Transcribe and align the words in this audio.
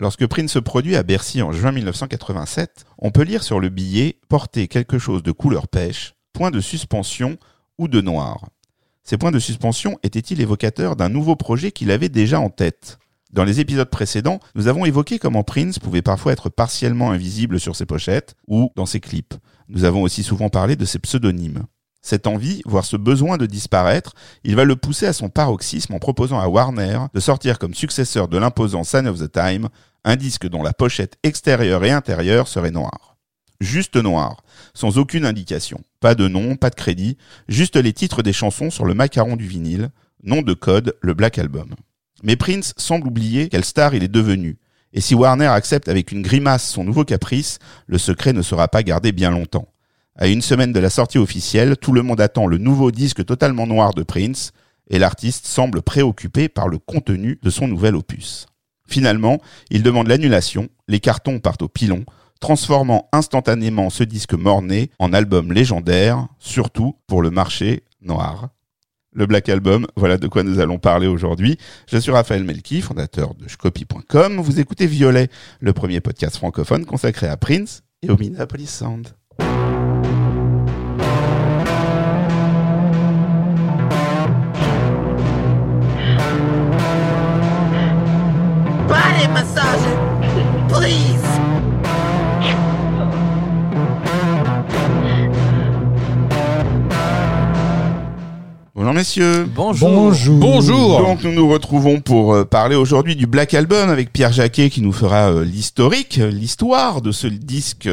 Lorsque 0.00 0.26
Prince 0.26 0.52
se 0.52 0.58
produit 0.58 0.96
à 0.96 1.02
Bercy 1.02 1.42
en 1.42 1.52
juin 1.52 1.72
1987, 1.72 2.86
on 2.96 3.10
peut 3.10 3.22
lire 3.22 3.42
sur 3.42 3.60
le 3.60 3.68
billet 3.68 4.18
porter 4.30 4.66
quelque 4.66 4.98
chose 4.98 5.22
de 5.22 5.30
couleur 5.30 5.68
pêche, 5.68 6.14
point 6.32 6.50
de 6.50 6.62
suspension 6.62 7.36
ou 7.76 7.86
de 7.86 8.00
noir. 8.00 8.48
Ces 9.04 9.18
points 9.18 9.30
de 9.30 9.38
suspension 9.38 9.98
étaient-ils 10.02 10.40
évocateurs 10.40 10.96
d'un 10.96 11.10
nouveau 11.10 11.36
projet 11.36 11.70
qu'il 11.70 11.90
avait 11.90 12.08
déjà 12.08 12.40
en 12.40 12.48
tête? 12.48 12.98
Dans 13.30 13.44
les 13.44 13.60
épisodes 13.60 13.90
précédents, 13.90 14.40
nous 14.54 14.68
avons 14.68 14.86
évoqué 14.86 15.18
comment 15.18 15.44
Prince 15.44 15.78
pouvait 15.78 16.00
parfois 16.00 16.32
être 16.32 16.48
partiellement 16.48 17.10
invisible 17.10 17.60
sur 17.60 17.76
ses 17.76 17.84
pochettes 17.84 18.36
ou 18.48 18.72
dans 18.76 18.86
ses 18.86 19.00
clips. 19.00 19.34
Nous 19.68 19.84
avons 19.84 20.00
aussi 20.00 20.22
souvent 20.22 20.48
parlé 20.48 20.76
de 20.76 20.86
ses 20.86 20.98
pseudonymes. 20.98 21.66
Cette 22.02 22.26
envie, 22.26 22.62
voire 22.64 22.84
ce 22.84 22.96
besoin 22.96 23.36
de 23.36 23.46
disparaître, 23.46 24.14
il 24.42 24.56
va 24.56 24.64
le 24.64 24.76
pousser 24.76 25.06
à 25.06 25.12
son 25.12 25.28
paroxysme 25.28 25.94
en 25.94 25.98
proposant 25.98 26.40
à 26.40 26.48
Warner 26.48 26.98
de 27.12 27.20
sortir 27.20 27.58
comme 27.58 27.74
successeur 27.74 28.28
de 28.28 28.38
l'imposant 28.38 28.84
Sign 28.84 29.06
of 29.06 29.18
the 29.18 29.30
Time 29.30 29.68
un 30.04 30.16
disque 30.16 30.48
dont 30.48 30.62
la 30.62 30.72
pochette 30.72 31.18
extérieure 31.22 31.84
et 31.84 31.90
intérieure 31.90 32.48
serait 32.48 32.70
noire. 32.70 33.18
Juste 33.60 33.96
noir, 33.96 34.42
sans 34.72 34.96
aucune 34.96 35.26
indication. 35.26 35.82
Pas 36.00 36.14
de 36.14 36.26
nom, 36.26 36.56
pas 36.56 36.70
de 36.70 36.74
crédit, 36.74 37.18
juste 37.48 37.76
les 37.76 37.92
titres 37.92 38.22
des 38.22 38.32
chansons 38.32 38.70
sur 38.70 38.86
le 38.86 38.94
macaron 38.94 39.36
du 39.36 39.46
vinyle, 39.46 39.90
nom 40.22 40.40
de 40.40 40.54
code, 40.54 40.96
le 41.02 41.12
Black 41.12 41.38
Album. 41.38 41.74
Mais 42.22 42.36
Prince 42.36 42.72
semble 42.78 43.08
oublier 43.08 43.50
quelle 43.50 43.64
star 43.64 43.94
il 43.94 44.02
est 44.02 44.08
devenu. 44.08 44.58
Et 44.94 45.02
si 45.02 45.14
Warner 45.14 45.46
accepte 45.46 45.88
avec 45.88 46.10
une 46.10 46.22
grimace 46.22 46.68
son 46.68 46.84
nouveau 46.84 47.04
caprice, 47.04 47.58
le 47.86 47.98
secret 47.98 48.32
ne 48.32 48.42
sera 48.42 48.68
pas 48.68 48.82
gardé 48.82 49.12
bien 49.12 49.30
longtemps. 49.30 49.68
À 50.22 50.28
une 50.28 50.42
semaine 50.42 50.74
de 50.74 50.80
la 50.80 50.90
sortie 50.90 51.16
officielle, 51.16 51.78
tout 51.78 51.92
le 51.92 52.02
monde 52.02 52.20
attend 52.20 52.46
le 52.46 52.58
nouveau 52.58 52.90
disque 52.90 53.24
totalement 53.24 53.66
noir 53.66 53.94
de 53.94 54.02
Prince, 54.02 54.52
et 54.90 54.98
l'artiste 54.98 55.46
semble 55.46 55.80
préoccupé 55.80 56.50
par 56.50 56.68
le 56.68 56.76
contenu 56.76 57.38
de 57.42 57.48
son 57.48 57.66
nouvel 57.66 57.96
opus. 57.96 58.44
Finalement, 58.86 59.38
il 59.70 59.82
demande 59.82 60.08
l'annulation, 60.08 60.68
les 60.88 61.00
cartons 61.00 61.38
partent 61.38 61.62
au 61.62 61.68
pilon, 61.68 62.04
transformant 62.38 63.08
instantanément 63.12 63.88
ce 63.88 64.04
disque 64.04 64.34
morné 64.34 64.90
en 64.98 65.14
album 65.14 65.54
légendaire, 65.54 66.28
surtout 66.38 66.96
pour 67.06 67.22
le 67.22 67.30
marché 67.30 67.84
noir. 68.02 68.50
Le 69.14 69.24
Black 69.24 69.48
Album, 69.48 69.86
voilà 69.96 70.18
de 70.18 70.28
quoi 70.28 70.42
nous 70.42 70.58
allons 70.58 70.78
parler 70.78 71.06
aujourd'hui. 71.06 71.56
Je 71.90 71.96
suis 71.96 72.12
Raphaël 72.12 72.44
Melki, 72.44 72.82
fondateur 72.82 73.34
de 73.34 73.48
Shcopy.com. 73.48 74.38
Vous 74.38 74.60
écoutez 74.60 74.86
Violet, 74.86 75.30
le 75.60 75.72
premier 75.72 76.02
podcast 76.02 76.36
francophone 76.36 76.84
consacré 76.84 77.26
à 77.26 77.38
Prince 77.38 77.82
et 78.02 78.10
au 78.10 78.18
Minneapolis 78.18 78.68
Sound. 78.68 79.08
Bonjour 98.90 98.98
messieurs. 98.98 99.48
Bonjour. 99.54 100.40
Bonjour. 100.40 100.98
Donc 101.02 101.22
nous 101.22 101.30
nous 101.30 101.48
retrouvons 101.48 102.00
pour 102.00 102.34
euh, 102.34 102.44
parler 102.44 102.74
aujourd'hui 102.74 103.14
du 103.14 103.28
Black 103.28 103.54
Album 103.54 103.88
avec 103.88 104.12
Pierre 104.12 104.32
Jacquet 104.32 104.68
qui 104.68 104.82
nous 104.82 104.92
fera 104.92 105.30
euh, 105.30 105.44
l'historique, 105.44 106.18
euh, 106.18 106.28
l'histoire 106.28 107.00
de 107.00 107.12
ce 107.12 107.28
disque 107.28 107.88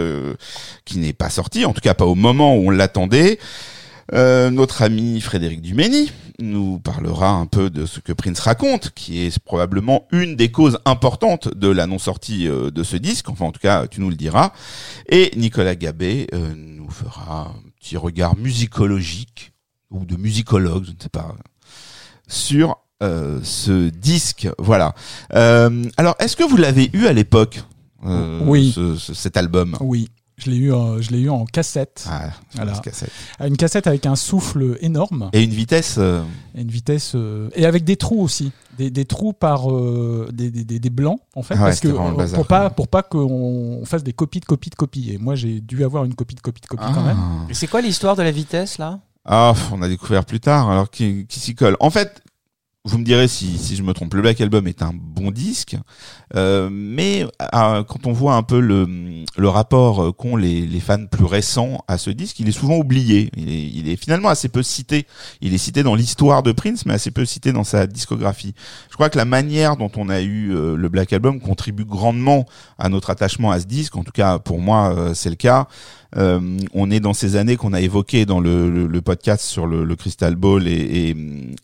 qui 0.86 0.98
n'est 0.98 1.14
pas 1.14 1.30
sorti, 1.30 1.66
en 1.66 1.74
tout 1.74 1.82
cas 1.82 1.94
pas 1.94 2.06
au 2.08 2.16
moment 2.16 2.56
où 2.56 2.70
on 2.70 2.70
l'attendait. 2.72 3.38
Euh, 4.12 4.50
notre 4.50 4.82
ami 4.82 5.22
Frédéric 5.22 5.62
Dumény 5.62 6.12
nous 6.40 6.80
parlera 6.80 7.30
un 7.30 7.46
peu 7.46 7.70
de 7.70 7.86
ce 7.86 8.00
que 8.00 8.12
Prince 8.14 8.40
raconte, 8.40 8.90
qui 8.96 9.24
est 9.24 9.38
probablement 9.38 10.08
une 10.12 10.36
des 10.36 10.50
causes 10.50 10.80
importantes 10.86 11.56
de 11.56 11.68
la 11.68 11.86
non-sortie 11.86 12.48
de 12.48 12.84
ce 12.84 12.98
disque, 12.98 13.30
enfin 13.30 13.46
en 13.46 13.52
tout 13.52 13.60
cas 13.60 13.86
tu 13.86 14.02
nous 14.02 14.10
le 14.10 14.16
diras. 14.16 14.52
Et 15.10 15.32
Nicolas 15.36 15.76
Gabé 15.76 16.26
euh, 16.34 16.56
nous 16.56 16.90
fera 16.90 17.54
un 17.56 17.70
petit 17.80 17.98
regard 17.98 18.36
musicologique, 18.36 19.52
ou 19.92 20.06
de 20.06 20.16
musicologue, 20.16 20.86
je 20.86 20.92
ne 20.92 20.96
sais 21.02 21.10
pas, 21.10 21.36
sur 22.28 22.78
euh, 23.04 23.40
ce 23.44 23.90
disque. 23.90 24.50
Voilà. 24.58 24.94
Euh, 25.34 25.84
alors, 25.98 26.16
est-ce 26.20 26.36
que 26.36 26.44
vous 26.44 26.58
l'avez 26.58 26.90
eu 26.94 27.06
à 27.06 27.14
l'époque 27.14 27.64
euh, 28.06 28.42
Oui. 28.46 28.72
ce- 28.74 28.96
ce- 28.96 29.14
cet 29.14 29.38
album? 29.38 29.78
Oui, 29.82 30.10
je 30.38 30.50
l'ai 30.52 30.58
eu, 30.58 30.72
je 31.00 31.12
l'ai 31.12 31.20
eu 31.22 31.30
en 31.30 31.46
cassette. 31.46 32.06
ah, 32.10 32.30
Voilà. 32.56 32.74
cassette. 32.80 33.12
Une 33.40 33.56
cassette 33.58 33.88
avec 33.88 34.06
un 34.06 34.16
souffle 34.16 34.78
énorme 34.82 35.30
Et 35.34 35.44
une 35.44 35.52
vitesse 35.52 35.96
euh, 36.00 36.22
et 36.56 36.62
une 36.62 36.70
vitesse 36.72 37.14
euh, 37.16 37.50
et 37.56 37.66
avec 37.66 37.84
des 37.84 37.96
trous 37.98 38.22
aussi, 38.22 38.52
des, 38.78 38.90
des 38.92 39.06
trous 39.06 39.34
par 39.34 39.72
euh, 39.72 40.30
des, 40.34 40.50
des, 40.52 40.64
des- 40.80 40.90
blancs 40.90 41.20
en 41.36 41.42
fait, 41.44 41.54
Ah 41.56 41.62
ouais, 41.64 41.70
parce 41.70 41.80
que 41.80 41.88
euh, 41.88 42.12
bazar. 42.16 42.36
pour 42.40 42.48
pas 42.48 42.70
pour 42.70 42.88
pas 42.88 43.04
qu'on 43.04 43.82
fasse 43.86 44.04
des 44.04 44.14
copies 44.14 44.40
de 44.42 44.46
copies 44.46 44.70
de 44.70 44.76
copies. 44.76 45.12
Et 45.14 45.18
moi 45.18 45.36
j'ai 45.36 45.60
dû 45.62 45.84
avoir 45.84 46.04
une 46.06 46.14
copie 46.16 46.36
de 46.36 46.42
copie 46.42 46.62
de 46.62 46.68
copie 46.68 46.84
quand 46.94 47.04
même. 47.04 47.18
ah. 47.20 47.46
Et 47.50 47.54
C'est 47.54 47.68
quoi 47.68 47.82
l'histoire 47.82 48.16
de 48.16 48.22
la 48.24 48.32
vitesse 48.32 48.78
là? 48.80 49.00
Ah, 49.28 49.54
on 49.74 49.82
a 49.82 49.90
découvert 49.90 50.24
plus 50.24 50.40
tard, 50.40 50.70
alors 50.72 50.90
qui, 50.90 51.26
qui 51.28 51.40
s'y 51.42 51.54
colle. 51.54 51.76
En 51.82 51.90
fait, 51.90 52.24
vous 52.86 52.98
me 52.98 53.04
direz 53.04 53.28
si, 53.28 53.58
si 53.58 53.76
je 53.76 53.84
me 53.84 53.92
trompe, 53.92 54.14
le 54.14 54.22
Black 54.22 54.40
Album 54.40 54.66
est 54.66 54.82
un 54.82 54.94
bon 54.94 55.30
disque, 55.32 55.76
euh, 56.36 56.70
mais 56.72 57.26
euh, 57.54 57.84
quand 57.84 58.08
on 58.08 58.14
voit 58.14 58.36
un 58.36 58.44
peu 58.44 58.62
le, 58.62 58.88
le 59.36 59.50
rapport 59.50 60.16
qu'ont 60.16 60.38
les, 60.38 60.66
les 60.66 60.80
fans 60.80 61.06
plus 61.06 61.26
récents 61.26 61.84
à 61.90 61.98
ce 61.98 62.10
disque, 62.10 62.40
il 62.40 62.48
est 62.48 62.54
souvent 62.54 62.78
oublié. 62.78 63.30
Il 63.36 63.50
est, 63.50 63.68
il 63.68 63.90
est 63.90 63.98
finalement 63.98 64.30
assez 64.30 64.48
peu 64.48 64.64
cité. 64.64 65.06
Il 65.42 65.54
est 65.54 65.58
cité 65.58 65.84
dans 65.84 65.96
l'histoire 65.96 66.44
de 66.44 66.54
Prince, 66.54 66.86
mais 66.86 66.94
assez 66.94 67.12
peu 67.12 67.26
cité 67.26 67.52
dans 67.52 67.66
sa 67.66 67.86
discographie. 67.88 68.54
Je 68.90 68.96
crois 68.96 69.10
que 69.10 69.18
la 69.18 69.26
manière 69.26 69.76
dont 69.76 69.92
on 69.98 70.08
a 70.08 70.22
eu 70.22 70.56
euh, 70.56 70.78
le 70.78 70.88
Black 70.88 71.12
Album 71.12 71.42
contribue 71.42 71.84
grandement 71.84 72.46
à 72.80 72.88
notre 72.88 73.10
attachement 73.10 73.52
à 73.52 73.60
ce 73.60 73.66
disque. 73.66 73.98
En 73.98 74.06
tout 74.06 74.14
cas, 74.14 74.40
pour 74.40 74.60
moi, 74.60 74.96
euh, 74.96 75.14
c'est 75.14 75.30
le 75.30 75.36
cas. 75.36 75.68
Euh, 76.16 76.58
on 76.74 76.90
est 76.90 77.00
dans 77.00 77.14
ces 77.14 77.36
années 77.36 77.58
qu'on 77.58 77.74
a 77.74 77.82
évoquées 77.82 78.26
dans 78.26 78.40
le, 78.40 79.02
podcast 79.02 79.44
sur 79.44 79.68
le, 79.68 79.96
Crystal 79.96 80.36
Ball 80.36 80.68
et, 80.68 81.14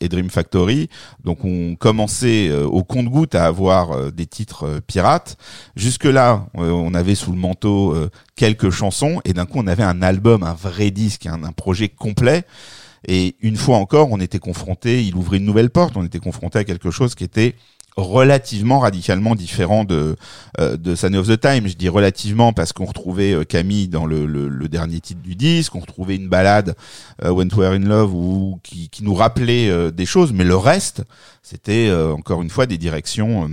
Dream 0.02 0.30
Factory. 0.30 0.90
Donc 1.24 1.46
on 1.46 1.76
commençait 1.76 2.50
euh, 2.50 2.66
au 2.66 2.84
compte-goutte 2.84 3.36
à 3.36 3.46
avoir 3.46 3.92
euh, 3.92 4.12
des 4.12 4.26
titres 4.26 4.82
pirates. 4.86 5.38
Jusque-là, 5.76 6.48
on 6.54 6.94
avait 6.94 7.16
sous 7.16 7.32
le 7.32 7.38
manteau 7.38 7.96
quelques 8.36 8.70
chansons 8.70 9.22
et 9.26 9.34
d'un 9.34 9.46
coup 9.46 9.60
on 9.60 9.68
avait 9.68 9.84
un 9.84 10.02
album, 10.02 10.44
un 10.44 10.54
vrai 10.54 10.92
disque, 10.92 11.26
un, 11.26 11.44
un 11.44 11.52
projet 11.52 11.90
complet. 11.90 12.44
Et 13.08 13.36
une 13.42 13.58
fois 13.58 13.78
encore, 13.78 14.12
on 14.12 14.20
était 14.20 14.40
confronté, 14.40 15.04
il 15.04 15.16
ouvrait 15.16 15.38
une 15.38 15.46
nouvelle 15.46 15.70
porte, 15.70 15.98
on 15.98 16.06
était 16.06 16.20
confronté 16.20 16.60
à 16.60 16.64
quelque 16.64 16.90
chose 16.90 17.16
qui 17.16 17.26
était 17.26 17.56
relativement 17.98 18.80
radicalement 18.80 19.36
différent 19.36 19.84
de 19.84 20.16
euh, 20.60 20.78
de 20.78 20.94
of 21.18 21.28
the 21.28 21.40
Time. 21.40 21.68
Je 21.68 21.76
dis 21.76 21.90
relativement 21.90 22.54
parce 22.54 22.74
qu'on 22.74 22.86
retrouvait 22.86 23.34
euh, 23.34 23.44
Camille 23.44 23.88
dans 23.88 24.06
le, 24.06 24.26
le, 24.26 24.48
le 24.48 24.70
dernier 24.70 25.00
titre 25.00 25.22
du 25.22 25.36
disque, 25.36 25.76
on 25.76 25.80
retrouvait 25.80 26.16
une 26.16 26.30
balade 26.30 26.76
euh, 27.24 27.32
When 27.32 27.50
We 27.50 27.58
Were 27.58 27.74
in 27.74 27.80
Love 27.80 28.14
ou 28.14 28.60
qui, 28.64 28.90
qui 28.90 29.04
nous 29.04 29.14
rappelait 29.14 29.70
euh, 29.70 29.92
des 29.92 30.06
choses, 30.06 30.34
mais 30.34 30.44
le 30.44 30.58
reste, 30.58 31.04
c'était 31.42 31.88
euh, 31.90 32.14
encore 32.14 32.42
une 32.42 32.50
fois 32.50 32.66
des 32.66 32.78
directions 32.78 33.50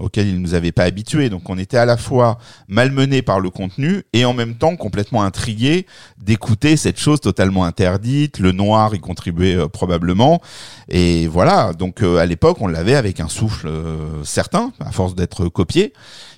euh, 0.00 0.04
auxquelles 0.04 0.28
il 0.28 0.40
nous 0.40 0.54
avait 0.54 0.72
pas 0.72 0.84
habitués. 0.84 1.28
Donc 1.28 1.48
on 1.48 1.58
était 1.58 1.76
à 1.76 1.84
la 1.84 1.96
fois 1.96 2.38
malmené 2.68 3.22
par 3.22 3.40
le 3.40 3.50
contenu 3.50 4.02
et 4.12 4.24
en 4.24 4.34
même 4.34 4.54
temps 4.54 4.76
complètement 4.76 5.22
intrigué 5.22 5.86
d'écouter 6.18 6.76
cette 6.76 6.98
chose 6.98 7.20
totalement 7.20 7.64
interdite. 7.64 8.38
Le 8.38 8.52
noir 8.52 8.94
y 8.94 9.00
contribuait 9.00 9.56
euh, 9.56 9.68
probablement. 9.68 10.40
Et 10.88 11.26
voilà, 11.28 11.72
donc 11.72 12.02
euh, 12.02 12.18
à 12.18 12.26
l'époque 12.26 12.58
on 12.60 12.66
l'avait 12.66 12.96
avec 12.96 13.20
un 13.20 13.28
souffle 13.28 13.68
euh, 13.68 14.24
certain, 14.24 14.72
à 14.80 14.92
force 14.92 15.14
d'être 15.14 15.48
copié 15.48 15.92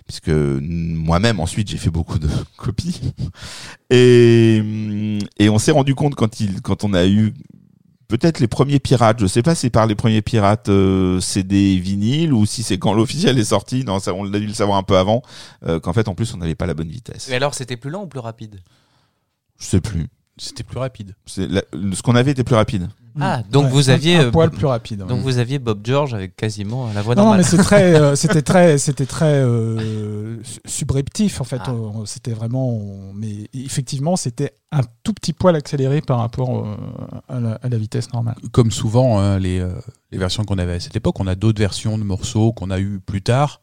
puisque 0.07 0.31
moi-même 0.31 1.39
ensuite 1.39 1.69
j'ai 1.69 1.77
fait 1.77 1.91
beaucoup 1.91 2.19
de 2.19 2.29
copies 2.57 3.01
et 3.89 4.61
et 5.39 5.49
on 5.49 5.59
s'est 5.59 5.71
rendu 5.71 5.95
compte 5.95 6.17
quand 6.17 6.85
on 6.85 6.93
a 6.93 7.07
eu 7.07 7.33
peut-être 8.19 8.41
les 8.41 8.49
premiers 8.49 8.79
pirates. 8.79 9.19
Je 9.21 9.27
sais 9.27 9.43
pas 9.43 9.55
si 9.55 9.63
c'est 9.63 9.71
par 9.71 9.87
les 9.87 9.95
premiers 9.95 10.21
pirates 10.23 10.69
euh, 10.69 11.19
CD 11.21 11.79
vinyle 11.79 12.33
ou 12.35 12.45
si 12.47 12.63
c'est 12.63 12.79
quand 12.79 12.93
l'officiel 13.01 13.39
est 13.39 13.45
sorti. 13.45 13.85
Non 13.85 13.99
ça 14.01 14.13
on 14.15 14.33
a 14.33 14.39
dû 14.39 14.47
le 14.47 14.53
savoir 14.55 14.77
un 14.79 14.83
peu 14.83 14.97
avant 14.99 15.23
euh, 15.67 15.81
qu'en 15.81 15.93
fait 15.93 16.09
en 16.09 16.15
plus 16.15 16.33
on 16.35 16.37
n'avait 16.39 16.55
pas 16.55 16.67
la 16.67 16.75
bonne 16.75 16.89
vitesse. 16.91 17.29
Mais 17.31 17.37
alors 17.37 17.55
c'était 17.55 17.77
plus 17.77 17.91
lent 17.91 18.03
ou 18.03 18.07
plus 18.07 18.21
rapide? 18.21 18.61
Je 19.59 19.65
sais 19.67 19.81
plus. 19.81 20.09
C'était 20.39 20.63
plus 20.65 20.79
rapide. 20.79 21.15
c'est 21.27 21.47
la- 21.49 21.63
ce 21.95 22.03
qu'on 22.03 22.15
avait 22.17 22.33
était 22.33 22.45
plus 22.45 22.55
rapide 22.57 22.89
Ah, 23.21 23.43
donc 23.51 23.67
vous 23.71 23.91
aviez, 23.91 24.17
un, 24.17 24.25
euh, 24.27 24.31
poil 24.31 24.51
plus 24.51 24.67
rapide. 24.67 25.03
ouais. 25.03 25.09
Donc 25.09 25.21
vous 25.21 25.39
aviez 25.39 25.59
Bob 25.59 25.81
George 25.85 26.15
avec 26.15 26.35
quasiment 26.37 26.89
la 26.95 27.03
voix 27.03 27.15
non, 27.15 27.23
non, 27.23 27.29
normale. 27.31 27.45
mais 27.45 27.51
c'est 27.51 27.63
très, 27.63 27.95
euh, 27.95 28.15
c'était 28.17 28.43
très, 28.43 28.79
c'était 28.79 29.07
très 29.07 29.27
euh, 29.35 30.43
su- 30.43 30.61
subreptif 30.65 31.41
en 31.41 31.45
fait. 31.45 31.61
Ah. 31.67 31.73
C'était 32.07 32.33
vraiment, 32.33 32.79
mais 33.15 33.49
effectivement, 33.55 34.17
c'était 34.17 34.53
un 34.71 34.81
tout 35.03 35.13
petit 35.13 35.33
poil 35.33 35.55
accéléré 35.57 36.01
par 36.01 36.19
rapport 36.19 36.67
euh, 36.67 36.75
à, 37.29 37.41
la, 37.41 37.53
à 37.63 37.69
la 37.69 37.77
vitesse 37.77 38.13
normale. 38.13 38.37
Comme 38.53 38.71
souvent, 38.71 39.19
hein, 39.19 39.39
les, 39.39 39.61
euh, 39.61 39.73
les 40.11 40.19
versions 40.19 40.45
qu'on 40.45 40.59
avait 40.59 40.75
à 40.75 40.81
cette 40.81 40.97
époque, 40.97 41.21
on 41.21 41.27
a 41.27 41.35
d'autres 41.35 41.61
versions 41.61 41.99
de 41.99 42.05
morceaux 42.05 42.53
qu'on 42.53 42.71
a 42.71 42.79
eu 42.81 43.01
plus 43.05 43.21
tard, 43.23 43.61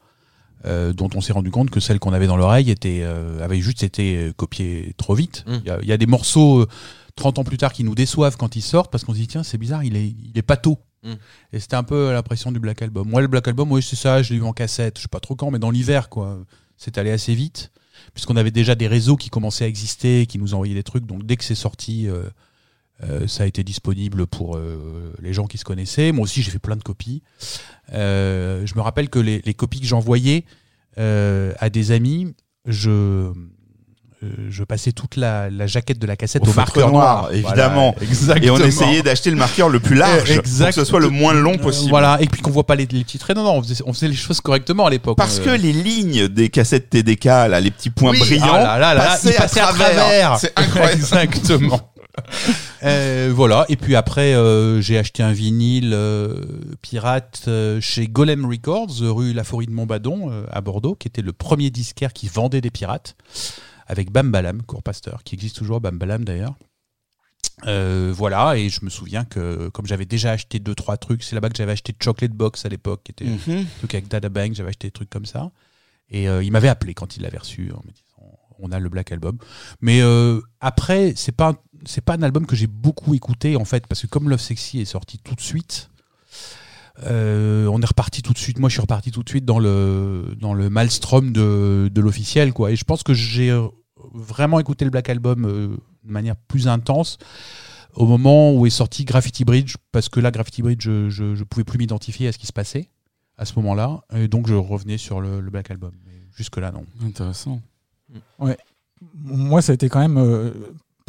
euh, 0.65 0.93
dont 0.93 1.09
on 1.15 1.21
s'est 1.21 1.33
rendu 1.33 1.51
compte 1.51 1.69
que 1.69 1.79
celles 1.79 1.99
qu'on 1.99 2.13
avait 2.13 2.27
dans 2.27 2.37
l'oreille 2.37 2.73
euh, 2.85 3.43
avaient 3.43 3.61
juste 3.61 3.83
été 3.83 4.17
euh, 4.17 4.33
copiées 4.33 4.93
trop 4.97 5.15
vite. 5.15 5.43
Mm. 5.47 5.53
Il 5.63 5.67
y, 5.67 5.69
a- 5.69 5.79
il 5.81 5.87
y 5.87 5.91
a 5.93 5.97
des 5.97 6.05
morceaux 6.05 6.61
euh, 6.61 6.67
30 7.15 7.39
ans 7.39 7.43
plus 7.43 7.57
tard 7.57 7.73
qui 7.73 7.83
nous 7.83 7.95
déçoivent 7.95 8.37
quand 8.37 8.55
ils 8.55 8.61
sortent 8.61 8.91
parce 8.91 9.03
qu'on 9.03 9.13
se 9.13 9.19
dit 9.19 9.27
tiens 9.27 9.43
c'est 9.43 9.57
bizarre 9.57 9.83
il 9.83 9.95
est 9.97 10.07
il 10.07 10.31
est 10.35 10.41
pas 10.41 10.57
tôt 10.57 10.79
Mm. 11.01 11.13
Et 11.53 11.59
c'était 11.61 11.77
un 11.77 11.83
peu 11.83 12.11
l'impression 12.11 12.51
du 12.51 12.59
Black 12.59 12.81
Album. 12.81 13.07
Moi, 13.07 13.21
le 13.21 13.27
Black 13.27 13.47
Album, 13.47 13.71
oui, 13.71 13.81
c'est 13.81 13.95
ça, 13.95 14.21
je 14.21 14.33
l'ai 14.33 14.39
eu 14.41 14.43
en 14.43 14.51
cassette, 14.51 14.97
je 14.97 15.03
sais 15.03 15.07
pas 15.07 15.21
trop 15.21 15.33
quand, 15.33 15.49
mais 15.49 15.57
dans 15.57 15.71
l'hiver, 15.71 16.09
quoi. 16.09 16.39
C'est 16.75 16.97
allé 16.97 17.09
assez 17.09 17.33
vite, 17.33 17.71
puisqu'on 18.13 18.35
avait 18.35 18.51
déjà 18.51 18.75
des 18.75 18.85
réseaux 18.87 19.15
qui 19.15 19.29
commençaient 19.29 19.63
à 19.63 19.69
exister, 19.69 20.25
qui 20.25 20.37
nous 20.39 20.55
envoyaient 20.55 20.73
des 20.75 20.83
trucs. 20.83 21.05
Donc, 21.05 21.25
dès 21.25 21.37
que 21.37 21.45
c'est 21.45 21.55
sorti, 21.55 22.09
euh, 23.03 23.27
ça 23.27 23.43
a 23.43 23.45
été 23.45 23.63
disponible 23.63 24.27
pour 24.27 24.57
euh, 24.57 25.13
les 25.21 25.33
gens 25.33 25.45
qui 25.47 25.57
se 25.57 25.63
connaissaient. 25.63 26.11
Moi 26.11 26.23
aussi, 26.23 26.41
j'ai 26.41 26.51
fait 26.51 26.59
plein 26.59 26.75
de 26.75 26.83
copies. 26.83 27.21
Euh, 27.93 28.63
je 28.65 28.75
me 28.75 28.81
rappelle 28.81 29.09
que 29.09 29.19
les, 29.19 29.41
les 29.45 29.53
copies 29.53 29.79
que 29.79 29.87
j'envoyais 29.87 30.45
euh, 30.97 31.53
à 31.59 31.69
des 31.69 31.91
amis, 31.91 32.33
je, 32.65 32.89
euh, 32.89 33.31
je 34.49 34.63
passais 34.65 34.91
toute 34.91 35.15
la, 35.15 35.49
la 35.49 35.65
jaquette 35.65 35.97
de 35.97 36.05
la 36.05 36.17
cassette 36.17 36.45
Au 36.45 36.51
au, 36.51 36.53
marqueur 36.53 36.91
noir, 36.91 37.21
noir. 37.21 37.33
évidemment. 37.33 37.93
Voilà, 37.97 38.11
exactement. 38.11 38.57
Et 38.57 38.61
on 38.61 38.65
essayait 38.65 39.01
d'acheter 39.01 39.29
le 39.31 39.37
marqueur 39.37 39.69
le 39.69 39.79
plus 39.79 39.95
large 39.95 40.33
pour 40.35 40.43
que 40.43 40.71
ce 40.73 40.83
soit 40.83 40.99
le 40.99 41.09
moins 41.09 41.33
long 41.33 41.57
possible. 41.57 41.89
voilà, 41.89 42.17
et 42.21 42.25
puis 42.25 42.41
qu'on 42.41 42.51
voit 42.51 42.65
pas 42.65 42.75
les, 42.75 42.85
les 42.85 43.03
petits 43.05 43.17
traits. 43.17 43.37
Non, 43.37 43.43
non, 43.43 43.53
on 43.53 43.61
faisait, 43.63 43.81
on 43.85 43.93
faisait 43.93 44.09
les 44.09 44.15
choses 44.15 44.41
correctement 44.41 44.87
à 44.87 44.89
l'époque. 44.89 45.15
Parce 45.17 45.39
Euh, 45.39 45.45
que 45.45 45.49
les 45.51 45.71
lignes 45.71 46.27
des 46.27 46.49
cassettes 46.49 46.89
TDK, 46.89 47.23
là, 47.25 47.61
les 47.61 47.71
petits 47.71 47.91
points 47.91 48.11
oui, 48.11 48.19
brillants, 48.19 48.45
ah 48.51 48.77
là 48.77 48.79
là 48.79 48.93
là, 48.93 49.05
passaient, 49.05 49.29
il 49.29 49.35
passait 49.37 49.61
à 49.61 49.67
travers. 49.71 50.37
C'est 50.37 50.51
incroyable. 50.59 50.93
Exactement. 50.99 51.79
Euh, 52.83 53.31
voilà. 53.33 53.65
Et 53.69 53.75
puis 53.75 53.95
après, 53.95 54.33
euh, 54.33 54.81
j'ai 54.81 54.97
acheté 54.97 55.23
un 55.23 55.31
vinyle 55.31 55.91
euh, 55.93 56.45
pirate 56.81 57.49
chez 57.79 58.07
Golem 58.07 58.45
Records, 58.45 58.99
rue 59.01 59.33
La 59.33 59.43
Forêt 59.43 59.65
de 59.65 59.71
Montbadon, 59.71 60.45
à 60.51 60.61
Bordeaux, 60.61 60.95
qui 60.95 61.07
était 61.07 61.21
le 61.21 61.33
premier 61.33 61.69
disquaire 61.69 62.13
qui 62.13 62.27
vendait 62.27 62.61
des 62.61 62.71
pirates, 62.71 63.15
avec 63.87 64.11
Bambalam, 64.11 64.61
Courpasteur, 64.63 65.23
qui 65.23 65.35
existe 65.35 65.57
toujours, 65.57 65.81
Bambalam 65.81 66.23
d'ailleurs. 66.25 66.55
Euh, 67.67 68.13
voilà, 68.15 68.57
et 68.57 68.69
je 68.69 68.83
me 68.85 68.89
souviens 68.89 69.25
que 69.25 69.67
comme 69.69 69.85
j'avais 69.85 70.05
déjà 70.05 70.31
acheté 70.31 70.59
deux 70.59 70.75
trois 70.75 70.95
trucs, 70.97 71.23
c'est 71.23 71.35
là-bas 71.35 71.49
que 71.49 71.57
j'avais 71.57 71.73
acheté 71.73 71.93
Chocolate 72.01 72.31
Box 72.31 72.65
à 72.65 72.69
l'époque, 72.69 73.01
qui 73.03 73.11
était 73.11 73.25
Mhm. 73.25 73.59
un 73.61 73.65
truc 73.79 73.93
avec 73.95 74.07
Dada 74.07 74.29
Bang, 74.29 74.53
j'avais 74.53 74.69
acheté 74.69 74.87
des 74.87 74.91
trucs 74.91 75.09
comme 75.09 75.25
ça. 75.25 75.51
Et 76.09 76.29
euh, 76.29 76.41
il 76.43 76.51
m'avait 76.51 76.69
appelé 76.69 76.93
quand 76.93 77.17
il 77.17 77.23
l'avait 77.23 77.37
reçu 77.37 77.71
en 77.73 77.81
me 77.85 77.91
disant 77.91 78.05
on 78.61 78.71
a 78.73 78.79
le 78.79 78.89
Black 78.89 79.11
Album. 79.13 79.37
Mais 79.81 80.01
euh, 80.01 80.41
après, 80.59 81.13
c'est 81.15 81.31
pas 81.33 81.49
un- 81.49 81.57
c'est 81.85 82.01
pas 82.01 82.13
un 82.15 82.21
album 82.21 82.45
que 82.45 82.55
j'ai 82.55 82.67
beaucoup 82.67 83.13
écouté 83.13 83.55
en 83.55 83.65
fait 83.65 83.87
parce 83.87 84.01
que 84.01 84.07
comme 84.07 84.29
Love 84.29 84.41
Sexy 84.41 84.79
est 84.79 84.85
sorti 84.85 85.17
tout 85.17 85.35
de 85.35 85.41
suite, 85.41 85.89
euh, 87.03 87.67
on 87.67 87.81
est 87.81 87.85
reparti 87.85 88.21
tout 88.21 88.33
de 88.33 88.37
suite. 88.37 88.59
Moi, 88.59 88.69
je 88.69 88.73
suis 88.73 88.81
reparti 88.81 89.11
tout 89.11 89.23
de 89.23 89.29
suite 89.29 89.45
dans 89.45 89.59
le 89.59 90.35
dans 90.39 90.53
le 90.53 90.69
maelstrom 90.69 91.31
de 91.31 91.89
de 91.93 92.01
l'officiel 92.01 92.53
quoi. 92.53 92.71
Et 92.71 92.75
je 92.75 92.83
pense 92.83 93.03
que 93.03 93.13
j'ai 93.13 93.51
euh, 93.51 93.67
vraiment 94.13 94.59
écouté 94.59 94.85
le 94.85 94.91
Black 94.91 95.09
Album 95.09 95.45
euh, 95.45 95.77
de 96.03 96.11
manière 96.11 96.35
plus 96.35 96.67
intense 96.67 97.17
au 97.95 98.05
moment 98.05 98.53
où 98.53 98.65
est 98.65 98.69
sorti 98.69 99.05
Graffiti 99.05 99.45
Bridge 99.45 99.75
parce 99.91 100.09
que 100.09 100.19
là 100.19 100.31
Graffiti 100.31 100.61
Bridge 100.61 100.83
je, 100.83 101.09
je, 101.09 101.35
je 101.35 101.43
pouvais 101.43 101.63
plus 101.63 101.77
m'identifier 101.77 102.27
à 102.27 102.31
ce 102.31 102.37
qui 102.37 102.45
se 102.45 102.53
passait 102.53 102.89
à 103.37 103.45
ce 103.45 103.55
moment-là 103.55 104.01
et 104.13 104.27
donc 104.27 104.47
je 104.47 104.53
revenais 104.53 104.97
sur 104.97 105.21
le, 105.21 105.41
le 105.41 105.49
Black 105.49 105.71
Album 105.71 105.91
jusque 106.39 106.57
là 106.57 106.71
non 106.71 106.85
Intéressant. 107.03 107.61
Moi, 109.13 109.61
ça 109.61 109.71
a 109.71 109.75
été 109.75 109.89
quand 109.89 109.99
même, 109.99 110.17
euh, 110.17 110.51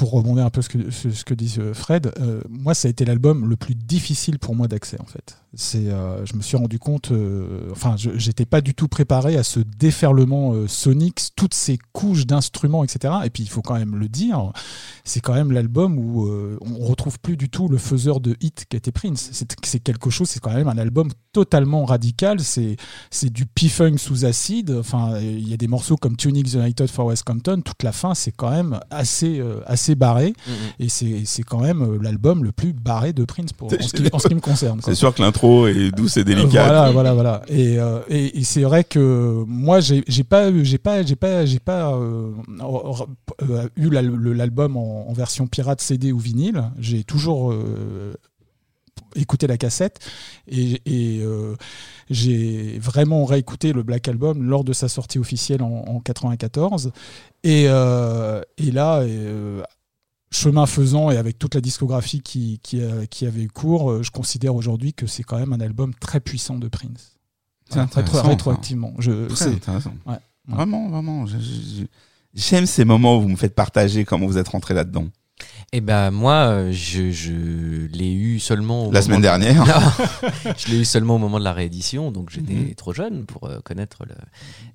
pour 0.01 0.13
rebondir 0.13 0.47
un 0.47 0.51
peu 0.51 0.63
ce 0.63 0.71
que, 0.71 0.91
ce, 0.91 1.25
que 1.27 1.35
dit 1.35 1.57
euh, 1.59 1.75
Fred, 1.75 2.11
euh, 2.21 2.41
moi, 2.49 2.73
ça 2.73 2.89
a 2.89 2.91
été 2.91 3.05
l'album 3.05 3.47
le 3.47 3.57
plus 3.57 3.75
difficile 3.75 4.39
pour 4.39 4.55
moi 4.55 4.67
d'accès, 4.67 4.97
en 4.99 5.05
fait. 5.05 5.37
Euh, 5.75 6.25
je 6.25 6.37
me 6.37 6.43
suis 6.43 6.57
rendu 6.57 6.79
compte, 6.79 7.13
euh, 7.13 7.69
enfin, 7.71 7.97
j'étais 7.97 8.47
pas 8.47 8.63
du 8.63 8.73
tout 8.73 8.89
préparé 8.89 9.37
à 9.37 9.43
ce 9.43 9.61
déferlement 9.61 10.55
sonique, 10.69 11.21
toutes 11.37 11.53
ces 11.53 11.77
couches 11.93 12.25
d'instruments, 12.25 12.83
etc. 12.83 13.13
Et 13.25 13.31
puis, 13.31 13.43
il 13.43 13.49
faut 13.51 13.61
quand 13.61 13.75
même 13.75 13.97
le 13.97 14.09
dire, 14.09 14.53
c'est 15.05 15.21
quand 15.21 15.35
même 15.35 15.53
l'album 15.53 15.99
où 15.99 16.27
on 16.63 16.87
retrouve 16.87 17.19
plus 17.19 17.37
du 17.37 17.51
tout 17.51 17.69
le 17.69 17.77
faiseur 17.77 18.21
de 18.21 18.37
hit 18.41 18.65
qui 18.71 18.77
était 18.79 18.93
Prince. 18.93 19.31
C'est 19.65 19.81
quelque 19.81 20.09
chose, 20.09 20.31
c'est 20.31 20.41
quand 20.41 20.55
même 20.55 20.69
un 20.69 20.79
album 20.79 21.11
totalement 21.33 21.85
radical. 21.85 22.41
C'est 22.41 22.77
du 23.31 23.47
P-Funk 23.47 23.99
sous 23.99 24.25
acide. 24.25 24.71
Enfin, 24.79 25.19
il 25.21 25.49
y 25.49 25.55
a 25.55 25.57
des 25.57 25.69
morceaux 25.69 25.97
comme 25.97 26.17
Tuning 26.17 26.49
United 26.55 26.89
for 26.89 27.07
West 27.07 27.25
Compton. 27.25 27.61
Toute 27.61 27.83
la 27.83 27.93
fin, 27.93 28.15
c'est 28.15 28.33
quand 28.33 28.51
même 28.51 28.81
assez, 28.91 29.41
euh, 29.41 29.61
assez 29.91 29.95
barré. 29.95 30.33
Mhm. 30.47 30.55
Et 30.87 30.89
c'est 31.25 31.43
quand 31.43 31.61
même 31.61 31.83
euh, 31.83 31.99
l'album 32.01 32.45
le 32.45 32.53
plus 32.53 32.73
barré 32.73 33.13
de 33.13 33.25
Prince 33.25 33.53
pour, 33.53 33.69
en, 33.73 33.77
ce 33.81 33.93
qui, 33.93 34.05
en 34.13 34.19
ce 34.19 34.29
qui 34.29 34.35
me 34.35 34.41
concerne. 34.41 34.81
C'est 34.83 34.95
sûr 34.95 35.15
que 35.15 35.23
l'intro 35.23 35.67
est 35.67 35.91
douce 35.91 36.17
et 36.17 36.25
délicate. 36.25 36.51
Voilà, 36.67 36.91
voilà, 36.91 37.15
voilà. 37.15 37.43
Et, 37.49 37.79
euh, 37.79 38.01
et, 38.09 38.39
et 38.39 38.45
c'est 38.45 38.63
vrai 38.63 38.85
que 38.85 39.45
moi, 39.47 39.81
j'ai 39.81 40.03
pas, 40.25 40.53
j'ai 40.63 40.79
pas, 40.79 41.03
j'ai 41.03 41.17
pas, 41.17 41.45
j'ai 41.47 41.59
pas 41.61 41.93
euh, 41.95 42.33
eu 43.77 43.91
l'album 43.91 44.77
en, 44.77 45.09
en 45.09 45.13
version 45.13 45.47
pirate 45.47 45.81
CD 45.81 46.13
ou 46.13 46.19
vinyle. 46.19 46.63
J'ai 46.79 47.05
toujours 47.05 47.53
euh, 47.53 48.13
écouté 49.17 49.47
la 49.47 49.57
cassette 49.57 49.99
et, 50.49 50.81
et, 50.87 51.21
euh, 51.23 51.55
j'ai 52.11 52.79
vraiment 52.79 53.25
réécouté 53.25 53.73
le 53.73 53.83
Black 53.83 54.09
Album 54.09 54.43
lors 54.43 54.65
de 54.65 54.73
sa 54.73 54.89
sortie 54.89 55.19
officielle 55.19 55.63
en, 55.63 55.85
en 55.87 56.01
94. 56.01 56.93
Et, 57.43 57.65
euh, 57.69 58.41
et 58.59 58.71
là. 58.71 59.01
euh, 59.01 59.63
chemin 60.33 60.67
faisant 60.67 61.11
et 61.11 61.17
avec 61.17 61.39
toute 61.39 61.55
la 61.55 61.61
discographie 61.61 62.21
qui, 62.21 62.61
qui, 62.63 62.83
a- 62.83 63.07
qui 63.07 63.27
avait 63.27 63.43
eu 63.43 63.49
cours, 63.49 63.91
euh, 63.91 64.03
je 64.03 64.11
considère 64.11 64.55
aujourd'hui 64.55 64.93
que 64.95 65.07
c'est 65.07 65.23
quand 65.23 65.39
même 65.39 65.53
un 65.53 65.61
album 65.61 65.93
très 65.95 66.21
puissant 66.21 66.57
de 66.59 66.69
Prince. 66.69 67.17
C'est 67.69 67.79
intéressant, 67.79 68.29
rétroactivement. 68.29 68.95
Je, 68.99 69.27
Très 69.29 69.47
intéressant. 69.49 69.95
Ouais. 70.07 70.15
Ouais. 70.15 70.55
Vraiment, 70.55 70.89
vraiment. 70.89 71.25
J'aime 72.35 72.67
ces 72.67 72.85
moments 72.85 73.19
où 73.19 73.23
vous 73.23 73.29
me 73.29 73.37
faites 73.37 73.55
partager 73.55 74.05
comment 74.05 74.27
vous 74.27 74.39
êtes 74.39 74.49
rentré 74.49 74.75
là-dedans. 74.75 75.07
Eh 75.73 75.81
ben 75.81 76.11
moi, 76.11 76.49
euh, 76.49 76.73
je, 76.73 77.13
je 77.13 77.87
l'ai 77.93 78.13
eu 78.13 78.41
seulement 78.41 78.89
au 78.89 78.93
La 78.93 79.03
semaine 79.03 79.19
de- 79.19 79.23
dernière. 79.23 79.65
Non, 79.65 80.53
je 80.59 80.69
l'ai 80.69 80.81
eu 80.81 80.85
seulement 80.85 81.15
au 81.15 81.19
moment 81.19 81.39
de 81.39 81.45
la 81.45 81.53
réédition, 81.53 82.11
donc 82.11 82.31
j'étais 82.31 82.55
Mhm. 82.55 82.75
trop 82.75 82.93
jeune 82.93 83.25
pour 83.25 83.45
euh, 83.45 83.61
connaître 83.61 84.03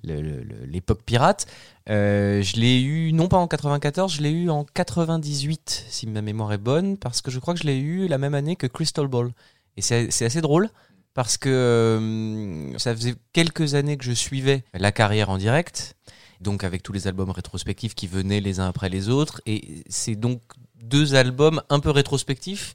l'époque 0.02 1.02
pirate. 1.04 1.46
Euh, 1.90 2.40
je 2.42 2.56
l'ai 2.56 2.80
eu 2.80 3.12
non 3.12 3.28
pas 3.28 3.36
en 3.36 3.46
94, 3.46 4.10
je 4.14 4.22
l'ai 4.22 4.30
eu 4.30 4.48
en 4.48 4.64
98 4.64 5.84
si 5.90 6.06
ma 6.06 6.22
mémoire 6.22 6.52
est 6.54 6.58
bonne, 6.58 6.96
parce 6.96 7.20
que 7.20 7.30
je 7.30 7.38
crois 7.40 7.52
que 7.52 7.60
je 7.60 7.66
l'ai 7.66 7.76
eu 7.78 8.08
la 8.08 8.16
même 8.16 8.34
année 8.34 8.56
que 8.56 8.66
Crystal 8.66 9.06
Ball. 9.06 9.32
Et 9.76 9.82
c'est 9.82 10.10
c'est 10.10 10.24
assez 10.24 10.40
drôle 10.40 10.70
parce 11.12 11.36
que 11.36 11.50
euh, 11.50 12.78
ça 12.78 12.94
faisait 12.96 13.14
quelques 13.34 13.74
années 13.74 13.98
que 13.98 14.04
je 14.04 14.12
suivais 14.12 14.64
la 14.72 14.92
carrière 14.92 15.28
en 15.28 15.36
direct, 15.36 15.94
donc 16.40 16.64
avec 16.64 16.82
tous 16.82 16.92
les 16.94 17.06
albums 17.06 17.30
rétrospectifs 17.30 17.94
qui 17.94 18.06
venaient 18.06 18.40
les 18.40 18.60
uns 18.60 18.66
après 18.68 18.88
les 18.88 19.10
autres, 19.10 19.42
et 19.44 19.84
c'est 19.90 20.14
donc 20.16 20.40
deux 20.80 21.14
albums 21.14 21.62
un 21.70 21.80
peu 21.80 21.90
rétrospectifs 21.90 22.74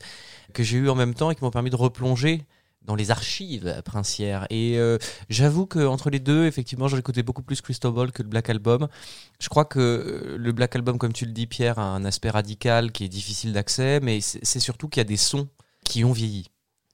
que 0.53 0.63
j'ai 0.63 0.77
eu 0.77 0.89
en 0.89 0.95
même 0.95 1.13
temps 1.13 1.31
et 1.31 1.35
qui 1.35 1.43
m'ont 1.43 1.51
permis 1.51 1.69
de 1.69 1.75
replonger 1.75 2.45
dans 2.83 2.95
les 2.95 3.11
archives 3.11 3.81
princières. 3.85 4.47
Et 4.49 4.77
euh, 4.77 4.97
j'avoue 5.29 5.65
que 5.65 5.85
entre 5.85 6.09
les 6.09 6.19
deux, 6.19 6.45
effectivement, 6.45 6.87
j'ai 6.87 6.97
écouté 6.97 7.23
beaucoup 7.23 7.43
plus 7.43 7.61
Crystal 7.61 7.91
Ball 7.91 8.11
que 8.11 8.23
le 8.23 8.29
Black 8.29 8.49
Album. 8.49 8.87
Je 9.39 9.49
crois 9.49 9.65
que 9.65 9.79
euh, 9.79 10.37
le 10.37 10.51
Black 10.51 10.75
Album, 10.75 10.97
comme 10.97 11.13
tu 11.13 11.25
le 11.25 11.31
dis, 11.31 11.47
Pierre, 11.47 11.79
a 11.79 11.83
un 11.83 12.05
aspect 12.05 12.29
radical 12.29 12.91
qui 12.91 13.03
est 13.03 13.09
difficile 13.09 13.53
d'accès, 13.53 13.99
mais 14.01 14.19
c'est 14.21 14.59
surtout 14.59 14.87
qu'il 14.87 14.99
y 14.99 15.05
a 15.05 15.05
des 15.05 15.17
sons 15.17 15.47
qui 15.83 16.03
ont 16.03 16.11
vieilli 16.11 16.50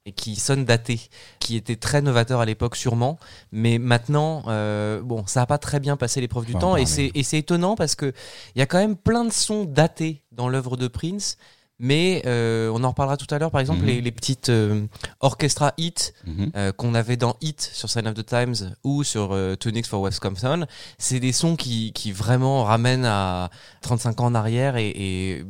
et 0.08 0.14
qui 0.14 0.38
sonnent 0.38 0.64
datés, 0.64 1.02
qui 1.40 1.58
étaient 1.58 1.76
très 1.76 2.02
novateurs 2.02 2.40
à 2.40 2.46
l'époque 2.46 2.78
sûrement, 2.78 3.20
mais 3.52 3.78
maintenant, 3.78 4.42
euh, 4.48 5.02
bon, 5.02 5.28
ça 5.28 5.42
n'a 5.42 5.46
pas 5.46 5.58
très 5.58 5.82
bien 5.82 5.98
passé 5.98 6.22
l'épreuve 6.22 6.46
du 6.46 6.54
temps, 6.56 6.78
et 6.78 6.86
c'est 6.86 7.12
et 7.14 7.24
c'est 7.24 7.38
étonnant 7.40 7.76
parce 7.76 7.96
que 7.96 8.14
il 8.56 8.60
y 8.60 8.62
a 8.62 8.66
quand 8.66 8.78
même 8.80 8.96
plein 8.96 9.26
de 9.26 9.34
sons 9.34 9.66
datés 9.66 10.24
dans 10.32 10.48
l'œuvre 10.48 10.78
de 10.78 10.88
Prince, 10.88 11.38
mais 11.78 12.22
euh, 12.26 12.72
on 12.74 12.86
en 12.86 12.90
reparlera 12.92 13.18
tout 13.18 13.28
à 13.36 13.38
l'heure, 13.38 13.52
par 13.52 13.60
exemple, 13.60 13.82
Mhm. 13.82 13.88
les, 13.88 14.02
les 14.02 14.12
petites 14.14 14.48
euh, 14.50 14.88
orchestra 15.20 15.74
hits 15.78 16.14
Mhm. 16.26 16.52
euh, 16.56 16.72
qu'on 16.72 16.96
avait 16.96 17.18
dans 17.18 17.36
Hit 17.42 17.60
sur 17.74 17.90
Sign 17.90 18.08
of 18.08 18.14
the 18.14 18.26
Times 18.26 18.76
ou 18.86 19.04
sur 19.04 19.38
Tunics 19.60 19.88
for 19.88 20.00
West 20.02 20.22
Compton, 20.22 20.66
c'est 20.98 21.20
des 21.20 21.34
sons 21.34 21.58
qui, 21.58 21.92
qui 21.92 22.14
vraiment 22.14 22.64
ramènent 22.64 23.06
à 23.06 23.50
35 23.82 24.22
ans 24.22 24.26
en 24.28 24.36
arrière 24.36 24.78
et, 24.78 24.88
et 24.96 25.44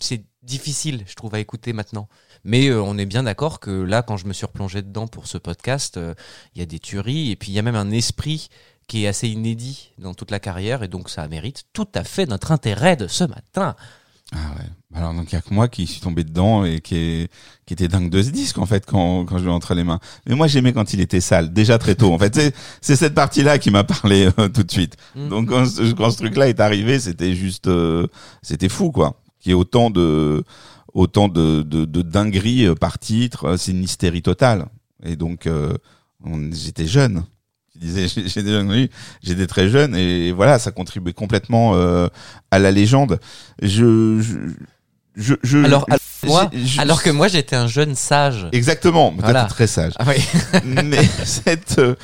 c'est 0.00 0.24
difficile, 0.42 1.04
je 1.06 1.14
trouve, 1.14 1.34
à 1.34 1.40
écouter 1.40 1.74
maintenant. 1.74 2.08
Mais 2.44 2.68
euh, 2.68 2.82
on 2.82 2.96
est 2.98 3.06
bien 3.06 3.22
d'accord 3.24 3.60
que 3.60 3.70
là, 3.70 4.02
quand 4.02 4.16
je 4.16 4.26
me 4.26 4.32
suis 4.32 4.46
replongé 4.46 4.82
dedans 4.82 5.06
pour 5.06 5.26
ce 5.26 5.38
podcast, 5.38 5.96
euh, 5.96 6.14
il 6.54 6.60
y 6.60 6.62
a 6.62 6.66
des 6.66 6.78
tueries 6.78 7.30
et 7.30 7.36
puis 7.36 7.50
il 7.50 7.54
y 7.54 7.58
a 7.58 7.62
même 7.62 7.76
un 7.76 7.90
esprit 7.90 8.48
qui 8.86 9.04
est 9.04 9.08
assez 9.08 9.28
inédit 9.28 9.90
dans 9.98 10.14
toute 10.14 10.30
la 10.30 10.40
carrière 10.40 10.82
et 10.82 10.88
donc 10.88 11.10
ça 11.10 11.26
mérite 11.28 11.64
tout 11.72 11.88
à 11.94 12.04
fait 12.04 12.26
notre 12.26 12.52
intérêt 12.52 12.96
de 12.96 13.06
ce 13.06 13.24
matin. 13.24 13.76
Ah 14.32 14.36
ouais. 14.58 14.64
Alors 14.94 15.14
donc 15.14 15.30
il 15.32 15.34
y 15.34 15.38
a 15.38 15.40
que 15.42 15.52
moi 15.52 15.68
qui 15.68 15.86
suis 15.86 16.00
tombé 16.00 16.22
dedans 16.24 16.64
et 16.64 16.80
qui 16.80 16.96
est 16.96 17.30
qui 17.66 17.72
était 17.74 17.88
dingue 17.88 18.10
de 18.10 18.22
ce 18.22 18.28
disque 18.30 18.58
en 18.58 18.66
fait 18.66 18.84
quand 18.86 19.24
quand 19.26 19.38
je 19.38 19.44
lui 19.44 19.50
ai 19.50 19.54
entre 19.54 19.74
les 19.74 19.84
mains. 19.84 20.00
Mais 20.26 20.34
moi 20.34 20.46
j'aimais 20.46 20.72
quand 20.74 20.92
il 20.92 21.00
était 21.00 21.20
sale 21.20 21.52
déjà 21.52 21.78
très 21.78 21.94
tôt. 21.94 22.12
En 22.12 22.18
fait 22.18 22.34
c'est 22.34 22.54
c'est 22.82 22.96
cette 22.96 23.14
partie 23.14 23.42
là 23.42 23.58
qui 23.58 23.70
m'a 23.70 23.84
parlé 23.84 24.28
euh, 24.38 24.48
tout 24.48 24.62
de 24.62 24.70
suite. 24.70 24.96
Mm. 25.14 25.28
Donc 25.28 25.48
quand, 25.48 25.66
ce- 25.66 25.92
quand 25.94 26.10
ce 26.10 26.18
truc 26.18 26.36
là 26.36 26.48
est 26.48 26.60
arrivé 26.60 26.98
c'était 27.00 27.34
juste 27.34 27.68
euh, 27.68 28.06
c'était 28.42 28.68
fou 28.70 28.90
quoi. 28.90 29.20
Qu'il 29.40 29.50
y 29.50 29.52
ait 29.52 29.58
autant 29.58 29.88
de 29.90 30.44
autant 30.98 31.28
de, 31.28 31.62
de, 31.62 31.84
de 31.84 32.02
dingueries 32.02 32.66
euh, 32.66 32.74
par 32.74 32.98
titre. 32.98 33.44
Euh, 33.44 33.56
c'est 33.56 33.72
une 33.72 33.84
hystérie 33.84 34.22
totale. 34.22 34.66
Et 35.04 35.16
donc, 35.16 35.46
euh, 35.46 35.74
j'étais 36.52 36.86
jeune. 36.86 37.24
Je 37.74 37.80
disais, 37.80 38.08
j'étais 39.22 39.46
très 39.46 39.68
jeune, 39.68 39.94
et 39.94 40.32
voilà, 40.32 40.58
ça 40.58 40.72
contribuait 40.72 41.12
complètement 41.12 41.76
euh, 41.76 42.08
à 42.50 42.58
la 42.58 42.72
légende. 42.72 43.20
Je, 43.62 44.20
je, 45.14 45.34
je, 45.42 45.58
alors, 45.58 45.86
alors, 45.88 46.00
moi, 46.26 46.50
alors 46.78 47.02
que 47.02 47.10
moi, 47.10 47.28
j'étais 47.28 47.54
un 47.54 47.68
jeune 47.68 47.94
sage. 47.94 48.48
Exactement, 48.52 49.14
très 49.48 49.68
sage. 49.68 49.92
Ah, 49.98 50.04
oui. 50.08 50.16
Mais 50.84 51.04
cette, 51.24 51.78
euh, 51.78 51.94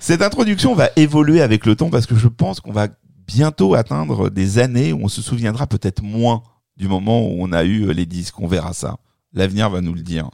cette 0.00 0.20
introduction 0.20 0.74
va 0.74 0.90
évoluer 0.96 1.40
avec 1.40 1.64
le 1.64 1.76
temps 1.76 1.88
parce 1.88 2.06
que 2.06 2.16
je 2.16 2.28
pense 2.28 2.60
qu'on 2.60 2.72
va 2.72 2.88
bientôt 3.26 3.74
atteindre 3.74 4.28
des 4.28 4.58
années 4.58 4.92
où 4.92 5.00
on 5.04 5.08
se 5.08 5.22
souviendra 5.22 5.66
peut-être 5.66 6.02
moins 6.02 6.42
du 6.76 6.88
moment 6.88 7.26
où 7.26 7.36
on 7.38 7.52
a 7.52 7.64
eu 7.64 7.88
euh, 7.88 7.92
les 7.92 8.06
disques. 8.06 8.40
On 8.40 8.46
verra 8.46 8.72
ça. 8.72 8.96
L'avenir 9.32 9.70
va 9.70 9.80
nous 9.80 9.94
le 9.94 10.02
dire. 10.02 10.30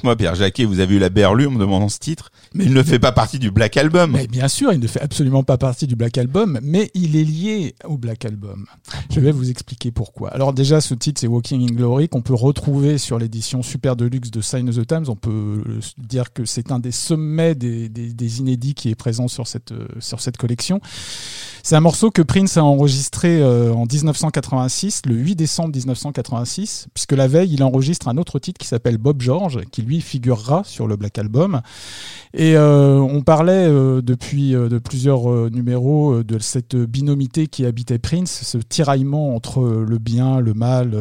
Dites-moi, 0.00 0.16
Pierre 0.16 0.34
Jacquet, 0.34 0.64
vous 0.64 0.80
avez 0.80 0.94
eu 0.94 0.98
la 0.98 1.10
berlue 1.10 1.46
en 1.46 1.50
me 1.50 1.58
demandant 1.58 1.90
ce 1.90 1.98
titre, 1.98 2.30
mais 2.54 2.64
il 2.64 2.72
ne 2.74 2.82
fait 2.82 2.98
pas 2.98 3.12
partie 3.12 3.38
du 3.38 3.50
Black 3.50 3.76
Album. 3.76 4.12
Mais 4.12 4.26
bien 4.26 4.48
sûr, 4.48 4.72
il 4.72 4.80
ne 4.80 4.86
fait 4.86 5.00
absolument 5.00 5.42
pas 5.42 5.56
partie 5.58 5.86
du 5.86 5.96
Black 5.96 6.18
Album, 6.18 6.58
mais 6.62 6.90
il 6.94 7.16
est 7.16 7.24
lié 7.24 7.74
au 7.84 7.96
Black 7.96 8.24
Album. 8.24 8.66
Je 9.10 9.20
vais 9.20 9.30
vous 9.32 9.50
expliquer 9.50 9.90
pourquoi. 9.90 10.30
Alors 10.30 10.52
déjà, 10.52 10.80
ce 10.80 10.94
titre, 10.94 11.20
c'est 11.20 11.26
Walking 11.26 11.62
in 11.70 11.74
Glory, 11.74 12.08
qu'on 12.08 12.22
peut 12.22 12.34
retrouver 12.34 12.98
sur 12.98 13.18
l'édition 13.18 13.62
Super 13.62 13.96
Deluxe 13.96 14.30
de 14.30 14.40
Sign 14.40 14.68
of 14.68 14.76
the 14.76 14.86
Times. 14.86 15.04
On 15.08 15.16
peut 15.16 15.62
euh, 15.66 15.80
dire 15.98 16.32
que 16.32 16.44
c'est 16.44 16.72
un 16.72 16.78
des 16.78 16.92
sommets 16.92 17.54
des, 17.54 17.88
des- 17.88 18.38
inédits 18.40 18.74
qui 18.74 18.88
est 18.90 18.94
présent 18.94 19.28
sur 19.28 19.46
cette, 19.46 19.72
euh, 19.72 19.86
sur 19.98 20.20
cette 20.20 20.36
collection. 20.36 20.80
C'est 21.62 21.76
un 21.76 21.80
morceau 21.80 22.10
que 22.10 22.22
Prince 22.22 22.56
a 22.56 22.64
enregistré 22.64 23.40
euh, 23.42 23.72
en 23.74 23.84
1986, 23.84 25.02
le 25.06 25.14
8 25.14 25.36
décembre 25.36 25.76
1986, 25.76 26.86
puisque 26.94 27.12
la 27.12 27.28
veille, 27.28 27.52
il 27.52 27.62
enregistre 27.62 28.08
un 28.08 28.16
autre 28.16 28.38
titre 28.38 28.58
qui 28.58 28.66
s'appelle 28.66 28.96
Bob 28.98 29.20
George, 29.20 29.60
qui 29.70 29.82
lui 29.82 30.00
figurera 30.00 30.62
sur 30.64 30.86
le 30.86 30.96
Black 30.96 31.18
Album. 31.18 31.60
Euh, 32.40 32.96
on 32.96 33.20
parlait 33.20 33.66
euh, 33.68 34.00
depuis 34.00 34.54
euh, 34.54 34.68
de 34.68 34.78
plusieurs 34.78 35.50
numéros 35.50 36.22
de 36.22 36.38
cette 36.38 36.74
binomité 36.74 37.48
qui 37.48 37.66
habitait 37.66 37.98
Prince, 37.98 38.42
ce 38.44 38.56
tiraillement 38.58 39.34
entre 39.34 39.62
le 39.62 39.98
bien, 39.98 40.40
le 40.40 40.54
mal. 40.54 40.96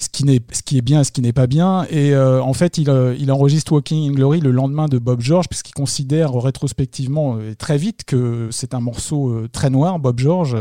Ce 0.00 0.08
qui, 0.08 0.24
n'est, 0.24 0.40
ce 0.50 0.62
qui 0.62 0.78
est 0.78 0.82
bien 0.82 1.00
et 1.00 1.04
ce 1.04 1.12
qui 1.12 1.20
n'est 1.20 1.32
pas 1.32 1.46
bien. 1.46 1.84
Et 1.90 2.14
euh, 2.14 2.42
en 2.42 2.54
fait, 2.54 2.78
il, 2.78 2.88
euh, 2.88 3.14
il 3.18 3.30
enregistre 3.30 3.72
Walking 3.72 4.10
in 4.10 4.14
Glory 4.14 4.40
le 4.40 4.50
lendemain 4.50 4.88
de 4.88 4.98
Bob 4.98 5.20
George, 5.20 5.48
puisqu'il 5.48 5.74
considère 5.74 6.32
rétrospectivement 6.32 7.36
euh, 7.36 7.54
très 7.54 7.76
vite 7.76 8.04
que 8.04 8.48
c'est 8.50 8.74
un 8.74 8.80
morceau 8.80 9.46
très 9.52 9.68
noir, 9.68 9.98
Bob 9.98 10.18
George, 10.18 10.56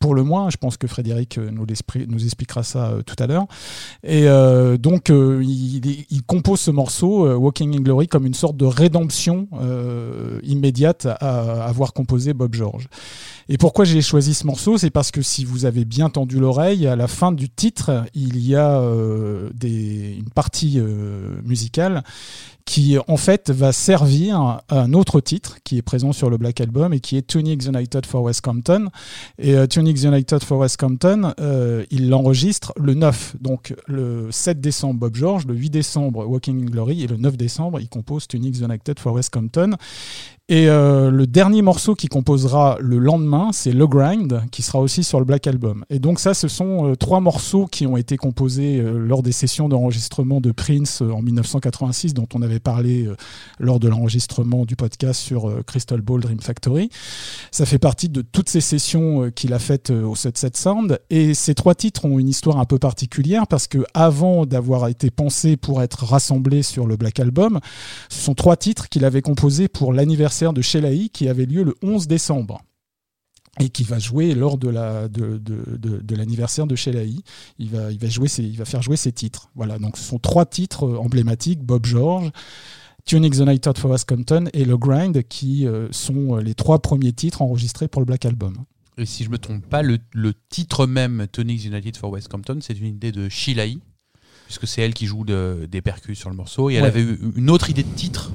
pour 0.00 0.14
le 0.14 0.24
moins. 0.24 0.50
Je 0.50 0.56
pense 0.56 0.76
que 0.76 0.86
Frédéric 0.86 1.38
nous, 1.38 1.66
nous 2.08 2.24
expliquera 2.24 2.62
ça 2.62 2.94
tout 3.06 3.14
à 3.18 3.26
l'heure. 3.26 3.46
Et 4.02 4.26
donc, 4.78 5.10
il, 5.10 6.22
compose 6.26 6.60
ce 6.60 6.70
morceau, 6.70 7.28
Walking 7.36 7.76
in 7.76 7.80
Glory, 7.80 8.08
comme 8.08 8.26
une 8.26 8.34
sorte 8.34 8.56
de 8.56 8.64
rédemption 8.64 9.48
immédiate 10.42 11.06
à 11.06 11.64
avoir 11.64 11.92
composé 11.92 12.34
Bob 12.34 12.54
George. 12.54 12.88
Et 13.50 13.56
pourquoi 13.56 13.86
j'ai 13.86 14.02
choisi 14.02 14.34
ce 14.34 14.46
morceau? 14.46 14.76
C'est 14.76 14.90
parce 14.90 15.10
que 15.10 15.22
si 15.22 15.44
vous 15.44 15.64
avez 15.64 15.86
bien 15.86 16.10
tendu 16.10 16.38
l'oreille, 16.38 16.86
à 16.86 16.96
la 16.96 17.08
fin 17.08 17.32
du 17.32 17.48
titre, 17.48 18.04
il 18.14 18.38
y 18.38 18.47
a 18.54 18.80
euh, 18.80 19.50
une 19.62 20.30
partie 20.34 20.78
euh, 20.78 21.40
musicale 21.44 22.02
qui 22.64 22.98
en 23.08 23.16
fait 23.16 23.50
va 23.50 23.72
servir 23.72 24.38
à 24.40 24.62
un 24.68 24.92
autre 24.92 25.20
titre 25.20 25.56
qui 25.64 25.78
est 25.78 25.82
présent 25.82 26.12
sur 26.12 26.28
le 26.28 26.36
Black 26.36 26.60
Album 26.60 26.92
et 26.92 27.00
qui 27.00 27.16
est 27.16 27.26
Tunics 27.26 27.64
United 27.64 28.04
for 28.04 28.22
West 28.22 28.42
Compton. 28.42 28.88
Et 29.38 29.54
euh, 29.54 29.66
United 29.74 30.44
for 30.44 30.58
West 30.58 30.76
Compton, 30.76 31.32
il 31.90 32.10
l'enregistre 32.10 32.74
le 32.76 32.92
9, 32.92 33.36
donc 33.40 33.74
le 33.86 34.28
7 34.30 34.60
décembre 34.60 35.00
Bob 35.00 35.14
George, 35.14 35.46
le 35.46 35.54
8 35.54 35.70
décembre 35.70 36.26
Walking 36.26 36.62
in 36.62 36.66
Glory 36.66 37.04
et 37.04 37.06
le 37.06 37.16
9 37.16 37.38
décembre 37.38 37.80
il 37.80 37.88
compose 37.88 38.28
Tunics 38.28 38.60
United 38.60 38.98
for 38.98 39.14
West 39.14 39.32
Compton. 39.32 39.76
Et 40.50 40.70
euh, 40.70 41.10
le 41.10 41.26
dernier 41.26 41.60
morceau 41.60 41.94
qu'il 41.94 42.08
composera 42.08 42.78
le 42.80 42.98
lendemain, 42.98 43.50
c'est 43.52 43.70
Le 43.70 43.86
Grind, 43.86 44.44
qui 44.50 44.62
sera 44.62 44.78
aussi 44.78 45.04
sur 45.04 45.18
le 45.18 45.26
Black 45.26 45.46
Album. 45.46 45.84
Et 45.90 45.98
donc 45.98 46.20
ça, 46.20 46.32
ce 46.32 46.48
sont 46.48 46.88
euh, 46.88 46.96
trois 46.96 47.20
morceaux 47.20 47.66
qui 47.66 47.86
ont 47.86 47.98
été 47.98 48.16
composés 48.16 48.78
euh, 48.80 48.96
lors 48.96 49.22
des 49.22 49.32
sessions 49.32 49.68
d'enregistrement 49.68 50.40
de 50.40 50.50
Prince 50.50 51.02
en 51.02 51.20
1986, 51.20 52.14
dont 52.14 52.26
on 52.34 52.40
avait 52.40 52.60
parlé 52.60 53.10
lors 53.58 53.78
de 53.78 53.88
l'enregistrement 53.88 54.64
du 54.64 54.74
podcast 54.74 55.20
sur 55.20 55.52
Crystal 55.66 56.00
Ball 56.00 56.22
Dream 56.22 56.40
Factory. 56.40 56.88
Ça 57.50 57.66
fait 57.66 57.78
partie 57.78 58.08
de 58.08 58.22
toutes 58.22 58.48
ces 58.48 58.62
sessions 58.62 59.30
qu'il 59.30 59.52
a 59.52 59.58
faites 59.58 59.90
au 59.90 60.14
Sunset 60.14 60.52
Sound. 60.54 60.98
Et 61.10 61.34
ces 61.34 61.54
trois 61.54 61.74
titres 61.74 62.06
ont 62.06 62.18
une 62.18 62.28
histoire 62.28 62.58
un 62.58 62.64
peu 62.64 62.78
particulière 62.78 63.46
parce 63.46 63.66
que 63.66 63.84
avant 63.92 64.46
d'avoir 64.46 64.88
été 64.88 65.10
pensés 65.10 65.58
pour 65.58 65.82
être 65.82 66.04
rassemblés 66.04 66.62
sur 66.62 66.86
le 66.86 66.96
Black 66.96 67.20
Album, 67.20 67.60
ce 68.08 68.20
sont 68.20 68.34
trois 68.34 68.56
titres 68.56 68.88
qu'il 68.88 69.04
avait 69.04 69.22
composés 69.22 69.68
pour 69.68 69.92
l'anniversaire 69.92 70.37
de 70.52 70.62
Shellaï 70.62 71.10
qui 71.10 71.28
avait 71.28 71.46
lieu 71.46 71.62
le 71.64 71.74
11 71.82 72.06
décembre 72.08 72.62
et 73.60 73.70
qui 73.70 73.82
va 73.82 73.98
jouer 73.98 74.34
lors 74.34 74.56
de 74.56 74.68
la 74.68 75.08
de, 75.08 75.38
de, 75.38 75.76
de, 75.76 75.98
de 75.98 76.14
l'anniversaire 76.16 76.66
de 76.66 76.76
Shellaï. 76.76 77.20
Il 77.58 77.70
va 77.70 77.90
il 77.90 77.98
va 77.98 78.08
jouer 78.08 78.28
ses, 78.28 78.44
il 78.44 78.56
va 78.56 78.64
faire 78.64 78.82
jouer 78.82 78.96
ses 78.96 79.12
titres. 79.12 79.50
Voilà, 79.54 79.78
donc 79.78 79.96
ce 79.96 80.04
sont 80.04 80.18
trois 80.18 80.46
titres 80.46 80.84
euh, 80.86 80.98
emblématiques 80.98 81.62
Bob 81.64 81.84
George, 81.84 82.30
Tuning 83.04 83.32
the 83.32 83.40
Night 83.40 83.66
Out 83.66 83.78
for 83.78 83.90
West 83.90 84.08
Compton 84.08 84.44
et 84.52 84.64
Le 84.64 84.76
Grind 84.78 85.22
qui 85.28 85.66
euh, 85.66 85.88
sont 85.90 86.36
euh, 86.36 86.40
les 86.40 86.54
trois 86.54 86.80
premiers 86.80 87.12
titres 87.12 87.42
enregistrés 87.42 87.88
pour 87.88 88.00
le 88.00 88.06
Black 88.06 88.24
Album. 88.26 88.56
Et 88.96 89.06
si 89.06 89.24
je 89.24 89.30
me 89.30 89.38
trompe 89.38 89.64
pas, 89.66 89.82
le, 89.82 89.98
le 90.12 90.34
titre 90.50 90.86
même, 90.86 91.26
Tony's 91.30 91.64
United 91.64 91.96
for 91.96 92.10
West 92.10 92.28
Compton, 92.28 92.58
c'est 92.60 92.76
une 92.78 92.86
idée 92.86 93.12
de 93.12 93.28
Shilai, 93.28 93.78
puisque 94.46 94.66
c'est 94.66 94.82
elle 94.82 94.92
qui 94.92 95.06
joue 95.06 95.24
de- 95.24 95.68
des 95.70 95.80
percus 95.82 96.18
sur 96.18 96.30
le 96.30 96.36
morceau. 96.36 96.68
Et 96.68 96.74
elle 96.74 96.84
avait 96.84 97.02
eu 97.02 97.18
une 97.36 97.48
autre 97.48 97.70
idée 97.70 97.84
de 97.84 97.94
titre, 97.94 98.32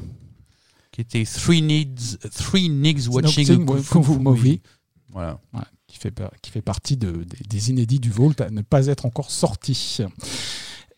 qui 0.93 1.01
était 1.01 1.23
Three 1.25 1.61
Needs, 1.61 2.17
Three 2.33 2.69
Niggas 2.69 3.07
Watching 3.09 3.49
a 3.49 3.53
Watching 3.57 3.65
Kung 3.83 4.03
Fu 4.03 4.19
Movie. 4.19 4.61
Voilà. 5.11 5.39
Ouais, 5.53 5.61
qui 5.87 5.97
fait 5.97 6.13
qui 6.41 6.51
fait 6.51 6.61
partie 6.61 6.95
de, 6.95 7.11
des, 7.11 7.43
des 7.49 7.69
inédits 7.71 7.99
du 7.99 8.09
Vault 8.09 8.33
à 8.39 8.49
ne 8.49 8.61
pas 8.61 8.87
être 8.87 9.05
encore 9.05 9.29
sorti. 9.29 9.99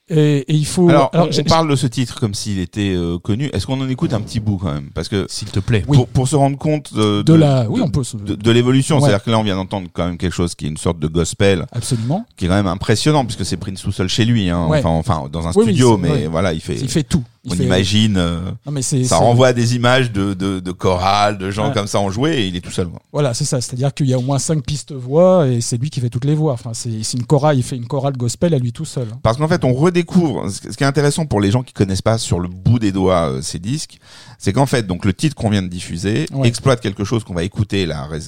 Et, 0.08 0.46
et 0.48 0.54
il 0.54 0.68
faut 0.68 0.88
Alors, 0.88 1.10
alors, 1.14 1.30
on, 1.36 1.44
parle 1.46 1.68
de 1.68 1.76
ce 1.76 1.88
titre 1.88 2.20
comme 2.20 2.36
s'il 2.36 2.60
était 2.60 2.94
euh, 2.96 3.18
connu. 3.18 3.50
Est-ce 3.54 3.66
qu'on 3.66 3.82
en 3.82 3.90
écoute 3.90 4.14
un 4.14 4.22
petit 4.22 4.40
bout 4.40 4.58
quand 4.58 4.72
même? 4.72 4.92
Parce 4.94 5.10
que 5.10 5.26
S'il 5.30 5.50
te 5.50 5.60
plaît. 5.60 5.84
Oui. 5.88 5.98
pour, 6.14 6.28
se 6.28 6.36
rendre 6.36 6.60
compte 6.60 6.94
de, 6.94 7.24
de 7.24 7.34
la 7.34 7.68
oui 7.68 7.82
on 7.84 7.90
peut 7.90 8.04
se- 8.04 8.16
de, 8.16 8.36
de 8.36 8.52
l'évolution, 8.52 8.98
Ouais. 8.98 9.02
c'est-à-dire 9.02 9.24
que 9.24 9.32
là 9.32 9.40
on 9.40 9.44
vient 9.44 9.56
d'entendre 9.56 9.88
quand 9.92 10.06
même 10.06 10.20
quelque 10.20 10.34
chose 10.34 10.54
qui 10.54 10.66
est 10.66 10.70
une 10.70 10.78
sorte 10.78 11.00
de 11.00 11.08
gospel, 11.08 11.66
absolument. 11.72 12.24
qui 12.38 12.46
est 12.46 12.48
quand 12.48 12.54
même 12.54 12.68
impressionnant 12.68 13.26
puisque 13.26 13.46
c'est 13.46 13.58
Prince 13.58 13.82
tout 13.82 13.92
seul 13.92 14.08
chez 14.08 14.26
lui, 14.26 14.48
hein. 14.50 14.68
Ouais. 14.68 14.78
enfin, 14.78 14.90
enfin 14.90 15.28
dans 15.32 15.48
un 15.48 15.52
Oui, 15.56 15.64
studio, 15.64 15.98
mais 15.98 16.12
ouais. 16.12 16.28
voilà, 16.28 16.54
il 16.54 16.62
fait. 16.62 16.76
Il 16.76 16.90
fait 16.90 17.04
tout. 17.04 17.24
On 17.48 17.56
fait- 17.56 17.64
imagine, 17.64 18.18
euh, 18.18 18.40
Non, 18.66 18.72
mais 18.72 18.82
c'est 18.82 19.04
ça 19.04 19.18
renvoie 19.18 19.48
à 19.50 19.54
des 19.54 19.76
images 19.76 20.12
de, 20.12 20.34
de, 20.34 20.60
de 20.60 20.72
chorales, 20.72 21.38
de 21.38 21.52
gens 21.52 21.68
Ouais. 21.68 21.74
comme 21.74 21.88
ça 21.88 22.00
en 22.00 22.10
joué, 22.10 22.32
et 22.38 22.48
il 22.48 22.56
est 22.56 22.62
tout 22.62 22.72
seul. 22.72 22.88
Voilà, 23.14 23.34
c'est 23.34 23.46
ça. 23.46 23.62
C'est-à-dire 23.62 23.94
qu'il 23.94 24.08
y 24.08 24.14
a 24.14 24.18
au 24.18 24.22
moins 24.24 24.40
cinq 24.40 24.64
pistes 24.66 24.94
voix 24.94 25.48
et 25.48 25.62
c'est 25.62 25.78
lui 25.78 25.90
qui 25.90 26.00
fait 26.00 26.10
toutes 26.10 26.26
les 26.26 26.36
voix. 26.36 26.54
Enfin, 26.54 26.72
c'est 26.74 27.04
c'est 27.04 27.18
une 27.18 27.26
chorale. 27.26 27.58
Il 27.58 27.64
fait 27.64 27.76
une 27.76 27.88
chorale 27.88 28.18
gospel 28.18 28.54
à 28.54 28.58
lui 28.60 28.72
tout 28.72 28.86
seul. 28.86 29.08
Parce 29.24 29.38
qu'en 29.38 29.48
fait, 29.48 29.64
on 29.64 29.74
redécouvre. 29.74 30.50
Ce 30.50 30.60
qui 30.76 30.84
est 30.84 30.88
intéressant 30.88 31.26
pour 31.26 31.42
les 31.42 31.52
gens 31.52 31.64
qui 31.64 31.74
connaissent 31.74 32.02
pas 32.02 32.18
sur 32.18 32.40
le 32.40 32.48
bout 32.48 32.80
des 32.80 32.92
doigts 32.92 33.30
euh, 33.32 33.42
ces 33.42 33.60
disques, 33.60 34.00
c'est 34.40 34.54
qu'en 34.54 34.66
fait, 34.66 34.86
donc 34.88 35.06
le 35.06 35.14
titre 35.14 35.36
qu'on 35.36 35.50
vient 35.50 35.62
de 35.62 35.68
diffuser 35.68 36.26
Ouais. 36.34 36.48
exploite 36.48 36.82
quelque 36.82 37.04
chose 37.04 37.24
qu'on 37.24 37.34
va 37.34 37.44
écouter 37.44 37.86
là 37.86 38.08
euh, 38.12 38.20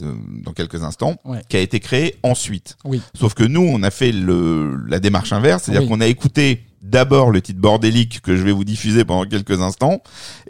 dans 0.43 0.53
quelques 0.53 0.83
instants, 0.83 1.15
Ouais. 1.25 1.41
qui 1.49 1.57
a 1.57 1.59
été 1.59 1.79
créé 1.79 2.15
ensuite. 2.23 2.77
Oui. 2.85 3.01
Sauf 3.13 3.33
que 3.33 3.43
nous, 3.43 3.61
on 3.61 3.81
a 3.83 3.91
fait 3.91 4.11
le 4.11 4.77
la 4.87 4.99
démarche 4.99 5.33
inverse, 5.33 5.63
c'est-à-dire 5.63 5.83
Oui. 5.83 5.87
qu'on 5.89 6.01
a 6.01 6.07
écouté 6.07 6.63
d'abord 6.81 7.31
le 7.31 7.41
titre 7.41 7.59
bordélique 7.59 8.21
que 8.21 8.35
je 8.37 8.43
vais 8.43 8.51
vous 8.51 8.63
diffuser 8.63 9.03
pendant 9.05 9.25
quelques 9.29 9.61
instants, 9.61 10.01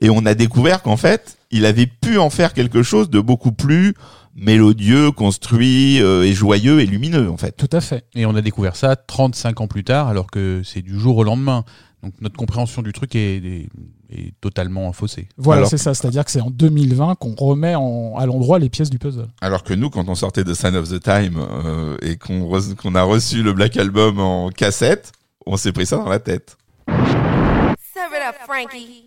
et 0.02 0.10
on 0.10 0.26
a 0.26 0.34
découvert 0.34 0.82
qu'en 0.82 0.98
fait, 0.98 1.38
il 1.52 1.66
avait 1.66 1.88
pu 1.88 2.18
en 2.18 2.30
faire 2.30 2.54
quelque 2.54 2.84
chose 2.84 3.10
de 3.10 3.20
beaucoup 3.20 3.52
plus 3.52 3.94
mélodieux, 4.36 5.12
construit 5.12 6.02
euh, 6.02 6.24
et 6.24 6.34
joyeux 6.34 6.80
et 6.82 6.86
lumineux 6.86 7.30
en 7.30 7.38
fait. 7.38 7.54
Tout 7.58 7.70
à 7.72 7.82
fait. 7.82 8.06
Et 8.16 8.26
on 8.26 8.36
a 8.36 8.42
découvert 8.42 8.76
ça 8.76 8.96
35 8.96 9.62
ans 9.62 9.68
plus 9.68 9.84
tard, 9.84 10.08
alors 10.10 10.28
que 10.30 10.62
c'est 10.64 10.82
du 10.82 11.00
jour 11.00 11.18
au 11.18 11.24
lendemain. 11.24 11.64
Donc 12.04 12.14
notre 12.22 12.38
compréhension 12.38 12.84
du 12.84 12.94
truc 12.94 13.16
est, 13.16 13.38
est- 13.38 13.70
est 14.10 14.34
totalement 14.40 14.94
faussée. 14.94 15.28
Voilà, 15.38 15.66
c'est 15.66 15.78
ça. 15.80 15.94
C'est-à-dire 15.96 16.24
que 16.24 16.30
c'est 16.32 16.40
en 16.42 16.52
2020 16.52 17.16
qu'on 17.16 17.34
remet 17.36 17.74
en- 17.76 18.14
à 18.18 18.26
l'endroit 18.28 18.60
les 18.60 18.70
pièces 18.70 18.92
du 18.92 19.00
puzzle. 19.00 19.28
Alors 19.42 19.64
que 19.64 19.74
nous, 19.74 19.90
quand 19.90 20.08
on 20.08 20.14
sortait 20.16 20.44
de 20.44 20.54
Sign 20.54 20.76
of 20.76 20.88
the 20.88 21.02
Time 21.02 21.38
euh, 21.66 21.98
et 22.04 22.16
qu'on 22.16 22.48
re- 22.48 22.76
qu'on 22.76 22.94
a 22.94 23.02
reçu 23.02 23.42
le 23.42 23.52
Black 23.54 23.76
Album 23.78 24.20
en 24.20 24.50
cassette, 24.50 25.12
on 25.48 25.58
s'est 25.58 25.72
pris 25.72 25.86
ça 25.86 25.98
dans 25.98 26.10
la 26.10 26.20
tête. 26.20 26.58
Serve 26.88 28.14
it 28.14 28.22
up, 28.22 28.36
Frankie. 28.46 29.06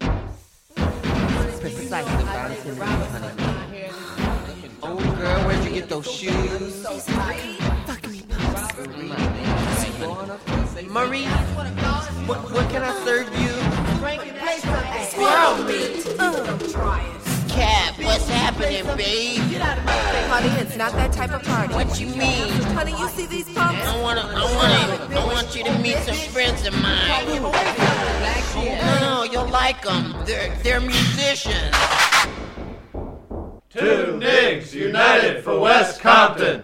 Oh, 4.82 4.96
girl, 5.18 5.46
where'd 5.46 5.64
you 5.64 5.70
get 5.70 5.88
those 5.88 6.10
shoes? 6.10 6.86
Marie, 10.90 11.26
what, 12.26 12.38
what 12.50 12.68
can 12.70 12.82
I 12.82 12.92
serve 13.04 13.28
you? 13.38 13.52
Squirrel 15.10 15.64
meat. 15.64 17.29
Cap, 17.50 17.98
what's 17.98 18.28
happening, 18.28 18.84
babe? 18.96 19.50
get 19.50 19.60
out 19.60 19.78
of 19.78 19.84
my 19.84 19.92
Honey, 19.92 20.48
it's 20.60 20.76
not 20.76 20.92
that 20.92 21.12
type 21.12 21.32
of 21.32 21.42
party. 21.42 21.74
What 21.74 21.98
you 22.00 22.06
mean? 22.06 22.52
Honey, 22.74 22.92
you 22.92 23.08
see 23.08 23.26
these 23.26 23.48
pumps? 23.52 23.84
I 23.84 24.00
wanna, 24.00 24.20
I 24.20 24.44
wanna, 24.54 25.20
I 25.20 25.24
want 25.26 25.56
you 25.56 25.64
to 25.64 25.78
meet 25.80 25.96
some 25.98 26.14
friends 26.14 26.64
of 26.66 26.72
mine. 26.80 27.26
No, 27.26 29.00
no, 29.00 29.24
you'll 29.24 29.48
like 29.48 29.82
them. 29.82 30.14
They're, 30.26 30.54
they're 30.62 30.80
musicians. 30.80 31.74
Two 33.68 34.18
Nigs 34.20 34.72
United 34.72 35.42
for 35.42 35.58
West 35.58 36.00
Compton. 36.00 36.62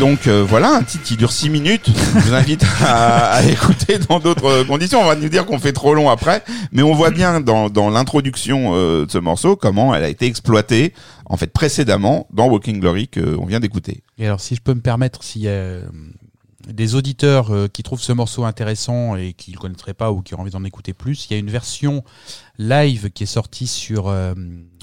Donc 0.00 0.28
euh, 0.28 0.42
voilà, 0.48 0.76
un 0.76 0.82
titre 0.82 1.04
qui 1.04 1.18
dure 1.18 1.30
6 1.30 1.50
minutes. 1.50 1.90
Je 2.14 2.20
vous 2.20 2.32
invite 2.32 2.64
à, 2.82 3.42
écouter 3.50 3.98
dans 3.98 4.18
d'autres 4.18 4.62
conditions. 4.62 5.02
On 5.02 5.04
va 5.04 5.14
nous 5.14 5.28
dire 5.28 5.44
qu'on 5.44 5.58
fait 5.58 5.74
trop 5.74 5.92
long 5.92 6.08
après, 6.08 6.42
mais 6.72 6.82
on 6.82 6.94
voit 6.94 7.10
bien 7.10 7.42
dans, 7.42 7.90
l'introduction 7.90 8.70
euh, 8.72 9.04
de 9.04 9.10
ce 9.10 9.18
morceau 9.18 9.56
comment 9.56 9.94
elle 9.94 10.02
a 10.02 10.08
été 10.08 10.24
exploitée 10.24 10.94
en 11.26 11.36
fait 11.36 11.52
précédemment 11.52 12.26
dans 12.32 12.46
Walking 12.46 12.80
Glory 12.80 13.08
qu'on 13.08 13.44
vient 13.44 13.60
d'écouter. 13.60 14.02
Et 14.16 14.24
alors, 14.24 14.40
si 14.40 14.54
je 14.54 14.62
peux 14.62 14.72
me 14.72 14.80
permettre, 14.80 15.22
s'il 15.22 15.42
euh, 15.46 15.82
des 16.68 16.94
auditeurs 16.94 17.50
euh, 17.50 17.68
qui 17.68 17.82
trouvent 17.82 18.02
ce 18.02 18.12
morceau 18.12 18.44
intéressant 18.44 19.16
et 19.16 19.32
qui 19.32 19.52
ne 19.52 19.56
connaîtraient 19.56 19.94
pas 19.94 20.12
ou 20.12 20.20
qui 20.22 20.34
ont 20.34 20.40
envie 20.40 20.50
d'en 20.50 20.64
écouter 20.64 20.92
plus, 20.92 21.26
il 21.26 21.32
y 21.32 21.36
a 21.36 21.38
une 21.38 21.50
version 21.50 22.04
live 22.58 23.10
qui 23.10 23.22
est 23.22 23.26
sortie 23.26 23.66
sur. 23.66 24.08
euh, 24.08 24.34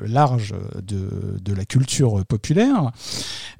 large 0.06 0.54
de, 0.82 1.38
de 1.42 1.54
la 1.54 1.64
culture 1.64 2.24
populaire. 2.26 2.92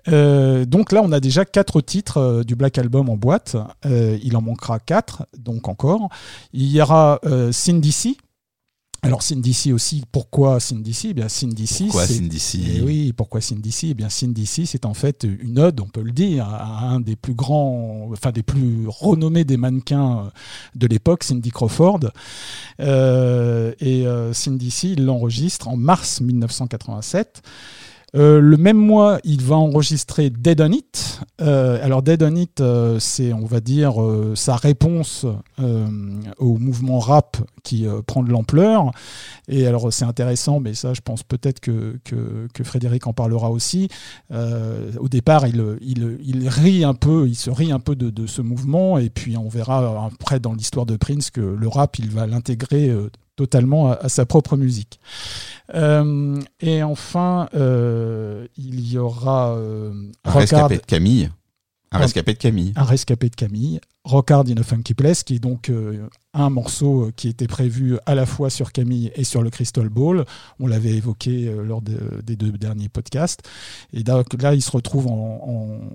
Donc 0.07 0.93
là, 0.93 1.03
on 1.03 1.13
a 1.13 1.21
déjà 1.21 1.45
quatre 1.45 1.81
titres 1.81 2.43
du 2.47 2.55
Black 2.55 2.79
Album 2.79 3.09
en 3.09 3.17
boîte. 3.17 3.57
Il 3.85 4.37
en 4.37 4.43
manquera 4.43 4.79
quatre, 4.79 5.27
donc 5.39 5.69
encore. 5.69 6.09
Il 6.53 6.69
y 6.71 6.81
aura 6.81 7.21
Cindy 7.51 7.93
C. 7.93 8.17
Alors 9.03 9.23
Cindy 9.23 9.55
C 9.55 9.73
aussi, 9.73 10.03
pourquoi 10.11 10.59
Cindy 10.59 10.93
C? 10.93 11.09
Eh 11.11 11.15
bien 11.15 11.29
Cindy 11.29 11.67
C, 11.67 11.87
Quoi, 11.89 12.07
c'est- 12.07 12.15
Cindy 12.15 12.41
C? 12.41 12.59
Eh 12.77 12.81
oui, 12.81 13.13
pourquoi 13.13 13.41
Cindy 13.41 13.71
C? 13.71 13.89
Eh 13.91 13.95
bien, 13.95 14.09
Cindy 14.09 14.47
C, 14.47 14.67
c'est 14.67 14.85
en 14.85 14.95
fait 14.95 15.25
une 15.41 15.59
ode, 15.61 15.81
on 15.81 15.87
peut 15.87 16.03
le 16.03 16.11
dire, 16.11 16.49
à 16.49 16.89
un 16.89 16.99
des 17.01 17.15
plus 17.15 17.35
grands, 17.35 18.09
enfin 18.13 18.33
des 18.33 18.43
plus 18.43 18.87
renommés 18.89 19.45
des 19.45 19.57
mannequins 19.57 20.19
euh, 20.27 20.31
de 20.75 20.87
l'époque, 20.89 21.23
Cindy 21.23 21.51
Crawford. 21.51 22.01
Euh, 22.81 23.73
et 23.81 24.07
euh, 24.07 24.33
Cindy 24.33 24.71
C, 24.71 24.89
il 24.97 25.05
l'enregistre 25.05 25.69
en 25.69 25.77
mars 25.77 26.21
1987. 26.21 27.43
Euh, 28.15 28.41
le 28.41 28.57
même 28.57 28.77
mois, 28.77 29.19
il 29.25 29.43
va 29.43 29.57
enregistrer 29.57 30.31
Dead 30.31 30.61
on 30.61 30.71
It. 30.71 31.21
Euh, 31.41 31.85
alors 31.85 32.03
Dead 32.03 32.23
on 32.23 32.35
It, 32.35 32.61
euh, 32.61 32.99
c'est, 33.01 33.33
on 33.33 33.45
va 33.45 33.61
dire, 33.61 33.95
sa 34.35 34.57
réponse 34.57 35.27
au 36.39 36.59
mouvement 36.59 36.99
rap 36.99 37.37
qui 37.63 37.87
prend 38.07 38.23
de 38.23 38.31
l'ampleur. 38.31 38.93
Et 39.49 39.67
alors 39.67 39.93
c'est 39.93 40.05
intéressant, 40.05 40.61
mais 40.61 40.75
ça, 40.75 40.95
je 40.95 41.01
pense 41.01 41.23
peut-être 41.23 41.61
que, 41.61 41.99
que, 42.05 42.49
que 42.53 42.65
Frédéric 42.65 43.07
en 43.07 43.13
parlera 43.13 43.51
aussi. 43.51 43.89
Au 44.33 45.09
départ, 45.09 45.47
il, 45.47 45.63
il, 45.81 46.19
il 46.25 46.49
rit 46.49 46.85
un 46.85 46.95
peu, 46.95 47.27
il 47.29 47.35
se 47.35 47.51
rit 47.51 47.73
un 47.73 47.81
peu 47.81 47.97
de, 47.97 48.11
de 48.11 48.27
ce 48.27 48.41
mouvement, 48.43 48.99
et 48.99 49.11
puis 49.11 49.37
on 49.37 49.49
verra 49.49 50.07
après 50.07 50.41
dans 50.41 50.55
l'histoire 50.55 50.87
de 50.87 50.97
Prince 50.97 51.31
que 51.31 51.41
le 51.41 51.69
rap, 51.69 51.99
il 51.99 52.11
va 52.11 52.27
l'intégrer 52.27 52.93
totalement 53.37 53.91
à, 53.93 53.95
à 53.95 54.09
sa 54.09 54.27
propre 54.27 54.57
musique. 54.57 54.99
Euh, 55.75 56.41
et 56.61 56.83
enfin, 56.83 57.49
euh, 57.55 58.47
il 58.57 58.89
y 58.91 58.99
aura 58.99 59.51
euh, 59.57 59.93
Un 60.25 60.31
rescapé 60.31 60.77
de 60.77 60.83
Camille. 60.83 61.31
Un 61.93 61.99
rescapé 61.99 62.33
de 62.35 62.39
Camille. 62.39 62.73
un 62.77 62.83
rescapé 62.83 63.31
de 63.31 63.37
Camille, 63.37 63.81
Rock 64.05 64.31
Hard 64.33 64.51
in 64.51 64.57
a 64.61 64.63
Funky 64.65 64.93
Place, 64.93 65.23
qui 65.23 65.37
est 65.37 65.39
donc 65.39 65.71
euh, 65.71 66.09
un 66.35 66.51
morceau 66.51 67.11
qui 67.17 67.29
était 67.29 67.47
prévu 67.47 67.97
à 68.07 68.15
la 68.17 68.27
fois 68.27 68.51
sur 68.51 68.73
Camille 68.73 69.13
et 69.15 69.23
sur 69.25 69.41
le 69.41 69.51
Crystal 69.51 69.89
Ball. 69.89 70.25
On 70.59 70.67
l'avait 70.67 70.91
évoqué 70.95 71.47
euh, 71.47 71.63
lors 71.63 71.83
de- 71.83 72.21
des 72.25 72.35
deux 72.37 72.51
derniers 72.53 72.89
podcasts. 72.89 73.41
Et 73.93 74.03
donc 74.03 74.41
là, 74.43 74.55
il 74.55 74.63
se 74.63 74.71
retrouve 74.73 75.07
en, 75.07 75.41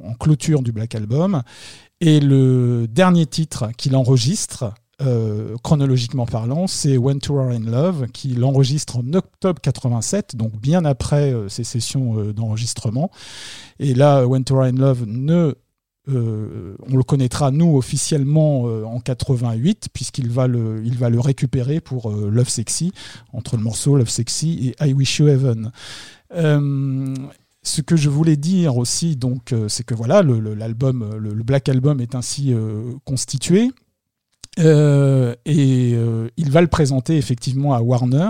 en- 0.06 0.10
en 0.10 0.14
clôture 0.16 0.64
du 0.64 0.72
Black 0.72 0.96
Album. 0.96 1.44
Et 2.00 2.20
le 2.22 2.88
dernier 2.90 3.26
titre 3.26 3.70
qu'il 3.78 3.96
enregistre, 3.96 4.74
euh, 5.02 5.56
chronologiquement 5.64 6.26
parlant, 6.26 6.68
c'est 6.68 6.98
When 6.98 7.20
to 7.20 7.38
Are 7.38 7.50
in 7.50 7.60
Love, 7.60 8.08
qu'il 8.08 8.44
enregistre 8.44 8.98
en 8.98 9.14
octobre 9.14 9.60
87, 9.62 10.36
donc 10.36 10.54
bien 10.60 10.86
après 10.86 11.34
euh, 11.34 11.50
ces 11.50 11.64
sessions 11.64 12.20
euh, 12.20 12.34
d'enregistrement. 12.34 13.12
Et 13.80 13.94
là, 13.94 14.26
When 14.26 14.44
to 14.44 14.58
Are 14.58 14.66
in 14.66 14.74
Love 14.74 15.06
ne 15.08 15.56
euh, 16.10 16.76
on 16.92 16.98
le 16.98 17.04
connaîtra 17.04 17.52
nous 17.52 17.78
officiellement 17.78 18.68
euh, 18.68 18.84
en 18.86 19.00
88 19.00 19.90
puisqu'il 19.94 20.30
va 20.30 20.48
le 20.48 21.20
récupérer 21.20 21.80
pour 21.80 22.10
euh, 22.10 22.30
Love 22.32 22.50
Sexy 22.50 22.92
entre 23.34 23.56
le 23.56 23.62
morceau 23.62 23.98
Love 23.98 24.10
Sexy 24.10 24.74
et 24.80 24.88
I 24.88 24.94
Wish 24.94 25.20
You 25.20 25.28
Heaven. 25.28 25.72
Euh, 26.34 27.14
ce 27.64 27.82
que 27.82 27.96
je 27.96 28.10
voulais 28.10 28.38
dire 28.38 28.78
aussi 28.78 29.16
donc 29.16 29.54
euh, 29.54 29.68
c'est 29.68 29.84
que 29.84 29.94
voilà 29.94 30.24
l'album 30.24 31.18
le, 31.20 31.44
Black 31.44 31.70
Album 31.70 32.02
est 32.02 32.16
ainsi 32.16 32.54
euh, 32.54 32.94
constitué 33.06 33.72
Euh, 34.60 35.34
et 35.46 35.94
euh, 35.96 36.28
il 36.38 36.52
va 36.52 36.62
le 36.62 36.68
présenter 36.68 37.18
effectivement 37.18 37.74
à 37.74 37.82
Warner. 37.82 38.30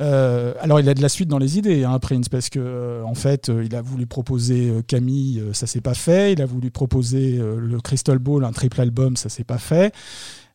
Euh, 0.00 0.54
alors 0.60 0.80
il 0.80 0.88
a 0.88 0.94
de 0.94 1.02
la 1.02 1.08
suite 1.08 1.28
dans 1.28 1.38
les 1.38 1.58
idées, 1.58 1.84
hein, 1.84 1.98
Prince, 1.98 2.28
parce 2.28 2.48
que 2.48 2.58
euh, 2.58 3.02
en 3.04 3.14
fait, 3.14 3.48
euh, 3.48 3.64
il 3.64 3.74
a 3.76 3.82
voulu 3.82 4.06
proposer 4.06 4.70
euh, 4.70 4.82
Camille, 4.82 5.42
ça 5.52 5.66
s'est 5.66 5.80
pas 5.80 5.94
fait. 5.94 6.32
Il 6.32 6.42
a 6.42 6.46
voulu 6.46 6.70
proposer 6.70 7.38
le 7.38 7.80
Crystal 7.80 8.18
Ball, 8.18 8.44
un 8.44 8.52
triple 8.52 8.80
album, 8.80 9.16
ça 9.16 9.28
s'est 9.28 9.44
pas 9.44 9.58
fait. 9.58 9.92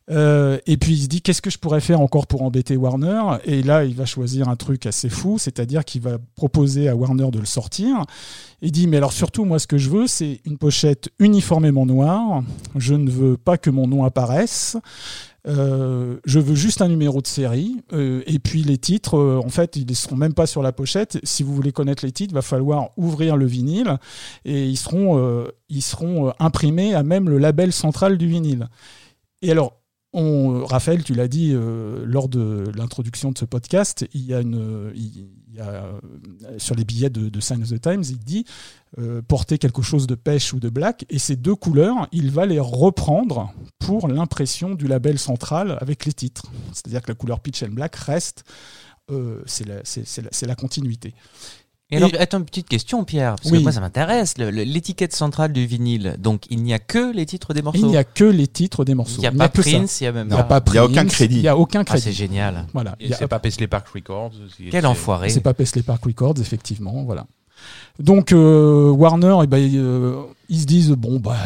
Euh, 0.08 0.58
et 0.66 0.76
puis 0.76 0.92
il 0.92 1.02
se 1.02 1.08
dit 1.08 1.20
qu'est-ce 1.20 1.42
que 1.42 1.50
je 1.50 1.58
pourrais 1.58 1.80
faire 1.80 2.00
encore 2.00 2.26
pour 2.26 2.42
embêter 2.42 2.76
Warner? 2.76 3.38
Et 3.44 3.62
là, 3.62 3.84
il 3.84 3.94
va 3.94 4.04
choisir 4.04 4.48
un 4.48 4.56
truc 4.56 4.86
assez 4.86 5.08
fou, 5.08 5.38
c'est-à-dire 5.38 5.84
qu'il 5.84 6.02
va 6.02 6.18
proposer 6.36 6.88
à 6.88 6.94
Warner 6.94 7.30
de 7.30 7.38
le 7.38 7.46
sortir. 7.46 8.04
Il 8.62 8.72
dit 8.72 8.86
mais 8.86 8.98
alors 8.98 9.12
surtout 9.12 9.44
moi 9.44 9.58
ce 9.58 9.66
que 9.66 9.78
je 9.78 9.90
veux 9.90 10.06
c'est 10.06 10.40
une 10.44 10.58
pochette 10.58 11.10
uniformément 11.18 11.86
noire. 11.86 12.42
Je 12.76 12.94
ne 12.94 13.10
veux 13.10 13.36
pas 13.36 13.58
que 13.58 13.70
mon 13.70 13.86
nom 13.86 14.04
apparaisse. 14.04 14.76
Euh, 15.48 16.18
je 16.24 16.40
veux 16.40 16.56
juste 16.56 16.82
un 16.82 16.88
numéro 16.88 17.20
de 17.20 17.26
série 17.28 17.76
euh, 17.92 18.20
et 18.26 18.40
puis 18.40 18.64
les 18.64 18.78
titres 18.78 19.16
en 19.16 19.48
fait 19.48 19.76
ils 19.76 19.86
ne 19.86 19.94
seront 19.94 20.16
même 20.16 20.34
pas 20.34 20.46
sur 20.46 20.60
la 20.60 20.72
pochette 20.72 21.20
si 21.22 21.44
vous 21.44 21.54
voulez 21.54 21.70
connaître 21.70 22.04
les 22.04 22.10
titres 22.10 22.34
va 22.34 22.42
falloir 22.42 22.88
ouvrir 22.96 23.36
le 23.36 23.46
vinyle 23.46 23.96
et 24.44 24.66
ils 24.66 24.76
seront 24.76 25.46
ils 25.68 25.82
seront 25.82 26.32
imprimés 26.40 26.94
à 26.94 27.04
même 27.04 27.28
le 27.28 27.38
label 27.38 27.72
central 27.72 28.18
du 28.18 28.26
vinyle 28.26 28.66
et 29.40 29.52
alors 29.52 29.74
on, 30.16 30.64
Raphaël, 30.64 31.04
tu 31.04 31.14
l'as 31.14 31.28
dit 31.28 31.52
euh, 31.52 32.02
lors 32.06 32.28
de 32.28 32.64
l'introduction 32.74 33.30
de 33.32 33.38
ce 33.38 33.44
podcast, 33.44 34.08
il 34.14 34.22
y 34.22 34.32
a 34.32 34.38
euh, 34.38 35.98
sur 36.56 36.74
les 36.74 36.84
billets 36.84 37.10
de, 37.10 37.28
de 37.28 37.40
Sign 37.40 37.62
of 37.62 37.68
the 37.68 37.80
Times, 37.80 38.02
il 38.08 38.18
dit 38.18 38.46
euh, 38.98 39.20
porter 39.20 39.58
quelque 39.58 39.82
chose 39.82 40.06
de 40.06 40.14
pêche 40.14 40.54
ou 40.54 40.58
de 40.58 40.70
black, 40.70 41.04
et 41.10 41.18
ces 41.18 41.36
deux 41.36 41.54
couleurs, 41.54 42.08
il 42.12 42.30
va 42.30 42.46
les 42.46 42.58
reprendre 42.60 43.52
pour 43.78 44.08
l'impression 44.08 44.74
du 44.74 44.86
label 44.88 45.18
central 45.18 45.76
avec 45.82 46.06
les 46.06 46.14
titres. 46.14 46.46
C'est-à-dire 46.72 47.02
que 47.02 47.08
la 47.08 47.14
couleur 47.14 47.40
pitch 47.40 47.62
and 47.62 47.72
black 47.72 47.94
reste, 47.96 48.44
c'est 49.44 50.46
la 50.46 50.54
continuité. 50.56 51.14
Et 51.92 51.98
alors, 51.98 52.10
Et- 52.12 52.18
attends, 52.18 52.38
une 52.38 52.44
petite 52.44 52.68
question, 52.68 53.04
Pierre, 53.04 53.36
parce 53.36 53.48
Oui. 53.50 53.58
que 53.58 53.62
moi 53.62 53.70
ça 53.70 53.80
m'intéresse. 53.80 54.34
L'étiquette 54.38 55.14
centrale 55.14 55.52
du 55.52 55.66
vinyle, 55.66 56.16
donc 56.18 56.42
il 56.50 56.62
n'y 56.64 56.74
a 56.74 56.80
que 56.80 57.12
les 57.14 57.26
titres 57.26 57.54
des 57.54 57.62
morceaux. 57.62 57.78
Il 57.80 57.86
n'y 57.86 57.96
a 57.96 58.02
que 58.02 58.24
les 58.24 58.48
titres 58.48 58.84
des 58.84 58.94
morceaux. 58.94 59.18
Il 59.18 59.20
n'y 59.20 59.26
a 59.28 59.32
pas. 59.32 59.48
Prince, 59.48 60.00
il 60.00 60.04
n'y 60.04 60.08
a 60.08 60.12
même 60.12 60.26
Il 60.28 60.34
n'y 60.34 60.40
a 60.40 60.42
pas. 60.42 60.60
Il 60.66 60.74
y 60.74 60.78
a 60.78 60.84
aucun 60.84 60.94
Prince, 61.04 61.12
crédit. 61.12 61.36
Il 61.36 61.42
n'y 61.42 61.48
a 61.48 61.56
aucun 61.56 61.80
Ah, 61.82 61.84
crédit. 61.84 62.02
c'est 62.02 62.12
génial. 62.12 62.66
voilà. 62.72 62.96
Et 62.98 63.12
c'est 63.12 63.28
pas 63.28 63.38
Paisley 63.38 63.68
Park 63.68 63.86
Records. 63.94 64.32
Quel 64.70 64.80
c'est- 64.82 64.86
enfoiré. 64.86 65.28
C'est 65.28 65.40
pas 65.40 65.54
Paisley 65.54 65.82
Park 65.82 66.04
Records, 66.04 66.34
effectivement, 66.40 67.04
voilà. 67.04 67.26
Donc 68.00 68.32
euh, 68.32 68.90
Warner, 68.90 69.36
eh 69.44 69.46
ben, 69.46 69.56
euh, 69.76 70.22
ils 70.50 70.60
se 70.60 70.66
disent 70.66 70.90
bon 70.90 71.18
bah 71.20 71.36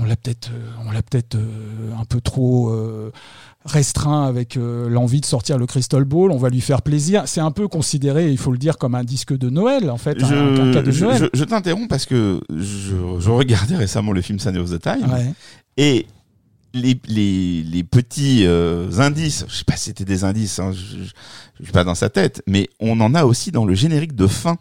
on 0.00 0.04
l'a 0.04 0.16
peut-être, 0.16 0.50
euh, 0.52 0.70
on 0.84 0.90
l'a 0.90 1.02
peut-être 1.02 1.36
euh, 1.36 1.92
un 2.00 2.04
peu 2.04 2.20
trop 2.20 2.70
euh, 2.70 3.12
restreint 3.64 4.24
avec 4.26 4.56
euh, 4.56 4.88
l'envie 4.88 5.20
de 5.20 5.26
sortir 5.26 5.58
le 5.58 5.66
Crystal 5.66 6.04
Ball. 6.04 6.30
On 6.32 6.36
va 6.38 6.48
lui 6.50 6.60
faire 6.60 6.82
plaisir. 6.82 7.22
C'est 7.26 7.40
un 7.40 7.50
peu 7.52 7.68
considéré, 7.68 8.30
il 8.30 8.38
faut 8.38 8.52
le 8.52 8.58
dire, 8.58 8.76
comme 8.78 8.94
un 8.94 9.04
disque 9.04 9.36
de 9.36 9.50
Noël 9.50 9.90
en 9.90 9.98
fait, 9.98 10.22
un, 10.22 10.70
un 10.70 10.72
cadeau 10.72 10.90
Je, 10.90 11.04
Noël. 11.04 11.18
je- 11.32 11.38
je 11.38 11.44
t'interromps 11.44 11.88
parce 11.88 12.06
que 12.06 12.40
je, 12.56 12.94
regardais 13.30 13.76
récemment 13.76 14.12
le 14.12 14.20
film 14.22 14.38
Sign 14.38 14.56
of 14.58 14.70
the 14.70 14.80
Time 14.80 15.10
Ouais. 15.12 15.32
et 15.76 16.06
les, 16.74 16.98
les, 17.06 17.62
les 17.62 17.84
petits 17.84 18.44
euh, 18.46 18.90
indices, 18.98 19.44
je 19.48 19.54
sais 19.56 19.64
pas 19.64 19.76
si 19.76 19.84
c'était 19.86 20.04
des 20.06 20.24
indices, 20.24 20.58
hein, 20.58 20.72
je, 20.72 21.04
suis 21.62 21.72
pas 21.72 21.84
dans 21.84 21.94
sa 21.94 22.08
tête, 22.08 22.42
mais 22.48 22.68
on 22.80 22.98
en 23.00 23.14
a 23.14 23.24
aussi 23.24 23.50
dans 23.52 23.64
le 23.66 23.74
générique 23.74 24.14
de 24.16 24.26
fin 24.26 24.56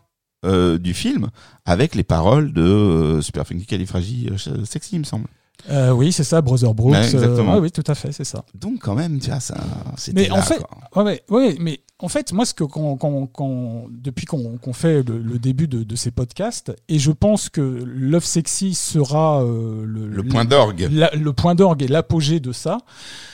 euh, 0.45 0.77
du 0.77 0.93
film 0.93 1.29
avec 1.65 1.95
les 1.95 2.03
paroles 2.03 2.51
de 2.51 3.19
Super 3.21 3.47
Funky 3.47 3.65
Califragi 3.65 4.29
Sexy, 4.65 4.95
il 4.95 4.99
me 4.99 5.03
semble. 5.05 5.25
Euh, 5.69 5.91
oui, 5.91 6.11
c'est 6.11 6.23
ça, 6.23 6.41
Brother 6.41 6.73
Brooks. 6.73 6.93
Ouais, 6.93 7.03
exactement. 7.03 7.51
euh, 7.51 7.55
ouais, 7.55 7.61
oui, 7.61 7.71
tout 7.71 7.83
à 7.87 7.95
fait, 7.95 8.11
c'est 8.11 8.23
ça. 8.23 8.43
Donc 8.55 8.79
quand 8.81 8.95
même, 8.95 9.19
tu 9.19 9.29
vois, 9.29 9.39
ça, 9.39 9.57
c'était 9.97 10.21
Mais 10.23 10.27
là, 10.27 10.35
en 10.35 10.41
fait, 10.41 10.57
quoi. 10.93 11.03
Ouais, 11.29 11.55
mais 11.59 11.79
en 11.99 12.07
fait, 12.07 12.33
moi, 12.33 12.45
ce 12.45 12.53
que 12.53 12.63
quand, 12.63 12.97
quand- 12.97 13.27
quand- 13.27 13.85
depuis 13.91 14.25
qu'on 14.25 14.73
fait 14.73 15.03
le, 15.03 15.19
le 15.19 15.37
début 15.39 15.67
de, 15.67 15.83
de 15.83 15.95
ces 15.95 16.09
podcasts, 16.11 16.73
et 16.89 16.97
je 16.99 17.11
pense 17.11 17.49
que 17.49 17.61
Love 17.61 18.25
Sexy 18.25 18.73
sera 18.73 19.43
euh, 19.43 19.83
le, 19.85 20.07
le 20.07 20.23
point 20.23 20.45
d'orgue. 20.45 20.89
le 20.91 21.31
point 21.31 21.53
d'orgue 21.55 21.83
et 21.83 21.87
l'apogée 21.87 22.39
de 22.39 22.51
ça, 22.51 22.79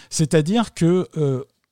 c'est-à-dire 0.09 0.73
que 0.73 1.07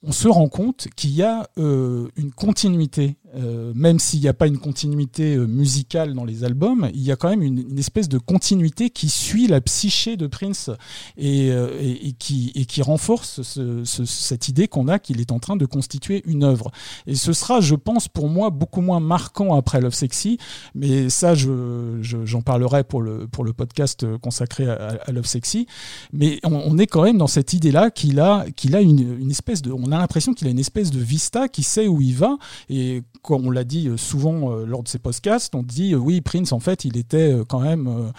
on 0.07 0.11
se 0.11 0.27
rend 0.27 0.47
compte 0.49 0.87
qu'il 0.95 1.11
y 1.11 1.23
a 1.23 1.47
une 1.57 2.31
continuité, 2.35 3.15
euh, 3.35 3.71
même 3.75 3.99
s'il 3.99 4.21
n'y 4.21 4.27
a 4.27 4.33
pas 4.33 4.47
une 4.47 4.57
continuité 4.57 5.35
euh, 5.35 5.45
musicale 5.45 6.13
dans 6.13 6.25
les 6.25 6.43
albums, 6.43 6.89
il 6.93 7.01
y 7.01 7.11
a 7.11 7.15
quand 7.15 7.29
même 7.29 7.41
une, 7.43 7.59
une 7.69 7.79
espèce 7.79 8.07
de 8.09 8.17
continuité 8.17 8.89
qui 8.89 9.09
suit 9.09 9.47
la 9.47 9.61
psyché 9.61 10.15
de 10.17 10.27
Prince 10.27 10.69
et, 11.17 11.51
euh, 11.51 11.69
et- 11.81 12.13
qui, 12.13 12.51
et 12.55 12.65
qui 12.65 12.81
renforce 12.81 13.41
ce- 13.41 13.83
ce- 13.83 14.05
cette 14.05 14.47
idée 14.47 14.67
qu'on 14.67 14.87
a 14.87 14.99
qu'il 14.99 15.19
est 15.19 15.31
en 15.31 15.39
train 15.39 15.55
de 15.57 15.65
constituer 15.65 16.23
une 16.25 16.43
œuvre. 16.43 16.71
Et 17.07 17.15
ce 17.15 17.33
sera, 17.33 17.61
je 17.61 17.75
pense, 17.75 18.07
pour 18.07 18.29
moi, 18.29 18.49
beaucoup 18.49 18.81
moins 18.81 18.99
marquant 18.99 19.55
après 19.55 19.81
Love 19.81 19.93
Sexy, 19.93 20.37
mais 20.73 21.09
ça, 21.09 21.35
je- 21.35 21.99
je- 22.01 22.25
j'en 22.25 22.41
parlerai 22.41 22.83
pour 22.83 23.01
le, 23.01 23.27
pour 23.27 23.43
le 23.43 23.53
podcast 23.53 24.05
consacré 24.19 24.67
à, 24.69 24.97
à 25.05 25.11
Love 25.11 25.25
Sexy. 25.25 25.67
Mais 26.13 26.39
on, 26.43 26.53
on 26.53 26.77
est 26.77 26.87
quand 26.87 27.03
même 27.03 27.17
dans 27.17 27.27
cette 27.27 27.53
idée-là 27.53 27.91
qu'il 27.91 28.19
a, 28.19 28.45
qu'il 28.55 28.75
a 28.75 28.81
une, 28.81 29.17
une 29.19 29.31
espèce 29.31 29.61
de, 29.61 29.71
on 29.71 29.91
a 29.91 29.97
l'impression 29.97 30.33
qu'il 30.33 30.47
a 30.47 30.51
une 30.51 30.59
espèce 30.59 30.91
de 30.91 30.99
vista, 30.99 31.47
qui 31.47 31.63
sait 31.63 31.87
où 31.87 32.01
il 32.01 32.15
va. 32.15 32.37
Et 32.69 33.03
on 33.33 33.51
l'a 33.51 33.63
dit 33.63 33.87
euh, 33.87 33.97
souvent 33.97 34.51
euh, 34.51 34.65
lors 34.65 34.83
de 34.83 34.87
ces 34.87 34.99
podcasts, 34.99 35.55
on 35.55 35.63
dit 35.63 35.93
euh, 35.93 35.97
oui, 35.97 36.21
Prince, 36.21 36.51
en 36.51 36.59
fait, 36.59 36.85
il 36.85 36.97
était 36.97 37.35
quand 37.47 37.59
même. 37.59 38.11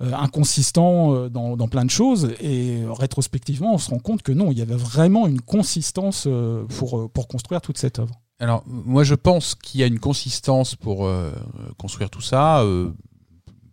inconsistant 0.00 1.28
dans, 1.28 1.68
plein 1.68 1.84
de 1.84 1.90
choses 1.90 2.32
et 2.38 2.84
rétrospectivement 2.88 3.74
on 3.74 3.78
se 3.78 3.90
rend 3.90 3.98
compte 3.98 4.22
que 4.22 4.30
non 4.30 4.52
il 4.52 4.58
y 4.58 4.62
avait 4.62 4.76
vraiment 4.76 5.26
une 5.26 5.40
consistance 5.40 6.28
pour, 6.68 7.10
construire 7.28 7.60
toute 7.60 7.78
cette 7.78 7.98
œuvre 7.98 8.14
Alors, 8.38 8.62
moi, 8.68 9.02
je 9.02 9.16
pense 9.16 9.56
qu'il 9.56 9.80
y 9.80 9.82
a 9.82 9.86
une 9.86 9.98
consistance 9.98 10.76
pour 10.76 11.10
construire 11.78 12.10
tout 12.10 12.20
ça, 12.20 12.64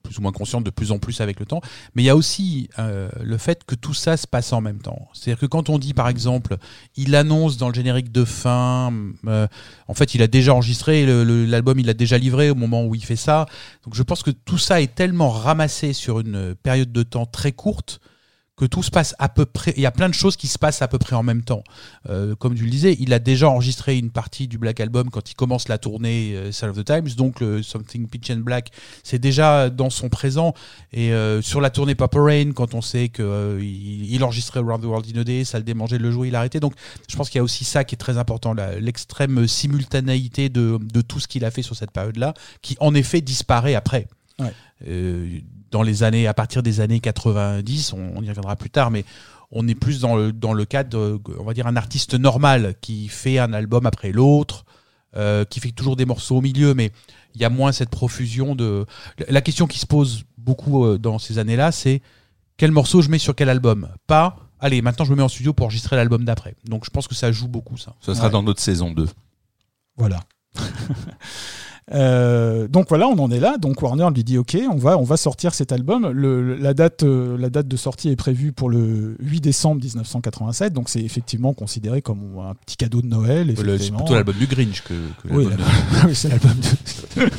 plus 0.05 0.17
ou 0.19 0.21
moins 0.21 0.31
consciente 0.31 0.63
de 0.63 0.69
plus 0.69 0.91
en 0.91 0.99
plus 0.99 1.21
avec 1.21 1.39
le 1.39 1.45
temps. 1.45 1.61
Mais 1.95 2.03
il 2.03 2.05
y 2.05 2.09
a 2.09 2.15
aussi 2.15 2.69
euh, 2.79 3.09
le 3.21 3.37
fait 3.37 3.63
que 3.65 3.75
tout 3.75 3.93
ça 3.93 4.17
se 4.17 4.27
passe 4.27 4.53
en 4.53 4.61
même 4.61 4.79
temps. 4.79 5.07
C'est-à-dire 5.13 5.39
que 5.39 5.45
quand 5.45 5.69
on 5.69 5.79
dit, 5.79 5.93
par 5.93 6.07
exemple, 6.07 6.57
il 6.95 7.15
annonce 7.15 7.57
dans 7.57 7.67
le 7.67 7.73
générique 7.73 8.11
de 8.11 8.23
fin, 8.25 8.93
euh, 9.27 9.47
en 9.87 9.93
fait, 9.93 10.15
il 10.15 10.21
a 10.21 10.27
déjà 10.27 10.53
enregistré 10.53 11.05
l'album, 11.05 11.79
il 11.79 11.85
l'a 11.85 11.93
déjà 11.93 12.17
livré 12.17 12.49
au 12.49 12.55
moment 12.55 12.85
où 12.85 12.95
il 12.95 13.03
fait 13.03 13.15
ça. 13.15 13.45
Donc, 13.83 13.95
je 13.95 14.03
pense 14.03 14.23
que 14.23 14.31
tout 14.31 14.57
ça 14.57 14.81
est 14.81 14.93
tellement 14.93 15.29
ramassé 15.29 15.93
sur 15.93 16.19
une 16.19 16.55
période 16.55 16.91
de 16.91 17.03
temps 17.03 17.25
très 17.25 17.51
courte 17.51 17.99
que 18.57 18.65
tout 18.65 18.83
se 18.83 18.91
passe 18.91 19.15
à 19.19 19.27
peu 19.27 19.45
près. 19.45 19.73
Il 19.75 19.81
y 19.81 19.85
a 19.85 19.91
plein 19.91 20.07
de 20.07 20.13
choses 20.13 20.37
qui 20.37 20.47
se 20.47 20.57
passent 20.57 20.81
à 20.81 20.87
peu 20.87 20.97
près 20.97 21.15
en 21.15 21.23
même 21.23 21.43
temps. 21.43 21.63
Euh, 22.09 22.35
comme 22.35 22.55
tu 22.55 22.63
le 22.63 22.69
disais, 22.69 22.95
il 22.99 23.13
a 23.13 23.19
déjà 23.19 23.49
enregistré 23.49 23.97
une 23.97 24.11
partie 24.11 24.47
du 24.47 24.57
Black 24.57 24.79
Album 24.79 25.09
quand 25.09 25.29
il 25.29 25.35
commence 25.35 25.67
la 25.67 25.77
tournée 25.77 26.33
euh, 26.35 26.69
of 26.69 26.77
the 26.77 26.85
Times, 26.85 27.09
donc 27.17 27.41
le 27.41 27.61
Something 27.61 28.07
Pitch 28.07 28.31
and 28.31 28.37
Black, 28.37 28.71
c'est 29.03 29.19
déjà 29.19 29.69
dans 29.69 29.89
son 29.89 30.07
présent. 30.09 30.53
Et 30.93 31.11
euh, 31.11 31.41
sur 31.41 31.59
la 31.59 31.69
tournée 31.69 31.95
Purple 31.95 32.19
Rain, 32.19 32.51
quand 32.53 32.73
on 32.73 32.81
sait 32.81 33.09
que 33.09 33.23
euh, 33.23 33.61
il, 33.61 34.23
enregistrait 34.23 34.61
Around 34.61 34.83
the 34.83 34.85
World 34.85 35.05
in 35.13 35.19
a 35.19 35.23
Day, 35.23 35.43
ça 35.43 35.57
le 35.57 35.65
démangeait 35.65 35.97
le 35.97 36.11
jour, 36.11 36.25
il 36.25 36.35
arrêtait. 36.35 36.61
Donc 36.61 36.73
je 37.09 37.15
pense 37.15 37.29
qu'il 37.29 37.39
y 37.39 37.41
a 37.41 37.43
aussi 37.43 37.65
ça 37.65 37.83
qui 37.83 37.95
est 37.95 37.97
très 37.97 38.17
important, 38.17 38.53
l'extrême 38.79 39.47
simultanéité 39.47 40.47
de, 40.47 40.79
de 40.81 41.01
tout 41.01 41.19
ce 41.19 41.27
qu'il 41.27 41.43
a 41.43 41.51
fait 41.51 41.61
sur 41.61 41.75
cette 41.75 41.91
période-là, 41.91 42.33
qui 42.61 42.77
en 42.79 42.95
effet 42.95 43.19
disparaît 43.19 43.75
après. 43.75 44.07
Ouais. 44.39 44.53
Euh, 44.87 45.39
dans 45.71 45.81
les 45.83 46.03
années, 46.03 46.27
à 46.27 46.33
partir 46.33 46.63
des 46.63 46.79
années 46.81 46.99
90, 46.99 47.93
on, 47.93 48.13
on 48.15 48.21
y 48.23 48.29
reviendra 48.29 48.55
plus 48.55 48.69
tard, 48.69 48.91
mais 48.91 49.05
on 49.51 49.67
est 49.67 49.75
plus 49.75 49.99
dans 50.01 50.15
le, 50.15 50.31
dans 50.33 50.53
le 50.53 50.65
cadre, 50.65 50.89
de, 50.89 51.19
on 51.39 51.43
va 51.43 51.53
dire, 51.53 51.67
un 51.67 51.75
artiste 51.75 52.13
normal 52.15 52.75
qui 52.81 53.07
fait 53.07 53.39
un 53.39 53.53
album 53.53 53.85
après 53.85 54.11
l'autre, 54.11 54.65
euh, 55.15 55.45
qui 55.45 55.59
fait 55.59 55.71
toujours 55.71 55.95
des 55.95 56.05
morceaux 56.05 56.37
au 56.37 56.41
milieu, 56.41 56.73
mais 56.73 56.91
il 57.35 57.41
y 57.41 57.45
a 57.45 57.49
moins 57.49 57.71
cette 57.71 57.89
profusion 57.89 58.55
de. 58.55 58.85
La 59.29 59.41
question 59.41 59.67
qui 59.67 59.79
se 59.79 59.85
pose 59.85 60.23
beaucoup 60.37 60.85
euh, 60.85 60.97
dans 60.97 61.19
ces 61.19 61.37
années-là, 61.37 61.71
c'est 61.71 62.01
quel 62.57 62.71
morceau 62.71 63.01
je 63.01 63.09
mets 63.09 63.17
sur 63.19 63.35
quel 63.35 63.49
album? 63.49 63.87
Pas, 64.07 64.37
allez, 64.59 64.81
maintenant 64.81 65.05
je 65.05 65.11
me 65.11 65.15
mets 65.15 65.23
en 65.23 65.29
studio 65.29 65.53
pour 65.53 65.65
enregistrer 65.67 65.95
l'album 65.95 66.25
d'après. 66.25 66.55
Donc 66.65 66.83
je 66.85 66.89
pense 66.89 67.07
que 67.07 67.15
ça 67.15 67.31
joue 67.31 67.47
beaucoup, 67.47 67.77
ça. 67.77 67.95
Ce 68.01 68.13
sera 68.13 68.25
Ouais. 68.27 68.31
dans 68.31 68.43
notre 68.43 68.61
saison 68.61 68.91
2. 68.91 69.07
Voilà. 69.97 70.19
Euh, 71.93 72.67
donc 72.67 72.89
voilà, 72.89 73.07
on 73.07 73.17
en 73.19 73.29
est 73.29 73.39
là. 73.39 73.57
Donc 73.57 73.81
Warner 73.81 74.07
lui 74.13 74.23
dit 74.23 74.37
OK, 74.37 74.57
on 74.71 74.77
va, 74.77 74.97
on 74.97 75.03
va 75.03 75.17
sortir 75.17 75.53
cet 75.53 75.71
album. 75.71 76.09
Le, 76.09 76.55
la, 76.55 76.73
date, 76.73 77.03
euh, 77.03 77.37
la 77.37 77.49
date 77.49 77.67
de 77.67 77.77
sortie 77.77 78.09
est 78.09 78.15
prévue 78.15 78.51
pour 78.53 78.69
le 78.69 79.15
8 79.19 79.41
décembre 79.41 79.81
1987. 79.83 80.73
Donc 80.73 80.89
c'est 80.89 81.01
effectivement 81.01 81.53
considéré 81.53 82.01
comme 82.01 82.39
un 82.39 82.55
petit 82.55 82.77
cadeau 82.77 83.01
de 83.01 83.07
Noël. 83.07 83.53
C'est 83.55 83.91
plutôt 83.91 84.15
l'album 84.15 84.35
du 84.35 84.47
Grinch 84.47 84.81
que, 84.81 84.93
que 85.21 85.33
Oui, 85.33 85.45
l'album 85.45 85.65
de- 85.67 86.07
oui, 86.07 86.15
c'est 86.15 86.29
l'album 86.29 86.53
de. 86.55 87.29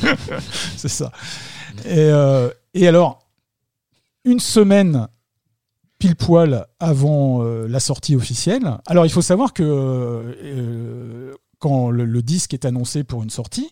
c'est 0.77 0.87
ça. 0.87 1.11
Et, 1.85 1.97
euh, 1.97 2.49
et 2.73 2.87
alors, 2.87 3.19
une 4.23 4.39
semaine 4.39 5.07
pile 5.99 6.15
poil 6.15 6.67
avant 6.79 7.43
la 7.43 7.79
sortie 7.79 8.15
officielle. 8.15 8.77
Alors, 8.85 9.05
il 9.05 9.09
faut 9.09 9.23
savoir 9.23 9.51
que 9.51 11.33
quand 11.59 11.89
le, 11.89 12.21
disque 12.21 12.53
est 12.53 12.65
annoncé 12.65 13.03
pour 13.03 13.23
une 13.23 13.29
sortie, 13.29 13.71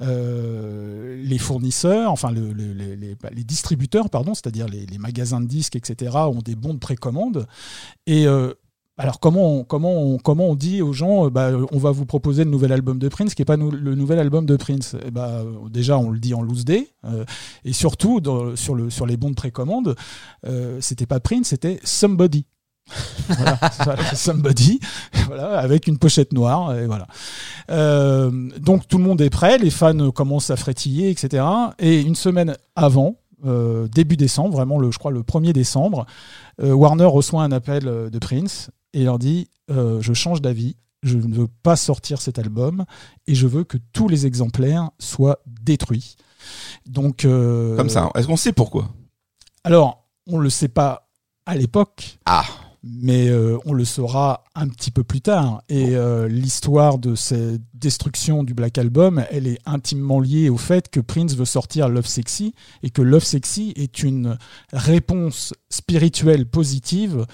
euh, 0.00 1.22
les 1.22 1.38
fournisseurs, 1.38 2.10
enfin 2.12 2.32
bah, 2.32 3.30
les 3.32 3.44
distributeurs, 3.44 4.10
pardon, 4.10 4.34
c'est-à-dire 4.34 4.66
les, 4.68 4.98
magasins 4.98 5.40
de 5.40 5.46
disques, 5.46 5.76
etc., 5.76 6.12
ont 6.16 6.42
des 6.44 6.54
bons 6.54 6.74
de 6.74 6.78
précommande. 6.78 7.46
Et 8.06 8.26
euh, 8.26 8.52
alors 8.96 9.18
comment 9.18 9.56
on, 9.56 9.64
comment 9.64 10.18
comment 10.18 10.50
on 10.50 10.54
dit 10.54 10.80
aux 10.80 10.92
gens, 10.92 11.26
euh, 11.26 11.30
bah, 11.30 11.50
on 11.72 11.78
va 11.78 11.90
vous 11.90 12.06
proposer 12.06 12.44
le 12.44 12.50
nouvel 12.50 12.72
album 12.72 12.98
de 13.00 13.08
Prince, 13.08 13.34
qui 13.34 13.42
n'est 13.42 13.46
pas 13.46 13.56
le 13.56 13.94
nouvel 13.94 14.20
album 14.20 14.46
de 14.46 14.56
Prince? 14.56 14.96
Eh 15.04 15.10
bah, 15.10 15.44
Déjà, 15.70 15.98
on 15.98 16.10
le 16.10 16.20
dit 16.20 16.34
en 16.34 16.42
loose 16.42 16.64
day, 16.64 16.88
et 17.64 17.72
surtout 17.72 18.20
sur, 18.54 18.92
sur 18.92 19.06
les 19.06 19.16
bons 19.16 19.30
de 19.30 19.34
précommande, 19.34 19.96
c'était 20.80 21.06
pas 21.06 21.20
Prince, 21.20 21.48
c'était 21.48 21.80
Somebody. 21.82 22.46
Voilà, 23.28 23.58
Somebody, 24.14 24.80
voilà, 25.26 25.58
avec 25.58 25.86
une 25.86 25.98
pochette 25.98 26.32
noire, 26.32 26.76
et 26.76 26.86
voilà. 26.86 27.06
Euh, 27.70 28.30
donc 28.58 28.86
tout 28.88 28.98
le 28.98 29.04
monde 29.04 29.20
est 29.20 29.30
prêt, 29.30 29.58
les 29.58 29.70
fans 29.70 30.10
commencent 30.10 30.50
à 30.50 30.56
frétiller, 30.56 31.10
etc. 31.10 31.44
Et 31.78 32.00
une 32.00 32.14
semaine 32.14 32.56
avant, 32.76 33.16
euh, 33.46 33.88
début 33.88 34.16
décembre, 34.16 34.54
vraiment 34.54 34.78
le, 34.78 34.90
je 34.90 34.98
crois 34.98 35.10
le 35.10 35.22
1er 35.22 35.52
décembre, 35.52 36.06
euh, 36.62 36.72
Warner 36.72 37.06
reçoit 37.06 37.42
un 37.42 37.52
appel 37.52 37.84
de 37.84 38.18
Prince 38.18 38.70
et 38.92 39.04
leur 39.04 39.18
dit 39.18 39.48
je 39.68 40.12
change 40.12 40.42
d'avis, 40.42 40.76
je 41.02 41.16
ne 41.16 41.34
veux 41.34 41.48
pas 41.62 41.76
sortir 41.76 42.20
cet 42.20 42.38
album 42.38 42.84
et 43.26 43.34
je 43.34 43.46
veux 43.46 43.64
que 43.64 43.78
tous 43.92 44.08
les 44.08 44.26
exemplaires 44.26 44.90
soient 44.98 45.38
détruits. 45.46 46.16
Donc 46.86 47.22
Comme 47.22 47.88
ça. 47.88 48.10
Est-ce 48.14 48.26
qu'on 48.26 48.36
sait 48.36 48.52
pourquoi? 48.52 48.90
Alors 49.64 50.04
on 50.26 50.38
le 50.38 50.50
sait 50.50 50.68
pas 50.68 51.08
à 51.46 51.56
l'époque. 51.56 52.18
Ah. 52.26 52.44
Mais 52.86 53.28
euh, 53.28 53.56
on 53.64 53.72
le 53.72 53.84
saura 53.84 54.44
un 54.54 54.68
petit 54.68 54.90
peu 54.90 55.04
plus 55.04 55.20
tard. 55.20 55.62
Et 55.68 55.96
euh, 55.96 56.28
l'histoire 56.28 56.98
de 56.98 57.14
cette 57.14 57.62
destruction 57.72 58.44
du 58.44 58.52
Black 58.52 58.76
Album, 58.76 59.24
elle 59.30 59.46
est 59.46 59.58
intimement 59.64 60.20
liée 60.20 60.50
au 60.50 60.58
fait 60.58 60.90
que 60.90 61.00
Prince 61.00 61.34
veut 61.34 61.44
sortir 61.46 61.88
Love 61.88 62.06
Sexy 62.06 62.54
et 62.82 62.90
que 62.90 63.00
Love 63.00 63.24
Sexy 63.24 63.72
est 63.76 64.02
une 64.02 64.38
réponse 64.72 65.54
spirituelle 65.70 66.46
positive 66.46 67.26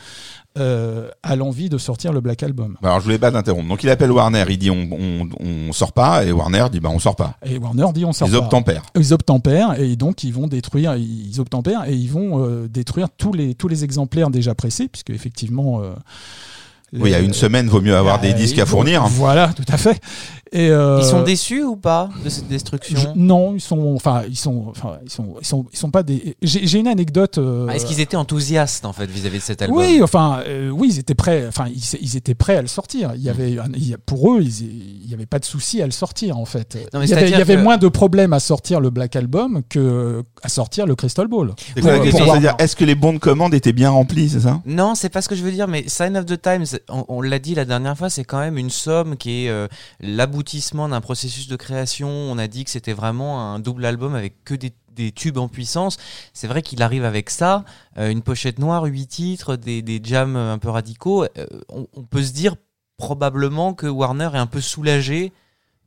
euh, 0.58 1.08
à 1.22 1.36
l'envie 1.36 1.68
de 1.68 1.78
sortir 1.78 2.12
le 2.12 2.20
Black 2.20 2.42
Album. 2.42 2.76
Bah, 2.82 2.88
Alors 2.88 3.00
je 3.00 3.04
voulais 3.04 3.18
pas 3.18 3.30
t'interrompre. 3.30 3.68
Donc 3.68 3.82
il 3.84 3.90
appelle 3.90 4.10
Warner, 4.10 4.44
il 4.48 4.58
dit 4.58 4.70
on, 4.70 4.88
on, 4.92 5.28
on 5.38 5.72
sort 5.72 5.92
pas, 5.92 6.24
et 6.24 6.32
Warner 6.32 6.66
dit 6.72 6.80
bah 6.80 6.88
on 6.92 6.98
sort 6.98 7.16
pas. 7.16 7.36
Et 7.46 7.56
Warner 7.58 7.86
dit 7.94 8.04
on 8.04 8.12
sort 8.12 8.28
Ils 8.28 8.32
pas. 8.32 8.38
obtempèrent. 8.38 8.82
Ils 8.96 9.12
obtempèrent 9.14 9.80
et 9.80 9.94
donc 9.96 10.24
ils 10.24 10.32
vont 10.32 10.46
détruire, 10.48 10.96
ils 10.96 11.40
obtempèrent 11.40 11.84
et 11.88 11.94
ils 11.94 12.10
vont 12.10 12.44
euh, 12.44 12.68
détruire 12.68 13.08
tous 13.16 13.32
les 13.32 13.54
tous 13.54 13.68
les 13.68 13.84
exemplaires 13.84 14.30
déjà 14.30 14.54
pressés 14.54 14.88
puisque 14.88 15.10
effectivement. 15.10 15.80
euh, 15.82 15.92
Oui, 16.92 17.10
il 17.10 17.12
y 17.12 17.14
a 17.14 17.20
une 17.20 17.32
semaine, 17.34 17.68
vaut 17.68 17.80
mieux 17.80 17.96
avoir 17.96 18.20
des 18.20 18.30
Euh, 18.30 18.34
disques 18.34 18.58
à 18.58 18.62
ils 18.62 18.66
fournir. 18.66 19.04
Voilà, 19.06 19.52
tout 19.54 19.64
à 19.72 19.76
fait. 19.76 20.00
Et 20.52 20.68
euh, 20.70 20.98
Ils 21.00 21.04
sont 21.06 21.22
déçus 21.22 21.62
ou 21.62 21.76
pas 21.76 22.08
de 22.24 22.28
cette 22.28 22.44
je- 22.44 22.48
destruction 22.50 23.12
non, 23.14 23.54
ils 23.54 23.60
sont, 23.60 23.94
enfin, 23.94 24.22
ils 24.28 24.36
sont, 24.36 24.66
enfin, 24.68 24.98
ils 25.04 25.10
sont, 25.10 25.36
ils 25.40 25.46
sont, 25.46 25.66
ils 25.72 25.78
sont 25.78 25.90
pas 25.90 26.02
des. 26.02 26.36
J'ai 26.42 26.66
j'ai 26.66 26.78
une 26.80 26.88
anecdote. 26.88 27.38
euh, 27.38 27.66
Ah, 27.68 27.76
Est-ce 27.76 27.86
qu'ils 27.86 28.00
étaient 28.00 28.16
enthousiastes 28.16 28.84
en 28.84 28.92
fait 28.92 29.06
vis-à-vis 29.08 29.38
de 29.38 29.42
cet 29.42 29.62
album 29.62 29.78
Oui, 29.78 30.00
enfin, 30.02 30.42
euh, 30.46 30.70
oui, 30.70 30.88
ils 30.90 30.98
étaient 30.98 31.14
prêts. 31.14 31.44
Enfin, 31.46 31.66
ils, 31.68 31.80
ils 32.00 32.16
étaient 32.16 32.34
prêts 32.34 32.56
à 32.56 32.62
le 32.62 32.68
sortir. 32.68 33.12
Il 33.14 33.22
y 33.22 33.28
avait, 33.28 33.58
un- 33.58 33.68
il 33.74 33.88
y 33.88 33.94
a- 33.94 33.98
pour 33.98 34.32
eux, 34.34 34.40
ils- 34.42 35.02
il 35.02 35.06
n'y 35.08 35.14
avait 35.14 35.26
pas 35.26 35.38
de 35.38 35.44
souci 35.44 35.80
à 35.82 35.86
le 35.86 35.92
sortir 35.92 36.36
en 36.38 36.44
fait. 36.46 36.74
Non, 36.92 37.00
il 37.02 37.08
y 37.08 37.12
avait, 37.12 37.22
il 37.22 37.28
y 37.28 37.30
c'est-à-dire 37.30 37.36
avait 37.42 37.54
que- 37.56 37.60
moins 37.62 37.76
de 37.78 37.88
problèmes 37.88 38.32
à 38.32 38.40
sortir 38.40 38.80
le 38.80 38.90
Black 38.90 39.14
Album 39.16 39.62
que 39.68 40.24
à 40.42 40.48
sortir 40.48 40.86
le 40.86 40.96
Crystal 40.96 41.28
Ball. 41.28 41.52
C'est 41.76 41.80
quoi 41.80 41.90
la 41.92 41.96
Pour- 41.98 42.04
question 42.06 42.24
pour 42.24 42.32
C'est-à-dire, 42.34 42.56
est-ce 42.58 42.74
que 42.74 42.84
les 42.84 42.94
bons 42.96 43.12
de 43.12 43.18
commande 43.18 43.54
étaient 43.54 43.72
bien 43.72 43.90
remplis, 43.90 44.30
c'est 44.30 44.40
ça? 44.40 44.60
Non, 44.66 44.94
c'est 44.96 45.10
pas 45.10 45.22
ce 45.22 45.28
que 45.28 45.34
je 45.36 45.42
veux 45.44 45.52
dire, 45.52 45.68
mais 45.68 45.84
Sign 45.86 46.16
of 46.16 46.26
the 46.26 46.40
Times, 46.40 46.66
on, 46.88 47.04
on 47.08 47.20
l'a 47.22 47.38
dit 47.38 47.54
la 47.54 47.64
dernière 47.64 47.96
fois, 47.96 48.10
c'est 48.10 48.24
quand 48.24 48.40
même 48.40 48.58
une 48.58 48.70
somme 48.70 49.16
qui 49.16 49.44
est 49.46 49.48
euh, 49.48 49.68
d'un 50.88 51.00
processus 51.00 51.48
de 51.48 51.57
création. 51.57 52.09
On 52.09 52.38
a 52.38 52.48
dit 52.48 52.64
que 52.64 52.70
c'était 52.70 52.92
vraiment 52.92 53.53
un 53.53 53.59
double 53.59 53.85
album 53.85 54.14
avec 54.14 54.44
que 54.44 54.55
des, 54.55 54.72
tubes 55.12 55.38
en 55.38 55.48
puissance. 55.48 55.96
C'est 56.35 56.46
vrai 56.46 56.61
qu'il 56.61 56.83
arrive 56.83 57.07
avec 57.07 57.31
ça, 57.31 57.64
euh, 57.96 58.11
une 58.11 58.20
pochette 58.20 58.59
noire, 58.59 58.85
huit 58.85 59.07
titres, 59.07 59.57
des, 59.57 60.00
jams 60.05 60.37
un 60.37 60.59
peu 60.59 60.68
radicaux. 60.68 61.24
Euh, 61.24 61.46
on 61.70 62.03
peut 62.03 62.22
se 62.22 62.33
dire 62.33 62.57
probablement 62.98 63.72
que 63.72 63.87
Warner 63.87 64.29
est 64.35 64.38
un 64.38 64.46
peu 64.46 64.61
soulagé 64.61 65.33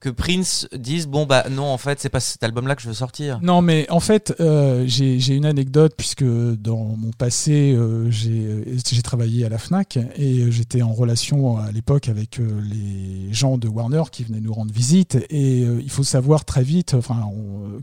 que 0.04 0.10
Prince 0.10 0.68
dise 0.78 1.08
bon 1.08 1.26
bah 1.26 1.46
non 1.50 1.64
en 1.64 1.78
fait 1.78 2.02
c'est 2.02 2.10
pas 2.10 2.20
cet 2.20 2.44
album 2.44 2.68
là 2.68 2.76
que 2.76 2.82
je 2.82 2.90
veux 2.90 2.94
sortir. 2.94 3.40
Non, 3.42 3.62
mais 3.62 3.90
en 3.90 4.02
fait, 4.02 4.34
euh, 4.42 4.84
j'ai 4.86 5.34
une 5.34 5.46
anecdote 5.46 5.94
puisque 5.98 6.26
dans 6.26 6.98
mon 6.98 7.12
passé, 7.18 7.72
euh, 7.72 8.12
j'ai 8.12 8.44
euh, 8.46 8.78
j'ai 8.92 9.02
travaillé 9.02 9.46
à 9.46 9.50
la 9.50 9.58
Fnac 9.58 9.98
et 10.18 10.52
j'étais 10.52 10.82
en 10.82 10.92
relation 10.92 11.58
à 11.58 11.72
l'époque 11.72 12.10
avec 12.10 12.38
les 12.40 13.32
gens 13.32 13.58
de 13.58 13.70
Warner 13.70 14.04
qui 14.12 14.26
venaient 14.26 14.42
nous 14.42 14.54
rendre 14.54 14.74
visite. 14.74 15.16
Et 15.30 15.60
il 15.62 15.90
faut 15.90 16.04
savoir 16.04 16.44
très 16.44 16.64
vite, 16.64 16.94
enfin, 16.94 17.30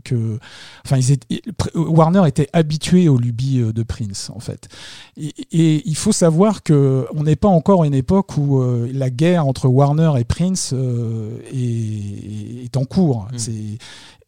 que, 0.03 0.37
enfin, 0.85 0.99
Warner 1.73 2.27
était 2.27 2.47
habitué 2.53 3.09
aux 3.09 3.17
lubies 3.17 3.61
de 3.73 3.83
Prince, 3.83 4.31
en 4.35 4.39
fait. 4.39 4.67
Et, 5.17 5.81
il 5.85 5.95
faut 5.95 6.11
savoir 6.11 6.61
que 6.63 7.07
on 7.13 7.23
n'est 7.23 7.35
pas 7.35 7.47
encore 7.47 7.83
une 7.83 7.93
époque 7.93 8.37
où 8.37 8.63
la 8.91 9.09
guerre 9.09 9.47
entre 9.47 9.67
Warner 9.67 10.11
et 10.19 10.23
Prince 10.23 10.73
euh, 10.73 11.37
est, 12.11 12.63
est 12.65 12.77
en 12.77 12.85
cours. 12.85 13.23
Mm. 13.31 13.37
C'est 13.37 13.77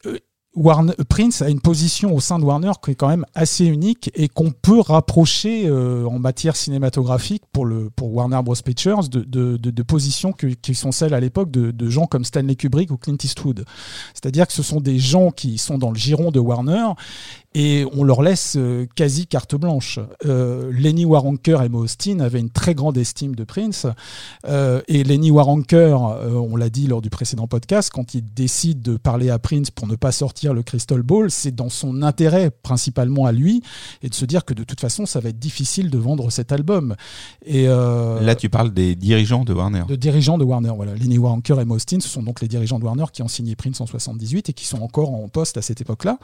euh, 0.05 0.17
Warner, 0.55 0.93
Prince 1.09 1.41
a 1.41 1.49
une 1.49 1.61
position 1.61 2.13
au 2.13 2.19
sein 2.19 2.37
de 2.37 2.43
Warner 2.45 2.73
qui 2.85 2.91
est 2.91 2.95
quand 2.95 3.07
même 3.07 3.25
assez 3.33 3.65
unique 3.65 4.11
et 4.13 4.27
qu'on 4.27 4.51
peut 4.51 4.81
rapprocher 4.81 5.63
euh, 5.65 6.05
en 6.05 6.19
matière 6.19 6.55
cinématographique 6.55 7.41
pour, 7.51 7.65
le, 7.65 7.89
pour 7.89 8.13
Warner 8.13 8.39
Bros. 8.43 8.53
Pictures 8.63 9.09
de, 9.09 9.21
de, 9.21 9.57
de, 9.57 9.71
de 9.71 9.81
positions 9.83 10.31
que- 10.31 10.45
qui 10.45 10.75
sont 10.75 10.91
celles 10.91 11.15
à 11.15 11.19
l'époque 11.19 11.49
de, 11.49 11.71
de 11.71 11.89
gens 11.89 12.05
comme 12.05 12.23
Stanley 12.23 12.55
Kubrick 12.55 12.91
ou 12.91 12.97
Clint 12.97 13.17
Eastwood. 13.23 13.65
C'est-à-dire 14.13 14.45
que 14.45 14.53
ce 14.53 14.61
sont 14.61 14.79
des 14.79 14.99
gens 14.99 15.31
qui 15.31 15.57
sont 15.57 15.79
dans 15.79 15.89
le 15.89 15.97
giron 15.97 16.29
de 16.29 16.39
Warner 16.39 16.85
et 17.55 17.85
on 17.93 18.03
leur 18.03 18.21
laisse 18.21 18.55
euh, 18.57 18.85
quasi 18.95 19.27
carte 19.27 19.55
blanche. 19.55 19.99
Euh, 20.25 20.71
Lenny 20.73 21.05
Waronker 21.05 21.61
et 21.63 21.69
Mo 21.69 21.83
Austin 21.83 22.19
avaient 22.19 22.39
une 22.39 22.49
très 22.49 22.73
grande 22.75 22.97
estime 22.97 23.35
de 23.35 23.43
Prince. 23.43 23.87
Euh, 24.47 24.81
et 24.87 25.03
Lenny 25.03 25.31
Waronker, 25.31 25.97
euh, 26.01 26.31
on 26.31 26.55
l'a 26.55 26.69
dit 26.69 26.87
lors 26.87 27.01
du 27.01 27.09
précédent 27.09 27.47
podcast, 27.47 27.91
quand 27.93 28.13
il 28.13 28.23
décide 28.33 28.81
de 28.81 28.97
parler 28.97 29.29
à 29.29 29.39
Prince 29.39 29.71
pour 29.71 29.87
ne 29.87 29.95
pas 29.95 30.11
sortir 30.11 30.53
le 30.53 30.63
Crystal 30.63 31.01
Ball, 31.01 31.29
c'est 31.29 31.53
dans 31.53 31.69
son 31.69 32.01
intérêt 32.01 32.49
principalement 32.51 33.25
à 33.25 33.31
lui 33.31 33.61
et 34.01 34.09
de 34.09 34.15
se 34.15 34.25
dire 34.25 34.45
que 34.45 34.53
de 34.53 34.63
toute 34.63 34.79
façon, 34.79 35.05
ça 35.05 35.19
va 35.19 35.29
être 35.29 35.39
difficile 35.39 35.89
de 35.89 35.97
vendre 35.97 36.31
cet 36.31 36.51
album. 36.51 36.95
Et 37.45 37.67
euh, 37.67 38.19
Là, 38.21 38.35
tu 38.35 38.49
parles 38.49 38.73
des 38.73 38.95
dirigeants 38.95 39.43
de 39.43 39.53
Warner. 39.53 39.83
de 39.87 39.95
dirigeants 39.95 40.37
de 40.37 40.43
Warner. 40.43 40.71
Voilà, 40.75 40.95
Lenny 40.95 41.17
Waronker 41.17 41.59
et 41.61 41.65
Mo 41.65 41.75
Austin, 41.75 41.99
ce 41.99 42.09
sont 42.09 42.23
donc 42.23 42.41
les 42.41 42.47
dirigeants 42.47 42.79
de 42.79 42.85
Warner 42.85 43.05
qui 43.11 43.21
ont 43.21 43.27
signé 43.27 43.55
Prince 43.55 43.79
en 43.81 43.85
78 43.85 44.49
et 44.49 44.53
qui 44.53 44.65
sont 44.65 44.81
encore 44.81 45.13
en 45.13 45.27
poste 45.27 45.57
à 45.57 45.61
cette 45.61 45.81
époque-là. 45.81 46.17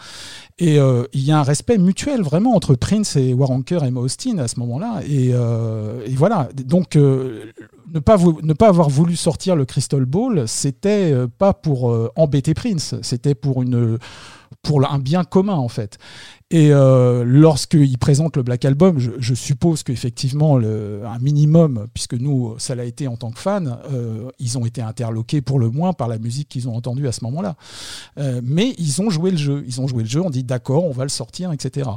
Et 0.57 0.79
euh, 0.79 1.03
il 1.19 1.25
y 1.25 1.31
a 1.31 1.39
un 1.39 1.43
respect 1.43 1.77
mutuel 1.77 2.21
vraiment 2.21 2.55
entre 2.55 2.75
Prince 2.75 3.15
et 3.15 3.33
Waronker 3.33 3.83
et 3.83 3.91
Mo 3.91 4.01
Austin 4.01 4.37
à 4.37 4.47
ce 4.47 4.59
moment-là. 4.59 5.01
Et, 5.05 5.31
euh, 5.33 6.05
voilà. 6.15 6.49
Donc 6.55 6.95
euh, 6.95 7.51
ne 7.93 7.99
pas 7.99 8.17
ne 8.17 8.53
pas 8.53 8.69
avoir 8.69 8.89
voulu 8.89 9.15
sortir 9.15 9.55
le 9.55 9.65
Crystal 9.65 10.05
Ball, 10.05 10.47
c'était 10.47 11.11
euh, 11.11 11.27
pas 11.27 11.53
pour 11.53 11.93
embêter 12.15 12.53
Prince, 12.53 12.95
c'était 13.01 13.35
pour 13.35 13.61
une 13.61 13.97
pour 14.63 14.89
un 14.91 14.99
bien 14.99 15.23
commun 15.23 15.55
en 15.55 15.67
fait. 15.67 15.97
Et 16.51 16.73
euh, 16.73 17.23
lorsqu'il 17.25 17.95
présente 17.99 18.35
le 18.35 18.41
Black 18.41 18.65
Album, 18.65 18.97
je, 18.97 19.11
je 19.19 19.35
suppose 19.35 19.83
qu'effectivement, 19.83 20.57
un 20.57 21.19
minimum, 21.19 21.85
puisque 21.93 22.15
nous, 22.15 22.55
ça 22.57 22.73
l'a 22.73 22.85
été 22.85 23.07
en 23.07 23.17
tant 23.17 23.29
que 23.29 23.37
fans, 23.37 23.65
euh, 23.91 24.31
ils 24.39 24.57
ont 24.57 24.65
été 24.65 24.81
interloqués 24.81 25.41
pour 25.41 25.59
le 25.59 25.69
moins 25.69 25.93
par 25.93 26.07
la 26.07 26.17
musique 26.17 26.49
qu'ils 26.49 26.67
ont 26.67 26.75
entendue 26.75 27.07
à 27.07 27.11
ce 27.11 27.23
moment-là. 27.25 27.55
Euh, 28.17 28.41
mais 28.43 28.73
ils 28.79 28.99
ont 28.99 29.11
joué 29.11 29.29
le 29.29 29.37
jeu. 29.37 29.63
Ils 29.67 29.79
ont 29.79 29.87
joué 29.87 30.01
le 30.01 30.09
jeu, 30.09 30.21
on 30.23 30.31
dit 30.31 30.43
d'accord, 30.43 30.85
on 30.85 30.91
va 30.91 31.03
le 31.03 31.09
sortir, 31.09 31.51
etc. 31.51 31.87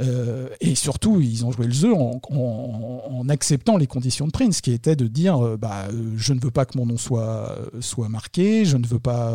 Euh, 0.00 0.48
et 0.62 0.74
surtout, 0.76 1.20
ils 1.20 1.44
ont 1.44 1.52
joué 1.52 1.66
le 1.66 1.72
jeu 1.74 1.92
en, 1.94 2.22
en- 2.30 3.02
en 3.10 3.28
acceptant 3.28 3.76
les 3.76 3.86
conditions 3.86 4.26
de 4.26 4.32
Prince, 4.32 4.62
qui 4.62 4.72
étaient 4.72 4.96
de 4.96 5.08
dire 5.08 5.44
euh, 5.44 5.56
bah, 5.58 5.88
euh, 5.92 6.14
je 6.16 6.32
ne 6.32 6.40
veux 6.40 6.50
pas 6.50 6.64
que 6.64 6.78
mon 6.78 6.86
nom 6.86 6.96
soit, 6.96 7.54
soit 7.80 8.08
marqué, 8.08 8.64
je 8.64 8.78
ne 8.78 8.86
veux 8.86 8.98
pas. 8.98 9.34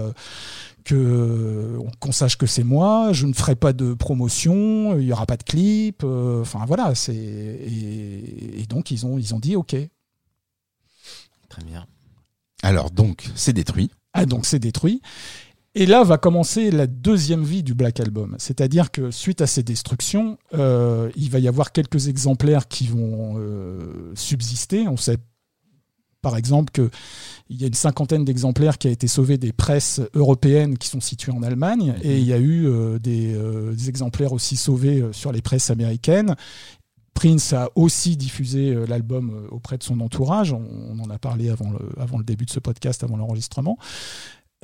Euh, 0.91 1.77
que 1.79 1.97
qu'on 1.99 2.11
sache 2.11 2.37
que 2.37 2.45
c'est 2.45 2.63
moi, 2.63 3.11
je 3.13 3.25
ne 3.25 3.33
ferai 3.33 3.55
pas 3.55 3.73
de 3.73 3.93
promotion, 3.93 4.97
il 4.97 5.05
y 5.05 5.11
aura 5.11 5.25
pas 5.25 5.37
de 5.37 5.43
clip, 5.43 6.03
euh, 6.03 6.41
enfin 6.41 6.65
voilà, 6.65 6.95
c'est 6.95 7.15
et, 7.15 8.61
et 8.61 8.65
donc 8.65 8.91
ils 8.91 9.05
ont 9.05 9.17
ils 9.17 9.33
ont 9.33 9.39
dit 9.39 9.55
ok. 9.55 9.75
Très 11.49 11.63
bien. 11.63 11.85
Alors 12.63 12.91
donc, 12.91 13.29
c'est 13.35 13.53
détruit. 13.53 13.91
Ah 14.13 14.25
donc 14.25 14.45
c'est 14.45 14.59
détruit. 14.59 15.01
Et 15.77 15.85
là 15.85 16.03
va 16.05 16.17
commencer 16.17 16.71
la 16.71 16.87
deuxième 16.87 17.43
vie 17.43 17.61
du 17.61 17.73
Black 17.73 17.99
Album, 17.99 18.35
c'est-à-dire 18.39 18.91
que 18.91 19.11
suite 19.11 19.41
à 19.41 19.47
ces 19.47 19.61
destructions, 19.61 20.37
euh, 20.53 21.11
il 21.17 21.29
va 21.29 21.39
y 21.39 21.49
avoir 21.49 21.73
quelques 21.73 22.07
exemplaires 22.07 22.69
qui 22.69 22.87
vont 22.87 23.35
euh, 23.37 24.13
subsister. 24.15 24.87
On 24.87 24.95
sait 24.95 25.17
par 26.25 26.37
exemple 26.37 26.71
qu'il 26.71 26.89
y 27.51 27.65
a 27.65 27.67
une 27.67 27.75
cinquantaine 27.75 28.25
d'exemplaires 28.25 28.79
qui 28.79 28.87
a 28.87 28.89
été 28.89 29.05
sauvés 29.05 29.37
des 29.37 29.53
presses 29.53 30.01
européennes 30.15 30.75
qui 30.75 30.87
sont 30.87 30.99
situées 30.99 31.31
en 31.31 31.43
Allemagne, 31.43 31.93
et 32.01 32.17
il 32.17 32.25
y 32.25 32.33
a 32.33 32.39
eu 32.39 32.65
euh, 32.65 32.97
des, 32.97 33.35
euh, 33.35 33.75
des 33.75 33.89
exemplaires 33.89 34.33
aussi 34.33 34.55
sauvés 34.55 35.01
euh, 35.01 35.13
sur 35.13 35.31
les 35.31 35.43
presses 35.43 35.69
américaines. 35.69 36.35
Prince 37.13 37.53
a 37.53 37.69
aussi 37.75 38.17
diffusé 38.17 38.75
l'album 38.87 39.47
auprès 39.51 39.77
de 39.77 39.83
son 39.83 40.01
entourage. 40.01 40.51
On, 40.51 40.65
on 40.89 40.99
en 40.99 41.09
a 41.11 41.19
parlé 41.19 41.51
avant 41.51 41.69
le, 41.69 42.01
avant 42.01 42.17
le 42.17 42.23
début 42.23 42.45
de 42.45 42.49
ce 42.49 42.59
podcast, 42.59 43.03
avant 43.03 43.17
l'enregistrement. 43.17 43.77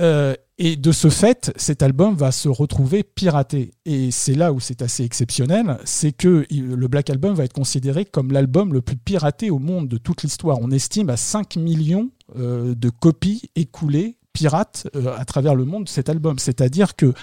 Euh, 0.02 0.34
et 0.58 0.76
de 0.76 0.92
ce 0.92 1.10
fait, 1.10 1.52
cet 1.56 1.82
album 1.82 2.16
va 2.16 2.32
se 2.32 2.48
retrouver 2.50 3.04
piraté. 3.04 3.72
Et 3.86 4.12
c'est 4.12 4.36
là 4.36 4.54
où 4.54 4.60
c'est 4.60 4.82
assez 4.82 5.04
exceptionnel, 5.04 5.78
c'est 5.86 6.12
que 6.12 6.46
il- 6.50 6.68
le 6.68 6.88
Black 6.88 7.10
Album 7.10 7.34
va 7.34 7.46
être 7.46 7.54
considéré 7.54 8.06
comme 8.06 8.32
l'album 8.32 8.74
le 8.74 8.82
plus 8.82 8.96
piraté 8.98 9.50
au 9.50 9.60
monde 9.60 9.88
de 9.88 9.98
toute 9.98 10.24
l'histoire. 10.24 10.60
On 10.62 10.70
estime 10.72 11.10
à 11.10 11.18
5 11.18 11.56
millions 11.56 12.12
euh, 12.38 12.76
de 12.76 12.90
copies 12.90 13.42
écoulées 13.56 14.18
pirates 14.34 14.88
euh, 14.96 15.14
à 15.18 15.26
travers 15.26 15.56
le 15.56 15.66
monde 15.66 15.86
de 15.86 15.90
cet 15.90 16.10
album. 16.10 16.40
C'est-à-dire 16.40 16.96
que 16.96 17.14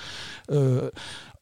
euh, 0.51 0.91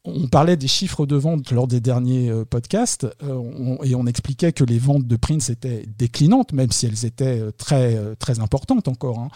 on 0.07 0.27
parlait 0.27 0.57
des 0.57 0.67
chiffres 0.67 1.05
de 1.05 1.15
vente 1.15 1.51
lors 1.51 1.67
des 1.67 1.79
derniers 1.79 2.29
euh, 2.29 2.45
podcasts 2.45 3.05
euh, 3.23 3.75
et 3.83 3.93
on 3.95 4.05
expliquait 4.07 4.53
que 4.53 4.63
les 4.63 4.79
ventes 4.79 5.05
de 5.05 5.15
Prince 5.15 5.49
étaient 5.49 5.85
déclinantes, 5.97 6.53
même 6.53 6.71
si 6.71 6.85
elles 6.85 7.05
étaient 7.05 7.39
euh, 7.41 7.51
très, 7.51 8.15
très 8.15 8.39
importantes 8.39 8.87
encore. 8.87 9.19
hein. 9.19 9.29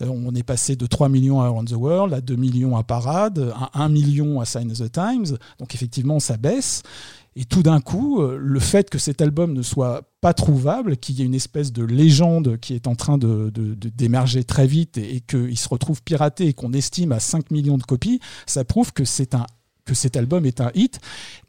On 0.00 0.34
est 0.34 0.42
passé 0.42 0.76
de 0.76 0.86
3 0.86 1.08
millions 1.08 1.40
à 1.40 1.46
Around 1.46 1.68
the 1.70 1.76
World, 1.76 2.12
à 2.14 2.20
2 2.20 2.36
millions 2.36 2.76
à 2.76 2.82
Parade, 2.84 3.52
à 3.72 3.82
1 3.82 3.88
million 3.88 4.40
à 4.40 4.44
Sign 4.44 4.70
of 4.70 4.78
the 4.78 4.92
Times. 4.92 5.36
Donc 5.58 5.74
effectivement, 5.74 6.20
ça 6.20 6.36
baisse. 6.36 6.82
Et 7.36 7.44
tout 7.44 7.62
d'un 7.62 7.80
coup, 7.80 8.20
le 8.20 8.58
fait 8.58 8.90
que 8.90 8.98
cet 8.98 9.22
album 9.22 9.52
ne 9.52 9.62
soit 9.62 10.02
pas 10.20 10.34
trouvable, 10.34 10.96
qu'il 10.96 11.16
y 11.18 11.22
ait 11.22 11.26
une 11.26 11.34
espèce 11.36 11.72
de 11.72 11.84
légende 11.84 12.58
qui 12.58 12.74
est 12.74 12.88
en 12.88 12.96
train 12.96 13.16
de- 13.16 13.50
de- 13.54 13.74
d'émerger 13.74 14.42
très 14.42 14.66
vite 14.66 14.98
et, 14.98 15.16
et 15.16 15.20
qu'il 15.20 15.56
se 15.56 15.68
retrouve 15.68 16.02
piraté 16.02 16.46
et 16.48 16.52
qu'on 16.52 16.72
estime 16.72 17.12
à 17.12 17.20
5 17.20 17.52
millions 17.52 17.78
de 17.78 17.84
copies, 17.84 18.18
ça 18.46 18.64
prouve 18.64 18.92
que 18.92 19.04
c'est 19.04 19.34
un 19.36 19.46
que 19.88 19.94
cet 19.94 20.16
album 20.16 20.44
est 20.44 20.60
un 20.60 20.70
hit. 20.74 21.00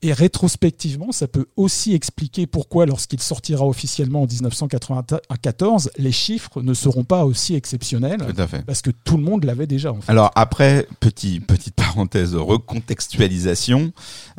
Et 0.02 0.14
rétrospectivement, 0.14 1.12
ça 1.12 1.28
peut 1.28 1.48
aussi 1.58 1.94
expliquer 1.94 2.48
pourquoi, 2.48 2.86
lorsqu'il 2.86 3.20
sortira 3.22 3.68
officiellement 3.68 4.22
en 4.22 4.28
1994, 4.28 5.92
les 5.98 6.12
chiffres 6.14 6.62
ne 6.62 6.74
seront 6.74 7.04
pas 7.04 7.26
aussi 7.26 7.56
exceptionnels. 7.56 8.20
Tout 8.20 8.42
à 8.42 8.48
fait. 8.48 8.66
Parce 8.66 8.82
que 8.82 8.92
tout 8.92 9.18
le 9.18 9.24
monde 9.24 9.44
l'avait 9.44 9.68
déjà, 9.68 9.92
en 9.92 10.00
fait. 10.00 10.10
Alors 10.10 10.32
après, 10.36 10.88
petit, 11.02 11.42
petite 11.42 11.76
parenthèse 12.00 12.34
recontextualisation. 12.34 13.92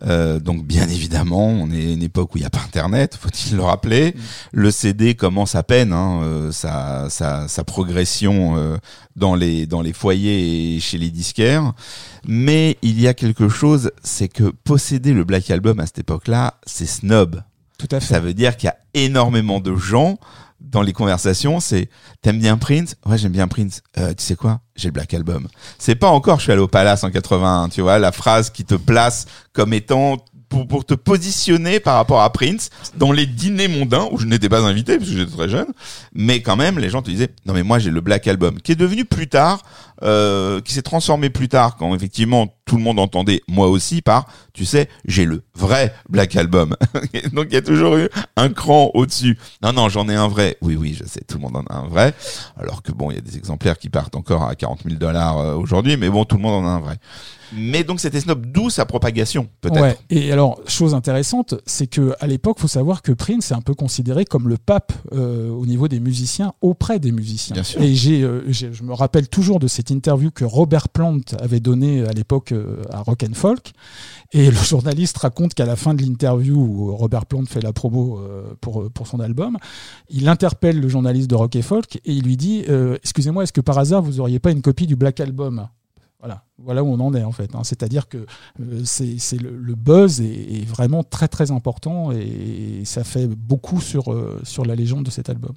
Euh, 0.02 0.40
donc 0.40 0.64
bien 0.64 0.88
évidemment, 0.88 1.46
on 1.48 1.70
est 1.70 1.88
à 1.88 1.92
une 1.92 2.02
époque 2.02 2.34
où 2.34 2.38
il 2.38 2.40
n'y 2.40 2.46
a 2.46 2.50
pas 2.50 2.60
Internet, 2.64 3.18
faut-il 3.20 3.56
le 3.56 3.62
rappeler. 3.62 4.14
Le 4.52 4.70
CD 4.70 5.14
commence 5.14 5.54
à 5.54 5.62
peine 5.62 5.92
hein, 5.92 6.20
euh, 6.22 6.52
sa, 6.52 7.10
sa, 7.10 7.48
sa 7.48 7.64
progression 7.64 8.56
euh, 8.56 8.78
dans 9.14 9.34
les 9.34 9.66
dans 9.66 9.82
les 9.82 9.92
foyers 9.92 10.76
et 10.76 10.80
chez 10.80 10.96
les 10.96 11.10
disquaires. 11.10 11.74
Mais 12.26 12.78
il 12.80 12.98
y 12.98 13.06
a 13.08 13.12
quelque 13.12 13.50
chose, 13.50 13.90
c'est 14.02 14.28
que 14.28 14.44
posséder 14.44 15.12
le 15.12 15.24
Black 15.24 15.50
Album 15.50 15.80
à 15.80 15.86
cette 15.86 15.98
époque-là, 15.98 16.54
c'est 16.64 16.86
snob. 16.86 17.42
Tout 17.76 17.88
à 17.90 18.00
fait. 18.00 18.14
Ça 18.14 18.20
veut 18.20 18.34
dire 18.34 18.56
qu'il 18.56 18.68
y 18.68 18.70
a 18.70 18.78
énormément 18.94 19.60
de 19.60 19.74
gens 19.76 20.18
dans 20.60 20.82
les 20.82 20.92
conversations, 20.92 21.60
c'est 21.60 21.88
t'aimes 22.22 22.38
bien 22.38 22.56
Prince? 22.56 22.96
Ouais, 23.06 23.18
j'aime 23.18 23.32
bien 23.32 23.48
Prince. 23.48 23.82
Euh, 23.98 24.14
tu 24.14 24.24
sais 24.24 24.36
quoi? 24.36 24.60
J'ai 24.76 24.88
le 24.88 24.92
Black 24.92 25.12
Album. 25.14 25.48
C'est 25.78 25.94
pas 25.94 26.08
encore 26.08 26.38
je 26.38 26.44
suis 26.44 26.52
allé 26.52 26.60
au 26.60 26.68
Palace 26.68 27.04
en 27.04 27.10
81, 27.10 27.68
tu 27.68 27.80
vois, 27.80 27.98
la 27.98 28.12
phrase 28.12 28.50
qui 28.50 28.64
te 28.64 28.74
place 28.74 29.26
comme 29.52 29.72
étant 29.72 30.18
pour, 30.50 30.66
pour 30.66 30.84
te 30.84 30.94
positionner 30.94 31.80
par 31.80 31.94
rapport 31.94 32.20
à 32.20 32.30
Prince 32.32 32.70
dans 32.96 33.12
les 33.12 33.24
dîners 33.24 33.68
mondains 33.68 34.08
où 34.10 34.18
je 34.18 34.26
n'étais 34.26 34.48
pas 34.48 34.60
invité 34.60 34.98
parce 34.98 35.08
que 35.08 35.16
j'étais 35.16 35.30
très 35.36 35.48
jeune, 35.48 35.68
mais 36.12 36.42
quand 36.42 36.56
même 36.56 36.78
les 36.78 36.90
gens 36.90 37.02
te 37.02 37.10
disaient 37.10 37.30
non 37.46 37.54
mais 37.54 37.62
moi 37.62 37.78
j'ai 37.78 37.90
le 37.90 38.00
Black 38.00 38.26
Album 38.26 38.60
qui 38.60 38.72
est 38.72 38.76
devenu 38.76 39.04
plus 39.04 39.28
tard, 39.28 39.62
euh, 40.02 40.60
qui 40.60 40.72
s'est 40.72 40.82
transformé 40.82 41.30
plus 41.30 41.48
tard 41.48 41.76
quand 41.76 41.94
effectivement 41.94 42.48
tout 42.64 42.76
le 42.76 42.82
monde 42.82 42.98
entendait 43.00 43.42
moi 43.48 43.68
aussi 43.68 44.00
par 44.00 44.26
tu 44.52 44.64
sais 44.64 44.88
j'ai 45.04 45.24
le 45.24 45.42
vrai 45.54 45.92
Black 46.08 46.36
Album. 46.36 46.76
Donc 47.32 47.46
il 47.50 47.54
y 47.54 47.56
a 47.56 47.62
toujours 47.62 47.96
eu 47.96 48.08
un 48.36 48.48
cran 48.50 48.90
au-dessus. 48.94 49.38
Non 49.62 49.72
non 49.72 49.88
j'en 49.88 50.08
ai 50.08 50.14
un 50.14 50.28
vrai. 50.28 50.56
Oui 50.62 50.76
oui 50.76 50.96
je 50.98 51.04
sais 51.04 51.20
tout 51.26 51.36
le 51.38 51.42
monde 51.42 51.56
en 51.56 51.64
a 51.64 51.74
un 51.78 51.88
vrai. 51.88 52.14
Alors 52.56 52.82
que 52.82 52.92
bon 52.92 53.10
il 53.10 53.14
y 53.14 53.18
a 53.18 53.22
des 53.22 53.36
exemplaires 53.36 53.78
qui 53.78 53.88
partent 53.88 54.16
encore 54.16 54.44
à 54.44 54.54
40 54.54 54.82
000 54.84 54.96
dollars 54.96 55.38
euh, 55.38 55.54
aujourd'hui, 55.54 55.96
mais 55.96 56.08
bon 56.08 56.24
tout 56.24 56.36
le 56.36 56.42
monde 56.42 56.64
en 56.64 56.68
a 56.68 56.70
un 56.72 56.80
vrai. 56.80 56.96
Mais 57.52 57.82
donc 57.82 57.98
c'était 57.98 58.20
snob 58.20 58.46
d'où 58.46 58.70
sa 58.70 58.86
propagation 58.86 59.48
peut-être. 59.60 59.80
Ouais. 59.82 59.98
Et 60.08 60.30
alors, 60.30 60.60
chose 60.68 60.94
intéressante, 60.94 61.56
c'est 61.66 61.88
que 61.88 62.14
à 62.20 62.28
l'époque, 62.28 62.60
faut 62.60 62.68
savoir 62.68 63.02
que 63.02 63.10
Prince 63.10 63.50
est 63.50 63.54
un 63.54 63.60
peu 63.60 63.74
considéré 63.74 64.24
comme 64.24 64.48
le 64.48 64.56
pape 64.56 64.92
euh, 65.12 65.48
au 65.50 65.66
niveau 65.66 65.88
des 65.88 65.98
musiciens, 65.98 66.52
auprès 66.60 67.00
des 67.00 67.10
musiciens. 67.10 67.54
Bien 67.54 67.64
sûr. 67.64 67.82
Et 67.82 67.92
j'ai, 67.96 68.22
euh, 68.22 68.44
j'ai- 68.46 68.72
je 68.72 68.84
me 68.84 68.92
rappelle 68.94 69.28
toujours 69.28 69.58
de 69.58 69.66
cette 69.66 69.89
interview 69.90 70.30
que 70.30 70.44
Robert 70.44 70.88
Plant 70.88 71.20
avait 71.38 71.60
donnée 71.60 72.04
à 72.04 72.12
l'époque 72.12 72.52
euh, 72.52 72.82
à 72.90 73.02
Rock 73.02 73.24
and 73.28 73.34
Folk. 73.34 73.72
Et 74.32 74.50
le 74.50 74.56
journaliste 74.64 75.18
raconte 75.18 75.54
qu'à 75.54 75.66
la 75.66 75.76
fin 75.76 75.94
de 75.94 76.02
l'interview 76.02 76.56
où 76.56 76.94
Robert 76.96 77.26
Plant 77.26 77.44
fait 77.46 77.60
la 77.60 77.72
promo 77.72 78.18
euh, 78.18 78.54
pour, 78.60 78.90
pour 78.90 79.06
son 79.06 79.20
album, 79.20 79.58
il 80.08 80.28
interpelle 80.28 80.80
le 80.80 80.88
journaliste 80.88 81.28
de 81.30 81.34
Rock 81.34 81.56
and 81.56 81.62
Folk 81.62 81.96
et 81.96 82.12
il 82.12 82.24
lui 82.24 82.36
dit 82.36 82.64
euh, 82.68 82.96
Excusez-moi, 83.02 83.44
est-ce 83.44 83.52
que 83.52 83.60
par 83.60 83.78
hasard 83.78 84.02
vous 84.02 84.20
auriez 84.20 84.38
pas 84.38 84.50
une 84.50 84.62
copie 84.62 84.86
du 84.86 84.96
Black 84.96 85.20
Album? 85.20 85.68
Voilà, 86.20 86.44
voilà 86.58 86.84
où 86.84 86.88
on 86.88 87.00
en 87.00 87.14
est 87.14 87.24
en 87.24 87.32
fait. 87.32 87.54
hein. 87.54 87.64
C'est-à-dire 87.64 88.06
que 88.08 88.26
euh, 88.60 88.82
c'est 88.84 89.40
le, 89.40 89.74
buzz 89.74 90.20
est, 90.20 90.66
vraiment 90.66 91.02
très 91.02 91.28
très 91.28 91.50
important 91.50 92.12
et, 92.12 92.82
ça 92.84 93.04
fait 93.04 93.26
beaucoup 93.26 93.80
sur, 93.80 94.12
euh, 94.12 94.38
sur 94.44 94.64
la 94.64 94.74
légende 94.74 95.04
de 95.04 95.10
cet 95.10 95.30
album. 95.30 95.54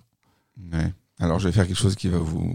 Alors 1.19 1.39
je 1.39 1.47
vais 1.47 1.51
faire 1.51 1.67
quelque 1.67 1.77
chose 1.77 1.95
qui 1.95 2.07
va 2.07 2.17
vous 2.17 2.53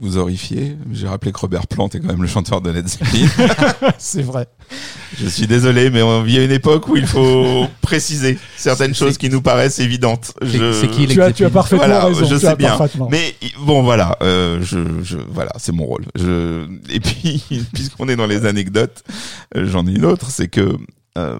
vous 0.00 0.16
horrifier. 0.16 0.76
J'ai 0.92 1.06
rappelé 1.06 1.30
que 1.30 1.38
Robert 1.38 1.66
Plant 1.68 1.88
est 1.88 2.00
quand 2.00 2.08
même 2.08 2.22
le 2.22 2.26
chanteur 2.28 2.60
de 2.60 2.70
Led 2.70 2.86
Zeppelin. 2.88 3.28
c'est 3.98 4.22
vrai. 4.22 4.48
je 5.16 5.28
suis 5.28 5.46
désolé, 5.46 5.88
mais 5.90 6.02
on 6.02 6.22
vit 6.22 6.38
à 6.38 6.44
une 6.44 6.50
époque 6.50 6.88
où 6.88 6.96
il 6.96 7.06
faut 7.06 7.66
préciser 7.80 8.36
certaines 8.56 8.94
choses 8.94 9.18
qui 9.18 9.30
nous 9.30 9.40
paraissent 9.40 9.78
évidentes. 9.78 10.32
C'est- 10.42 10.48
Je- 10.48 10.72
c'est 10.72 10.88
qui, 10.88 11.06
Tu 11.06 11.22
as, 11.22 11.32
tu 11.32 11.44
as 11.44 11.50
parfaitement 11.50 11.86
Voilà, 11.86 12.06
raison. 12.06 12.24
je 12.26 12.34
tu 12.34 12.40
sais 12.40 12.56
bien. 12.56 12.76
Mais 13.10 13.34
bon 13.60 13.82
voilà, 13.84 14.18
euh, 14.22 14.60
je, 14.62 14.78
je 15.04 15.16
voilà, 15.16 15.52
c'est 15.58 15.72
mon 15.72 15.84
rôle. 15.86 16.06
Je 16.16 16.66
et 16.90 16.98
puis 16.98 17.44
puisqu'on 17.72 18.08
est 18.08 18.16
dans 18.16 18.26
les 18.26 18.46
anecdotes, 18.46 19.04
euh, 19.56 19.64
j'en 19.66 19.86
ai 19.86 19.92
une 19.92 20.04
autre, 20.04 20.28
c'est 20.30 20.48
que 20.48 20.76
euh, 21.18 21.38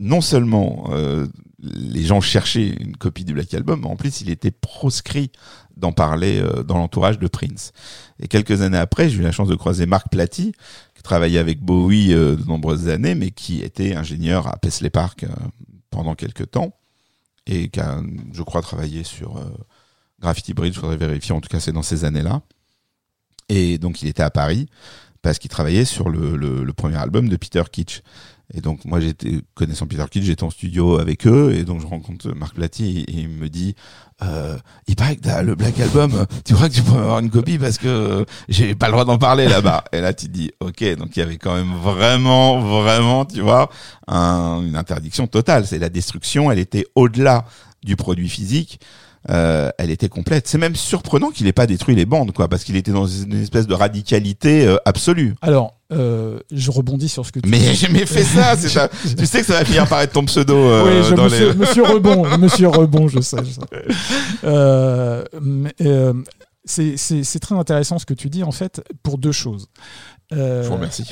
non 0.00 0.20
seulement 0.20 0.90
euh, 0.92 1.26
les 1.62 2.04
gens 2.04 2.20
cherchaient 2.20 2.76
une 2.78 2.94
copie 2.98 3.24
du 3.24 3.32
Black 3.32 3.54
Album, 3.54 3.80
mais 3.82 3.88
en 3.88 3.96
plus 3.96 4.20
il 4.20 4.28
était 4.28 4.50
proscrit 4.50 5.30
d'en 5.76 5.92
parler 5.92 6.40
euh, 6.40 6.62
dans 6.62 6.78
l'entourage 6.78 7.18
de 7.18 7.26
Prince. 7.28 7.72
Et 8.18 8.28
quelques 8.28 8.62
années 8.62 8.78
après, 8.78 9.08
j'ai 9.08 9.18
eu 9.18 9.22
la 9.22 9.32
chance 9.32 9.48
de 9.48 9.54
croiser 9.54 9.86
Mark 9.86 10.08
Platy, 10.10 10.52
qui 10.94 11.02
travaillait 11.02 11.38
avec 11.38 11.60
Bowie 11.60 12.12
euh, 12.12 12.36
de 12.36 12.44
nombreuses 12.44 12.88
années, 12.88 13.14
mais 13.14 13.30
qui 13.30 13.62
était 13.62 13.94
ingénieur 13.94 14.46
à 14.48 14.56
Paisley 14.56 14.90
Park 14.90 15.24
euh, 15.24 15.28
pendant 15.90 16.14
quelques 16.14 16.50
temps 16.50 16.72
et 17.46 17.68
qui 17.68 17.80
a, 17.80 18.00
je 18.32 18.42
crois, 18.42 18.60
travaillé 18.60 19.04
sur 19.04 19.40
Graffiti 20.20 20.52
Bridge, 20.52 20.74
je 20.74 20.80
faudrait 20.80 20.96
vérifier, 20.96 21.32
en 21.32 21.40
tout 21.40 21.48
cas 21.48 21.60
c'est 21.60 21.70
dans 21.70 21.84
ces 21.84 22.04
années-là. 22.04 22.42
Et 23.48 23.78
donc 23.78 24.02
il 24.02 24.08
était 24.08 24.24
à 24.24 24.30
Paris 24.30 24.66
parce 25.22 25.38
qu'il 25.38 25.48
travaillait 25.48 25.84
sur 25.84 26.08
le, 26.08 26.36
le, 26.36 26.64
le 26.64 26.72
premier 26.72 26.96
album 26.96 27.28
de 27.28 27.36
Peter 27.36 27.62
Kitsch. 27.70 28.02
Et 28.54 28.60
donc 28.60 28.84
moi 28.84 29.00
j'étais 29.00 29.40
connaissant 29.54 29.86
Peter 29.86 30.04
Kitsch, 30.08 30.22
j'étais 30.24 30.44
en 30.44 30.50
studio 30.50 30.98
avec 31.00 31.26
eux 31.26 31.52
et 31.52 31.64
donc 31.64 31.80
je 31.80 31.86
rencontre 31.86 32.28
Marc 32.34 32.54
Platy 32.54 33.04
et 33.08 33.12
il 33.12 33.28
me 33.28 33.48
dit 33.48 33.74
euh, 34.22 34.56
il 34.86 34.94
paraît 34.94 35.16
que 35.16 35.22
t'as 35.22 35.42
le 35.42 35.56
Black 35.56 35.78
Album, 35.80 36.26
tu 36.44 36.54
crois 36.54 36.68
que 36.68 36.74
tu 36.74 36.82
pourrais 36.82 37.00
avoir 37.00 37.18
une 37.18 37.28
copie 37.30 37.58
parce 37.58 37.76
que 37.76 38.24
j'ai 38.48 38.76
pas 38.76 38.86
le 38.86 38.92
droit 38.92 39.04
d'en 39.04 39.18
parler 39.18 39.48
là-bas. 39.48 39.82
Et 39.92 40.00
là 40.00 40.14
tu 40.14 40.28
dis 40.28 40.52
ok 40.60 40.96
donc 40.96 41.16
il 41.16 41.20
y 41.20 41.22
avait 41.22 41.38
quand 41.38 41.56
même 41.56 41.74
vraiment 41.74 42.60
vraiment 42.60 43.24
tu 43.24 43.40
vois 43.40 43.68
un- 44.06 44.62
une 44.64 44.76
interdiction 44.76 45.26
totale. 45.26 45.66
C'est 45.66 45.80
la 45.80 45.88
destruction, 45.88 46.50
elle 46.52 46.60
était 46.60 46.86
au-delà 46.94 47.44
du 47.84 47.96
produit 47.96 48.28
physique. 48.28 48.80
Euh, 49.28 49.70
elle 49.78 49.90
était 49.90 50.08
complète. 50.08 50.46
C'est 50.46 50.56
même 50.56 50.76
surprenant 50.76 51.30
qu'il 51.30 51.48
ait 51.48 51.52
pas 51.52 51.66
détruit 51.66 51.96
les 51.96 52.06
bandes, 52.06 52.30
quoi, 52.30 52.46
parce 52.46 52.62
qu'il 52.62 52.76
était 52.76 52.92
dans 52.92 53.08
une 53.08 53.42
espèce 53.42 53.66
de 53.66 53.74
radicalité 53.74 54.64
euh, 54.68 54.76
absolue. 54.84 55.34
Alors, 55.42 55.75
euh, 55.92 56.40
je 56.50 56.70
rebondis 56.72 57.08
sur 57.08 57.24
ce 57.24 57.30
que 57.30 57.38
tu 57.38 57.48
Mais 57.48 57.60
j'ai 57.60 57.74
jamais 57.74 58.06
fait 58.06 58.24
ça. 58.24 58.56
Tu 59.16 59.26
sais 59.26 59.40
que 59.40 59.46
ça 59.46 59.58
va 59.58 59.64
finir 59.64 59.88
par 59.88 60.00
être 60.00 60.12
ton 60.12 60.24
pseudo 60.24 60.56
euh, 60.56 60.84
oui, 60.84 61.08
je, 61.08 61.14
dans 61.14 61.24
monsieur, 61.24 61.52
les. 61.52 61.54
monsieur 61.58 61.82
Rebond, 61.84 62.38
monsieur 62.38 62.68
Rebond, 62.68 63.08
je 63.08 63.20
sais. 63.20 63.36
Euh, 64.44 65.24
c'est 66.64 67.40
très 67.40 67.54
intéressant 67.54 67.98
ce 67.98 68.06
que 68.06 68.14
tu 68.14 68.28
dis, 68.28 68.42
en 68.42 68.50
fait, 68.50 68.82
pour 69.04 69.18
deux 69.18 69.32
choses. 69.32 69.68
Je 70.32 70.66
vous 70.66 70.74
remercie. 70.74 71.04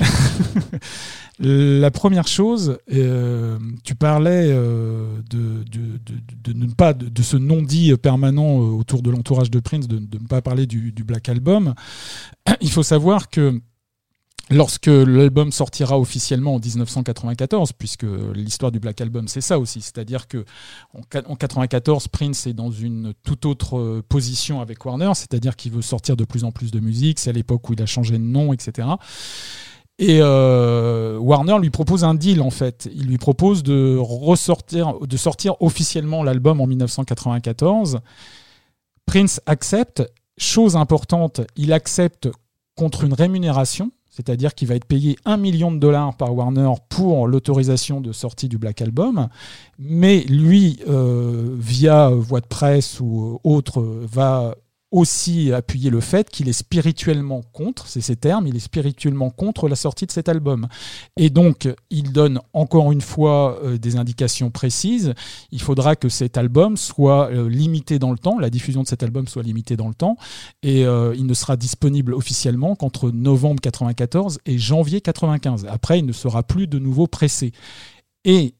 La 1.39 1.91
première 1.91 2.27
chose, 2.27 2.77
tu 2.87 3.95
parlais 3.95 4.49
de, 4.49 5.23
de, 5.29 5.63
de, 5.71 6.51
de 6.51 6.53
ne 6.53 6.71
pas 6.73 6.93
de, 6.93 7.21
ce 7.21 7.37
non-dit 7.37 7.95
permanent 7.95 8.57
autour 8.57 9.01
de 9.01 9.09
l'entourage 9.09 9.49
de 9.49 9.59
Prince, 9.59 9.87
de, 9.87 9.99
de 9.99 10.17
ne 10.19 10.27
pas 10.27 10.41
parler 10.41 10.65
du, 10.65 10.91
du 10.91 11.05
Black 11.05 11.29
Album. 11.29 11.73
Il 12.61 12.71
faut 12.71 12.83
savoir 12.83 13.29
que 13.29 13.61
lorsque 14.51 14.87
l'album 14.87 15.51
sortira 15.51 15.99
officiellement 15.99 16.55
en 16.55 16.59
1994, 16.59 17.73
puisque 17.73 18.05
l'histoire 18.33 18.71
du 18.71 18.79
Black 18.79 19.01
Album 19.01 19.27
c'est 19.27 19.41
ça 19.41 19.57
aussi, 19.59 19.81
c'est-à-dire 19.81 20.27
que 20.27 20.45
en 20.93 21.01
qua- 21.01 21.25
en 21.27 21.35
94 21.35 22.07
Prince 22.09 22.45
est 22.47 22.53
dans 22.53 22.71
une 22.71 23.13
toute 23.23 23.45
autre 23.45 23.77
euh, 23.77 24.03
position 24.07 24.61
avec 24.61 24.85
Warner, 24.85 25.11
c'est-à-dire 25.15 25.55
qu'il 25.55 25.71
veut 25.71 25.81
sortir 25.81 26.15
de 26.15 26.25
plus 26.25 26.43
en 26.43 26.51
plus 26.51 26.71
de 26.71 26.79
musique, 26.79 27.19
c'est 27.19 27.31
à 27.31 27.33
l'époque 27.33 27.69
où 27.69 27.73
il 27.73 27.81
a 27.81 27.85
changé 27.87 28.13
de 28.13 28.23
nom, 28.23 28.53
etc. 28.53 28.87
Et 29.97 30.19
euh, 30.21 31.17
Warner 31.19 31.57
lui 31.59 31.69
propose 31.69 32.03
un 32.03 32.13
deal 32.15 32.41
en 32.41 32.49
fait. 32.49 32.89
Il 32.93 33.07
lui 33.07 33.17
propose 33.17 33.63
de 33.63 33.97
de 35.07 35.17
sortir 35.17 35.61
officiellement 35.61 36.21
l'album 36.21 36.59
en 36.59 36.67
1994. 36.67 37.99
Prince 39.05 39.39
accepte. 39.45 40.03
Chose 40.37 40.75
importante, 40.75 41.39
il 41.55 41.71
accepte 41.71 42.27
contre 42.75 43.05
une 43.05 43.13
rémunération, 43.13 43.91
c'est-à-dire 44.15 44.55
qu'il 44.55 44.69
va 44.69 44.75
être 44.75 44.85
payé 44.85 45.17
un 45.25 45.35
million 45.35 45.73
de 45.73 45.77
dollars 45.77 46.15
par 46.15 46.33
Warner 46.33 46.71
pour 46.87 47.27
l'autorisation 47.27 47.99
de 47.99 48.13
sortie 48.13 48.47
du 48.47 48.57
Black 48.57 48.81
Album. 48.81 49.27
Mais 49.77 50.21
lui, 50.29 50.79
euh, 50.87 51.53
via 51.57 52.09
voie 52.09 52.39
de 52.39 52.45
presse 52.45 53.01
ou 53.01 53.41
autre, 53.43 53.81
va 53.81 54.55
aussi 54.91 55.51
appuyer 55.51 55.89
le 55.89 55.99
fait 55.99 56.29
qu'il 56.29 56.47
est 56.47 56.53
spirituellement 56.53 57.41
contre, 57.53 57.87
c'est 57.87 58.01
ces 58.01 58.15
termes, 58.15 58.47
il 58.47 58.55
est 58.55 58.59
spirituellement 58.59 59.29
contre 59.29 59.67
la 59.67 59.75
sortie 59.75 60.05
de 60.05 60.11
cet 60.11 60.29
album. 60.29 60.67
Et 61.17 61.29
donc, 61.29 61.67
il 61.89 62.11
donne 62.11 62.39
encore 62.53 62.91
une 62.91 63.01
fois 63.01 63.59
euh, 63.63 63.77
des 63.77 63.97
indications 63.97 64.51
précises. 64.51 65.13
Il 65.51 65.61
faudra 65.61 65.95
que 65.95 66.07
cet 66.07 66.37
album 66.37 66.77
soit 66.77 67.29
euh, 67.31 67.49
limité 67.49 67.99
dans 67.99 68.11
le 68.11 68.17
temps, 68.17 68.39
la 68.39 68.49
diffusion 68.49 68.83
de 68.83 68.87
cet 68.87 69.03
album 69.03 69.27
soit 69.27 69.43
limitée 69.43 69.75
dans 69.75 69.87
le 69.89 69.95
temps, 69.95 70.17
et 70.63 70.85
euh, 70.85 71.13
il 71.15 71.25
ne 71.25 71.33
sera 71.33 71.57
disponible 71.57 72.13
officiellement 72.13 72.75
qu'entre 72.75 73.11
novembre 73.11 73.61
94 73.61 74.39
et 74.45 74.57
janvier 74.57 75.01
95. 75.01 75.65
Après, 75.69 75.99
il 75.99 76.05
ne 76.05 76.13
sera 76.13 76.43
plus 76.43 76.67
de 76.67 76.79
nouveau 76.79 77.07
pressé. 77.07 77.51
Et 78.23 78.54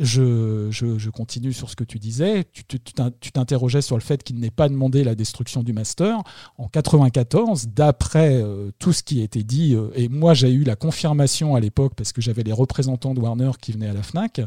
je, 0.00 0.68
je, 0.70 0.98
je 0.98 1.10
continue 1.10 1.52
sur 1.52 1.68
ce 1.68 1.76
que 1.76 1.84
tu 1.84 1.98
disais. 1.98 2.44
Tu 2.52 2.64
te- 2.64 2.78
tu 2.78 2.94
t'in- 2.94 3.10
tu 3.20 3.30
t'interrogeais 3.32 3.82
sur 3.82 3.96
le 3.96 4.02
fait 4.02 4.22
qu'il 4.22 4.38
n'ait 4.40 4.50
pas 4.50 4.68
demandé 4.70 5.04
la 5.04 5.14
destruction 5.14 5.62
du 5.62 5.72
master. 5.74 6.16
En 6.56 6.68
94, 6.68 7.68
d'après 7.68 8.42
euh, 8.42 8.70
tout 8.78 8.92
ce 8.94 9.02
qui 9.02 9.20
a 9.20 9.24
été 9.24 9.42
dit, 9.44 9.74
euh, 9.74 9.90
et 9.94 10.08
moi 10.08 10.32
j'ai 10.32 10.50
eu 10.50 10.64
la 10.64 10.74
confirmation 10.74 11.54
à 11.54 11.60
l'époque 11.60 11.92
parce 11.94 12.12
que 12.12 12.22
j'avais 12.22 12.42
les 12.42 12.52
représentants 12.52 13.12
de 13.12 13.20
Warner 13.20 13.50
qui 13.60 13.72
venaient 13.72 13.88
à 13.88 13.92
la 13.92 14.02
FNAC, 14.02 14.40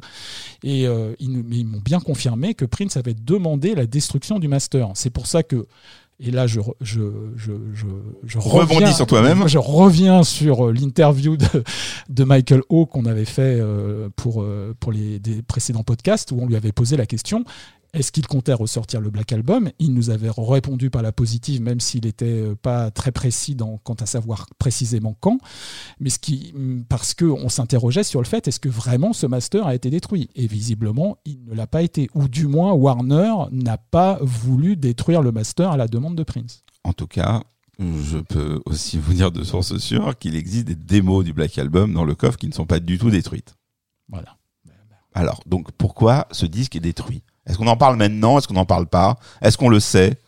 et 0.63 0.87
euh, 0.87 1.13
ils, 1.19 1.43
ils 1.51 1.65
m'ont 1.65 1.81
bien 1.81 1.99
confirmé 1.99 2.55
que 2.55 2.65
Prince 2.65 2.97
avait 2.97 3.13
demandé 3.13 3.75
la 3.75 3.85
destruction 3.85 4.39
du 4.39 4.47
master. 4.47 4.89
C'est 4.95 5.11
pour 5.11 5.27
ça 5.27 5.43
que, 5.43 5.67
et 6.19 6.31
là 6.31 6.47
je, 6.47 6.59
je, 6.81 7.01
je, 7.35 7.51
je, 7.73 8.37
Rebondis 8.37 8.75
reviens- 8.75 8.91
sur 8.93 9.07
toi-même. 9.07 9.47
Je 9.47 9.57
reviens 9.57 10.23
sur 10.23 10.67
euh, 10.67 10.71
l'interview 10.71 11.37
de, 11.37 11.45
de 12.09 12.23
Michael 12.23 12.61
O 12.69 12.85
qu'on 12.85 13.05
avait 13.05 13.25
fait 13.25 13.57
euh, 13.59 14.09
pour, 14.15 14.41
euh, 14.41 14.73
pour 14.79 14.91
les 14.91 15.19
des 15.19 15.41
précédents 15.41 15.83
podcasts 15.83 16.31
où 16.31 16.37
on 16.39 16.45
lui 16.45 16.55
avait 16.55 16.71
posé 16.71 16.97
la 16.97 17.05
question 17.05 17.43
est-ce 17.93 18.11
qu'il 18.11 18.25
comptait 18.25 18.53
ressortir 18.53 19.01
le 19.01 19.11
Black 19.11 19.31
Album? 19.31 19.69
Il 19.77 19.93
nous 19.93 20.09
avait 20.09 20.31
répondu 20.35 20.89
par 20.89 21.03
la 21.03 21.11
positive, 21.11 21.61
même 21.61 21.79
s'il 21.79 22.05
n'était 22.05 22.55
pas 22.61 22.89
très 22.89 23.11
précis 23.11 23.53
dans, 23.55 23.77
quant 23.77 23.93
à 23.93 24.07
savoir 24.07 24.47
précisément 24.57 25.15
quand. 25.19 25.37
Mais 25.99 26.09
ce 26.09 26.17
qui, 26.17 26.53
parce 26.89 27.13
qu'on 27.13 27.49
s'interrogeait 27.49 28.03
sur 28.03 28.19
le 28.19 28.25
fait 28.25 28.47
est-ce 28.47 28.59
que 28.59 28.69
vraiment 28.69 29.13
ce 29.13 29.27
master 29.27 29.67
a 29.67 29.75
été 29.75 29.89
détruit? 29.91 30.29
Et 30.35 30.47
visiblement, 30.47 31.17
il 31.25 31.43
ne 31.45 31.53
l'a 31.53 31.67
pas 31.67 31.83
été. 31.83 32.09
Ou 32.15 32.27
du 32.27 32.47
moins, 32.47 32.73
Warner 32.73 33.33
n'a 33.51 33.77
pas 33.77 34.17
voulu 34.21 34.75
détruire 34.75 35.21
le 35.21 35.31
master 35.31 35.71
à 35.71 35.77
la 35.77 35.87
demande 35.87 36.15
de 36.15 36.23
Prince. 36.23 36.63
En 36.83 36.93
tout 36.93 37.07
cas, 37.07 37.43
je 37.79 38.17
peux 38.17 38.61
aussi 38.65 38.97
vous 38.97 39.13
dire 39.13 39.31
de 39.31 39.43
source 39.43 39.77
sûre 39.77 40.17
qu'il 40.17 40.35
existe 40.35 40.65
des 40.65 40.75
démos 40.75 41.23
du 41.23 41.33
Black 41.33 41.57
Album 41.59 41.93
dans 41.93 42.05
le 42.05 42.15
coffre 42.15 42.37
qui 42.37 42.47
ne 42.47 42.53
sont 42.53 42.65
pas 42.65 42.79
du 42.79 42.97
tout 42.97 43.11
détruites. 43.11 43.55
Voilà. 44.09 44.37
Alors, 45.13 45.43
donc 45.45 45.71
pourquoi 45.73 46.27
ce 46.31 46.47
disque 46.47 46.75
est 46.75 46.79
détruit? 46.79 47.21
Est-ce 47.47 47.57
qu'on 47.57 47.67
en 47.67 47.77
parle 47.77 47.97
maintenant? 47.97 48.37
Est-ce 48.37 48.47
qu'on 48.47 48.53
n'en 48.53 48.65
parle 48.65 48.87
pas? 48.87 49.17
Est-ce 49.41 49.57
qu'on 49.57 49.69
le 49.69 49.79
sait? 49.79 50.21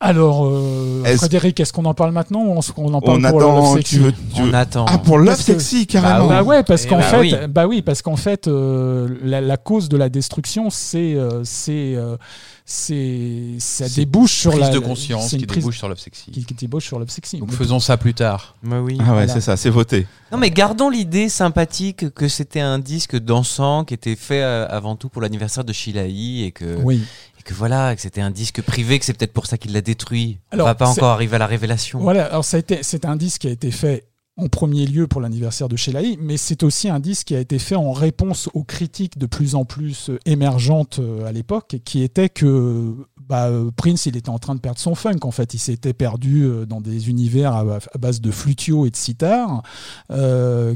Alors, 0.00 0.46
euh, 0.46 1.02
Est-ce- 1.04 1.16
Frédéric, 1.18 1.58
est-ce 1.58 1.72
qu'on 1.72 1.84
en 1.84 1.92
parle 1.94 2.12
maintenant 2.12 2.44
ou 2.44 2.56
est-ce 2.60 2.70
qu'on 2.70 2.94
en 2.94 3.00
parle 3.00 3.18
On 3.26 3.30
pour 3.30 3.40
attend. 3.42 3.56
le 3.56 3.56
Love 3.62 3.70
Tu 3.70 3.76
Sexy 3.78 3.98
veux, 3.98 4.12
tu 4.12 4.42
veux- 4.42 4.48
On 4.50 4.54
attend. 4.54 4.84
Ah, 4.88 4.98
pour 4.98 5.18
Love 5.18 5.26
Parce 5.26 5.38
que- 5.40 5.52
Sexy, 5.58 5.88
carrément. 5.88 6.28
Bah 6.28 6.44
ouais, 6.44 6.62
parce 6.62 6.84
Eh 6.84 6.88
qu'en 6.88 6.98
bah 6.98 7.02
fait, 7.02 7.18
oui. 7.18 7.34
bah 7.48 7.66
oui, 7.66 7.82
parce 7.82 8.00
qu'en 8.02 8.14
fait, 8.14 8.46
euh, 8.46 9.08
la, 9.24 9.40
la 9.40 9.56
cause 9.56 9.88
de 9.88 9.96
la 9.96 10.08
destruction, 10.08 10.70
c'est, 10.70 11.14
euh, 11.16 11.42
c'est, 11.42 11.96
euh, 11.96 12.16
c'est, 12.64 13.54
ça 13.58 13.88
débouche 13.88 14.34
sur 14.34 14.50
prise 14.52 14.62
la 14.62 14.70
de 14.70 14.78
conscience 14.78 15.30
qui 15.30 15.44
prise 15.46 15.64
débouche 15.64 15.78
sur 15.78 15.88
Love 15.88 15.98
Sexy. 15.98 16.30
qui, 16.30 16.44
qui 16.44 16.54
débouche 16.54 16.84
sur 16.84 17.00
Love 17.00 17.08
Sexy. 17.10 17.38
Donc 17.38 17.50
Mais- 17.50 17.56
faisons 17.56 17.80
ça 17.80 17.96
plus 17.96 18.14
tard. 18.14 18.54
Bah 18.62 18.80
oui. 18.80 18.98
Ah 19.00 19.02
ouais, 19.02 19.08
Voilà. 19.10 19.32
c'est 19.32 19.40
ça, 19.40 19.56
c'est 19.56 19.70
voté. 19.70 20.06
Non 20.30 20.38
mais 20.38 20.50
gardons 20.50 20.90
l'idée 20.90 21.28
sympathique 21.28 22.10
que 22.14 22.28
c'était 22.28 22.60
un 22.60 22.78
disque 22.78 23.16
dansant 23.16 23.84
qui 23.84 23.94
était 23.94 24.14
fait 24.14 24.42
euh, 24.42 24.66
avant 24.68 24.94
tout 24.94 25.08
pour 25.08 25.22
l'anniversaire 25.22 25.64
de 25.64 25.72
Shilaï 25.72 26.44
et 26.44 26.52
que, 26.52 26.76
oui. 26.84 27.02
Que 27.48 27.54
voilà, 27.54 27.96
que 27.96 28.02
c'était 28.02 28.20
un 28.20 28.30
disque 28.30 28.60
privé, 28.60 28.98
que 28.98 29.06
c'est 29.06 29.14
peut-être 29.14 29.32
pour 29.32 29.46
ça 29.46 29.56
qu'il 29.56 29.72
l'a 29.72 29.80
détruit. 29.80 30.38
Alors, 30.50 30.66
On 30.66 30.68
va 30.68 30.74
pas 30.74 30.86
encore 30.86 31.08
arriver 31.08 31.36
à 31.36 31.38
la 31.38 31.46
révélation. 31.46 31.98
Voilà. 31.98 32.26
Alors 32.26 32.44
ça 32.44 32.58
a 32.58 32.60
été, 32.60 32.80
c'est 32.82 33.06
un 33.06 33.16
disque 33.16 33.40
qui 33.40 33.48
a 33.48 33.50
été 33.50 33.70
fait 33.70 34.07
en 34.38 34.48
premier 34.48 34.86
lieu 34.86 35.06
pour 35.06 35.20
l'anniversaire 35.20 35.68
de 35.68 35.76
Sheila 35.76 35.98
mais 36.20 36.36
c'est 36.36 36.62
aussi 36.62 36.88
un 36.88 37.00
disque 37.00 37.28
qui 37.28 37.34
a 37.34 37.40
été 37.40 37.58
fait 37.58 37.74
en 37.74 37.92
réponse 37.92 38.48
aux 38.54 38.62
critiques 38.62 39.18
de 39.18 39.26
plus 39.26 39.56
en 39.56 39.64
plus 39.64 40.10
euh, 40.10 40.18
émergentes 40.26 41.00
euh, 41.00 41.26
à 41.26 41.32
l'époque, 41.32 41.76
qui 41.84 42.02
était 42.02 42.28
que 42.28 42.94
bah, 43.28 43.48
euh, 43.48 43.70
Prince, 43.76 44.06
il 44.06 44.16
était 44.16 44.30
en 44.30 44.38
train 44.38 44.54
de 44.54 44.60
perdre 44.60 44.78
son 44.78 44.94
funk. 44.94 45.18
En 45.22 45.32
fait, 45.32 45.54
il 45.54 45.58
s'était 45.58 45.92
perdu 45.92 46.48
dans 46.66 46.80
des 46.80 47.10
univers 47.10 47.52
à, 47.52 47.64
base 47.98 48.20
de 48.20 48.30
flutio 48.30 48.86
et 48.86 48.90
de 48.90 48.96
sitar, 48.96 49.62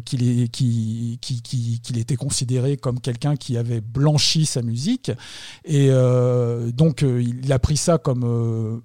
qu'il 0.04 0.42
était 1.96 2.16
considéré 2.16 2.76
comme 2.76 3.00
quelqu'un 3.00 3.36
qui 3.36 3.56
avait 3.56 3.80
blanchi 3.80 4.44
sa 4.44 4.62
musique, 4.62 5.10
et 5.64 5.90
donc 6.74 7.02
il 7.02 7.52
a 7.52 7.58
pris 7.58 7.76
ça 7.76 7.98
comme 7.98 8.82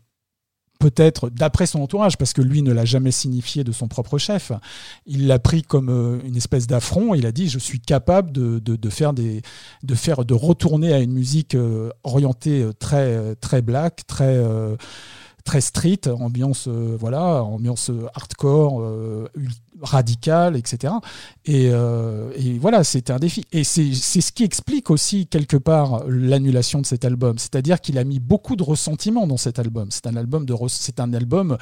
peut-être 0.80 1.30
d'après 1.30 1.66
son 1.66 1.82
entourage, 1.82 2.18
parce 2.18 2.34
que 2.34 2.42
lui 2.42 2.62
ne 2.62 2.72
l'a 2.72 2.86
jamais 2.86 3.12
signifié 3.12 3.64
de 3.64 3.72
son 3.72 3.88
propre 3.88 4.18
chef, 4.18 4.52
il 5.06 5.28
l'a 5.28 5.40
pris 5.40 5.62
comme 5.62 5.90
euh, 5.90 6.20
une 6.26 6.36
espèce 6.36 6.68
d'affront. 6.68 7.16
Il 7.16 7.26
a 7.26 7.32
dit 7.32 7.50
je 7.50 7.60
suis 7.60 7.80
capable 7.80 8.32
de, 8.32 8.60
de, 8.60 8.90
faire 8.90 9.14
des, 9.14 9.42
de 9.84 9.96
faire, 9.96 10.26
de 10.26 10.34
retourner 10.34 10.94
à 10.94 11.00
une 11.00 11.14
musique 11.14 11.56
euh, 11.56 11.90
orientée 12.04 12.62
euh, 12.62 12.74
très 12.74 13.36
très 13.36 13.62
black, 13.62 14.06
très 14.08 14.38
très 15.48 15.62
street, 15.62 16.02
ambiance 16.10 16.68
euh, 16.68 16.98
voilà, 17.00 17.42
ambiance 17.42 17.90
euh, 17.90 18.06
hardcore, 18.14 18.82
euh, 18.82 19.30
radicale, 19.82 20.58
etc. 20.58 20.94
Et, 21.46 21.68
et 21.68 22.60
voilà, 22.60 22.84
c'était 22.84 23.14
un 23.14 23.20
défi. 23.20 23.46
Et 23.52 23.64
c'est 23.64 23.94
ce 23.94 24.32
qui 24.32 24.44
explique 24.44 24.90
aussi 24.90 25.28
quelque 25.28 25.56
part 25.56 26.04
l'annulation 26.08 26.82
de 26.82 26.86
cet 26.86 27.06
album. 27.06 27.38
C'est-à-dire 27.38 27.80
qu'il 27.80 27.98
a 27.98 28.04
mis 28.04 28.20
beaucoup 28.20 28.56
de 28.56 28.64
ressentiment 28.64 29.28
dans 29.28 29.38
cet 29.38 29.60
album. 29.60 29.90
C'est 29.92 30.08
un 30.08 30.16
album 30.16 30.46
de, 30.46 30.56
c'est 30.68 31.00
un 31.00 31.14
album. 31.14 31.58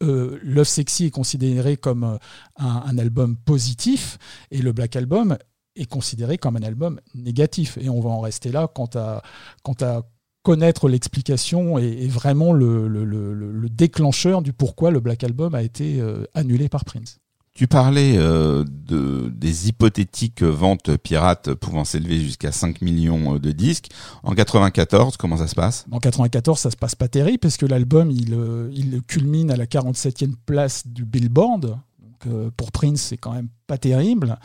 Love 0.00 0.68
Sexy 0.68 1.06
est 1.06 1.10
considéré 1.10 1.76
comme 1.76 2.04
un, 2.04 2.18
un 2.66 2.98
album 2.98 3.36
positif 3.36 4.16
et 4.52 4.62
le 4.62 4.72
Black 4.72 4.94
Album 4.94 5.36
est 5.74 5.90
considéré 5.90 6.38
comme 6.38 6.56
un 6.56 6.62
album 6.62 7.00
négatif. 7.14 7.78
Et 7.78 7.90
on 7.90 8.00
va 8.00 8.10
en 8.10 8.20
rester 8.20 8.52
là 8.52 8.68
quant 8.72 8.90
à, 8.94 9.22
quant 9.64 9.76
à 9.80 10.02
connaître 10.46 10.88
l'explication 10.88 11.76
et, 11.76 12.04
et 12.04 12.06
vraiment 12.06 12.52
le, 12.52 12.86
le- 12.86 13.04
le- 13.04 13.34
le- 13.34 13.50
le 13.50 13.68
déclencheur 13.68 14.42
du 14.42 14.52
pourquoi 14.52 14.92
le 14.92 15.00
Black 15.00 15.24
Album 15.24 15.56
a 15.56 15.62
été 15.62 16.00
euh, 16.00 16.22
annulé 16.34 16.68
par 16.68 16.84
Prince. 16.84 17.18
Tu 17.52 17.66
parlais 17.66 18.14
euh, 18.16 18.64
de, 18.68 19.28
des 19.34 19.68
hypothétiques 19.68 20.42
ventes 20.44 20.96
pirates 20.98 21.52
pouvant 21.54 21.84
s'élever 21.84 22.20
jusqu'à 22.20 22.52
5 22.52 22.80
millions 22.80 23.38
de 23.38 23.50
disques. 23.50 23.88
En 24.22 24.34
94, 24.36 25.16
comment 25.16 25.38
ça 25.38 25.48
se 25.48 25.56
passe? 25.56 25.84
En 25.90 25.98
94, 25.98 26.60
ça 26.60 26.70
se 26.70 26.76
passe 26.76 26.94
pas 26.94 27.08
terrible 27.08 27.38
parce 27.40 27.56
que 27.56 27.66
l'album 27.66 28.12
il, 28.12 28.32
euh, 28.34 28.70
il 28.72 29.02
culmine 29.02 29.50
à 29.50 29.56
la 29.56 29.66
47e 29.66 30.34
place 30.46 30.86
du 30.86 31.04
Billboard. 31.04 31.62
Donc, 31.98 32.26
euh, 32.28 32.50
pour 32.56 32.70
Prince, 32.70 33.00
c'est 33.00 33.16
quand 33.16 33.32
même 33.32 33.48
pas 33.66 33.78
terrible. 33.78 34.38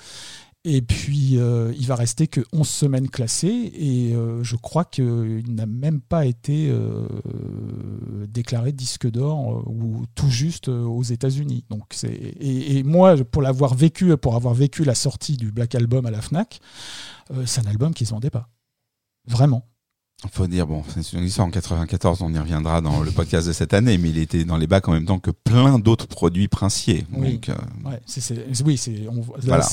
Et 0.64 0.84
puis, 0.84 1.39
euh, 1.39 1.74
il 1.76 1.88
va 1.88 1.95
rester 1.95 2.28
que 2.28 2.41
11 2.53 2.70
semaines 2.70 3.09
classées 3.09 3.72
et 3.74 4.14
euh, 4.14 4.43
je 4.43 4.55
crois 4.55 4.86
qu'il 4.86 5.43
n'a 5.55 5.66
même 5.66 6.01
pas 6.01 6.28
été 6.28 6.70
euh, 6.70 7.07
déclaré 8.28 8.72
disque 8.72 9.09
d'or 9.09 9.57
euh, 9.57 9.64
ou 9.66 10.05
tout 10.14 10.30
juste 10.30 10.70
euh, 10.70 10.84
aux 10.84 11.01
États-Unis. 11.01 11.66
Donc, 11.70 11.86
c'est 11.91 12.14
et, 12.14 12.84
moi, 12.84 13.16
pour 13.24 13.41
l'avoir 13.41 13.74
vécu, 13.74 14.16
pour 14.18 14.36
avoir 14.36 14.53
vécu 14.53 14.84
la 14.84 14.93
sortie 14.93 15.36
du 15.36 15.51
Black 15.51 15.74
Album 15.74 16.05
à 16.05 16.12
la 16.12 16.22
Fnac, 16.22 16.59
euh, 17.32 17.45
c'est 17.47 17.66
un 17.66 17.70
album 17.70 17.93
qui 17.95 18.05
se 18.05 18.12
vendait 18.12 18.30
pas. 18.30 18.49
Vraiment. 19.28 19.68
Faut 20.30 20.45
dire, 20.47 20.67
bon, 20.67 20.84
c'est 20.88 21.13
une 21.13 21.24
histoire 21.24 21.47
en 21.47 21.51
94, 21.51 22.22
on 22.22 22.32
y 22.34 22.38
reviendra 22.38 22.80
dans 22.82 23.01
le 23.01 23.09
podcast 23.11 23.47
de 23.47 23.53
cette 23.53 23.74
année, 23.74 23.97
mais 23.97 24.09
il 24.09 24.17
était 24.19 24.43
dans 24.43 24.57
les 24.57 24.67
bacs 24.67 24.88
en 24.88 24.91
même 24.91 25.05
temps 25.05 25.17
que 25.19 25.32
plein 25.32 25.80
d'autres 25.80 26.07
produits 26.07 26.47
princiers. 26.47 27.05
Oui. 27.11 27.39
Euh, 27.49 27.53
Ouais, 27.89 27.99
c'est, 28.05 28.36
oui, 28.63 28.80
Voilà. 29.43 29.65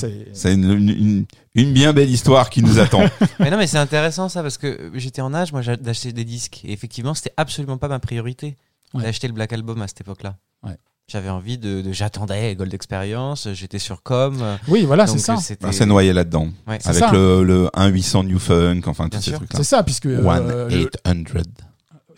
une, 0.45 0.63
une, 0.71 0.89
une- 0.89 1.25
une 1.55 1.73
bien 1.73 1.93
belle 1.93 2.09
histoire 2.09 2.49
qui 2.49 2.61
nous 2.63 2.79
attend. 2.79 3.03
Mais 3.39 3.49
non, 3.51 3.57
mais 3.57 3.67
c'est 3.67 3.77
intéressant 3.77 4.29
ça 4.29 4.41
parce 4.43 4.57
que 4.57 4.91
j'étais 4.95 5.21
en 5.21 5.33
âge, 5.33 5.51
moi, 5.51 5.61
d'acheter 5.61 6.13
des 6.13 6.23
disques. 6.25 6.61
Et 6.63 6.71
effectivement, 6.71 7.13
c'était 7.13 7.33
absolument 7.37 7.77
pas 7.77 7.87
ma 7.87 7.99
priorité 7.99 8.57
Ouais. 8.93 9.03
d'acheter 9.03 9.27
le 9.27 9.33
Black 9.33 9.53
Album 9.53 9.81
à 9.83 9.87
cette 9.87 10.01
époque-là. 10.01 10.35
J'avais 11.09 11.29
envie 11.29 11.57
de, 11.57 11.81
de- 11.81 11.91
j'attendais 11.91 12.55
Gold 12.55 12.71
Experience, 12.73 13.47
j'étais 13.53 13.79
sur 13.79 14.03
Com. 14.03 14.37
euh, 14.41 14.55
oui, 14.67 14.83
voilà, 14.85 15.07
c'est 15.07 15.17
ça. 15.17 15.33
euh, 15.33 15.37
c'était- 15.41 15.65
Ben, 15.65 15.71
c'est 15.71 15.87
noyé 15.87 16.13
là-dedans. 16.13 16.49
Ouais. 16.67 16.77
C'est 16.81 16.89
Avec 16.89 17.03
ça. 17.03 17.11
le, 17.11 17.43
le 17.43 17.67
1-800 17.75 18.23
New 18.25 18.37
Funk, 18.37 18.81
enfin, 18.85 19.09
tous 19.09 19.19
ces 19.21 19.31
trucs-là. 19.31 19.57
C'est 19.57 19.63
ça, 19.63 19.81
puisque 19.83 20.05
euh, 20.05 20.21
le- 20.69 20.89
1-800. 21.05 21.43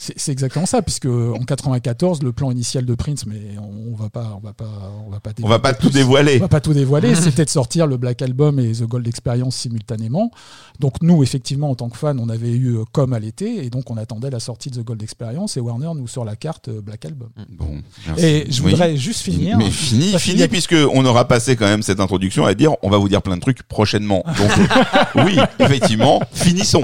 C'est, 0.04 0.14
c'est 0.18 0.32
exactement 0.32 0.66
ça, 0.66 0.82
puisque 0.82 1.06
en 1.06 1.38
94, 1.46 2.24
le 2.24 2.32
plan 2.32 2.50
initial 2.50 2.86
de 2.86 2.96
Prince, 2.96 3.28
mais 3.28 3.40
on, 3.60 3.92
on 3.94 3.96
va 3.96 4.10
pas, 4.10 4.36
on 4.36 4.44
va 4.44 4.52
pas, 4.54 4.66
on 5.06 5.12
va 5.12 5.20
pas, 5.20 5.30
On 5.44 5.48
va 5.48 5.60
pas 5.60 5.74
tout 5.76 5.92
dévoiler. 5.92 6.38
On 6.38 6.42
va 6.42 6.48
pas 6.48 6.60
tout 6.60 6.74
dévoiler. 6.74 7.14
C'était 7.22 7.46
de 7.46 7.50
sortir 7.52 7.86
le 7.86 7.98
Black 7.98 8.24
Album 8.24 8.60
et 8.60 8.72
The 8.72 8.84
Gold 8.88 9.08
Experience 9.08 9.56
simultanément. 9.56 10.32
Donc 10.80 10.96
nous, 11.04 11.22
effectivement, 11.22 11.70
en 11.70 11.76
tant 11.76 11.90
que 11.90 11.98
fans, 12.00 12.18
on 12.18 12.30
avait 12.30 12.50
eu 12.50 12.78
euh, 12.78 12.84
comme 12.92 13.14
à 13.14 13.20
l'été, 13.20 13.64
et 13.64 13.70
donc 13.70 13.92
on 13.92 13.98
attendait 13.98 14.32
la 14.32 14.40
sortie 14.40 14.72
de 14.72 14.82
The 14.82 14.84
Gold 14.84 15.04
Experience, 15.04 15.56
et 15.56 15.60
Warner 15.60 15.92
nous 15.96 16.08
sort 16.08 16.26
la 16.26 16.36
carte 16.36 16.70
euh, 16.70 16.82
Black 16.82 17.06
Album. 17.06 17.30
Bon, 17.52 17.82
merci. 18.08 18.26
Et 18.26 18.48
je 18.52 18.64
Oui. 18.64 18.72
voudrais 18.72 18.98
juste 18.98 19.22
finir. 19.22 19.56
Mais 19.60 19.70
fini, 19.70 20.18
fini, 20.18 20.42
a- 20.42 20.48
puisque 20.48 20.76
on 20.94 21.06
aura 21.06 21.28
passé 21.28 21.56
quand 21.56 21.68
même 21.68 21.84
cette 21.84 22.00
introduction 22.00 22.44
à 22.46 22.56
dire 22.56 22.72
on 22.82 22.90
va 22.90 22.98
vous 22.98 23.08
dire 23.10 23.22
plein 23.22 23.36
de 23.36 23.42
trucs 23.42 23.62
prochainement. 23.64 24.24
Donc 24.26 24.50
euh, 24.58 25.24
oui, 25.26 25.38
effectivement, 25.60 26.22
finissons. 26.34 26.82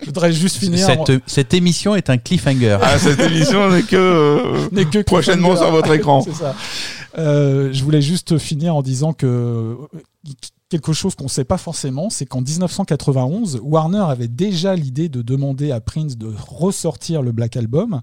Je 0.00 0.06
voudrais 0.06 0.32
juste 0.32 0.56
finir. 0.56 0.88
en- 0.88 1.04
Cette, 1.26 1.52
émission 1.52 1.94
est 1.96 2.08
un 2.10 2.16
cliffhanger. 2.54 2.78
Ah, 2.82 2.98
cette 2.98 3.20
émission 3.20 3.70
n'est 3.70 3.82
que 3.82 3.96
euh, 3.96 4.68
n'est 4.72 4.84
que 4.84 5.02
prochainement 5.02 5.56
sur 5.56 5.70
votre 5.70 5.92
écran. 5.92 6.22
Ça. 6.32 6.54
Euh, 7.18 7.72
je 7.72 7.84
voulais 7.84 8.02
juste 8.02 8.38
finir 8.38 8.76
en 8.76 8.82
disant 8.82 9.12
que 9.12 9.26
euh, 9.26 9.76
quelque 10.68 10.92
chose 10.92 11.14
qu'on 11.14 11.24
ne 11.24 11.28
sait 11.28 11.44
pas 11.44 11.58
forcément, 11.58 12.10
c'est 12.10 12.26
qu'en 12.26 12.40
1991, 12.40 13.60
Warner 13.62 14.04
avait 14.08 14.28
déjà 14.28 14.74
l'idée 14.74 15.08
de 15.08 15.22
demander 15.22 15.70
à 15.70 15.80
Prince 15.80 16.16
de 16.16 16.32
ressortir 16.48 17.22
le 17.22 17.32
Black 17.32 17.56
Album. 17.56 18.00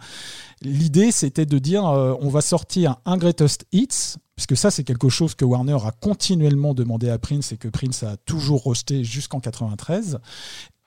L'idée, 0.61 1.11
c'était 1.11 1.45
de 1.45 1.59
dire 1.59 1.85
euh, 1.85 2.15
on 2.21 2.29
va 2.29 2.41
sortir 2.41 2.97
un 3.05 3.17
Greatest 3.17 3.65
Hits, 3.71 4.15
puisque 4.35 4.55
ça, 4.55 4.71
c'est 4.71 4.83
quelque 4.83 5.09
chose 5.09 5.35
que 5.35 5.45
Warner 5.45 5.77
a 5.85 5.91
continuellement 5.91 6.73
demandé 6.73 7.09
à 7.09 7.19
Prince 7.19 7.51
et 7.51 7.57
que 7.57 7.67
Prince 7.67 8.03
a 8.03 8.17
toujours 8.25 8.63
rejeté 8.63 9.03
jusqu'en 9.03 9.39
93. 9.39 10.19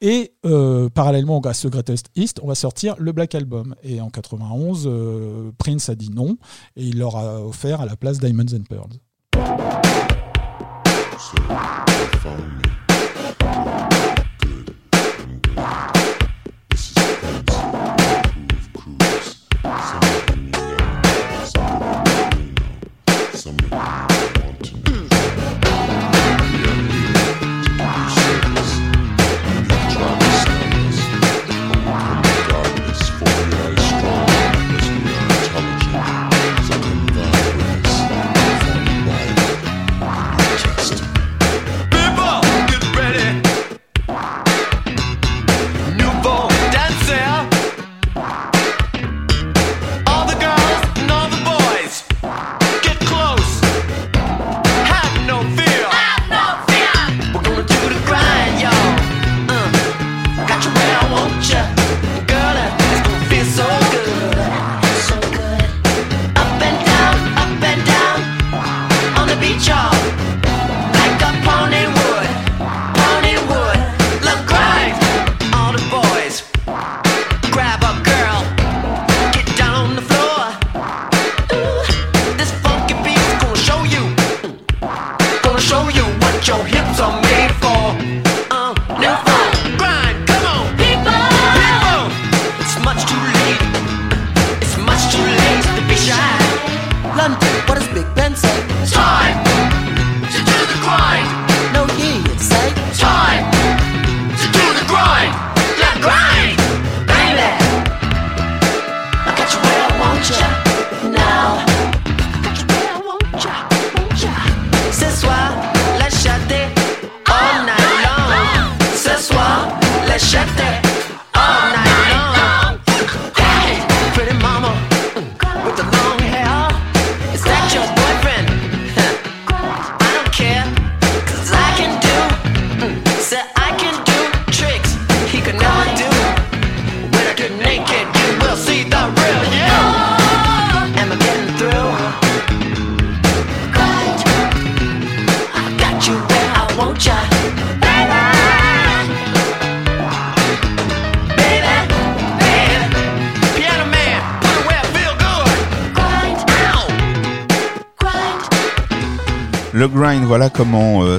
Et 0.00 0.34
euh, 0.44 0.90
parallèlement 0.90 1.40
à 1.40 1.54
ce 1.54 1.68
Greatest 1.68 2.10
East, 2.16 2.40
on 2.42 2.48
va 2.48 2.54
sortir 2.54 2.96
le 2.98 3.12
Black 3.12 3.34
Album. 3.34 3.74
Et 3.82 4.00
en 4.00 4.10
91, 4.10 4.86
euh, 4.86 5.52
Prince 5.56 5.88
a 5.88 5.94
dit 5.94 6.10
non 6.10 6.36
et 6.76 6.84
il 6.84 6.98
leur 6.98 7.16
a 7.16 7.42
offert 7.42 7.80
à 7.80 7.86
la 7.86 7.96
place 7.96 8.18
Diamonds 8.18 8.54
and 8.54 8.64
Pearls. 8.68 9.00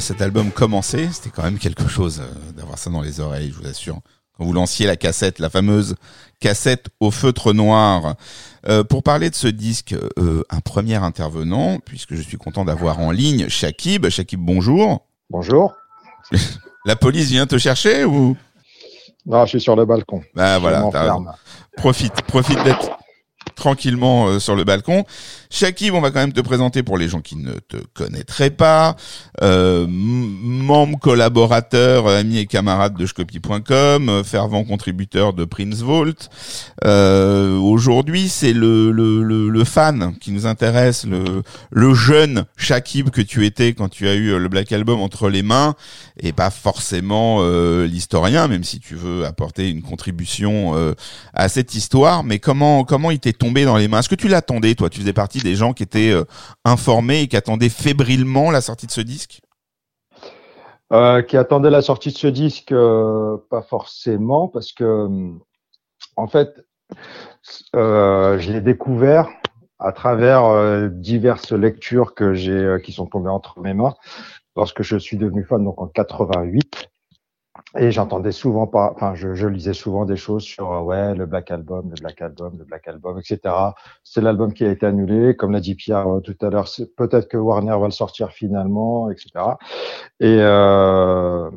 Cet 0.08 0.22
album 0.22 0.51
commençait. 0.51 1.10
C'était 1.12 1.32
quand 1.32 1.43
même 1.43 1.60
quelque 1.60 1.89
chose 1.89 2.22
euh, 2.22 2.51
d'avoir 2.53 2.78
ça 2.78 2.89
dans 2.89 3.01
les 3.01 3.20
oreilles, 3.20 3.51
je 3.53 3.62
vous 3.62 3.68
assure. 3.68 3.99
Quand 4.38 4.45
vous 4.45 4.53
lanciez 4.53 4.88
la 4.88 4.95
cassette, 4.95 5.39
la 5.39 5.49
fameuse 5.49 5.95
cassette 6.39 6.86
au 7.01 7.12
feutre 7.12 7.51
noir. 7.51 8.16
Euh, 8.70 8.86
pour 8.86 9.03
parler 9.03 9.30
de 9.30 9.36
ce 9.36 9.47
disque, 9.47 9.93
euh, 10.18 10.43
un 10.49 10.62
premier 10.62 10.95
intervenant, 10.95 11.80
puisque 11.84 12.16
je 12.16 12.22
suis 12.22 12.38
content 12.38 12.64
d'avoir 12.64 12.99
en 12.99 13.12
ligne 13.12 13.49
Shakib. 13.49 14.08
Shakib, 14.08 14.39
bonjour. 14.39 15.05
Bonjour. 15.30 15.74
La 16.86 16.95
police 16.95 17.30
vient 17.30 17.45
te 17.45 17.58
chercher 17.58 18.05
ou? 18.05 18.38
Non, 19.26 19.43
je 19.43 19.49
suis 19.49 19.62
sur 19.62 19.76
le 19.76 19.84
balcon. 19.84 20.22
Bah 20.34 20.55
Je 20.55 20.62
voilà. 20.62 20.89
Profite, 21.76 22.22
profite 22.22 22.64
d'être 22.64 22.97
tranquillement 23.58 24.28
euh, 24.28 24.39
sur 24.39 24.55
le 24.55 24.64
balcon. 24.64 25.03
Shakib, 25.49 25.93
on 25.93 26.01
va 26.01 26.11
quand 26.11 26.19
même 26.19 26.33
te 26.33 26.41
présenter 26.41 26.83
pour 26.83 26.97
les 26.97 27.07
gens 27.07 27.21
qui 27.21 27.35
ne 27.37 27.53
te 27.53 27.77
connaîtraient 27.93 28.49
pas. 28.49 28.95
Euh, 29.41 29.85
membre, 29.89 30.99
collaborateur, 30.99 32.07
euh, 32.07 32.19
ami 32.19 32.37
et 32.39 32.45
camarade 32.45 32.97
de 32.97 33.05
Shcopy.com, 33.05 34.09
euh, 34.09 34.23
fervent 34.23 34.63
contributeur 34.63 35.33
de 35.33 35.45
Prince 35.45 35.81
Vault. 35.81 36.29
Euh, 36.85 37.57
Aujourd'hui, 37.57 38.29
c'est 38.29 38.53
le, 38.53 38.91
le, 38.91 39.23
le, 39.23 39.49
le 39.49 39.63
fan 39.63 40.15
qui 40.19 40.31
nous 40.31 40.45
intéresse, 40.45 41.05
le, 41.05 41.43
le 41.71 41.93
jeune 41.93 42.45
Shakib 42.57 43.09
que 43.09 43.21
tu 43.21 43.45
étais 43.45 43.73
quand 43.73 43.89
tu 43.89 44.07
as 44.07 44.15
eu 44.15 44.29
euh, 44.31 44.39
le 44.39 44.49
Black 44.49 44.71
Album 44.71 44.99
entre 44.99 45.29
les 45.29 45.43
mains, 45.43 45.75
et 46.19 46.33
pas 46.33 46.49
forcément 46.49 47.37
euh, 47.41 47.85
l'historien, 47.87 48.47
même 48.47 48.63
si 48.63 48.79
tu 48.79 48.95
veux 48.95 49.25
apporter 49.25 49.69
une 49.69 49.81
contribution 49.81 50.47
à 51.33 51.49
cette 51.49 51.75
histoire. 51.75 52.23
Mais 52.23 52.39
comment 52.39 52.83
comment 52.83 53.11
il 53.11 53.19
t'est 53.19 53.33
tombé 53.33 53.65
dans 53.65 53.77
les 53.77 53.87
mains? 53.87 53.99
Est-ce 53.99 54.09
que 54.09 54.15
tu 54.15 54.27
l'attendais, 54.27 54.75
toi? 54.75 54.89
Tu 54.89 54.99
faisais 54.99 55.13
partie 55.13 55.36
des 55.43 55.55
gens 55.55 55.73
qui 55.73 55.83
étaient 55.83 56.11
euh, 56.11 56.23
informés 56.65 57.21
et 57.21 57.27
qui 57.27 57.38
attendaient 57.38 57.69
fébrilement 57.69 58.51
la 58.51 58.61
sortie 58.61 58.88
de 58.88 58.91
ce 58.91 59.01
disque? 59.01 59.41
Euh, 60.93 61.21
qui 61.21 61.35
attendait 61.35 61.69
la 61.69 61.81
sortie 61.81 62.11
de 62.11 62.17
ce 62.17 62.27
disque, 62.27 62.71
euh, 62.71 63.38
pas 63.49 63.61
forcément, 63.61 64.47
parce 64.47 64.71
que 64.71 65.07
en 66.15 66.27
fait, 66.27 66.65
je 67.73 68.51
l'ai 68.51 68.61
découvert 68.61 69.27
à 69.79 69.91
travers 69.91 70.89
diverses 70.89 71.51
lectures 71.51 72.15
que 72.15 72.33
j'ai, 72.33 72.77
qui 72.83 72.93
sont 72.93 73.05
tombées 73.05 73.29
entre 73.29 73.59
mes 73.59 73.73
mains, 73.73 73.93
lorsque 74.55 74.81
je 74.81 74.97
suis 74.97 75.17
devenu 75.17 75.43
fan, 75.43 75.63
donc 75.63 75.79
en 75.81 75.88
88. 75.88 76.89
Et 77.78 77.91
j'entendais 77.91 78.32
souvent 78.32 78.65
pas, 78.65 78.93
enfin, 78.95 79.13
je, 79.13 79.34
je 79.34 79.47
lisais 79.47 79.74
souvent 79.74 80.05
des 80.05 80.15
choses 80.15 80.43
sur 80.43 80.72
euh, 80.72 80.82
ouais 80.82 81.13
le 81.15 81.26
Black 81.26 81.51
Album, 81.51 81.89
le 81.89 81.95
Black 81.99 82.22
Album, 82.22 82.57
le 82.57 82.63
Black 82.63 82.88
Album, 82.88 83.20
etc. 83.20 83.53
C'est 84.03 84.22
l'album 84.22 84.53
qui 84.53 84.63
a 84.63 84.72
été 84.72 84.86
annulé, 84.86 85.36
comme 85.36 85.51
l'a 85.51 85.59
dit 85.59 85.76
Pierre 85.76 86.07
euh, 86.07 86.20
tout 86.22 86.38
à 86.41 86.49
l'heure. 86.49 86.70
Peut-être 86.95 87.28
que 87.28 87.38
Warner 87.38 87.78
va 87.78 87.86
le 87.86 87.91
sortir 87.91 88.32
finalement, 88.32 89.11
etc. 89.11 89.30
Et 90.22 90.38
euh, 90.39 91.51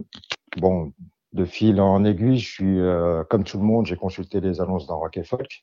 bon, 0.58 0.92
de 1.32 1.44
fil 1.44 1.80
en 1.80 2.04
aiguille, 2.04 2.38
je 2.38 2.50
suis 2.50 2.80
euh, 2.80 3.22
comme 3.30 3.44
tout 3.44 3.58
le 3.58 3.64
monde, 3.64 3.86
j'ai 3.86 3.96
consulté 3.96 4.40
les 4.40 4.60
annonces 4.60 4.86
dans 4.86 4.98
Rock 4.98 5.16
et 5.16 5.24
Folk 5.24 5.62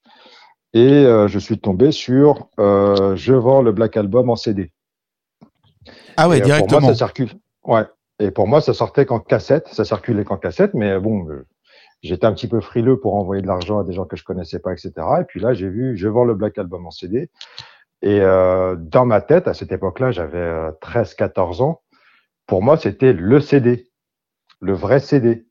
et 0.74 1.06
euh, 1.06 1.28
je 1.28 1.39
suis 1.39 1.60
tombé 1.60 1.91
sur 1.91 2.50
euh, 2.60 3.16
je 3.16 3.34
vends 3.34 3.62
le 3.62 3.72
Black 3.72 3.98
Album 3.98 4.30
en 4.30 4.36
CD. 4.36 4.72
Ah 6.18 6.28
ouais, 6.28 6.39
Et, 6.39 6.41
euh, 6.41 6.43
Pour 6.43 6.48
directement. 6.48 6.82
moi, 6.82 6.89
ça 6.89 6.95
circule. 6.95 7.30
Ouais. 7.64 7.86
Et 8.20 8.32
pour 8.32 8.47
moi, 8.47 8.61
ça 8.61 8.74
sortait 8.74 9.05
qu'en 9.05 9.20
cassette, 9.20 9.68
ça 9.70 9.86
circulait 9.86 10.24
qu'en 10.24 10.38
cassette, 10.38 10.74
mais 10.74 10.99
bon, 10.99 11.30
euh, 11.30 11.45
j'étais 12.01 12.26
un 12.26 12.34
petit 12.34 12.47
peu 12.47 12.61
frileux 12.61 12.99
pour 12.99 13.15
envoyer 13.15 13.41
de 13.41 13.47
l'argent 13.47 13.80
à 13.80 13.84
des 13.84 13.93
gens 13.93 14.05
que 14.05 14.15
je 14.15 14.24
connaissais 14.24 14.59
pas, 14.59 14.74
etc. 14.74 14.91
Et 15.22 15.24
puis 15.26 15.39
là, 15.39 15.53
j'ai 15.53 15.70
vu, 15.70 15.95
je 15.97 16.07
vends 16.07 16.26
le 16.26 16.34
Black 16.34 16.57
Album 16.57 16.88
en 16.88 16.91
CD. 16.91 17.30
Et 18.01 18.22
euh, 18.22 18.76
dans 18.78 19.05
ma 19.05 19.22
tête, 19.22 19.47
à 19.47 19.53
cette 19.53 19.72
époque-là, 19.72 20.11
j'avais 20.11 20.38
euh, 20.38 20.72
13-14 20.82 21.61
ans. 21.61 21.82
Pour 22.47 22.61
moi, 22.61 22.78
c'était 22.78 23.13
le 23.13 23.39
CD, 23.39 23.89
le 24.61 24.74
vrai 24.74 24.99
CD. 24.99 25.47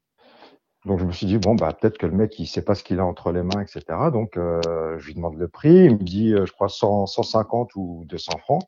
Donc 0.86 1.00
je 1.00 1.04
me 1.04 1.10
suis 1.10 1.26
dit 1.26 1.38
bon 1.38 1.56
bah 1.56 1.72
peut-être 1.72 1.98
que 1.98 2.06
le 2.06 2.12
mec 2.12 2.38
il 2.38 2.46
sait 2.46 2.62
pas 2.62 2.76
ce 2.76 2.84
qu'il 2.84 3.00
a 3.00 3.04
entre 3.04 3.32
les 3.32 3.42
mains, 3.42 3.60
etc. 3.60 3.82
Donc 4.12 4.36
euh, 4.36 4.96
je 4.98 5.06
lui 5.06 5.14
demande 5.14 5.36
le 5.36 5.48
prix, 5.48 5.74
il 5.74 5.96
me 5.96 6.02
dit 6.02 6.32
euh, 6.32 6.46
je 6.46 6.52
crois 6.52 6.68
100, 6.68 7.06
150 7.06 7.74
ou 7.74 8.04
200 8.06 8.38
francs. 8.38 8.62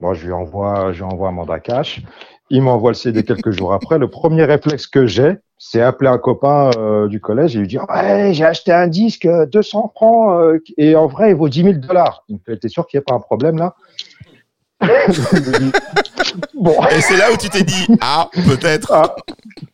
Moi 0.00 0.12
je 0.12 0.26
lui 0.26 0.34
envoie, 0.34 0.92
je 0.92 0.98
lui 0.98 1.10
envoie 1.10 1.28
un 1.30 1.32
mandat 1.32 1.60
cash 1.60 2.02
Il 2.50 2.62
m'envoie 2.62 2.90
le 2.92 2.94
CD 2.96 3.24
quelques 3.24 3.50
jours 3.50 3.72
après. 3.72 3.98
Le 3.98 4.08
premier 4.08 4.44
réflexe 4.44 4.86
que 4.86 5.06
j'ai, 5.06 5.36
c'est 5.58 5.80
appeler 5.80 6.10
un 6.10 6.18
copain 6.18 6.70
euh, 6.78 7.08
du 7.08 7.20
collège 7.20 7.56
et 7.56 7.58
lui 7.58 7.66
dire 7.66 7.84
Ouais, 7.88 8.32
j'ai 8.34 8.44
acheté 8.44 8.72
un 8.72 8.86
disque, 8.86 9.26
euh, 9.26 9.46
200 9.46 9.92
francs, 9.94 10.30
euh, 10.40 10.58
et 10.76 10.94
en 10.94 11.06
vrai, 11.06 11.30
il 11.30 11.36
vaut 11.36 11.48
10 11.48 11.62
000 11.62 11.74
dollars. 11.78 12.24
Il 12.28 12.36
me 12.36 12.40
fait 12.44 12.56
T'es 12.58 12.68
sûr 12.68 12.86
qu'il 12.86 12.98
n'y 12.98 13.02
a 13.02 13.04
pas 13.04 13.14
un 13.14 13.20
problème 13.20 13.58
là? 13.58 13.74
Bon, 16.54 16.74
Et 16.90 17.00
c'est 17.00 17.16
là 17.16 17.32
où 17.32 17.36
tu 17.36 17.48
t'es 17.48 17.62
dit, 17.62 17.86
ah, 18.00 18.28
peut-être. 18.32 18.92
ah, 18.92 19.16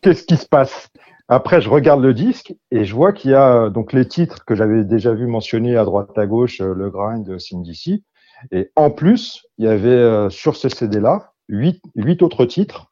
qu'est-ce 0.00 0.24
qui 0.24 0.36
se 0.36 0.46
passe? 0.46 0.88
Après, 1.28 1.60
je 1.60 1.68
regarde 1.70 2.02
le 2.02 2.12
disque 2.14 2.54
et 2.70 2.84
je 2.84 2.94
vois 2.94 3.12
qu'il 3.12 3.30
y 3.30 3.34
a 3.34 3.54
euh, 3.64 3.70
donc 3.70 3.92
les 3.92 4.06
titres 4.06 4.44
que 4.44 4.54
j'avais 4.54 4.84
déjà 4.84 5.12
vu 5.14 5.26
mentionnés 5.26 5.76
à 5.76 5.84
droite 5.84 6.16
à 6.16 6.26
gauche, 6.26 6.60
euh, 6.60 6.74
le 6.74 6.90
grind, 6.90 7.38
Cindy 7.38 7.74
C. 7.74 8.02
Et 8.50 8.70
en 8.76 8.90
plus, 8.90 9.42
il 9.58 9.64
y 9.64 9.68
avait 9.68 9.88
euh, 9.88 10.28
sur 10.28 10.56
ce 10.56 10.68
CD-là 10.68 11.31
huit, 11.52 11.80
huit 11.94 12.22
autres 12.22 12.44
titres 12.46 12.86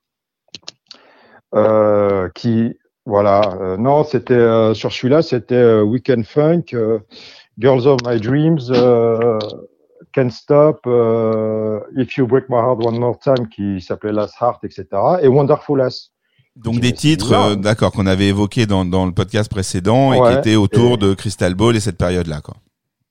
euh, 1.54 2.28
qui, 2.34 2.76
voilà, 3.06 3.40
euh, 3.60 3.76
non, 3.76 4.04
c'était 4.04 4.34
euh, 4.34 4.74
sur 4.74 4.92
celui-là, 4.92 5.22
c'était 5.22 5.80
Weekend 5.80 6.24
Funk, 6.24 6.66
Girls 7.58 7.86
of 7.86 7.98
My 8.06 8.20
Dreams, 8.20 8.60
Can't 10.12 10.30
Stop, 10.30 10.86
If 11.96 12.16
You 12.16 12.26
Break 12.26 12.48
My 12.48 12.56
Heart 12.56 12.86
One 12.86 12.98
More 12.98 13.18
Time, 13.18 13.48
qui 13.48 13.80
s'appelait 13.80 14.12
Last 14.12 14.34
Heart, 14.40 14.62
etc. 14.64 14.86
Et 15.22 15.28
Wonderful 15.28 15.80
Ass. 15.80 16.12
Donc 16.56 16.80
des 16.80 16.92
titres, 16.92 17.32
euh, 17.32 17.54
d'accord, 17.54 17.92
qu'on 17.92 18.06
avait 18.06 18.28
évoqués 18.28 18.66
dans, 18.66 18.84
dans 18.84 19.06
le 19.06 19.12
podcast 19.12 19.50
précédent 19.50 20.12
et 20.12 20.20
qui 20.20 20.38
étaient 20.38 20.56
autour 20.56 20.94
Et- 20.94 20.98
de 20.98 21.14
Crystal 21.14 21.54
Ball 21.54 21.76
et 21.76 21.80
cette 21.80 21.96
période-là, 21.96 22.40
quoi. 22.40 22.54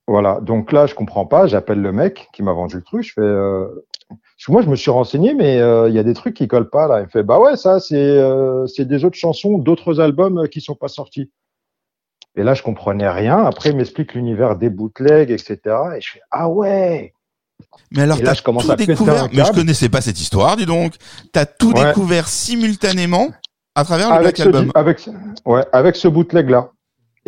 Voilà, 0.07 0.39
donc 0.41 0.71
là, 0.71 0.87
je 0.87 0.95
comprends 0.95 1.25
pas. 1.27 1.45
J'appelle 1.45 1.81
le 1.81 1.91
mec 1.91 2.29
qui 2.33 2.41
m'a 2.41 2.51
vendu 2.51 2.77
le 2.77 2.81
truc. 2.81 3.03
Je 3.03 3.13
fais, 3.13 3.21
euh... 3.21 3.67
parce 4.09 4.45
que 4.45 4.51
moi, 4.51 4.61
je 4.61 4.69
me 4.69 4.75
suis 4.75 4.91
renseigné, 4.91 5.33
mais 5.33 5.59
euh, 5.59 5.89
il 5.89 5.95
y 5.95 5.99
a 5.99 6.03
des 6.03 6.13
trucs 6.13 6.33
qui 6.35 6.47
collent 6.47 6.69
pas 6.69 6.87
là. 6.87 6.99
Il 6.99 7.03
me 7.03 7.09
fait, 7.09 7.23
bah 7.23 7.39
ouais, 7.39 7.57
ça, 7.57 7.79
c'est 7.79 7.95
euh, 7.95 8.65
des 8.79 9.05
autres 9.05 9.17
chansons, 9.17 9.57
d'autres 9.57 9.99
albums 9.99 10.39
euh, 10.39 10.47
qui 10.47 10.61
sont 10.61 10.75
pas 10.75 10.87
sortis. 10.87 11.31
Et 12.35 12.43
là, 12.43 12.53
je 12.53 12.63
comprenais 12.63 13.09
rien. 13.09 13.37
Après, 13.37 13.69
il 13.69 13.75
m'explique 13.75 14.13
l'univers 14.13 14.55
des 14.55 14.69
bootlegs, 14.69 15.31
etc. 15.31 15.57
Et 15.97 16.01
je 16.01 16.11
fais, 16.13 16.21
ah 16.31 16.49
ouais. 16.49 17.13
Mais 17.91 18.03
alors, 18.03 18.17
là, 18.17 18.23
t'as 18.23 18.33
je 18.35 18.43
commence 18.43 18.65
tout 18.65 18.71
à 18.71 18.75
découvert. 18.75 19.27
Mais 19.33 19.43
je 19.43 19.51
connaissais 19.51 19.89
pas 19.89 20.01
cette 20.01 20.19
histoire, 20.19 20.55
dis 20.55 20.65
donc. 20.65 20.93
T'as 21.33 21.45
tout 21.45 21.73
Ouais. 21.73 21.87
découvert 21.87 22.27
simultanément 22.27 23.27
à 23.75 23.83
travers 23.83 24.09
le 24.09 24.15
Avec 24.15 24.35
Black 24.37 24.47
Album. 24.47 24.71
avec, 24.75 25.09
ouais, 25.45 25.65
avec 25.73 25.95
ce 25.95 26.07
bootleg 26.07 26.49
là. 26.49 26.71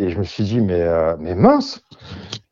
Et 0.02 0.10
je 0.10 0.18
me 0.18 0.24
suis 0.24 0.42
dit, 0.44 0.60
mais, 0.60 0.80
euh, 0.80 1.14
mais 1.20 1.34
mince. 1.34 1.80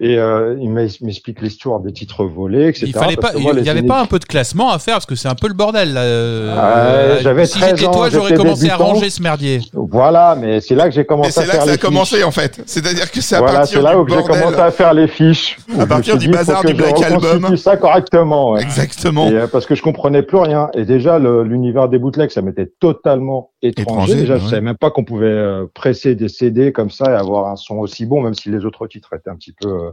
Et 0.02 0.16
euh, 0.18 0.56
il 0.60 0.70
m'explique 0.70 1.42
l'histoire 1.42 1.80
des 1.80 1.92
titres 1.92 2.24
volés, 2.24 2.68
etc. 2.68 2.86
Il 2.86 2.92
fallait 2.94 3.16
parce 3.16 3.32
pas, 3.32 3.38
que 3.38 3.42
moi, 3.42 3.52
il 3.54 3.58
les 3.58 3.66
y 3.66 3.68
avait 3.70 3.82
pas 3.82 4.00
un 4.00 4.06
peu 4.06 4.18
de 4.18 4.24
classement 4.24 4.70
à 4.70 4.78
faire 4.78 4.94
parce 4.94 5.04
que 5.06 5.14
c'est 5.14 5.28
un 5.28 5.34
peu 5.34 5.48
le 5.48 5.52
bordel. 5.54 5.92
Là. 5.92 6.00
Euh, 6.02 7.10
Ouais, 7.16 7.22
j'avais 7.22 7.44
si 7.44 7.58
13 7.58 7.70
j'étais 7.76 7.86
ans, 7.86 7.90
toi, 7.92 8.08
j'aurais 8.08 8.32
commencé 8.34 8.70
à 8.70 8.76
ranger 8.76 9.10
ce 9.10 9.20
merdier. 9.22 9.60
Voilà, 9.74 10.36
mais 10.40 10.60
c'est 10.62 10.74
là 10.74 10.84
que 10.88 10.94
j'ai 10.94 11.02
Et 11.02 11.04
commencé 11.04 11.32
c'est 11.32 11.40
à 11.40 11.46
là 11.46 11.52
faire 11.52 11.60
que 11.60 11.66
ça 11.66 11.70
a 11.72 11.74
les 11.74 11.78
commencé, 11.80 12.16
fiches. 12.16 12.24
en 12.24 12.30
fait. 12.30 12.62
C'est-à-dire 12.64 13.10
que 13.10 13.20
c'est 13.20 13.34
à 13.34 13.38
Voilà, 13.40 13.58
partir 13.58 13.78
c'est 13.78 13.84
là 13.84 13.90
du 13.94 13.96
où 14.00 14.08
j'ai 14.08 14.22
commencé 14.22 14.60
à 14.60 14.70
faire 14.70 14.94
les 14.94 15.08
fiches. 15.08 15.58
me 15.68 15.84
partir 15.84 16.16
du 16.16 16.28
bazar 16.28 16.62
du 16.64 16.68
je 16.72 16.76
Black 16.76 17.02
Album. 17.02 17.56
ça 17.58 17.76
correctement. 17.76 18.52
ouais. 18.52 18.62
Exactement. 18.62 19.28
Et, 19.28 19.34
euh, 19.34 19.46
parce 19.48 19.66
que 19.66 19.74
je 19.74 19.82
comprenais 19.82 20.22
plus 20.22 20.38
rien. 20.38 20.70
Et 20.74 20.84
déjà, 20.86 21.18
le- 21.18 21.42
l'univers 21.42 21.88
des 21.90 21.98
bootlegs, 21.98 22.30
ça 22.30 22.40
m'était 22.40 22.70
totalement 22.80 23.50
étranger. 23.60 23.82
Étranger, 23.90 24.14
déjà, 24.14 24.38
je 24.38 24.46
savais 24.46 24.62
même 24.62 24.78
pas 24.78 24.90
qu'on 24.90 25.04
pouvait 25.04 25.44
presser 25.74 26.14
des 26.14 26.28
CD 26.28 26.72
comme 26.72 26.90
ça 26.90 27.04
et 27.10 27.14
avoir 27.14 27.39
un 27.48 27.56
son 27.56 27.78
aussi 27.78 28.06
bon, 28.06 28.22
même 28.22 28.34
si 28.34 28.50
les 28.50 28.64
autres 28.64 28.86
titres 28.86 29.14
étaient 29.14 29.30
un 29.30 29.36
petit 29.36 29.52
peu, 29.52 29.68
euh, 29.68 29.90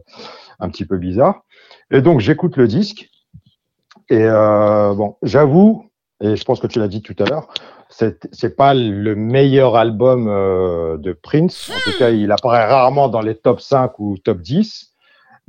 un 0.60 0.70
petit 0.70 0.86
peu 0.86 0.98
bizarres. 0.98 1.43
Et 1.91 2.02
donc, 2.02 2.20
j'écoute 2.20 2.58
le 2.58 2.68
disque. 2.68 3.10
Et 4.10 4.24
euh, 4.24 4.93
bon, 4.93 5.16
j'avoue, 5.22 5.89
et 6.22 6.36
je 6.36 6.43
pense 6.43 6.60
que 6.60 6.68
tu 6.68 6.80
l'as 6.80 6.88
dit 6.88 7.02
tout 7.02 7.16
à 7.20 7.26
l'heure, 7.26 7.48
c'est 7.89 8.56
pas 8.56 8.74
le 8.74 9.16
meilleur 9.16 9.76
album 9.76 10.28
euh, 10.28 10.98
de 10.98 11.14
Prince. 11.14 11.72
En 11.72 11.91
tout 11.91 11.98
cas, 11.98 12.10
il 12.10 12.32
apparaît 12.32 12.66
rarement 12.66 13.08
dans 13.10 13.22
les 13.22 13.36
top 13.36 13.62
5 13.62 14.00
ou 14.00 14.18
top 14.18 14.41
10. 14.41 14.93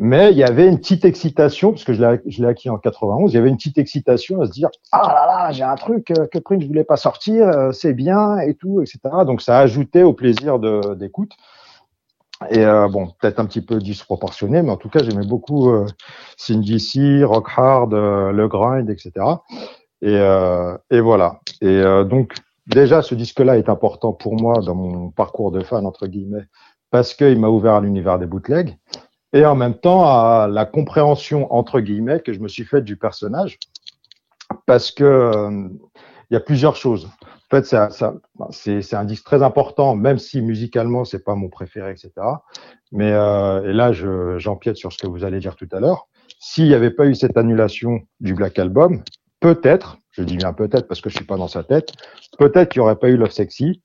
Mais 0.01 0.31
il 0.31 0.39
y 0.39 0.45
avait 0.45 0.69
une 0.69 0.79
petite 0.79 1.05
excitation, 1.05 1.73
parce 1.73 1.83
que 1.83 1.93
je 1.93 2.03
l'ai 2.03 2.47
acquis 2.47 2.71
en 2.71 2.79
91, 2.79 3.33
il 3.33 3.35
y 3.35 3.39
avait 3.39 3.49
une 3.49 3.57
petite 3.57 3.79
excitation 3.79 4.41
à 4.41 4.47
se 4.47 4.53
dire 4.53 4.69
Ah 4.93 5.03
là 5.03 5.27
là, 5.27 5.51
j'ai 5.51 5.65
un 5.65 5.75
truc 5.75 6.13
que 6.31 6.39
Prince 6.39 6.65
voulait 6.65 6.85
pas 6.85 6.97
sortir, 6.97 7.51
c'est 7.73 7.95
bien 7.95 8.39
et 8.39 8.55
tout, 8.55 8.81
etc. 8.81 9.01
Donc 9.27 9.43
ça 9.43 9.59
ajoutait 9.59 10.05
au 10.05 10.13
plaisir 10.13 10.61
d'écoute. 10.61 11.33
Et 12.51 12.65
euh, 12.65 12.89
bon, 12.89 13.09
peut-être 13.21 13.41
un 13.41 13.47
petit 13.47 13.63
peu 13.63 13.79
disproportionné, 13.79 14.63
mais 14.63 14.71
en 14.71 14.77
tout 14.77 14.89
cas, 14.89 15.03
j'aimais 15.03 15.27
beaucoup 15.27 15.71
euh, 15.71 15.87
Cindy 16.37 16.79
C, 16.79 17.25
Rock 17.25 17.49
Hard, 17.57 17.95
euh, 17.95 18.31
Le 18.31 18.47
Grind, 18.47 18.89
etc. 18.89 19.13
Et, 20.03 20.17
euh, 20.17 20.77
et 20.91 21.01
voilà. 21.01 21.41
Et 21.61 21.67
euh, 21.67 22.05
donc, 22.05 22.35
déjà, 22.67 23.03
ce 23.03 23.15
disque-là 23.15 23.59
est 23.59 23.69
important 23.69 24.13
pour 24.13 24.41
moi 24.41 24.61
dans 24.61 24.77
mon 24.77 25.11
parcours 25.11 25.51
de 25.51 25.63
fan, 25.63 25.85
entre 25.85 26.07
guillemets, 26.07 26.47
parce 26.91 27.15
qu'il 27.15 27.39
m'a 27.41 27.49
ouvert 27.49 27.75
à 27.75 27.81
l'univers 27.81 28.19
des 28.19 28.27
bootlegs 28.27 28.77
et 29.33 29.45
en 29.45 29.55
même 29.55 29.75
temps 29.75 30.05
à 30.05 30.49
la 30.49 30.65
compréhension, 30.65 31.53
entre 31.53 31.81
guillemets, 31.81 32.21
que 32.21 32.33
je 32.33 32.41
me 32.41 32.49
suis 32.49 32.65
faite 32.65 32.85
du 32.85 32.97
personnage, 32.97 33.59
parce 34.67 34.91
que 34.91 35.05
euh, 35.05 35.69
il 36.31 36.35
y 36.35 36.37
a 36.37 36.41
plusieurs 36.41 36.77
choses. 36.77 37.09
En 37.51 37.57
fait, 37.57 37.65
ça, 37.65 37.89
ça, 37.91 38.15
c'est, 38.51 38.95
un 38.95 39.05
disque 39.05 39.25
très 39.25 39.43
important, 39.43 39.97
même 39.97 40.19
si 40.19 40.43
musicalement 40.43 41.05
c'est 41.05 41.25
pas 41.25 41.35
mon 41.35 41.49
préféré, 41.49 41.93
etc. 41.93 42.13
Mais 42.93 43.11
euh, 43.13 43.71
et 43.71 43.73
là, 43.73 43.93
je, 43.93 44.37
j'empiète 44.39 44.77
sur 44.77 44.93
ce 44.93 44.99
que 44.99 45.07
vous 45.07 45.25
allez 45.25 45.41
dire 45.41 45.57
tout 45.57 45.69
à 45.73 45.81
l'heure. 45.81 46.09
S'il 46.39 46.67
n'y 46.67 46.75
avait 46.75 46.91
pas 46.91 47.07
eu 47.07 47.15
cette 47.15 47.39
annulation 47.39 48.01
du 48.21 48.35
Black 48.35 48.59
Album, 48.59 49.03
peut-être, 49.41 49.99
je 50.11 50.23
dis 50.23 50.37
bien 50.37 50.53
peut-être 50.53 50.89
parce 50.89 51.01
que 51.01 51.09
je 51.09 51.17
suis 51.17 51.25
pas 51.25 51.37
dans 51.37 51.49
sa 51.49 51.65
tête, 51.65 51.93
peut-être 52.39 52.71
qu'il 52.71 52.81
n'y 52.81 52.85
aurait 52.85 52.99
pas 52.99 53.09
eu 53.09 53.17
Love 53.17 53.31
Sexy, 53.31 53.83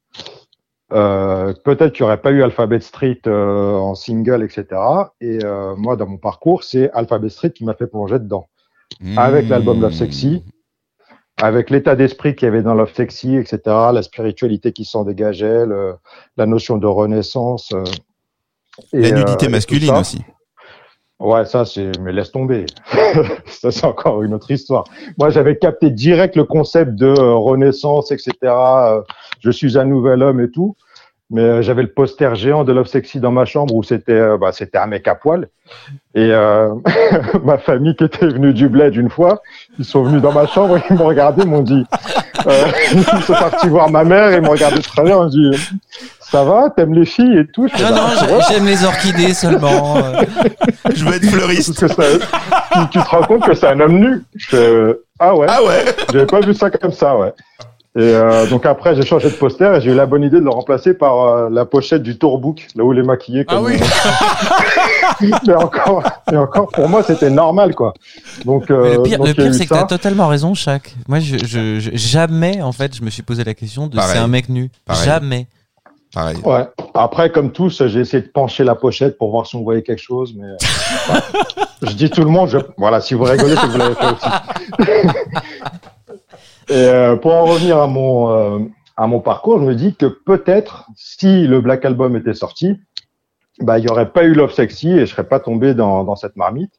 euh, 0.92 1.54
peut-être 1.64 1.94
qu'il 1.94 2.04
n'y 2.04 2.08
aurait 2.08 2.22
pas 2.22 2.32
eu 2.32 2.44
Alphabet 2.44 2.80
Street 2.80 3.22
euh, 3.26 3.76
en 3.76 3.96
single, 3.96 4.44
etc. 4.44 4.66
Et 5.22 5.40
euh, 5.44 5.76
moi, 5.76 5.96
dans 5.96 6.08
mon 6.08 6.18
parcours, 6.18 6.64
c'est 6.64 6.92
Alphabet 6.92 7.30
Street 7.30 7.52
qui 7.52 7.66
m'a 7.66 7.74
fait 7.74 7.88
plonger 7.88 8.20
dedans. 8.20 8.48
Avec 9.18 9.50
l'album 9.50 9.82
Love 9.82 9.94
Sexy, 9.94 10.44
avec 11.42 11.70
l'état 11.70 11.96
d'esprit 11.96 12.36
qu'il 12.36 12.46
y 12.46 12.50
avait 12.50 12.62
dans 12.62 12.74
Love 12.76 12.94
Sexy, 12.94 13.36
etc., 13.36 13.60
la 13.66 14.02
spiritualité 14.04 14.72
qui 14.72 14.86
s'en 14.86 15.04
dégageait, 15.04 15.66
le- 15.66 15.96
la 16.38 16.46
notion 16.46 16.78
de 16.78 16.88
renaissance. 16.88 17.72
euh, 17.74 17.84
et, 18.94 19.02
La 19.02 19.08
euh, 19.10 19.20
nudité 19.20 19.48
masculine 19.50 19.92
aussi. 19.92 20.22
Ouais, 21.20 21.46
ça, 21.46 21.64
c'est, 21.64 21.92
mais 22.02 22.12
laisse 22.12 22.32
tomber. 22.32 22.66
ça, 23.46 23.72
c'est 23.72 23.86
encore 23.86 24.24
une 24.24 24.34
autre 24.34 24.52
histoire. 24.52 24.84
Moi, 25.18 25.30
j'avais 25.30 25.58
capté 25.58 25.90
direct 25.90 26.36
le 26.36 26.44
concept 26.44 26.96
de 26.96 27.08
euh, 27.08 27.36
renaissance, 27.36 28.12
etc. 28.12 28.32
euh, 28.44 29.02
je 29.40 29.52
suis 29.52 29.78
un 29.78 29.86
nouvel 29.86 30.22
homme 30.24 30.42
et 30.42 30.50
tout. 30.52 30.76
Mais 31.36 31.42
euh, 31.42 31.62
j'avais 31.64 31.82
le 31.82 31.88
poster 31.92 32.36
géant 32.36 32.64
de 32.64 32.72
Love 32.72 32.86
Sexy 32.86 33.20
dans 33.20 33.32
ma 33.32 33.46
chambre 33.46 33.74
où 33.74 33.82
c'était, 33.82 34.12
euh, 34.14 34.38
bah, 34.38 34.52
c'était 34.52 34.78
un 34.78 34.86
mec 34.86 35.08
à 35.08 35.16
poil. 35.16 35.50
Et 36.14 36.30
euh, 36.32 36.70
ma 37.44 37.58
famille 37.58 37.96
qui 37.96 38.04
était 38.04 38.28
venue 38.28 38.54
du 38.54 38.70
bled 38.70 38.96
une 38.96 39.10
fois, 39.10 39.42
ils 39.80 39.84
sont 39.86 40.04
venus 40.04 40.22
dans 40.22 40.32
ma 40.32 40.46
chambre, 40.46 40.80
ils 40.92 40.96
m'ont 40.96 41.06
regardé, 41.08 41.42
ils 41.42 41.50
m'ont 41.50 41.64
dit, 41.64 41.84
euh, 42.46 42.66
ils 42.94 43.24
sont 43.24 43.34
partis 43.34 43.68
voir 43.68 43.90
ma 43.90 44.04
mère, 44.04 44.32
ils 44.32 44.42
m'ont 44.42 44.52
regardé 44.52 44.78
de 44.78 44.84
travers, 44.84 45.16
ils 45.16 45.20
m'ont 45.22 45.28
dit, 45.28 45.74
ça 46.20 46.44
va, 46.44 46.70
t'aimes 46.70 46.94
les 46.94 47.06
filles 47.06 47.40
et 47.40 47.48
tout? 47.48 47.68
Je 47.68 47.78
fais, 47.78 47.84
Non, 47.90 47.96
Bah, 47.96 48.02
non, 48.30 48.40
j'ai- 48.48 48.54
j'aime 48.54 48.66
les 48.68 48.84
orchidées 48.86 49.34
seulement. 49.34 49.96
Je 50.94 51.04
veux 51.04 51.16
être 51.16 51.26
fleuriste. 51.26 51.80
Parce 51.80 51.96
que 51.96 52.02
ça- 52.04 52.28
tu, 52.74 52.80
tu 53.00 53.00
te 53.04 53.10
rends 53.10 53.24
compte 53.24 53.44
que 53.46 53.56
c'est 53.56 53.68
un 53.68 53.80
homme 53.80 53.98
nu. 53.98 54.22
Je 54.36 54.48
fais, 54.50 54.58
euh, 54.58 55.04
ah 55.18 55.36
ouais, 55.36 55.48
Ah 55.50 55.64
ouais. 55.64 55.84
j'avais 56.12 56.28
pas 56.28 56.42
vu 56.42 56.54
ça 56.54 56.70
comme 56.70 56.92
ça, 56.92 57.18
ouais. 57.18 57.34
Et 57.96 58.02
euh, 58.02 58.48
donc 58.48 58.66
après, 58.66 58.96
j'ai 58.96 59.04
changé 59.06 59.30
de 59.30 59.36
poster 59.36 59.76
et 59.76 59.82
j'ai 59.82 59.92
eu 59.92 59.96
la 59.96 60.08
bonne 60.08 60.24
idée 60.24 60.40
de 60.40 60.44
le 60.44 60.50
remplacer 60.50 60.96
par 60.96 61.20
euh, 61.28 61.50
la 61.52 61.64
pochette 61.66 62.02
du 62.02 62.18
Tourbook, 62.18 62.68
là 62.76 62.84
où 62.84 62.92
il 62.92 62.98
est 62.98 63.04
maquillé. 63.04 63.46
Ah 63.48 63.54
Comme, 63.54 63.66
oui. 63.66 63.80
euh, 63.80 65.28
mais 65.48 65.54
encore, 65.54 66.04
et 66.32 66.36
encore, 66.36 66.70
pour 66.70 66.90
moi, 66.90 67.04
c'était 67.04 67.30
normal, 67.30 67.76
quoi. 67.76 67.94
Donc, 68.46 68.72
euh, 68.72 68.82
Mais 68.82 68.96
le 68.96 69.04
pire, 69.04 69.22
a 69.22 69.26
pire 69.34 69.46
eu 69.46 69.54
c'est 69.54 69.66
que 69.66 69.76
t'as 69.76 69.84
totalement 69.84 70.28
raison, 70.28 70.56
Chaque. 70.56 70.96
Moi, 71.08 71.20
je, 71.20 71.38
je, 71.38 71.80
je- 71.80 71.92
jamais, 71.94 72.64
en 72.64 72.72
fait, 72.72 72.96
je 72.96 73.04
me 73.04 73.12
suis 73.12 73.22
posé 73.22 73.44
la 73.44 73.54
question 73.54 73.86
de 73.86 74.00
c'est 74.00 74.18
un 74.18 74.28
mec 74.28 74.50
nu. 74.50 74.72
Pareil. 74.86 75.06
Jamais. 75.06 75.48
Pareil. 76.16 76.38
Ouais. 76.44 76.66
Après, 76.96 77.32
comme 77.32 77.52
tous, 77.52 77.86
j'ai 77.88 78.00
essayé 78.00 78.22
de 78.24 78.28
pencher 78.28 78.64
la 78.64 78.74
pochette 78.76 79.18
pour 79.20 79.30
voir 79.30 79.46
si 79.46 79.56
on 79.56 79.62
voyait 79.64 79.82
quelque 79.84 80.02
chose, 80.02 80.34
mais 80.36 80.46
euh, 81.10 81.20
je 81.84 81.94
dis 81.94 82.10
tout 82.10 82.24
le 82.24 82.30
monde, 82.30 82.50
je... 82.50 82.58
voilà, 82.78 83.02
si 83.02 83.14
vous 83.14 83.24
rigolez, 83.24 83.56
c'est 83.56 83.62
que 83.68 83.72
vous 83.72 83.78
l'avez 83.78 83.96
fait 83.96 84.06
aussi. 84.06 84.90
Et 86.70 86.74
euh, 86.74 87.16
pour 87.16 87.34
en 87.34 87.46
revenir 87.46 87.78
à 87.78 87.88
mon 87.88 88.30
euh, 88.32 88.60
à 88.96 89.08
mon 89.08 89.20
parcours, 89.20 89.60
je 89.60 89.66
me 89.66 89.76
dis 89.76 89.96
que 89.96 90.06
peut-être 90.06 90.88
si 90.96 91.48
le 91.48 91.62
Black 91.62 91.84
Album 91.86 92.16
était 92.16 92.34
sorti, 92.34 92.80
bah 93.60 93.80
il 93.80 93.86
y 93.86 93.90
aurait 93.90 94.12
pas 94.12 94.24
eu 94.24 94.34
Love 94.34 94.54
Sexy 94.54 94.92
et 94.92 95.02
je 95.02 95.06
serais 95.06 95.28
pas 95.28 95.40
tombé 95.40 95.74
dans 95.74 96.04
dans 96.04 96.16
cette 96.16 96.36
marmite. 96.36 96.74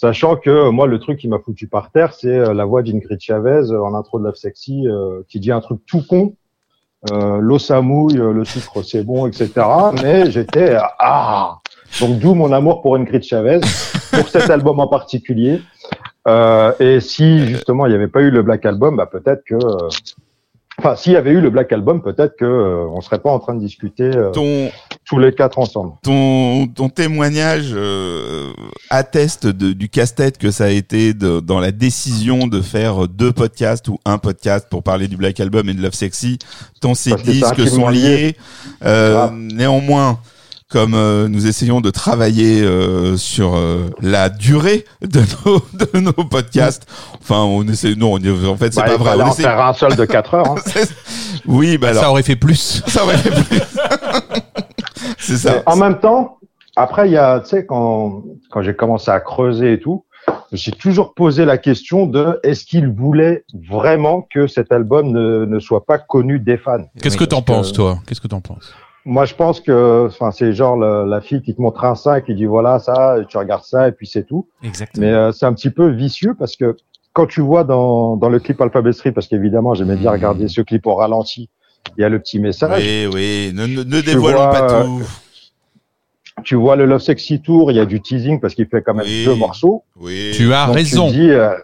Sachant 0.00 0.36
que 0.36 0.70
moi, 0.70 0.86
le 0.86 1.00
truc 1.00 1.18
qui 1.18 1.26
m'a 1.26 1.40
foutu 1.40 1.66
par 1.66 1.90
terre, 1.90 2.14
c'est 2.14 2.28
euh, 2.28 2.54
la 2.54 2.64
voix 2.64 2.84
d'Ingrid 2.84 3.18
Chavez 3.18 3.72
en 3.72 3.94
intro 3.94 4.20
de 4.20 4.26
Love 4.26 4.36
Sexy 4.36 4.86
euh, 4.86 5.22
qui 5.28 5.40
dit 5.40 5.50
un 5.50 5.60
truc 5.60 5.80
tout 5.86 6.04
con. 6.08 6.36
Euh, 7.10 7.38
L'eau 7.40 7.58
ça 7.58 7.80
mouille, 7.80 8.14
le 8.14 8.44
sucre 8.44 8.84
c'est 8.84 9.02
bon, 9.02 9.26
etc. 9.26 9.50
Mais 10.00 10.30
j'étais 10.30 10.76
ah 11.00 11.58
donc 11.98 12.20
d'où 12.20 12.34
mon 12.34 12.52
amour 12.52 12.80
pour 12.80 12.94
Ingrid 12.94 13.24
Chavez 13.24 13.58
pour 14.12 14.28
cet 14.28 14.48
album 14.50 14.78
en 14.78 14.86
particulier. 14.86 15.62
Euh, 16.28 16.72
et 16.80 17.00
si 17.00 17.46
justement 17.48 17.86
il 17.86 17.90
n'y 17.90 17.94
avait 17.96 18.08
pas 18.08 18.20
eu 18.20 18.30
le 18.30 18.42
Black 18.42 18.64
Album, 18.66 18.96
bah 18.96 19.06
peut-être 19.10 19.42
que, 19.44 19.54
euh, 19.54 19.88
enfin, 20.78 20.94
s'il 20.94 21.12
y 21.12 21.16
avait 21.16 21.30
eu 21.30 21.40
le 21.40 21.48
Black 21.50 21.72
Album, 21.72 22.02
peut-être 22.02 22.36
que 22.36 22.44
euh, 22.44 22.86
on 22.92 23.00
serait 23.00 23.18
pas 23.20 23.30
en 23.30 23.38
train 23.38 23.54
de 23.54 23.60
discuter 23.60 24.10
euh, 24.14 24.30
Ton, 24.30 24.70
tous 25.06 25.18
les 25.18 25.32
quatre 25.32 25.58
ensemble. 25.58 25.92
ton, 26.02 26.66
ton 26.66 26.88
témoignage 26.90 27.70
euh, 27.72 28.52
atteste 28.90 29.46
de- 29.46 29.72
du 29.72 29.88
casse-tête 29.88 30.36
que 30.38 30.50
ça 30.50 30.64
a 30.64 30.68
été 30.70 31.14
de- 31.14 31.40
dans 31.40 31.60
la 31.60 31.72
décision 31.72 32.46
de 32.46 32.60
faire 32.60 33.08
deux 33.08 33.32
podcasts 33.32 33.88
ou 33.88 33.98
un 34.04 34.18
podcast 34.18 34.66
pour 34.70 34.82
parler 34.82 35.08
du 35.08 35.16
Black 35.16 35.40
Album 35.40 35.68
et 35.68 35.74
de 35.74 35.80
Love 35.82 35.94
Sexy. 35.94 36.38
Tant 36.80 36.94
ces 36.94 37.14
disques 37.14 37.66
sont 37.68 37.88
liés. 37.88 38.00
lié. 38.00 38.36
Grave. 38.82 39.34
néanmoins, 39.34 40.18
comme 40.70 40.92
euh, 40.94 41.28
nous 41.28 41.46
essayons 41.46 41.80
de 41.80 41.90
travailler 41.90 42.62
euh, 42.62 43.16
sur 43.16 43.56
euh, 43.56 43.88
la 44.02 44.28
durée 44.28 44.84
de 45.00 45.20
nos, 45.46 45.62
de 45.72 45.98
nos 46.00 46.12
podcasts, 46.12 46.86
enfin, 47.20 47.40
on 47.40 47.66
essaie, 47.68 47.94
non, 47.94 48.12
on 48.14 48.46
en 48.46 48.56
fait, 48.56 48.72
c'est 48.74 48.80
Bah, 48.82 48.86
pas 48.88 48.96
vrai. 48.98 49.14
On 49.22 49.30
essaie- 49.30 49.42
faire 49.42 49.60
un 49.64 49.72
seul 49.72 49.96
de 49.96 50.04
4 50.04 50.34
heures. 50.34 50.50
hein. 50.50 50.56
oui, 51.46 51.78
bah 51.78 51.88
alors, 51.88 52.02
Ça 52.02 52.10
aurait 52.10 52.22
fait 52.22 52.36
plus. 52.36 52.82
ça 52.86 53.02
aurait 53.04 53.16
fait 53.16 53.30
plus. 53.30 53.60
c'est 55.18 55.38
ça. 55.38 55.62
En 55.66 55.76
même 55.76 55.98
temps, 56.00 56.38
après, 56.76 57.08
il 57.08 57.12
y 57.12 57.16
a, 57.18 57.40
tu 57.40 57.48
sais, 57.48 57.64
quand, 57.66 58.22
quand 58.50 58.62
j'ai 58.62 58.74
commencé 58.74 59.10
à 59.10 59.20
creuser 59.20 59.72
et 59.72 59.80
tout, 59.80 60.04
j'ai 60.52 60.72
toujours 60.72 61.14
posé 61.14 61.46
la 61.46 61.56
question 61.56 62.04
de 62.06 62.38
est-ce 62.42 62.66
qu'il 62.66 62.88
voulait 62.88 63.44
vraiment 63.70 64.26
que 64.30 64.46
cet 64.46 64.70
album 64.70 65.12
ne, 65.12 65.46
ne 65.46 65.58
soit 65.60 65.86
pas 65.86 65.96
connu 65.98 66.38
des 66.38 66.58
fans? 66.58 66.84
Qu'est-ce 67.02 67.16
que 67.16 67.24
t'en 67.24 67.40
Parce 67.40 67.68
penses, 67.68 67.72
toi? 67.72 67.98
Qu'est-ce 68.06 68.20
que 68.20 68.28
t'en 68.28 68.42
penses? 68.42 68.74
Moi, 69.04 69.24
je 69.24 69.34
pense 69.34 69.60
que, 69.60 70.06
enfin, 70.06 70.30
c'est 70.32 70.52
genre 70.52 70.76
la, 70.76 71.04
la 71.06 71.20
fille 71.20 71.40
qui 71.40 71.54
te 71.54 71.62
montre 71.62 71.84
un 71.84 71.94
sein 71.94 72.16
et 72.16 72.22
qui 72.22 72.34
dit 72.34 72.44
voilà 72.44 72.78
ça, 72.78 73.16
tu 73.28 73.38
regardes 73.38 73.64
ça 73.64 73.88
et 73.88 73.92
puis 73.92 74.06
c'est 74.06 74.24
tout. 74.26 74.48
Exactement. 74.62 75.06
Mais 75.06 75.12
euh, 75.12 75.32
c'est 75.32 75.46
un 75.46 75.54
petit 75.54 75.70
peu 75.70 75.88
vicieux 75.88 76.34
parce 76.38 76.56
que 76.56 76.76
quand 77.14 77.26
tu 77.26 77.40
vois 77.40 77.64
dans, 77.64 78.16
dans 78.16 78.28
le 78.28 78.38
clip 78.38 78.60
Alphabet 78.60 78.92
Street, 78.92 79.12
parce 79.12 79.26
qu'évidemment 79.28 79.72
j'aimais 79.74 79.96
bien 79.96 80.10
regarder 80.10 80.48
ce 80.48 80.60
clip 80.60 80.86
au 80.86 80.94
ralenti, 80.94 81.48
il 81.96 82.02
y 82.02 82.04
a 82.04 82.08
le 82.10 82.18
petit 82.18 82.38
message. 82.38 82.82
Oui, 82.82 83.08
oui, 83.12 83.52
ne, 83.54 83.66
ne, 83.66 83.82
ne 83.82 84.00
dévoilons 84.02 84.36
vois, 84.36 84.50
pas 84.50 84.72
euh, 84.72 84.84
tout. 84.84 85.02
Tu 86.44 86.54
vois 86.54 86.76
le 86.76 86.84
Love 86.84 87.00
Sexy 87.00 87.40
Tour, 87.40 87.70
il 87.72 87.76
y 87.78 87.80
a 87.80 87.86
du 87.86 88.00
teasing 88.02 88.40
parce 88.40 88.54
qu'il 88.54 88.66
fait 88.66 88.82
quand 88.82 88.94
même 88.94 89.06
Oui. 89.06 89.24
deux 89.24 89.34
morceaux. 89.34 89.84
Oui. 89.98 90.32
Tu 90.34 90.52
as 90.52 90.66
Donc, 90.66 90.74
raison. 90.76 91.06
Tu 91.08 91.14
te 91.14 91.18
dis, 91.20 91.30
euh, 91.30 91.54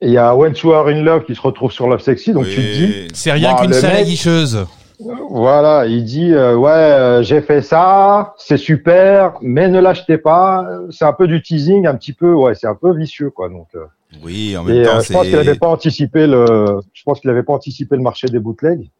il 0.00 0.10
y 0.10 0.18
a 0.18 0.34
When 0.34 0.54
You 0.62 0.72
Are 0.72 0.86
in 0.88 1.02
Love 1.02 1.24
qui 1.24 1.34
se 1.34 1.40
retrouve 1.40 1.72
sur 1.72 1.88
Love 1.88 2.00
Sexy, 2.00 2.32
donc 2.32 2.44
Oui. 2.44 2.54
tu 2.54 2.60
te 2.60 2.76
dis, 2.76 3.08
C'est 3.12 3.32
rien 3.32 3.52
Bah, 3.54 3.58
qu'une 3.62 3.70
le 3.70 3.76
salle 3.76 3.94
mec- 3.94 4.06
guicheuse. 4.06 4.66
Voilà, 4.98 5.86
il 5.86 6.04
dit, 6.04 6.32
euh, 6.32 6.56
ouais, 6.56 6.70
euh, 6.70 7.22
j'ai 7.22 7.40
fait 7.40 7.62
ça, 7.62 8.34
c'est 8.38 8.56
super, 8.56 9.34
mais 9.40 9.68
ne 9.68 9.80
l'achetez 9.80 10.18
pas. 10.18 10.66
C'est 10.90 11.04
un 11.04 11.12
peu 11.12 11.26
du 11.26 11.42
teasing, 11.42 11.86
un 11.86 11.94
petit 11.94 12.12
peu, 12.12 12.32
ouais, 12.32 12.54
c'est 12.54 12.66
un 12.66 12.74
peu 12.74 12.96
vicieux, 12.96 13.30
quoi. 13.30 13.48
Donc, 13.48 13.68
euh, 13.74 13.84
Oui, 14.22 14.56
en 14.56 14.64
même 14.64 14.76
et 14.76 14.84
temps, 14.84 14.96
euh, 14.96 15.00
je 15.00 15.12
pense 15.12 15.26
qu'il 15.26 15.36
n'avait 15.36 15.54
pas 15.54 15.68
anticipé 15.68 16.26
le, 16.26 16.80
je 16.92 17.02
pense 17.04 17.20
qu'il 17.20 17.30
n'avait 17.30 17.42
pas 17.42 17.52
anticipé 17.52 17.96
le 17.96 18.02
marché 18.02 18.28
des 18.28 18.38
bootlegs. 18.38 18.90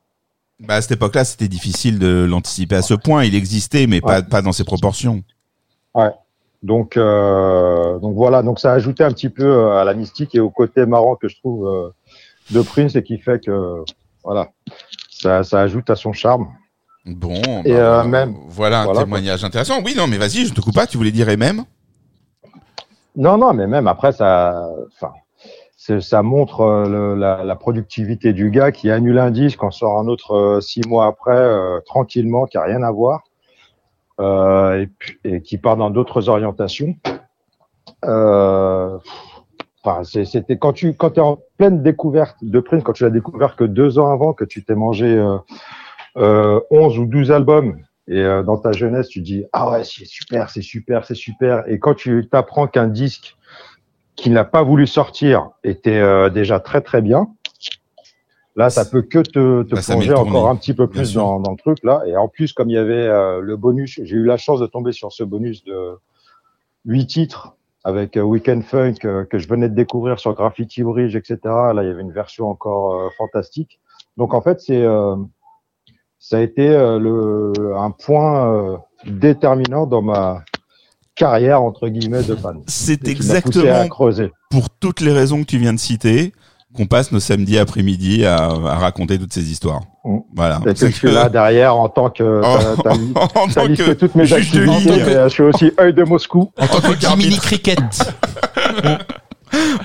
Bah, 0.61 0.75
à 0.75 0.83
cette 0.83 0.93
époque-là, 0.93 1.25
c'était 1.25 1.49
difficile 1.49 1.99
de 1.99 2.25
l'anticiper 2.29 2.77
à 2.77 2.83
ce 2.83 2.95
point. 2.95 3.25
Il 3.25 3.35
existait, 3.35 3.87
mais 3.87 4.01
pas, 4.01 4.23
pas 4.23 4.43
dans 4.43 4.53
ces 4.53 4.65
proportions. 4.65 5.23
Donc, 6.63 6.97
euh, 6.97 7.99
donc 7.99 8.17
voilà, 8.17 8.43
donc 8.43 8.59
ça 8.59 8.73
a 8.73 8.75
ajouté 8.75 9.05
un 9.05 9.13
petit 9.13 9.29
peu 9.29 9.71
à 9.73 9.85
la 9.85 9.95
mystique 9.95 10.35
et 10.35 10.41
au 10.41 10.51
côté 10.51 10.85
marrant 10.85 11.15
que 11.15 11.29
je 11.29 11.37
trouve 11.37 11.69
euh, 11.69 11.91
de 12.51 12.61
Prince 12.61 12.97
et 12.97 13.03
qui 13.03 13.19
fait 13.19 13.45
que, 13.45 13.85
voilà, 14.25 14.51
ça, 15.27 15.43
ça 15.43 15.61
ajoute 15.61 15.91
à 15.91 15.97
son 15.97 16.13
charme. 16.13 16.47
Bon. 17.05 17.35
Et, 17.65 17.73
bah, 17.73 18.01
euh, 18.01 18.05
même- 18.05 18.37
Voilà 18.49 18.83
un 18.83 18.85
voilà, 18.85 19.01
témoignage 19.01 19.45
intéressant. 19.45 19.81
Oui, 19.85 19.95
non, 19.97 20.07
mais 20.07 20.19
vas-y, 20.19 20.47
je 20.47 20.55
te 20.55 20.61
coupe 20.61 20.75
pas. 20.75 20.87
Tu 20.87 20.97
voulais 20.97 21.11
dire 21.11 21.29
et 21.29 21.37
même 21.37 21.65
Non, 23.17 23.37
non, 23.39 23.53
mais 23.53 23.67
même 23.67 23.89
après, 23.89 24.13
ça, 24.13 24.69
enfin, 24.95 25.13
ça 26.01 26.23
montre 26.23 26.61
euh, 26.61 26.89
le- 26.89 27.15
la, 27.17 27.43
la 27.45 27.57
productivité 27.57 28.33
du 28.33 28.51
gars 28.51 28.71
qui 28.71 28.89
annule 28.91 29.19
un 29.19 29.31
disque, 29.33 29.63
en 29.65 29.71
sort 29.73 29.99
un 29.99 30.07
autre 30.07 30.33
euh, 30.35 30.61
six 30.61 30.83
mois 30.87 31.07
après, 31.07 31.37
euh, 31.37 31.81
tranquillement, 31.87 32.47
qui 32.47 32.59
a 32.59 32.63
rien 32.63 32.83
à 32.85 32.91
voir, 32.93 33.23
et, 34.15 35.43
qui 35.43 35.59
part 35.59 35.77
dans 35.77 35.91
d'autres 35.91 36.29
orientations. 36.29 36.95
Enfin, 38.03 39.01
c'était 40.05 40.57
quand 40.59 40.73
tu 40.73 40.95
quand 40.95 41.19
es 41.19 41.21
en 41.21 41.39
pleine 41.57 41.83
découverte 41.83 42.37
de 42.43 42.61
Prince, 42.61 42.83
quand 42.85 42.93
tu 42.93 43.05
l'as 43.05 43.11
découvert 43.11 43.57
que 43.57 43.65
deux 43.65 43.99
ans 43.99 44.11
avant, 44.11 44.33
que 44.33 44.45
tu 44.45 44.65
t'es 44.65 44.75
mangé 44.75 45.07
euh, 45.07 45.39
euh, 46.17 46.61
11 46.71 46.99
ou 46.99 47.07
12 47.07 47.31
albums 47.33 47.79
et 48.09 48.21
euh, 48.21 48.43
dans 48.43 48.57
ta 48.57 48.73
jeunesse, 48.73 49.09
tu 49.09 49.21
dis 49.21 49.45
ah 49.53 49.71
ouais, 49.71 49.85
c'est 49.85 50.07
super, 50.07 50.51
c'est 50.51 50.63
super, 50.63 51.05
c'est 51.05 51.15
super. 51.15 51.65
Et 51.69 51.79
quand 51.79 51.95
tu 51.95 52.29
t'apprends 52.31 52.69
qu'un 52.69 52.87
disque 52.87 53.37
qui 54.15 54.31
n'a 54.31 54.45
pas 54.45 54.63
voulu 54.63 54.87
sortir 54.87 55.51
était 55.65 55.99
euh, 55.99 56.31
déjà 56.31 56.61
très 56.61 56.81
très 56.81 57.03
bien, 57.03 57.27
là, 58.55 58.71
ça 58.71 58.85
peut 58.85 59.03
que 59.03 59.19
te, 59.19 59.65
te 59.65 59.75
Bah, 59.75 59.81
plonger 59.85 60.15
encore 60.15 60.49
un 60.49 60.57
petit 60.57 60.73
peu 60.73 60.87
plus 60.89 61.15
dans, 61.15 61.41
dans 61.41 61.51
le 61.51 61.57
truc 61.57 61.79
là. 61.83 62.03
Et 62.07 62.17
en 62.17 62.29
plus, 62.29 62.53
comme 62.53 62.71
il 62.71 62.75
y 62.75 62.79
avait 62.79 62.95
euh, 62.95 63.41
le 63.41 63.57
bonus, 63.57 64.01
j'ai 64.03 64.17
eu 64.17 64.25
la 64.25 64.37
chance 64.37 64.61
de 64.61 64.67
tomber 64.67 64.93
sur 64.93 65.13
ce 65.13 65.25
bonus 65.25 65.65
de 65.65 65.99
huit 66.85 67.09
titres 67.09 67.56
avec 67.87 68.17
euh, 68.17 68.23
Weekend 68.23 68.65
Funk 68.65 68.97
euh, 69.05 69.25
que 69.25 69.39
je 69.39 69.47
venais 69.47 69.69
de 69.69 69.75
découvrir 69.75 70.19
sur 70.19 70.35
Graffiti 70.35 70.83
Bridge, 70.83 71.15
etc. 71.15 71.39
Là, 71.45 71.83
il 71.83 71.87
y 71.87 71.91
avait 71.91 72.03
une 72.03 72.13
version 72.13 72.51
encore 72.51 72.95
euh, 72.95 73.09
fantastique. 73.17 73.79
Donc 74.17 74.35
en 74.35 74.43
fait, 74.43 74.61
c'est 74.61 74.85
ça 76.19 76.39
a 76.39 76.41
été 76.41 76.69
le, 76.69 77.53
un 77.77 77.91
point 77.91 78.81
déterminant 79.05 79.87
dans 79.87 80.01
ma 80.01 80.43
carrière 81.15 81.63
entre 81.63 81.89
guillemets 81.89 82.23
de 82.23 82.35
fan. 82.35 82.63
C'est 82.67 83.07
exactement 83.09 83.87
creuser. 83.89 84.33
pour 84.51 84.71
toutes 84.71 85.03
les 85.03 85.13
raisons 85.13 85.43
que 85.43 85.47
tu 85.47 85.59
viens 85.59 85.75
de 85.75 85.79
citer 85.79 86.33
qu'on 86.75 86.87
passe 86.87 87.13
nos 87.13 87.21
samedis 87.21 87.59
après-midi 87.59 88.25
à, 88.25 88.47
à 88.47 88.75
raconter 88.77 89.19
toutes 89.19 89.35
ces 89.35 89.53
histoires. 89.53 89.83
Voilà. 90.35 90.61
Et 90.67 90.69
que 90.73 90.75
C'est 90.79 90.91
je 90.91 90.97
suis 90.97 91.11
là 91.11 91.29
derrière 91.29 91.75
en 91.77 91.89
tant 91.89 92.11
que 92.11 92.23
Oh, 92.45 92.59
t'as- 92.83 92.91
en 93.21 93.27
tant 93.29 93.47
que 93.49 93.93
toutes 93.93 94.15
mes 94.15 94.25
juge 94.27 94.51
de 94.53 94.63
activités. 94.69 94.91
ligne. 94.95 95.05
mais, 95.07 95.15
euh, 95.17 95.25
Je 95.29 95.33
suis 95.35 95.43
aussi 95.43 95.73
œil 95.81 95.93
de 95.95 96.05
Moscou. 96.05 96.51
En 96.59 96.67
tant 96.67 96.81
que. 96.81 96.95
Jiminy 97.01 97.39
Cricket. 97.39 97.79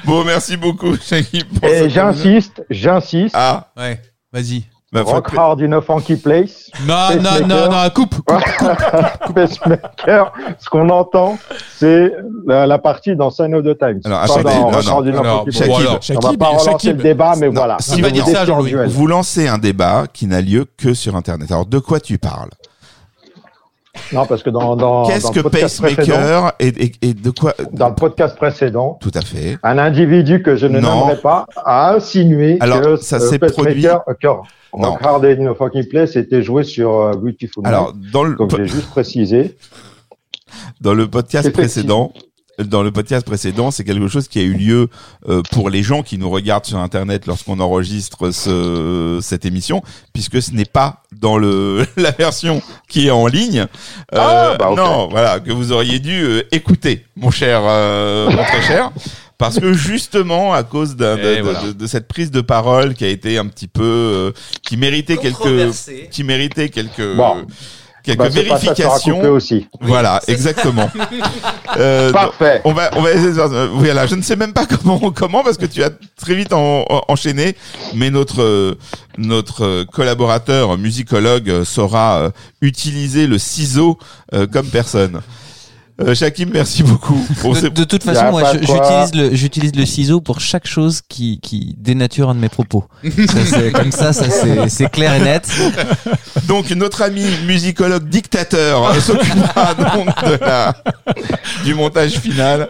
Bon, 0.05 0.23
merci 0.25 0.57
beaucoup, 0.57 0.95
Shaggy, 0.97 1.43
Et 1.63 1.89
j'insiste, 1.89 2.63
j'insiste. 2.69 3.35
Ah, 3.37 3.67
Ouais, 3.77 4.01
vas-y. 4.33 4.63
Bah, 4.91 5.03
Rock 5.03 5.29
hard 5.37 5.61
in 5.61 5.71
a 5.73 5.81
funky 5.81 6.15
place. 6.17 6.69
Non, 6.85 7.15
non, 7.21 7.47
non, 7.47 7.69
non, 7.71 7.89
coupe. 7.95 8.15
coupe. 8.15 8.25
Pacemaker, 9.33 10.33
ce 10.59 10.69
qu'on 10.69 10.89
entend, 10.89 11.37
c'est 11.77 12.11
la, 12.45 12.67
la 12.67 12.77
partie 12.77 13.15
dans 13.15 13.29
Sign 13.29 13.55
of 13.55 13.63
the 13.63 13.77
Times. 13.77 14.01
Alors, 14.05 14.25
Pas 14.43 14.43
dans 14.43 14.59
non, 14.59 14.69
Rock 14.69 14.85
non. 14.85 14.91
hard 14.91 15.07
in 15.07 15.13
a 15.15 15.19
Alors, 15.21 15.43
funky 15.45 15.59
bon, 15.67 15.77
place. 15.77 16.01
Shakib, 16.01 16.17
On 16.25 16.29
va 16.31 16.37
pas 16.37 16.45
relancer 16.47 16.71
Shakib. 16.71 16.97
le 16.97 17.03
débat, 17.03 17.33
mais 17.37 17.47
Non, 17.47 17.53
voilà. 17.53 17.77
si 17.79 18.01
ça, 18.01 18.45
vous 18.87 19.07
lancez 19.07 19.47
un 19.47 19.57
débat 19.57 20.05
qui 20.11 20.27
n'a 20.27 20.41
lieu 20.41 20.65
que 20.77 20.93
sur 20.93 21.15
Internet. 21.15 21.51
Alors, 21.51 21.65
de 21.65 21.79
quoi 21.79 21.99
tu 21.99 22.17
parles? 22.17 22.49
Non, 24.13 24.25
parce 24.25 24.41
que 24.43 24.49
dans, 24.49 24.75
dans, 24.75 25.05
Qu'est-ce 25.05 25.33
le 25.35 25.43
que 25.43 25.47
Pacemaker 25.49 26.53
et, 26.59 26.67
et, 26.67 26.91
et 27.01 27.13
de 27.13 27.29
quoi 27.29 27.53
dans 27.73 27.89
le 27.89 27.95
podcast 27.95 28.35
précédent, 28.37 28.97
Tout 29.01 29.11
à 29.13 29.21
fait. 29.21 29.57
un 29.63 29.77
individu 29.77 30.41
que 30.41 30.55
je 30.55 30.65
ne 30.65 30.79
Non. 30.79 30.89
nommerai 30.99 31.17
pas 31.17 31.45
a 31.65 31.93
insinué 31.95 32.57
Alors, 32.61 32.81
que 32.81 32.95
ça 32.97 33.17
euh, 33.17 33.29
s'est 33.29 33.39
Pacemaker, 33.39 34.01
euh, 34.07 34.13
que 34.13 34.27
Non. 34.77 34.95
Hard 35.01 35.25
in 35.25 35.45
a 35.51 35.55
funky 35.55 35.83
place 35.83 36.15
était 36.15 36.41
joué 36.43 36.63
sur 36.63 36.89
euh, 37.01 37.11
Beautiful. 37.13 37.65
Alors, 37.67 37.93
dans 38.13 38.23
le, 38.23 38.35
Donc 38.35 38.55
j'ai 38.55 38.65
juste 38.65 38.89
précisé. 38.89 39.57
dans 40.79 40.93
le 40.93 41.09
podcast 41.09 41.51
précédent, 41.51 42.13
dans 42.59 42.83
le 42.83 42.91
podcast 42.91 43.25
précédent, 43.25 43.71
c'est 43.71 43.83
quelque 43.83 44.07
chose 44.07 44.27
qui 44.27 44.39
a 44.39 44.43
eu 44.43 44.53
lieu 44.53 44.87
euh, 45.27 45.41
pour 45.51 45.69
les 45.69 45.83
gens 45.83 46.03
qui 46.03 46.17
nous 46.17 46.29
regardent 46.29 46.65
sur 46.65 46.77
Internet 46.77 47.25
lorsqu'on 47.25 47.59
enregistre 47.59 48.31
ce, 48.31 49.19
cette 49.21 49.45
émission, 49.45 49.81
puisque 50.13 50.41
ce 50.41 50.51
n'est 50.51 50.65
pas 50.65 51.01
dans 51.21 51.37
le 51.37 51.85
la 51.95 52.11
version 52.11 52.61
qui 52.89 53.07
est 53.07 53.11
en 53.11 53.27
ligne. 53.27 53.59
Euh, 54.13 54.17
Ah, 54.17 54.55
bah. 54.59 54.73
Non, 54.75 55.07
voilà, 55.09 55.39
que 55.39 55.51
vous 55.51 55.71
auriez 55.71 55.99
dû 55.99 56.21
euh, 56.23 56.41
écouter, 56.51 57.05
mon 57.15 57.31
cher, 57.31 57.61
euh, 57.63 58.29
mon 58.29 58.43
très 58.43 58.61
cher. 58.63 58.91
Parce 59.37 59.59
que 59.59 59.73
justement, 59.73 60.53
à 60.53 60.61
cause 60.63 60.95
d'un- 60.95 61.15
de, 61.17 61.21
de- 61.37 61.41
voilà. 61.41 61.61
de- 61.63 61.71
de 61.71 61.87
cette 61.87 62.07
prise 62.07 62.29
de 62.29 62.41
parole 62.41 62.93
qui 62.93 63.05
a 63.05 63.07
été 63.07 63.39
un 63.39 63.47
petit 63.47 63.67
peu, 63.67 63.81
euh, 63.83 64.31
qui 64.61 64.77
méritait 64.77 65.17
quelques, 65.17 65.71
qui 66.11 66.23
méritait 66.23 66.69
quelques, 66.69 67.15
Bon. 67.15 67.45
Quelques 68.03 68.17
Bah, 68.19 68.29
vérifications. 68.29 69.21
aussi. 69.31 69.67
Voilà, 69.81 70.21
exactement. 70.27 70.89
Euh, 71.77 72.11
Parfait. 72.11 72.59
on 72.65 72.73
va, 72.73 72.89
on 72.97 73.01
va 73.01 73.11
essayer 73.11 73.29
de 73.29 73.33
faire- 73.33 73.51
euh, 73.53 73.69
Voilà, 73.71 74.05
je 74.05 74.15
ne 74.15 74.21
sais 74.21 74.35
même 74.35 74.51
pas 74.51 74.65
comment, 74.83 74.99
comment 75.11 75.41
parce 75.41 75.57
que 75.57 75.65
tu 75.65 75.81
as 75.83 75.89
très 76.19 76.35
vite 76.35 76.51
en- 76.51 76.81
en- 76.89 77.01
enchaîné, 77.07 77.55
mais 77.95 78.09
notre 78.09 78.77
notre 79.17 79.83
collaborateur 79.85 80.77
musicologue 80.77 81.63
saura 81.63 82.17
euh, 82.23 82.29
utiliser 82.61 83.25
le 83.25 83.37
ciseau 83.37 83.97
euh, 84.33 84.47
comme 84.47 84.67
personne. 84.67 85.21
Euh, 85.99 86.15
Shakim, 86.15 86.49
merci 86.53 86.83
beaucoup. 86.83 87.19
Pour 87.41 87.53
De, 87.53 87.59
ces- 87.59 87.69
de 87.69 87.83
toute 87.83 88.03
façon, 88.03 88.31
moi, 88.31 88.43
j'utilise 88.53 89.13
le, 89.13 89.35
j'utilise 89.35 89.75
le 89.75 89.85
ciseau 89.85 90.21
pour 90.21 90.39
chaque 90.39 90.65
chose 90.65 91.01
qui, 91.07 91.39
qui 91.41 91.75
dénature 91.77 92.29
un 92.29 92.35
de 92.35 92.39
mes 92.39 92.49
propos. 92.49 92.85
Ça, 93.03 93.09
c'est- 93.45 93.71
comme 93.73 93.91
ça, 93.91 94.13
ça 94.13 94.29
c'est, 94.29 94.69
c'est 94.69 94.89
clair 94.89 95.13
et 95.15 95.19
net. 95.19 95.47
Donc 96.47 96.69
notre 96.71 97.01
ami 97.03 97.23
musicologue 97.45 98.07
dictateur 98.09 98.85
euh, 98.89 98.99
s'occupera 98.99 99.73
donc 99.95 100.07
de 100.25 100.37
la, 100.43 100.73
du 101.63 101.75
montage 101.75 102.13
final. 102.13 102.69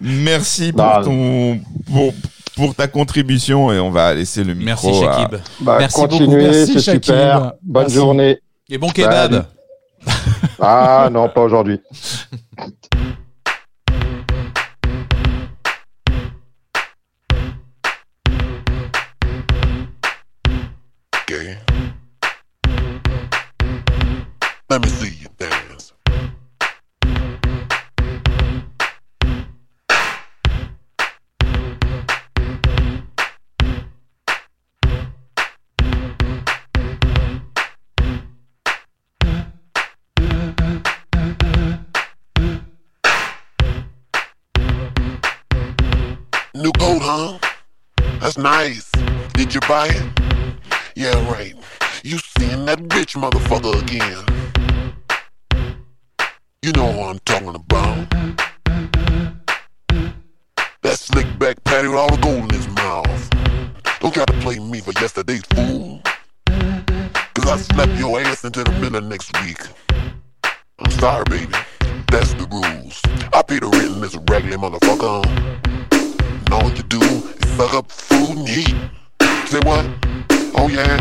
Merci 0.00 0.72
pour 0.72 0.78
Bah, 0.82 1.02
ton 1.04 1.60
pour, 1.92 2.12
pour 2.56 2.74
ta 2.74 2.88
contribution 2.88 3.72
et 3.72 3.78
on 3.78 3.90
va 3.90 4.12
laisser 4.14 4.42
le 4.44 4.54
micro. 4.54 4.88
Merci 4.88 5.04
à- 5.04 5.12
Shakib. 5.18 5.36
Bah, 5.60 5.76
Merci 5.78 6.00
beaucoup. 6.00 6.08
continuez, 6.18 6.42
Merci, 6.50 6.72
c'est 6.74 6.80
Shakib. 6.80 7.04
super. 7.04 7.52
Bonne 7.62 7.82
Merci. 7.84 7.94
journée. 7.94 8.38
Et 8.70 8.78
bon 8.78 8.88
kebab. 8.90 9.32
Salut. 9.32 9.44
Ah 10.60 11.08
non, 11.10 11.28
pas 11.28 11.42
aujourd'hui. 11.42 11.80
huh? 47.02 47.38
That's 48.20 48.38
nice. 48.38 48.90
Did 49.34 49.52
you 49.54 49.60
buy 49.62 49.88
it? 49.88 50.06
Yeah, 50.94 51.14
right. 51.30 51.54
You 52.04 52.18
seeing 52.38 52.64
that 52.66 52.78
bitch 52.78 53.16
motherfucker 53.16 53.82
again. 53.82 54.24
You 56.62 56.72
know 56.72 56.86
what 56.86 57.10
I'm 57.10 57.18
talking 57.24 57.54
about. 57.54 58.08
That 60.82 60.98
slick 60.98 61.26
back 61.38 61.62
patty 61.64 61.88
with 61.88 61.96
all 61.98 62.08
the 62.08 62.20
gold 62.22 62.44
in 62.44 62.50
his 62.50 62.68
mouth. 62.68 63.30
Don't 64.00 64.14
try 64.14 64.24
to 64.24 64.40
play 64.40 64.58
me 64.60 64.80
for 64.80 64.92
yesterday's 65.00 65.42
fool. 65.54 66.00
Cause 66.46 67.48
I 67.48 67.56
slap 67.56 67.98
your 67.98 68.20
ass 68.20 68.44
into 68.44 68.62
the 68.62 68.72
middle 68.80 69.00
next 69.00 69.32
week. 69.42 69.58
I'm 70.78 70.90
sorry, 70.92 71.24
baby. 71.28 71.52
That's 72.10 72.34
the 72.34 72.46
rules. 72.50 73.00
I 73.32 73.42
pay 73.42 73.58
the 73.58 73.66
rent 73.66 74.00
this 74.02 74.14
raggedy 74.30 74.56
motherfucker. 74.56 75.71
All 76.52 76.70
you 76.70 76.82
do 76.82 77.00
is 77.00 77.56
suck 77.56 77.72
up 77.72 77.90
food 77.90 78.36
and 78.36 78.48
eat. 78.48 78.74
Say 79.46 79.58
what? 79.60 79.86
Oh 80.54 80.68
yeah. 80.70 81.00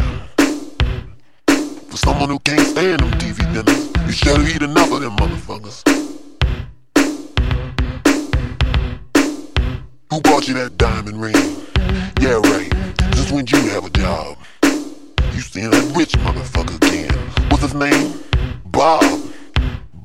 For 1.90 1.98
someone 1.98 2.30
who 2.30 2.40
can't 2.40 2.66
stand 2.66 3.02
them 3.02 3.12
TV 3.20 3.40
dinners, 3.54 3.92
you 4.08 4.14
should 4.14 4.48
eat 4.48 4.62
enough 4.62 4.90
of 4.94 5.02
them 5.02 5.14
motherfuckers. 5.18 5.84
Who 10.10 10.22
bought 10.22 10.48
you 10.48 10.54
that 10.54 10.78
diamond 10.78 11.22
ring? 11.22 11.36
Yeah, 12.22 12.40
right. 12.52 12.72
Just 13.12 13.34
when 13.34 13.46
you 13.46 13.60
have 13.72 13.86
a 13.86 13.90
job? 13.90 14.38
You 14.64 15.42
seen 15.42 15.70
that 15.70 15.94
rich 15.98 16.14
motherfucker 16.14 16.78
again. 16.78 17.14
What's 17.50 17.64
his 17.64 17.74
name? 17.74 18.24
Bob. 18.68 19.04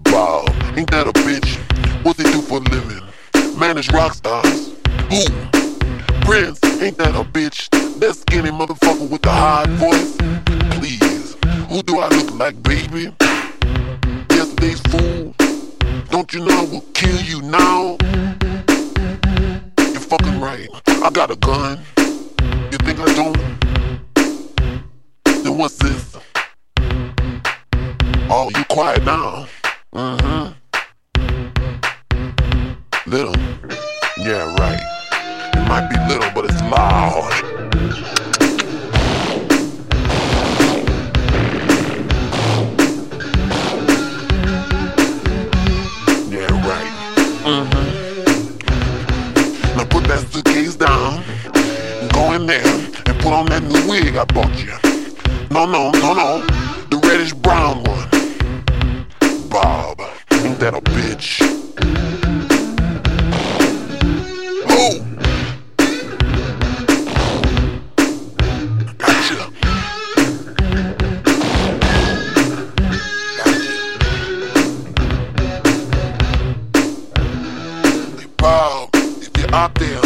Bob. 0.02 0.48
Ain't 0.76 0.90
that 0.90 1.06
a 1.06 1.12
bitch? 1.12 1.56
What's 2.04 2.20
he 2.20 2.24
do 2.32 2.42
for 2.42 2.58
a 2.58 2.60
living? 2.62 3.06
Manage 3.58 3.90
rock 3.90 4.12
stars. 4.12 4.74
Who? 5.08 5.24
Prince. 6.20 6.62
Ain't 6.82 6.98
that 6.98 7.14
a 7.14 7.24
bitch? 7.24 7.70
That 8.00 8.14
skinny 8.14 8.50
motherfucker 8.50 9.08
with 9.08 9.22
the 9.22 9.30
high 9.30 9.64
voice? 9.66 10.16
Please. 10.78 11.36
Who 11.70 11.82
do 11.82 11.98
I 11.98 12.08
look 12.08 12.34
like, 12.34 12.62
baby? 12.62 13.14
Yesterday's 14.30 14.80
fool? 14.90 15.34
Don't 16.10 16.34
you 16.34 16.44
know 16.44 16.54
I 16.54 16.64
will 16.64 16.84
kill 16.92 17.18
you 17.22 17.40
now? 17.40 17.96
You're 19.78 20.00
fucking 20.00 20.38
right. 20.38 20.68
I 20.88 21.10
got 21.10 21.30
a 21.30 21.36
gun. 21.36 21.80
You 22.70 22.78
think 22.78 23.00
I 23.00 23.14
don't? 23.14 23.38
Then 25.24 25.56
what's 25.56 25.76
this? 25.76 26.16
Oh, 28.28 28.50
you 28.54 28.64
quiet 28.64 29.02
now. 29.04 29.46
Mm-hmm. 29.94 30.52
Little. 33.08 33.36
Yeah, 34.18 34.52
right. 34.56 34.82
It 35.54 35.68
might 35.68 35.88
be 35.88 35.96
little, 36.12 36.28
but 36.34 36.44
it's 36.46 36.60
loud. 36.62 37.30
Yeah, 46.32 46.50
right. 46.66 46.92
Mm-hmm. 47.46 47.86
Now 49.76 49.84
put 49.84 50.02
that 50.08 50.26
suitcase 50.32 50.74
down. 50.74 51.22
Go 52.12 52.32
in 52.32 52.46
there 52.46 52.66
and 52.66 53.20
put 53.20 53.32
on 53.32 53.46
that 53.46 53.62
new 53.62 53.88
wig 53.88 54.16
I 54.16 54.24
bought 54.24 54.58
you. 54.58 54.76
No, 55.52 55.64
no, 55.64 55.92
no, 55.92 56.12
no. 56.12 56.44
The 56.90 56.96
reddish 57.06 57.34
brown 57.34 57.84
one. 57.84 58.08
Bob, 59.48 60.00
ain't 60.32 60.58
that 60.58 60.74
a 60.74 60.80
bitch? 60.80 62.25
Out 79.56 79.74
there, 79.76 80.05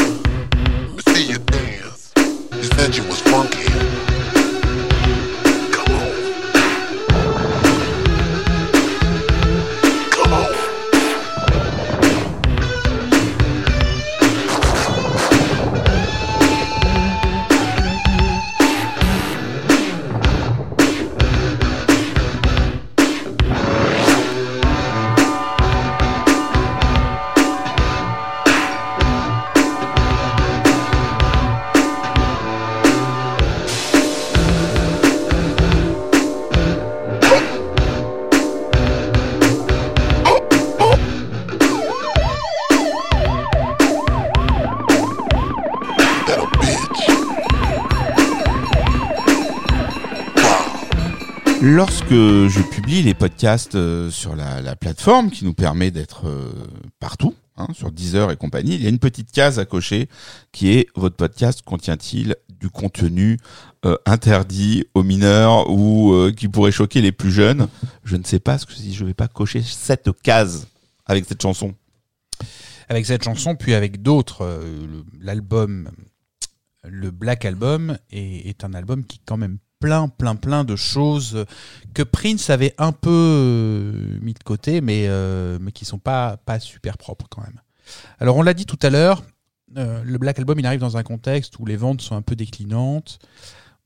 Lorsque 51.72 52.10
je 52.10 52.68
publie 52.68 53.00
les 53.00 53.14
podcasts 53.14 53.76
euh, 53.76 54.10
sur 54.10 54.34
la, 54.34 54.60
la 54.60 54.74
plateforme 54.74 55.30
qui 55.30 55.44
nous 55.44 55.54
permet 55.54 55.92
d'être 55.92 56.26
euh, 56.26 56.50
partout, 56.98 57.36
hein, 57.56 57.68
sur 57.74 57.92
Deezer 57.92 58.32
et 58.32 58.36
compagnie, 58.36 58.74
il 58.74 58.82
y 58.82 58.86
a 58.86 58.88
une 58.88 58.98
petite 58.98 59.30
case 59.30 59.60
à 59.60 59.64
cocher 59.66 60.08
qui 60.50 60.72
est 60.72 60.88
votre 60.96 61.14
podcast 61.14 61.62
contient-il 61.62 62.34
du 62.58 62.70
contenu 62.70 63.38
euh, 63.86 63.96
interdit 64.04 64.84
aux 64.94 65.04
mineurs 65.04 65.70
ou 65.70 66.12
qui 66.36 66.48
pourrait 66.48 66.72
choquer 66.72 67.02
les 67.02 67.12
plus 67.12 67.30
jeunes? 67.30 67.68
Je 68.02 68.16
ne 68.16 68.24
sais 68.24 68.40
pas 68.40 68.58
si 68.58 68.92
je 68.92 69.04
vais 69.04 69.14
pas 69.14 69.28
cocher 69.28 69.62
cette 69.62 70.10
case 70.22 70.66
avec 71.06 71.24
cette 71.24 71.40
chanson. 71.40 71.72
avec 72.88 73.06
cette 73.06 73.22
chanson, 73.22 73.54
puis 73.54 73.74
avec 73.74 74.02
d'autres. 74.02 74.60
L'album, 75.20 75.88
le 76.82 77.12
Black 77.12 77.44
Album, 77.44 77.96
est 78.10 78.64
un 78.64 78.74
album 78.74 79.04
qui 79.04 79.20
quand 79.24 79.36
même 79.36 79.58
plein, 79.80 80.08
plein, 80.08 80.36
plein 80.36 80.64
de 80.64 80.76
choses 80.76 81.44
que 81.94 82.02
Prince 82.02 82.50
avait 82.50 82.74
un 82.78 82.92
peu 82.92 83.10
euh, 83.10 84.18
mis 84.20 84.34
de 84.34 84.42
côté, 84.44 84.80
mais, 84.80 85.06
euh, 85.08 85.58
mais 85.60 85.72
qui 85.72 85.84
sont 85.84 85.98
pas, 85.98 86.36
pas 86.36 86.60
super 86.60 86.98
propres 86.98 87.26
quand 87.28 87.42
même. 87.42 87.60
Alors 88.20 88.36
on 88.36 88.42
l'a 88.42 88.54
dit 88.54 88.66
tout 88.66 88.78
à 88.82 88.90
l'heure, 88.90 89.22
euh, 89.76 90.02
le 90.04 90.18
Black 90.18 90.38
Album, 90.38 90.58
il 90.58 90.66
arrive 90.66 90.80
dans 90.80 90.96
un 90.96 91.02
contexte 91.02 91.58
où 91.58 91.66
les 91.66 91.76
ventes 91.76 92.02
sont 92.02 92.14
un 92.14 92.22
peu 92.22 92.36
déclinantes, 92.36 93.18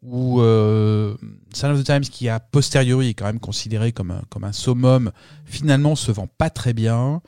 où 0.02 0.40
euh, 0.40 1.14
of 1.62 1.80
the 1.80 1.84
Times, 1.84 2.00
qui 2.00 2.28
a 2.28 2.40
posteriori 2.40 3.10
est 3.10 3.14
quand 3.14 3.26
même 3.26 3.40
considéré 3.40 3.92
comme 3.92 4.10
un, 4.10 4.22
comme 4.28 4.44
un 4.44 4.52
summum, 4.52 5.12
finalement 5.44 5.96
se 5.96 6.12
vend 6.12 6.26
pas 6.26 6.50
très 6.50 6.74
bien. 6.74 7.22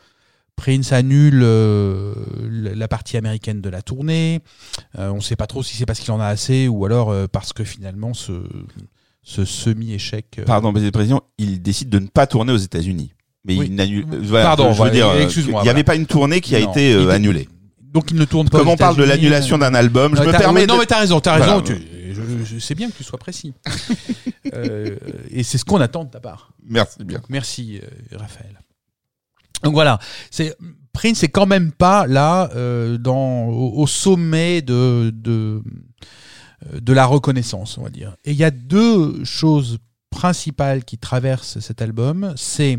Prince 0.57 0.93
annule 0.93 1.41
euh, 1.43 2.15
la 2.75 2.89
partie 2.89 3.17
américaine 3.17 3.61
de 3.61 3.69
la 3.69 3.83
tournée. 3.83 4.41
Euh, 4.99 5.11
on 5.11 5.17
ne 5.17 5.21
sait 5.21 5.37
pas 5.37 5.47
trop 5.47 5.63
si 5.63 5.77
c'est 5.77 5.87
parce 5.87 6.01
qu'il 6.01 6.11
en 6.13 6.21
a 6.21 6.27
assez 6.27 6.67
ou 6.67 6.85
alors 6.87 7.11
euh, 7.11 7.27
parce 7.31 7.53
que 7.53 7.63
finalement 7.63 8.15
ce, 8.15 8.33
ce 9.23 9.45
semi-échec. 9.45 10.41
Pardon, 10.47 10.73
Monsieur 10.73 10.87
le 10.87 10.93
Président, 10.93 11.21
il 11.39 11.61
décide 11.63 11.91
de 11.91 11.99
ne 11.99 12.07
pas 12.07 12.27
tourner 12.27 12.53
aux 12.53 12.57
États-Unis. 12.59 13.13
Mais 13.45 13.57
Oui. 13.59 13.67
il 13.69 13.75
n'annule. 13.77 14.07
Voilà, 14.23 14.47
Pardon, 14.47 14.73
je 14.73 14.83
veux 14.83 14.91
dire, 14.91 15.13
excuse-moi, 15.17 15.61
il 15.61 15.65
n'y 15.65 15.69
avait 15.69 15.83
voilà. 15.83 15.85
pas 15.85 15.95
une 15.97 16.07
tournée 16.07 16.41
qui 16.41 16.57
a 16.57 16.61
Non. 16.61 16.73
été 16.73 16.95
annulée. 17.11 17.49
Donc 17.83 18.11
il 18.11 18.17
ne 18.17 18.25
tourne 18.25 18.49
pas. 18.49 18.59
Comme 18.59 18.69
on 18.69 18.77
parle 18.77 18.97
de 18.97 19.05
l'annulation 19.05 19.59
d'un 19.59 19.75
album, 19.75 20.17
je 20.17 20.23
me 20.23 20.31
permets. 20.33 20.67
Non, 20.67 20.75
de- 20.75 20.81
mais 20.81 20.87
t'as 20.87 21.01
raison, 21.01 21.21
t'as 21.21 21.37
Voilà. 21.37 21.53
raison. 21.59 21.65
tu- 21.65 21.81
je, 22.13 22.23
je 22.45 22.59
sais 22.59 22.75
bien 22.75 22.91
que 22.91 22.97
tu 22.97 23.05
sois 23.05 23.19
précis. 23.19 23.53
Et 25.31 25.43
c'est 25.43 25.59
ce 25.59 25.65
qu'on 25.65 25.81
attend 25.81 26.05
de 26.05 26.11
ta 26.11 26.21
part. 26.21 26.53
Merci 26.69 27.05
bien. 27.05 27.19
Donc, 27.19 27.27
merci, 27.29 27.81
Raphaël. 28.13 28.59
Donc 29.63 29.75
voilà, 29.75 29.99
c'est 30.31 30.57
Prince 30.93 31.23
est 31.23 31.29
quand 31.29 31.47
même 31.47 31.73
pas 31.73 32.07
là 32.07 32.51
euh, 32.55 32.99
dans 32.99 33.49
au, 33.49 33.87
sommet 33.87 34.63
de, 34.63 35.13
de 35.15 35.63
de 36.73 36.93
la 36.93 37.05
reconnaissance, 37.05 37.77
on 37.79 37.83
va 37.83 37.91
dire. 37.91 38.17
Et 38.25 38.33
il 38.33 38.37
y 38.37 38.45
a 38.45 38.51
deux 38.51 39.25
choses 39.25 39.79
principales 40.11 40.85
qui 40.85 40.99
traversent 40.99 41.59
cet 41.61 41.83
album, 41.83 42.33
c'est 42.37 42.79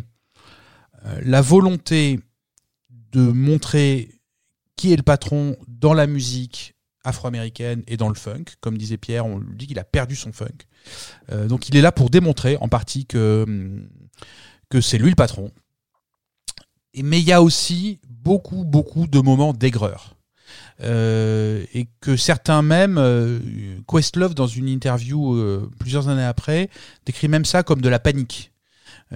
euh, 1.05 1.19
la 1.23 1.41
volonté 1.41 2.19
de 3.11 3.21
montrer 3.21 4.09
qui 4.75 4.93
est 4.93 4.97
le 4.97 5.03
patron 5.03 5.55
dans 5.67 5.93
la 5.93 6.07
musique 6.07 6.75
afro-américaine 7.03 7.83
et 7.87 7.97
dans 7.97 8.09
le 8.09 8.15
funk. 8.15 8.45
Comme 8.59 8.77
disait 8.77 8.97
Pierre, 8.97 9.25
on 9.25 9.39
lui 9.39 9.55
dit 9.55 9.67
qu'il 9.67 9.79
a 9.79 9.83
perdu 9.83 10.15
son 10.15 10.31
funk. 10.31 10.65
Euh, 11.31 11.47
donc 11.47 11.69
il 11.69 11.75
est 11.75 11.81
là 11.81 11.91
pour 11.91 12.09
démontrer 12.09 12.57
en 12.57 12.67
partie 12.67 13.05
que, 13.05 13.45
que 14.69 14.81
c'est 14.81 14.97
lui 14.97 15.09
le 15.09 15.15
patron. 15.15 15.51
Mais 17.03 17.19
il 17.19 17.25
y 17.27 17.33
a 17.33 17.41
aussi 17.41 17.99
beaucoup, 18.09 18.63
beaucoup 18.63 19.07
de 19.07 19.19
moments 19.19 19.53
d'aigreur. 19.53 20.17
Euh, 20.83 21.63
et 21.73 21.87
que 22.01 22.15
certains 22.15 22.61
même, 22.61 22.97
euh, 22.97 23.39
Questlove 23.87 24.35
dans 24.35 24.47
une 24.47 24.67
interview 24.67 25.35
euh, 25.35 25.69
plusieurs 25.79 26.07
années 26.09 26.23
après, 26.23 26.69
décrit 27.05 27.27
même 27.27 27.45
ça 27.45 27.63
comme 27.63 27.81
de 27.81 27.89
la 27.89 27.99
panique. 27.99 28.51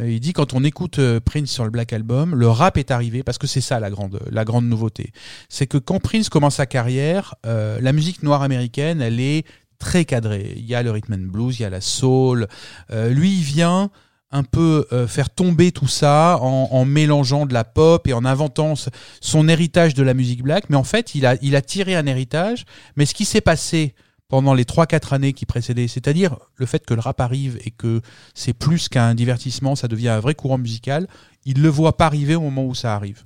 Il 0.02 0.22
dit 0.22 0.32
quand 0.32 0.54
on 0.54 0.64
écoute 0.64 1.02
Prince 1.26 1.50
sur 1.50 1.66
le 1.66 1.70
Black 1.70 1.92
Album, 1.92 2.34
le 2.34 2.48
rap 2.48 2.78
est 2.78 2.92
arrivé 2.92 3.24
parce 3.24 3.38
que 3.38 3.46
c'est 3.46 3.60
ça 3.60 3.78
la 3.82 3.90
grande, 3.90 4.22
la 4.32 4.46
grande 4.46 4.66
nouveauté. 4.66 5.12
C'est 5.50 5.68
que 5.68 5.78
quand 5.78 6.00
Prince 6.00 6.30
commence 6.30 6.56
sa 6.56 6.66
carrière, 6.66 7.36
la 7.44 7.92
musique 7.92 8.24
noire 8.24 8.42
américaine, 8.42 9.02
elle 9.02 9.20
est 9.20 9.46
très 9.80 10.06
cadrée. 10.06 10.54
Il 10.56 10.66
y 10.66 10.76
a 10.76 10.82
le 10.82 10.92
rhythm 10.92 11.16
and 11.16 11.28
blues, 11.30 11.60
il 11.60 11.64
y 11.64 11.66
a 11.66 11.70
la 11.70 11.82
soul. 11.82 12.48
Lui, 12.90 13.34
il 13.34 13.44
vient 13.44 13.92
un 14.32 14.44
peu 14.44 14.86
euh, 14.94 15.08
faire 15.08 15.30
tomber 15.30 15.72
tout 15.72 15.88
ça 15.88 16.38
en, 16.42 16.70
en 16.72 16.86
mélangeant 16.86 17.46
de 17.46 17.54
la 17.54 17.64
pop 17.64 18.08
et 18.08 18.14
en 18.14 18.24
inventant 18.26 18.74
son 19.20 19.48
héritage 19.50 19.94
de 19.94 20.04
la 20.04 20.14
musique 20.14 20.44
black. 20.44 20.70
Mais 20.70 20.78
en 20.78 20.84
fait, 20.84 21.16
il 21.16 21.26
a, 21.26 21.36
il 21.42 21.56
a 21.56 21.62
tiré 21.62 21.96
un 21.96 22.06
héritage. 22.06 22.66
Mais 22.96 23.06
ce 23.06 23.14
qui 23.14 23.26
s'est 23.26 23.42
passé 23.42 23.94
pendant 24.30 24.54
les 24.54 24.64
3-4 24.64 25.14
années 25.14 25.34
qui 25.34 25.46
précédaient, 25.46 25.90
c'est-à-dire 25.90 26.38
le 26.56 26.66
fait 26.66 26.86
que 26.86 26.94
le 26.94 27.02
rap 27.02 27.20
arrive 27.20 27.60
et 27.66 27.72
que 27.72 28.00
c'est 28.34 28.54
plus 28.54 28.88
qu'un 28.88 29.14
divertissement, 29.14 29.76
ça 29.76 29.90
devient 29.90 30.08
un 30.10 30.22
vrai 30.22 30.36
courant 30.36 30.58
musical, 30.58 31.08
il 31.44 31.62
le 31.62 31.68
voit 31.68 31.98
pas 31.98 32.06
arriver 32.06 32.36
au 32.36 32.42
moment 32.42 32.64
où 32.64 32.74
ça 32.74 32.96
arrive. 32.96 33.24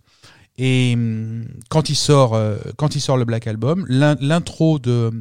Et 0.58 0.93
hum, 0.95 1.45
quand 1.70 1.89
il 1.89 1.95
sort, 1.95 2.34
euh, 2.34 2.58
quand 2.78 2.95
il 2.95 3.01
sort 3.01 3.18
le 3.18 3.26
Black 3.26 3.45
Album, 3.45 3.86
l'in- 3.88 4.16
l'intro 4.20 4.80
de 4.80 5.12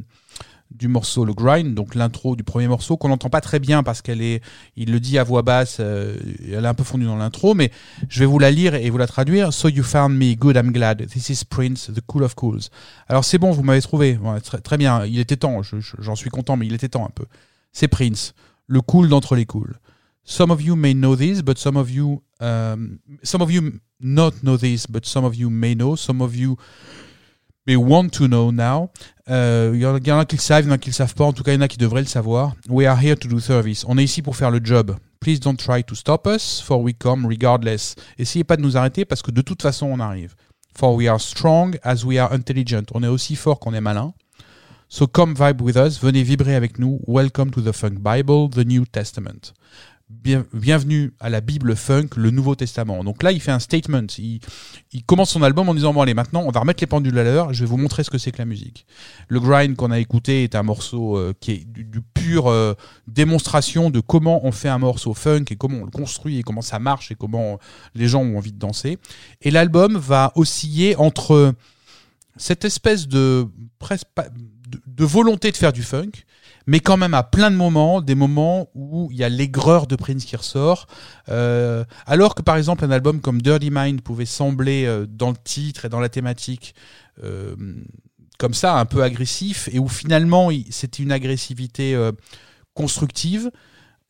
du 0.71 0.87
morceau 0.87 1.23
le 1.25 1.33
grind 1.33 1.73
donc 1.75 1.95
l'intro 1.95 2.35
du 2.35 2.43
premier 2.43 2.67
morceau 2.67 2.97
qu'on 2.97 3.07
n'entend 3.09 3.29
pas 3.29 3.39
très 3.39 3.59
bien 3.59 3.83
parce 3.83 4.01
qu'elle 4.01 4.21
est 4.21 4.41
il 4.75 4.91
le 4.91 4.99
dit 4.99 5.17
à 5.19 5.23
voix 5.23 5.41
basse 5.41 5.77
euh, 5.79 6.17
elle 6.51 6.65
est 6.65 6.67
un 6.67 6.73
peu 6.73 6.83
fondue 6.83 7.05
dans 7.05 7.15
l'intro 7.15 7.53
mais 7.53 7.71
je 8.09 8.19
vais 8.19 8.25
vous 8.25 8.39
la 8.39 8.51
lire 8.51 8.73
et 8.75 8.89
vous 8.89 8.97
la 8.97 9.07
traduire. 9.07 9.53
So 9.53 9.69
you 9.69 9.83
found 9.83 10.17
me 10.17 10.35
good 10.35 10.55
I'm 10.57 10.71
glad. 10.71 11.05
This 11.07 11.29
is 11.29 11.45
Prince 11.45 11.91
the 11.93 12.01
cool 12.05 12.23
of 12.23 12.33
cools. 12.35 12.69
Alors 13.07 13.23
c'est 13.23 13.37
bon 13.37 13.51
vous 13.51 13.63
m'avez 13.63 13.81
trouvé. 13.81 14.17
Ouais, 14.17 14.41
très, 14.41 14.59
très 14.59 14.77
bien. 14.77 15.05
Il 15.05 15.19
était 15.19 15.37
temps. 15.37 15.61
Je- 15.61 15.79
je- 15.79 15.95
j'en 15.99 16.15
suis 16.15 16.29
content 16.29 16.57
mais 16.57 16.65
il 16.65 16.73
était 16.73 16.89
temps 16.89 17.05
un 17.05 17.11
peu. 17.13 17.25
C'est 17.71 17.87
Prince 17.87 18.33
le 18.67 18.81
cool 18.81 19.07
d'entre 19.07 19.35
les 19.35 19.45
cools. 19.45 19.75
Some 20.23 20.49
of 20.49 20.61
you 20.61 20.75
may 20.75 20.93
know 20.95 21.15
this 21.15 21.41
but 21.43 21.57
some 21.59 21.77
of 21.77 21.91
you 21.91 22.21
um, 22.41 22.97
some 23.23 23.41
of 23.43 23.51
you 23.51 23.61
not 24.01 24.31
know 24.41 24.57
this 24.57 24.87
but 24.89 25.05
some 25.05 25.23
of 25.25 25.35
you 25.35 25.49
may 25.51 25.75
know. 25.75 25.95
Some 25.95 26.21
of 26.21 26.35
you 26.35 26.57
may 27.67 27.75
want 27.75 28.09
to 28.09 28.27
know 28.27 28.51
now 28.51 28.89
Il 29.27 29.79
y 29.79 29.85
en 29.85 29.95
a- 29.95 29.97
il 29.97 30.07
y 30.07 30.11
en 30.11 30.19
a 30.19 30.25
qui 30.25 30.35
le 30.35 30.41
savent, 30.41 30.65
il 30.65 30.67
y 30.67 30.71
en 30.71 30.75
a 30.75 30.77
qui 30.77 30.89
le 30.89 30.93
savent 30.93 31.15
pas. 31.15 31.23
En 31.25 31.33
tout 31.33 31.41
cas, 31.43 31.51
il 31.51 31.55
y 31.55 31.57
en 31.57 31.61
a 31.61 31.67
qui 31.67 31.77
devraient 31.77 32.01
le 32.01 32.07
savoir. 32.07 32.53
We 32.69 32.85
are 32.87 33.01
here 33.01 33.15
to 33.17 33.27
do 33.27 33.39
service. 33.39 33.83
On 33.87 33.97
est 33.97 34.03
ici 34.03 34.21
pour 34.21 34.35
faire 34.35 34.51
le 34.51 34.59
job. 34.63 34.95
Please 35.19 35.39
don't 35.39 35.57
try 35.57 35.83
to 35.83 35.95
stop 35.95 36.27
us, 36.27 36.61
for 36.61 36.79
we 36.81 36.93
come 36.97 37.25
regardless. 37.25 37.95
Essayez 38.19 38.43
pas 38.43 38.55
de 38.57 38.61
nous 38.61 38.77
arrêter 38.77 39.03
parce 39.05 39.23
que 39.23 39.31
de 39.31 39.41
toute 39.41 39.63
façon, 39.63 39.87
on 39.87 39.99
arrive. 39.99 40.35
For 40.77 40.93
we 40.93 41.07
are 41.07 41.19
strong 41.19 41.75
as 41.83 42.03
we 42.03 42.19
are 42.19 42.31
intelligent. 42.33 42.83
On 42.93 43.01
est 43.01 43.07
aussi 43.07 43.35
fort 43.35 43.59
qu'on 43.59 43.73
est 43.73 43.81
malin. 43.81 44.13
So 44.89 45.07
come 45.07 45.33
vibe 45.33 45.61
with 45.61 45.75
us. 45.77 45.99
Venez 45.99 46.21
vibrer 46.21 46.53
avec 46.53 46.77
nous. 46.77 46.99
Welcome 47.07 47.49
to 47.49 47.61
the 47.61 47.71
Funk 47.71 47.95
Bible, 47.99 48.49
the 48.51 48.63
New 48.67 48.85
Testament. 48.85 49.53
Bien- 50.07 50.45
bienvenue 50.53 51.13
à 51.19 51.31
la 51.31 51.41
Bible 51.41 51.75
funk, 51.75 52.09
le 52.15 52.29
Nouveau 52.29 52.53
Testament. 52.53 53.03
Donc 53.03 53.23
là, 53.23 53.31
il 53.31 53.41
fait 53.41 53.51
un 53.51 53.57
statement. 53.57 54.05
Il, 54.19 54.39
commence 55.07 55.31
son 55.31 55.41
album 55.41 55.67
en 55.67 55.73
disant 55.73 55.95
bon 55.95 56.01
allez 56.03 56.13
maintenant, 56.13 56.43
on 56.45 56.51
va 56.51 56.59
remettre 56.59 56.83
les 56.83 56.87
pendules 56.87 57.17
à 57.17 57.23
l'heure. 57.23 57.53
Je 57.53 57.61
vais 57.61 57.65
vous 57.65 57.77
montrer 57.77 58.03
ce 58.03 58.11
que 58.11 58.19
c'est 58.19 58.31
que 58.31 58.37
la 58.37 58.45
musique. 58.45 58.85
Le 59.29 59.39
grind 59.39 59.75
qu'on 59.75 59.89
a 59.89 59.97
écouté 59.97 60.43
est 60.43 60.53
un 60.53 60.61
morceau 60.61 61.17
euh, 61.17 61.33
qui 61.39 61.51
est 61.53 61.65
du, 61.67 61.85
du 61.85 62.01
pur 62.01 62.45
euh, 62.45 62.75
démonstration 63.07 63.89
de 63.89 63.99
comment 63.99 64.45
on 64.45 64.51
fait 64.51 64.69
un 64.69 64.77
morceau 64.77 65.15
funk 65.15 65.45
et 65.49 65.55
comment 65.55 65.79
on 65.79 65.85
le 65.85 65.91
construit 65.91 66.37
et 66.37 66.43
comment 66.43 66.61
ça 66.61 66.77
marche 66.77 67.11
et 67.11 67.15
comment 67.15 67.57
les 67.95 68.07
gens 68.07 68.21
ont 68.21 68.37
envie 68.37 68.53
de 68.53 68.59
danser. 68.59 68.99
Et 69.41 69.49
l'album 69.49 69.97
va 69.97 70.31
osciller 70.35 70.95
entre 70.97 71.55
cette 72.37 72.63
espèce 72.63 73.07
de, 73.07 73.47
de 74.85 75.03
volonté 75.03 75.51
de 75.51 75.57
faire 75.57 75.73
du 75.73 75.81
funk, 75.81 76.11
mais 76.67 76.79
quand 76.79 76.97
même 76.97 77.13
à 77.13 77.23
plein 77.23 77.51
de 77.51 77.55
moments, 77.55 78.01
des 78.01 78.15
moments 78.15 78.69
où 78.73 79.09
il 79.11 79.17
y 79.17 79.23
a 79.23 79.29
l'aigreur 79.29 79.87
de 79.87 79.95
Prince 79.95 80.25
qui 80.25 80.35
ressort. 80.35 80.87
Euh, 81.29 81.83
alors 82.05 82.35
que 82.35 82.41
par 82.41 82.57
exemple 82.57 82.83
un 82.85 82.91
album 82.91 83.21
comme 83.21 83.41
Dirty 83.41 83.69
Mind 83.71 84.01
pouvait 84.01 84.25
sembler 84.25 84.85
euh, 84.85 85.05
dans 85.07 85.29
le 85.29 85.37
titre 85.43 85.85
et 85.85 85.89
dans 85.89 85.99
la 85.99 86.09
thématique 86.09 86.75
euh, 87.23 87.55
comme 88.37 88.53
ça, 88.53 88.77
un 88.77 88.85
peu 88.85 89.01
agressif, 89.01 89.69
et 89.71 89.79
où 89.79 89.87
finalement 89.87 90.49
c'était 90.69 91.01
une 91.01 91.13
agressivité 91.13 91.97
constructive. 92.73 93.49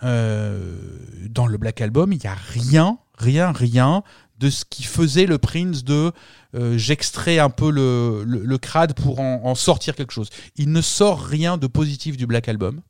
dans 0.02 1.46
le 1.48 1.58
Black 1.60 1.80
Album, 1.82 2.12
il 2.12 2.20
n'y 2.20 2.28
a 2.28 2.34
rien, 2.34 2.98
rien, 3.20 3.52
rien 3.52 4.02
de 4.40 4.50
ce 4.50 4.66
qui 4.66 4.84
faisait 4.84 5.26
le 5.26 5.38
Prince 5.38 5.84
de 5.84 6.12
euh, 6.56 6.78
j'extrais 6.78 7.40
un 7.40 7.50
peu 7.50 7.70
le, 7.70 8.24
le, 8.24 8.58
crade 8.58 8.94
pour 8.94 9.20
en, 9.20 9.56
sortir 9.56 9.96
quelque 9.96 10.14
chose. 10.14 10.30
Il 10.56 10.72
ne 10.72 10.82
sort 10.82 11.22
rien 11.22 11.58
de 11.58 11.68
positif 11.68 12.18
du 12.18 12.26
Black 12.26 12.48
Album. 12.48 12.82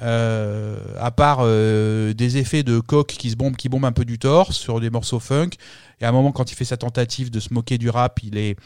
Euh, 0.00 0.78
à 1.00 1.10
part 1.10 1.38
euh, 1.40 2.14
des 2.14 2.36
effets 2.36 2.62
de 2.62 2.78
coq 2.78 3.08
qui 3.08 3.30
se 3.30 3.36
bombe, 3.36 3.56
qui 3.56 3.68
bombe 3.68 3.84
un 3.84 3.90
peu 3.92 4.04
du 4.04 4.18
torse 4.18 4.56
sur 4.56 4.80
des 4.80 4.90
morceaux 4.90 5.18
funk. 5.18 5.50
Et 6.00 6.04
à 6.04 6.08
un 6.08 6.12
moment, 6.12 6.30
quand 6.30 6.50
il 6.52 6.54
fait 6.54 6.64
sa 6.64 6.76
tentative 6.76 7.30
de 7.30 7.40
se 7.40 7.52
moquer 7.52 7.78
du 7.78 7.90
rap, 7.90 8.20
il 8.22 8.36
est 8.36 8.56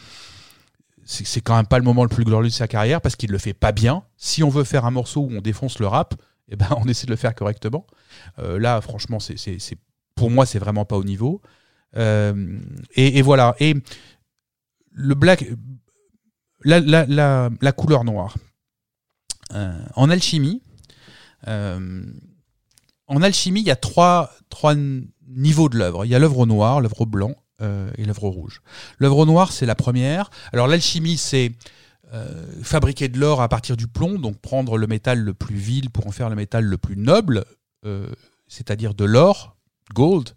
c'est 1.04 1.40
quand 1.40 1.56
même 1.56 1.66
pas 1.66 1.78
le 1.78 1.84
moment 1.84 2.04
le 2.04 2.08
plus 2.08 2.22
glorieux 2.24 2.48
de 2.48 2.54
sa 2.54 2.68
carrière 2.68 3.00
parce 3.00 3.16
qu'il 3.16 3.30
le 3.32 3.38
fait 3.38 3.54
pas 3.54 3.72
bien. 3.72 4.04
Si 4.16 4.44
on 4.44 4.48
veut 4.48 4.62
faire 4.62 4.84
un 4.84 4.92
morceau 4.92 5.22
où 5.22 5.30
on 5.32 5.40
défonce 5.40 5.80
le 5.80 5.88
rap, 5.88 6.14
eh 6.48 6.54
ben 6.54 6.68
on 6.76 6.84
essaie 6.84 7.06
de 7.06 7.10
le 7.10 7.16
faire 7.16 7.34
correctement. 7.34 7.86
Là, 8.38 8.80
franchement, 8.80 9.18
c'est- 9.18 9.76
pour 10.14 10.30
moi, 10.30 10.46
c'est 10.46 10.60
vraiment 10.60 10.84
pas 10.84 10.96
au 10.96 11.04
niveau. 11.04 11.40
Euh, 11.96 12.58
et, 12.94 13.22
voilà. 13.22 13.54
Et 13.60 13.74
le 14.92 15.14
black, 15.14 15.44
la, 16.64 17.72
couleur 17.76 18.04
noire. 18.04 18.36
Euh, 19.54 19.84
en 19.96 20.08
alchimie, 20.08 20.62
euh, 21.48 22.04
en 23.06 23.22
alchimie, 23.22 23.60
il 23.60 23.66
y 23.66 23.70
a 23.70 23.76
trois, 23.76 24.30
trois 24.48 24.74
niveaux 25.26 25.68
de 25.68 25.78
l'œuvre. 25.78 26.04
Il 26.04 26.10
y 26.10 26.14
a 26.14 26.18
l'œuvre 26.18 26.46
noire, 26.46 26.80
l'œuvre 26.80 27.06
blanc 27.06 27.34
et 27.96 28.04
l'œuvre 28.04 28.28
rouge. 28.28 28.60
L'œuvre 28.98 29.24
noire, 29.24 29.52
c'est 29.52 29.66
la 29.66 29.76
première. 29.76 30.30
Alors 30.52 30.66
l'alchimie, 30.66 31.16
c'est 31.16 31.52
fabriquer 32.62 33.08
de 33.08 33.20
l'or 33.20 33.40
à 33.40 33.48
partir 33.48 33.76
du 33.76 33.86
plomb, 33.86 34.18
donc 34.18 34.40
prendre 34.40 34.76
le 34.76 34.88
métal 34.88 35.20
le 35.20 35.32
plus 35.32 35.54
vil 35.54 35.88
pour 35.88 36.08
en 36.08 36.10
faire 36.10 36.28
le 36.28 36.34
métal 36.34 36.64
le 36.64 36.76
plus 36.76 36.96
noble, 36.96 37.44
c'est-à-dire 38.48 38.94
de 38.94 39.04
l'or, 39.04 39.56
gold. 39.94 40.30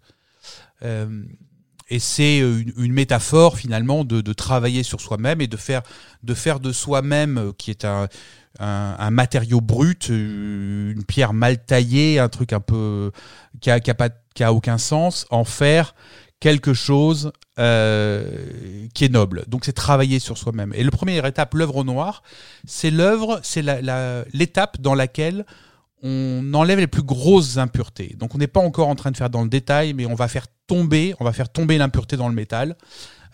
Et 1.90 1.99
c'est 1.99 2.40
une, 2.40 2.74
une 2.78 2.94
métaphore 2.94 3.57
finalement 3.57 4.03
de, 4.03 4.22
travailler 4.34 4.84
sur 4.84 5.02
soi-même 5.02 5.41
et 5.41 5.48
de 5.48 5.57
faire 5.57 5.82
de 6.24 6.34
faire 6.34 6.60
de 6.60 6.72
soi-même, 6.72 7.38
euh, 7.38 7.52
qui 7.57 7.72
est 7.72 7.86
un, 7.86 8.07
matériau 9.12 9.62
brut, 9.62 10.10
euh, 10.10 10.91
une 10.94 11.03
pierre 11.03 11.34
mal 11.34 11.64
taillée, 11.64 12.20
un 12.20 12.30
truc 12.30 12.53
un 12.53 12.60
peu 12.60 13.12
qui 13.62 13.70
a, 13.70 13.80
qui 13.80 14.44
a 14.44 14.53
aucun 14.53 14.78
sens, 14.78 15.26
en 15.30 15.44
faire 15.44 15.94
quelque 16.40 16.74
chose 16.74 17.32
euh, 17.60 18.45
qui 18.94 19.06
est 19.06 19.10
noble. 19.10 19.45
Donc 19.48 19.66
c'est 19.66 19.74
travailler 19.74 20.20
sur 20.20 20.38
soi-même. 20.38 20.74
Et 20.76 20.84
le 20.84 20.91
première 20.91 21.26
étape, 21.26 21.53
l'œuvre 21.53 21.84
noire, 21.84 22.24
c'est 22.66 22.91
l'œuvre, 22.91 23.40
c'est 23.44 23.64
l'étape 24.34 24.82
dans 24.82 24.95
laquelle 24.95 25.45
on 26.07 26.53
enlève 26.53 26.80
les 26.80 26.88
plus 26.88 27.02
grosses 27.03 27.57
impuretés. 27.57 28.15
Donc 28.19 28.36
on 28.36 28.38
n'est 28.38 28.53
pas 28.57 28.61
encore 28.61 28.90
en 28.90 28.95
train 28.95 29.11
de 29.11 29.18
faire 29.18 29.32
dans 29.32 29.44
le 29.44 29.49
détail, 29.49 29.94
mais 29.94 30.06
on 30.06 30.15
va 30.15 30.27
faire 30.27 30.45
tomber, 30.68 31.15
on 31.19 31.26
va 31.26 31.34
faire 31.34 31.49
tomber 31.49 31.77
l'impureté 31.77 32.15
dans 32.15 32.30
le 32.30 32.36
métal. 32.36 32.76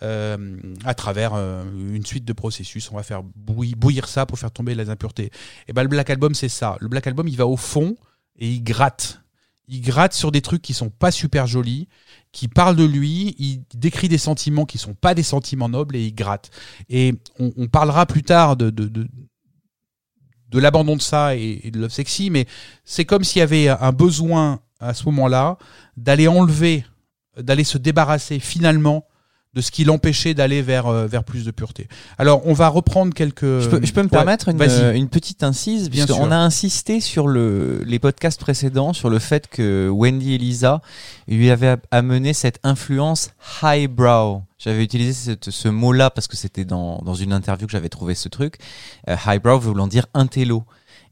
euh, 0.02 0.56
à 0.84 0.94
travers 0.94 1.32
euh, 1.34 1.64
une 1.94 2.04
suite 2.04 2.24
de 2.24 2.32
processus. 2.32 2.90
On 2.90 2.96
va 2.96 3.02
faire 3.02 3.22
bouillir, 3.22 4.08
ça 4.08 4.26
pour 4.26 4.38
faire 4.38 4.50
tomber 4.50 4.74
les 4.74 4.90
impuretés. 4.90 5.30
Et 5.68 5.72
ben 5.72 5.82
le 5.82 5.88
Black 5.88 6.10
Album, 6.10 6.34
c'est 6.34 6.48
ça. 6.48 6.76
Le 6.80 6.88
Black 6.88 7.06
Album, 7.06 7.28
il 7.28 7.36
va 7.36 7.46
au 7.46 7.56
fond 7.56 7.96
et 8.38 8.48
il 8.48 8.62
gratte. 8.62 9.20
Il 9.68 9.80
gratte 9.80 10.12
sur 10.12 10.32
des 10.32 10.42
trucs 10.42 10.60
qui 10.60 10.74
sont 10.74 10.90
pas 10.90 11.12
super 11.12 11.46
jolis, 11.46 11.88
qui 12.32 12.48
parlent 12.48 12.76
de 12.76 12.84
lui, 12.84 13.36
il 13.38 13.62
décrit 13.74 14.08
des 14.08 14.18
sentiments 14.18 14.66
qui 14.66 14.76
sont 14.76 14.94
pas 14.94 15.14
des 15.14 15.22
sentiments 15.22 15.68
nobles 15.68 15.94
et 15.96 16.04
il 16.04 16.14
gratte. 16.14 16.50
Et 16.88 17.14
on, 17.38 17.52
on 17.56 17.68
parlera 17.68 18.04
plus 18.06 18.22
tard 18.22 18.56
de, 18.56 18.70
de, 18.70 18.88
de, 18.88 19.06
de 20.52 20.58
l'abandon 20.60 20.96
de 20.96 21.02
ça 21.02 21.34
et, 21.34 21.70
de 21.72 21.80
Love 21.80 21.90
Sexy, 21.90 22.30
mais 22.30 22.46
c'est 22.84 23.04
comme 23.04 23.24
s'il 23.24 23.40
y 23.40 23.42
avait 23.42 23.68
un 23.68 23.92
besoin 23.92 24.60
à 24.78 24.94
ce 24.94 25.04
moment-là 25.06 25.56
d'aller 25.96 26.28
enlever, 26.28 26.84
d'aller 27.36 27.64
se 27.64 27.78
débarrasser 27.78 28.38
finalement 28.38 29.06
de 29.54 29.60
ce 29.60 29.70
qui 29.70 29.84
l'empêchait 29.84 30.32
d'aller 30.32 30.62
vers, 30.62 30.86
euh, 30.86 31.06
vers 31.06 31.24
plus 31.24 31.44
de 31.44 31.50
pureté. 31.50 31.86
Alors, 32.16 32.40
on 32.46 32.54
va 32.54 32.68
reprendre 32.68 33.12
quelques... 33.12 33.42
Je 33.60 33.68
peux, 33.68 33.84
je 33.84 33.92
peux 33.92 34.00
me 34.00 34.06
Ouais, 34.06 34.10
permettre 34.10 34.48
une, 34.48 34.60
euh, 34.62 34.94
une 34.94 35.08
petite 35.10 35.42
incise, 35.42 35.90
Bien 35.90 36.06
sûr. 36.06 36.32
a 36.32 36.36
insisté 36.42 37.00
sur 37.00 37.28
le, 37.28 37.82
les 37.84 37.98
podcasts 37.98 38.40
précédents 38.40 38.94
sur 38.94 39.10
le 39.10 39.18
fait 39.18 39.48
que 39.48 39.90
Wendy 39.90 40.34
Elisa 40.34 40.80
lui 41.28 41.50
avait 41.50 41.76
amené 41.90 42.32
cette 42.32 42.60
influence 42.62 43.30
highbrow. 43.62 44.42
J'avais 44.58 44.82
utilisé 44.84 45.12
cette- 45.12 45.50
ce 45.50 45.68
mot-là 45.68 46.08
parce 46.10 46.28
que 46.28 46.36
c'était 46.36 46.64
dans, 46.64 46.98
dans 47.02 47.14
une 47.14 47.32
interview 47.32 47.66
que 47.66 47.72
j'avais 47.72 47.88
trouvé 47.90 48.14
ce 48.14 48.28
truc. 48.30 48.56
Euh, 49.08 49.16
highbrow 49.26 49.58
voulant 49.58 49.86
dire 49.86 50.06
intello. 50.14 50.64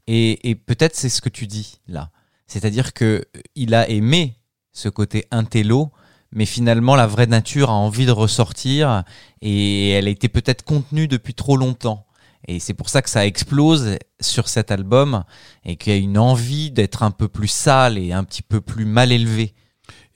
Et, 0.07 0.49
et 0.49 0.55
peut-être 0.55 0.95
c'est 0.95 1.09
ce 1.09 1.21
que 1.21 1.29
tu 1.29 1.45
dis 1.47 1.79
là. 1.87 2.09
C'est-à-dire 2.47 2.93
que 2.93 3.23
il 3.55 3.75
a 3.75 3.87
aimé 3.87 4.35
ce 4.73 4.89
côté 4.89 5.25
intello, 5.31 5.91
mais 6.31 6.45
finalement 6.45 6.95
la 6.95 7.07
vraie 7.07 7.27
nature 7.27 7.69
a 7.69 7.73
envie 7.73 8.05
de 8.05 8.11
ressortir 8.11 9.03
et 9.41 9.91
elle 9.91 10.07
a 10.07 10.11
été 10.11 10.29
peut-être 10.29 10.63
contenue 10.63 11.07
depuis 11.07 11.33
trop 11.33 11.57
longtemps. 11.57 12.05
Et 12.47 12.59
c'est 12.59 12.73
pour 12.73 12.89
ça 12.89 13.01
que 13.01 13.09
ça 13.09 13.25
explose 13.25 13.97
sur 14.19 14.49
cet 14.49 14.71
album 14.71 15.23
et 15.63 15.75
qu'il 15.75 15.93
y 15.93 15.95
a 15.95 15.99
une 15.99 16.17
envie 16.17 16.71
d'être 16.71 17.03
un 17.03 17.11
peu 17.11 17.27
plus 17.27 17.47
sale 17.47 17.97
et 17.97 18.13
un 18.13 18.23
petit 18.23 18.41
peu 18.41 18.61
plus 18.61 18.85
mal 18.85 19.11
élevé. 19.11 19.53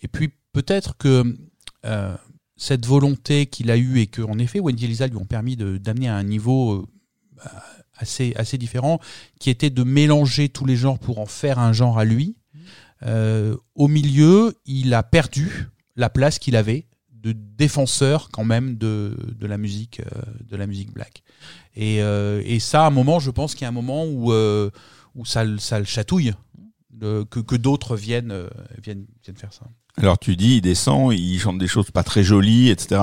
Et 0.02 0.08
puis 0.08 0.34
peut-être 0.52 0.98
que 0.98 1.38
euh, 1.86 2.16
cette 2.58 2.86
volonté 2.86 3.46
qu'il 3.46 3.70
a 3.70 3.78
eue 3.78 4.00
et 4.00 4.08
que 4.08 4.22
en 4.22 4.40
effet 4.40 4.60
Wendy 4.60 4.86
et 4.86 4.88
Lisa 4.88 5.08
lui 5.08 5.18
ont 5.18 5.26
permis 5.26 5.56
d'amener 5.56 6.08
à 6.08 6.16
un 6.16 6.24
niveau 6.24 6.88
euh, 7.46 7.50
assez, 7.98 8.34
assez 8.36 8.58
différent, 8.58 9.00
qui 9.40 9.50
était 9.50 9.70
de 9.70 9.84
mélanger 9.84 10.50
tous 10.50 10.66
les 10.66 10.76
genres 10.76 11.00
pour 11.00 11.20
en 11.20 11.26
faire 11.26 11.60
un 11.60 11.74
genre 11.74 12.00
à 12.00 12.06
lui. 12.06 12.36
Euh, 13.04 13.56
au 13.76 13.88
milieu, 13.88 14.56
il 14.66 14.94
a 14.94 15.04
perdu 15.04 15.70
la 15.96 16.10
place 16.10 16.40
qu'il 16.40 16.56
avait 16.56 16.88
de 17.14 17.32
défenseur 17.34 18.30
quand 18.32 18.44
même 18.44 18.78
de, 18.78 19.16
de 19.40 19.48
la 19.48 19.58
musique 19.58 20.00
euh, 20.02 20.22
de 20.50 20.56
la 20.56 20.68
musique 20.68 20.92
black. 20.94 21.24
Et, 21.76 22.02
euh, 22.02 22.42
et 22.46 22.60
ça, 22.60 22.84
à 22.84 22.88
un 22.88 22.92
moment, 22.92 23.20
je 23.20 23.32
pense 23.32 23.54
qu'il 23.56 23.64
y 23.64 23.66
a 23.66 23.70
un 23.70 23.72
moment 23.72 24.06
où, 24.06 24.32
euh, 24.32 24.70
où 25.16 25.26
ça, 25.26 25.44
le- 25.44 25.58
ça 25.58 25.80
le 25.80 25.86
chatouille, 25.86 26.34
de- 26.92 27.26
que, 27.30 27.40
que 27.40 27.56
d'autres 27.56 27.96
viennent, 27.98 28.34
viennent, 28.84 29.06
viennent 29.24 29.38
faire 29.38 29.54
ça. 29.54 29.66
Alors 29.98 30.20
tu 30.20 30.36
dis, 30.36 30.58
il 30.58 30.62
descend, 30.62 31.14
il 31.14 31.40
chante 31.40 31.58
des 31.58 31.68
choses 31.68 31.90
pas 31.90 32.04
très 32.04 32.24
jolies, 32.24 32.70
etc. 32.70 33.02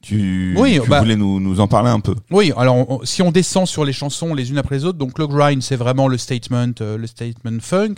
Tu, 0.00 0.54
Oui, 0.56 0.78
tu 0.80 0.88
bah- 0.88 1.00
voulais 1.00 1.16
nous, 1.16 1.40
nous 1.40 1.58
en 1.58 1.66
parler 1.66 1.88
un 1.90 1.98
peu. 2.00 2.14
Oui, 2.30 2.52
alors 2.56 2.76
on- 2.88 3.04
si 3.04 3.22
on 3.22 3.32
descend 3.32 3.66
sur 3.66 3.84
les 3.84 3.92
chansons 3.92 4.34
les 4.34 4.50
unes 4.50 4.58
après 4.58 4.76
les 4.76 4.84
autres, 4.84 4.98
donc 4.98 5.18
Log 5.18 5.32
Grind 5.32 5.60
c'est 5.62 5.74
vraiment 5.76 6.06
le 6.06 6.16
statement, 6.18 6.70
euh, 6.80 6.96
le 6.96 7.06
statement 7.08 7.58
funk. 7.60 7.94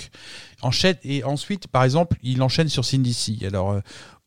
Enchaîne 0.62 0.96
et 1.04 1.24
ensuite, 1.24 1.66
par 1.66 1.84
exemple, 1.84 2.16
il 2.22 2.40
enchaîne 2.42 2.68
sur 2.68 2.84
Cindy 2.86 3.12
C. 3.12 3.36
Alors 3.46 3.72
euh, 3.72 3.80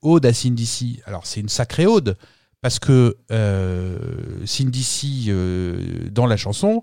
ode 0.04 0.26
à 0.26 0.34
Cindy. 0.34 1.02
Alors 1.06 1.26
c'est 1.26 1.40
une 1.40 1.50
sacrée 1.50 1.88
ode 1.88 2.16
parce 2.62 2.80
que 2.80 3.18
euh, 3.32 3.98
Cindy 4.46 4.84
C 4.84 5.08
euh, 5.28 6.08
dans 6.12 6.26
la 6.26 6.38
chanson, 6.38 6.82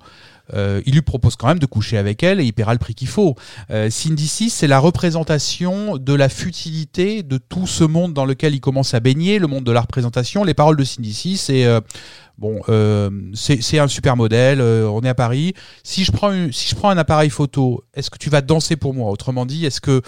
euh, 0.53 0.83
il 0.85 0.93
lui 0.93 1.01
propose 1.01 1.37
quand 1.37 1.47
même 1.47 1.59
de 1.59 1.65
coucher 1.65 1.97
avec 1.97 2.23
elle 2.23 2.39
et 2.39 2.45
il 2.45 2.53
paiera 2.53 2.75
le 2.75 2.79
prix 2.79 2.95
qu'il 2.95 3.09
faut. 3.09 3.35
Euh, 3.71 3.89
Cindy 3.89 4.29
C, 4.29 4.49
c'est 4.51 4.67
la 4.67 4.79
représentation 4.79 5.97
de 5.97 6.13
la 6.13 6.29
futilité 6.29 7.23
de 7.23 7.39
tout 7.39 7.67
ce 7.67 7.85
monde 7.85 8.13
dans 8.13 8.27
lequel 8.27 8.55
il 8.55 8.61
commence 8.61 8.93
à 8.93 9.01
baigner, 9.01 9.39
le 9.39 9.47
monde 9.47 9.65
de 9.65 9.73
la 9.73 9.81
représentation. 9.81 10.45
Les 10.45 10.53
paroles 10.53 10.77
de 10.77 10.85
Cindy 10.85 11.39
c'est 11.39 11.65
euh, 11.65 11.81
bon, 12.37 12.61
euh, 12.69 13.09
c'est 13.33 13.79
un 13.79 13.89
super 13.89 14.17
modèle. 14.17 14.61
euh, 14.61 14.87
on 14.87 15.01
est 15.01 15.09
à 15.09 15.15
Paris. 15.15 15.55
Si 15.83 16.05
je 16.05 16.13
prends 16.13 16.31
une, 16.31 16.53
si 16.53 16.69
je 16.69 16.75
prends 16.75 16.91
un 16.91 16.99
appareil 16.99 17.31
photo, 17.31 17.85
est-ce 17.95 18.11
que 18.11 18.19
tu 18.19 18.29
vas 18.29 18.43
danser 18.43 18.77
pour 18.77 18.93
moi? 18.93 19.11
Autrement 19.11 19.47
dit, 19.47 19.65
est-ce 19.65 19.81
que 19.81 20.03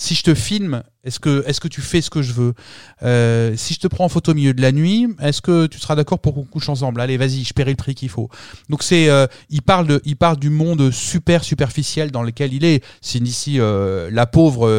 si 0.00 0.14
je 0.14 0.22
te 0.22 0.32
filme, 0.32 0.84
est-ce 1.02 1.18
que 1.18 1.68
tu 1.68 1.80
fais 1.80 2.00
ce 2.00 2.08
que 2.08 2.22
je 2.22 2.32
veux? 2.32 2.54
Euh, 3.02 3.56
Si 3.56 3.74
je 3.74 3.80
te 3.80 3.88
prends 3.88 4.04
en 4.04 4.08
photo 4.08 4.30
au 4.30 4.34
milieu 4.34 4.54
de 4.54 4.62
la 4.62 4.70
nuit, 4.70 5.08
est-ce 5.20 5.42
que 5.42 5.66
tu 5.66 5.80
seras 5.80 5.96
d'accord 5.96 6.20
pour 6.20 6.34
qu'on 6.34 6.44
couche 6.44 6.68
ensemble? 6.68 7.00
Allez, 7.00 7.16
vas-y, 7.16 7.42
je 7.42 7.52
paierai 7.52 7.72
le 7.72 7.76
prix 7.76 7.96
qu'il 7.96 8.08
faut. 8.08 8.30
Donc 8.68 8.84
c'est, 8.84 9.10
euh, 9.10 9.26
il 9.50 9.60
parle 9.60 10.38
du 10.38 10.50
monde 10.50 10.92
super 10.92 11.42
superficiel 11.42 12.12
dans 12.12 12.22
lequel 12.22 12.54
il 12.54 12.64
est. 12.64 12.84
C'est 13.00 13.18
ici 13.18 13.58
euh, 13.58 14.08
la 14.12 14.26
pauvre, 14.26 14.70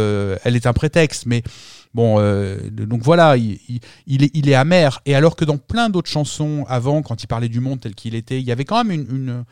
elle 0.46 0.56
est 0.56 0.66
un 0.66 0.74
prétexte, 0.74 1.26
mais 1.26 1.44
bon, 1.94 2.16
donc 2.72 3.02
voilà, 3.04 3.36
il, 3.36 3.70
est, 4.08 4.54
amer. 4.54 5.02
Et 5.06 5.16
alors 5.16 5.36
que 5.36 5.44
dans 5.44 5.58
plein 5.58 5.90
d'autres 5.90 6.10
chansons 6.10 6.64
avant, 6.70 7.02
quand 7.02 7.22
il 7.22 7.28
parlait 7.28 7.50
du 7.50 7.60
monde 7.60 7.82
tel 7.82 7.94
qu'il 7.94 8.16
était, 8.16 8.40
il 8.40 8.48
y 8.48 8.54
avait 8.54 8.66
quand 8.66 8.82
même 8.86 9.06
une 9.10 9.44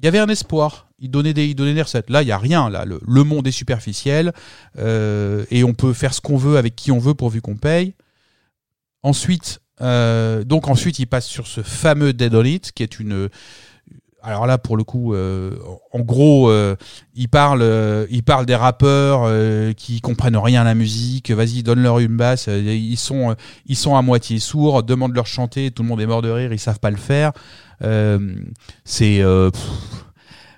il 0.00 0.04
y 0.04 0.08
avait 0.08 0.18
un 0.18 0.28
espoir. 0.28 0.87
Il 1.00 1.10
donnait 1.10 1.34
des, 1.34 1.46
il 1.46 1.54
des 1.54 1.82
recettes. 1.82 2.10
Là, 2.10 2.22
il 2.22 2.28
y 2.28 2.32
a 2.32 2.38
rien. 2.38 2.70
Là, 2.70 2.84
le, 2.84 3.24
monde 3.24 3.46
est 3.46 3.52
superficiel 3.52 4.32
euh, 4.78 5.44
et 5.50 5.62
on 5.62 5.74
peut 5.74 5.92
faire 5.92 6.12
ce 6.12 6.20
qu'on 6.20 6.36
veut 6.36 6.56
avec 6.56 6.74
qui 6.74 6.90
on 6.90 6.98
veut 6.98 7.14
pourvu 7.14 7.40
qu'on 7.40 7.56
paye. 7.56 7.94
Ensuite, 9.02 9.60
euh, 9.80 10.44
donc 10.44 10.68
ensuite, 10.68 10.98
il 10.98 11.06
passe 11.06 11.26
sur 11.26 11.46
ce 11.46 11.62
fameux 11.62 12.12
Dead 12.12 12.34
on 12.34 12.72
qui 12.74 12.82
est 12.82 12.98
une. 12.98 13.28
Alors 14.20 14.46
là, 14.46 14.58
pour 14.58 14.76
le 14.76 14.82
coup, 14.82 15.14
euh, 15.14 15.56
en 15.92 16.00
gros, 16.00 16.50
euh, 16.50 16.74
il 17.14 17.28
parle, 17.28 17.64
il 18.10 18.24
parle 18.24 18.46
des 18.46 18.56
rappeurs 18.56 19.30
qui 19.76 20.00
comprennent 20.00 20.36
rien 20.36 20.62
à 20.62 20.64
la 20.64 20.74
musique. 20.74 21.30
Vas-y, 21.30 21.62
donne-leur 21.62 22.00
une 22.00 22.16
basse. 22.16 22.48
Ils 22.48 22.96
sont, 22.96 23.36
ils 23.66 23.76
sont 23.76 23.96
à 23.96 24.02
moitié 24.02 24.40
sourds. 24.40 24.82
Demande-leur 24.82 25.26
chanter. 25.26 25.70
Tout 25.70 25.82
le 25.82 25.88
monde 25.88 26.00
est 26.00 26.06
mort 26.06 26.22
de 26.22 26.30
rire. 26.30 26.52
Ils 26.52 26.58
savent 26.58 26.80
pas 26.80 26.90
le 26.90 26.96
faire. 26.96 27.32
C'est 28.84 29.22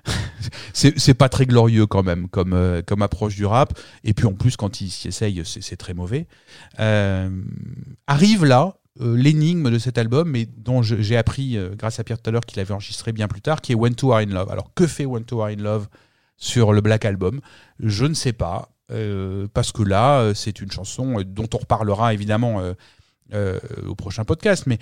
c'est 0.73 1.13
pas 1.13 1.29
très 1.29 1.45
glorieux 1.45 1.85
quand 1.85 2.03
même 2.03 2.27
comme 2.27 2.53
euh, 2.53 2.81
comme 2.81 3.01
approche 3.01 3.35
du 3.35 3.45
rap. 3.45 3.77
Et 4.03 4.13
puis 4.13 4.25
en 4.25 4.33
plus 4.33 4.57
quand 4.57 4.81
il 4.81 4.89
s'y 4.89 5.07
essaye 5.07 5.41
c'est 5.45 5.77
très 5.77 5.93
mauvais. 5.93 6.27
Euh, 6.79 7.29
arrive 8.07 8.45
là 8.45 8.77
euh, 8.99 9.15
l'énigme 9.15 9.69
de 9.69 9.79
cet 9.79 9.97
album 9.97 10.29
mais 10.29 10.47
dont 10.57 10.81
j'ai 10.81 11.17
appris 11.17 11.57
grâce 11.77 11.99
à 11.99 12.03
Pierre 12.03 12.21
tout 12.21 12.29
à 12.29 12.33
l'heure 12.33 12.45
qu'il 12.45 12.59
avait 12.59 12.73
enregistré 12.73 13.11
bien 13.11 13.27
plus 13.27 13.41
tard 13.41 13.61
qui 13.61 13.71
est 13.71 13.75
When 13.75 13.95
to 13.95 14.11
Are 14.11 14.19
in 14.19 14.27
Love. 14.27 14.49
Alors 14.51 14.73
que 14.73 14.87
fait 14.87 15.05
When 15.05 15.23
to 15.23 15.41
Are 15.41 15.47
in 15.47 15.57
Love 15.57 15.87
sur 16.37 16.73
le 16.73 16.81
Black 16.81 17.05
Album? 17.05 17.41
Je 17.79 18.05
ne 18.05 18.13
sais 18.13 18.33
pas 18.33 18.69
parce 19.53 19.71
que 19.71 19.83
là 19.83 20.33
c'est 20.35 20.59
une 20.59 20.71
chanson 20.71 21.21
dont 21.25 21.47
on 21.53 21.57
reparlera 21.57 22.13
évidemment 22.13 22.61
au 23.87 23.95
prochain 23.95 24.25
podcast 24.25 24.65
mais 24.67 24.79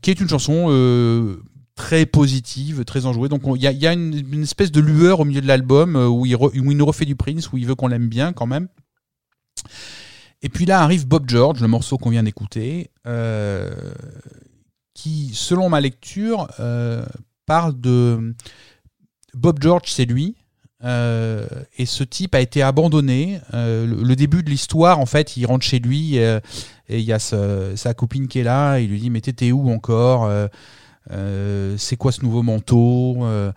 qui 0.00 0.10
est 0.10 0.20
une 0.20 0.28
chanson 0.28 0.68
très 1.74 2.06
positive, 2.06 2.84
très 2.84 3.06
enjouée. 3.06 3.28
Donc 3.28 3.46
on- 3.46 3.56
il 3.56 3.62
y 3.62 3.86
a, 3.86 3.92
une, 3.92 4.42
espèce 4.42 4.70
de 4.70 4.80
lueur 4.80 5.20
au 5.20 5.24
milieu 5.24 5.40
de 5.40 5.46
l'album 5.46 5.96
euh, 5.96 6.08
où, 6.08 6.24
il 6.26 6.76
nous 6.76 6.86
refait 6.86 7.04
du 7.04 7.16
Prince, 7.16 7.52
où 7.52 7.58
il 7.58 7.66
veut 7.66 7.74
qu'on 7.74 7.88
l'aime 7.88 8.08
bien 8.08 8.32
quand 8.32 8.46
même. 8.46 8.68
Et 10.42 10.48
puis 10.48 10.66
là 10.66 10.80
arrive 10.82 11.06
Bob 11.06 11.28
George, 11.28 11.60
le 11.60 11.68
morceau 11.68 11.98
qu'on 11.98 12.10
vient 12.10 12.22
d'écouter, 12.22 12.90
euh, 13.06 13.70
qui, 14.92 15.30
selon 15.32 15.68
ma 15.68 15.80
lecture, 15.80 16.48
euh, 16.60 17.04
parle 17.46 17.80
de 17.80 18.34
Bob 19.32 19.60
George, 19.60 19.90
c'est 19.90 20.04
lui. 20.04 20.36
et 20.82 21.86
ce 21.86 22.04
type 22.04 22.34
a 22.34 22.40
été 22.40 22.60
abandonné. 22.62 23.40
Le, 23.52 24.14
début 24.14 24.42
de 24.42 24.50
l'histoire, 24.50 25.00
en 25.00 25.06
fait, 25.06 25.36
il 25.38 25.46
rentre 25.46 25.64
chez 25.64 25.78
lui 25.78 26.16
et 26.16 26.40
il 26.90 27.00
y 27.00 27.12
a 27.12 27.18
sa- 27.18 27.94
copine 27.94 28.28
qui 28.28 28.40
est 28.40 28.44
là. 28.44 28.78
Il 28.80 28.90
lui 28.90 29.00
dit 29.00 29.08
mais 29.08 29.22
t'étais 29.22 29.50
où 29.50 29.70
encore 29.70 30.30
C'est 31.10 31.96
quoi 31.96 32.12
ce 32.12 32.22
nouveau 32.22 32.42
manteau 32.42 33.18
Euh, 33.24 33.52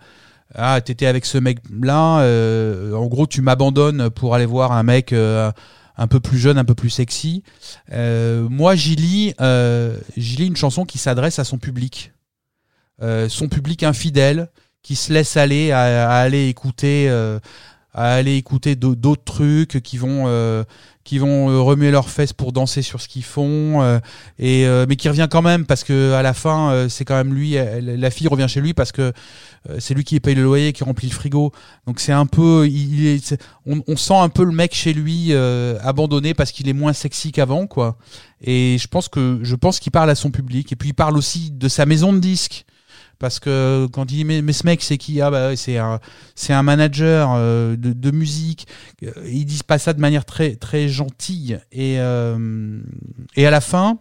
Ah 0.54 0.80
t'étais 0.80 1.06
avec 1.06 1.24
ce 1.26 1.38
mec 1.38 1.58
là. 1.82 2.20
euh, 2.20 2.94
en 2.94 3.06
gros 3.06 3.26
tu 3.26 3.42
m'abandonnes 3.42 4.10
pour 4.10 4.34
aller 4.34 4.46
voir 4.46 4.72
un 4.72 4.82
mec 4.82 5.12
euh, 5.12 5.50
un 5.96 6.06
peu 6.06 6.20
plus 6.20 6.38
jeune, 6.38 6.58
un 6.58 6.64
peu 6.64 6.74
plus 6.74 6.90
sexy. 6.90 7.42
Euh, 7.92 8.48
moi 8.48 8.74
j'y 8.74 8.96
lis, 8.96 9.34
euh, 9.40 9.98
une 10.16 10.56
chanson 10.56 10.84
qui 10.84 10.98
s'adresse 10.98 11.38
à 11.38 11.44
son 11.44 11.58
public, 11.58 12.12
Euh, 13.02 13.28
son 13.28 13.48
public 13.48 13.82
infidèle 13.84 14.48
qui 14.82 14.96
se 14.96 15.12
laisse 15.12 15.36
aller 15.36 15.70
à, 15.70 16.10
aller 16.10 16.48
écouter. 16.48 17.08
euh, 17.08 17.38
à 17.94 18.14
aller 18.14 18.36
écouter 18.36 18.76
d'au- 18.76 18.94
d'autres 18.94 19.24
trucs 19.24 19.80
qui 19.82 19.98
vont 19.98 20.24
euh, 20.28 20.62
qui 21.08 21.16
vont 21.16 21.48
euh, 21.48 21.62
remuer 21.62 21.90
leurs 21.90 22.10
fesses 22.10 22.34
pour 22.34 22.52
danser 22.52 22.82
sur 22.82 23.00
ce 23.00 23.08
qu'ils 23.08 23.24
font, 23.24 23.80
euh, 23.80 23.98
et 24.38 24.66
euh, 24.66 24.84
mais 24.86 24.94
qui 24.96 25.08
revient 25.08 25.26
quand 25.30 25.40
même 25.40 25.64
parce 25.64 25.82
que 25.82 26.12
à 26.12 26.20
la 26.20 26.34
fin, 26.34 26.86
c'est 26.90 27.06
quand 27.06 27.14
même 27.14 27.32
lui. 27.32 27.56
la 27.80 28.10
fille 28.10 28.28
revient 28.28 28.46
chez 28.46 28.60
lui 28.60 28.74
parce 28.74 28.92
que 28.92 29.14
c'est 29.78 29.94
lui 29.94 30.04
qui 30.04 30.20
paye 30.20 30.34
le 30.34 30.42
loyer, 30.42 30.74
qui 30.74 30.84
remplit 30.84 31.08
le 31.08 31.14
frigo. 31.14 31.50
Donc 31.86 32.00
c'est 32.00 32.12
un 32.12 32.26
peu, 32.26 32.68
il 32.68 33.06
est, 33.06 33.42
on, 33.64 33.82
on 33.88 33.96
sent 33.96 34.16
un 34.16 34.28
peu 34.28 34.44
le 34.44 34.52
mec 34.52 34.74
chez 34.74 34.92
lui 34.92 35.28
euh, 35.30 35.78
abandonné 35.82 36.34
parce 36.34 36.52
qu'il 36.52 36.68
est 36.68 36.74
moins 36.74 36.92
sexy 36.92 37.32
qu'avant, 37.32 37.66
quoi. 37.66 37.96
Et 38.42 38.76
je 38.78 38.86
pense 38.86 39.08
que 39.08 39.40
je 39.42 39.54
pense 39.56 39.80
qu'il 39.80 39.92
parle 39.92 40.10
à 40.10 40.14
son 40.14 40.30
public. 40.30 40.72
Et 40.72 40.76
puis 40.76 40.90
il 40.90 40.94
parle 40.94 41.16
aussi 41.16 41.50
de 41.50 41.68
sa 41.68 41.86
maison 41.86 42.12
de 42.12 42.18
disques. 42.18 42.66
Parce 43.18 43.40
que 43.40 43.86
quand 43.92 44.10
il 44.12 44.24
dit 44.24 44.42
mais, 44.42 44.52
ce 44.52 44.64
mec 44.64 44.82
c'est 44.82 44.96
qui? 44.96 45.20
Ah 45.20 45.30
bah 45.30 45.56
c'est 45.56 45.76
un 45.76 45.98
c'est 46.34 46.52
un 46.52 46.62
manager 46.62 47.32
euh, 47.34 47.76
de, 47.76 48.10
musique. 48.10 48.68
Euh, 49.02 49.12
ils 49.26 49.44
disent 49.44 49.64
pas 49.64 49.78
ça 49.78 49.92
de 49.92 50.00
manière 50.00 50.24
très 50.24 50.54
très 50.54 50.88
gentille. 50.88 51.58
Et 51.72 51.98
euh, 51.98 52.80
et 53.34 53.46
à 53.46 53.50
la 53.50 53.60
fin 53.60 53.98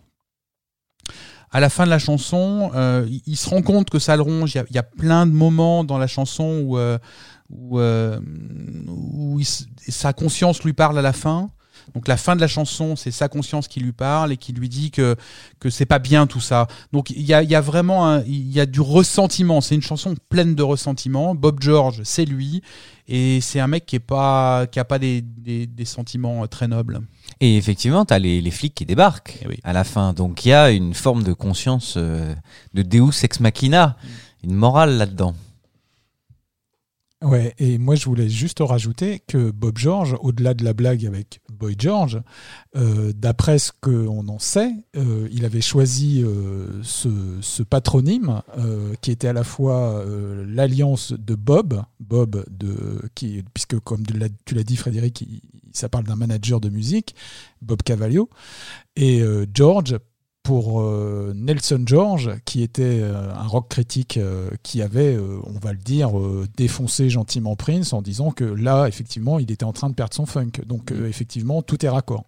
à 1.51 1.59
la 1.59 1.69
fin 1.69 1.85
de 1.85 1.89
la 1.89 1.97
chanson 1.97 2.71
euh, 2.75 3.07
il, 3.25 3.37
se 3.37 3.49
rend 3.49 3.61
compte 3.63 3.89
que 3.89 3.99
ça 3.99 4.15
le 4.15 4.21
ronge. 4.21 4.53
Il 4.69 4.75
y 4.75 4.79
a, 4.79 4.83
plein 4.83 5.25
de 5.25 5.31
moments 5.31 5.83
dans 5.83 5.97
la 5.97 6.07
chanson 6.07 6.61
où 6.63 6.77
où, 7.49 7.79
où 7.79 9.41
sa 9.87 10.13
conscience 10.13 10.63
lui 10.63 10.73
parle 10.73 10.99
à 10.99 11.01
la 11.01 11.13
fin 11.13 11.49
donc 11.95 12.07
la 12.07 12.17
fin 12.17 12.35
de 12.35 12.41
la 12.41 12.47
chanson, 12.47 12.95
c'est 12.95 13.11
sa 13.11 13.27
conscience 13.29 13.67
qui 13.67 13.79
lui 13.79 13.93
parle 13.93 14.31
et 14.31 14.37
qui 14.37 14.51
lui 14.53 14.69
dit 14.69 14.91
que 14.91 15.15
que 15.59 15.69
c'est 15.69 15.85
pas 15.85 15.99
bien 15.99 16.27
tout 16.27 16.39
ça. 16.39 16.67
Donc 16.91 17.09
il 17.09 17.21
y 17.21 17.33
a, 17.33 17.41
il 17.43 17.49
y 17.49 17.55
a 17.55 17.61
vraiment 17.61 18.21
il 18.25 18.51
y 18.51 18.59
a 18.59 18.65
du 18.65 18.81
ressentiment. 18.81 19.61
C'est 19.61 19.75
une 19.75 19.81
chanson 19.81 20.15
pleine 20.29 20.53
de 20.55 20.63
ressentiment. 20.63 21.33
Bob 21.35 21.61
George, 21.61 22.01
c'est 22.03 22.25
lui 22.25 22.61
et 23.07 23.39
c'est 23.41 23.59
un 23.59 23.67
mec 23.67 23.85
qui 23.85 23.95
est 23.95 23.99
pas 23.99 24.67
qui 24.67 24.79
a 24.79 24.85
pas 24.85 24.99
des, 24.99 25.21
des, 25.21 25.65
des 25.65 25.85
sentiments 25.85 26.43
euh, 26.43 26.47
très 26.47 26.67
nobles. 26.67 26.99
Et 27.39 27.57
effectivement, 27.57 28.03
t'as 28.05 28.19
les, 28.19 28.41
les 28.41 28.51
flics 28.51 28.75
qui 28.75 28.85
débarquent 28.85 29.39
Eh 29.43 29.47
oui. 29.47 29.59
à 29.63 29.73
la 29.73 29.83
fin. 29.83 30.13
Donc 30.13 30.45
il 30.45 30.49
y 30.49 30.53
a 30.53 30.71
une 30.71 30.93
forme 30.93 31.23
de 31.23 31.33
conscience 31.33 31.95
euh, 31.97 32.35
de 32.73 32.81
Deus 32.83 33.23
ex 33.23 33.39
machina, 33.39 33.97
une 34.43 34.53
morale 34.53 34.97
là-dedans. 34.97 35.33
Ouais, 37.23 37.55
et 37.57 37.79
moi 37.79 37.95
je 37.95 38.05
voulais 38.05 38.29
juste 38.29 38.59
rajouter 38.59 39.23
que 39.27 39.49
Bob 39.49 39.79
George, 39.79 40.15
au-delà 40.21 40.53
de 40.53 40.63
la 40.63 40.73
blague 40.73 41.03
avec 41.03 41.39
Boy 41.57 41.75
George, 41.77 42.21
euh, 42.75 43.11
d'après 43.15 43.59
ce 43.59 43.71
qu'on 43.81 44.27
en 44.27 44.39
sait, 44.39 44.71
euh, 44.95 45.27
il 45.31 45.45
avait 45.45 45.61
choisi 45.61 46.23
euh, 46.23 46.81
ce, 46.83 47.63
patronyme 47.63 48.41
qui 49.01 49.11
était 49.11 49.27
à 49.27 49.33
la 49.33 49.43
fois 49.43 50.05
l'alliance 50.47 51.11
de 51.11 51.35
Bob, 51.35 51.83
Bob 51.99 52.45
de 52.49 53.01
qui, 53.15 53.43
puisque 53.53 53.79
comme 53.79 54.03
tu 54.05 54.13
l'as- 54.53 54.63
dit 54.63 54.75
Frédéric, 54.77 55.27
ça 55.73 55.89
parle 55.89 56.05
d'un 56.05 56.15
manager 56.15 56.59
de 56.59 56.69
musique, 56.69 57.15
Bob 57.61 57.81
Cavallo, 57.83 58.29
et 58.95 59.23
George 59.53 59.97
pour 60.47 60.79
euh, 60.81 61.33
Nelson 61.35 61.83
George, 61.85 62.31
qui 62.45 62.63
était 62.63 62.99
euh, 63.01 63.33
un 63.35 63.47
rock 63.47 63.67
critique 63.67 64.15
euh, 64.15 64.49
qui 64.63 64.81
avait, 64.81 65.17
on 65.45 65.59
va 65.59 65.73
le 65.73 65.77
dire, 65.77 66.11
défoncé 66.55 67.09
gentiment 67.09 67.57
Prince 67.57 67.91
en 67.91 68.01
disant 68.01 68.31
que 68.31 68.45
là, 68.45 68.87
effectivement, 68.87 69.39
il 69.39 69.51
était 69.51 69.65
en 69.65 69.73
train 69.73 69.89
de 69.89 69.93
perdre 69.93 70.13
son 70.13 70.25
funk. 70.25 70.51
Donc, 70.65 70.93
euh, 70.93 71.09
effectivement, 71.09 71.61
tout 71.61 71.85
est 71.85 71.89
raccord. 71.89 72.23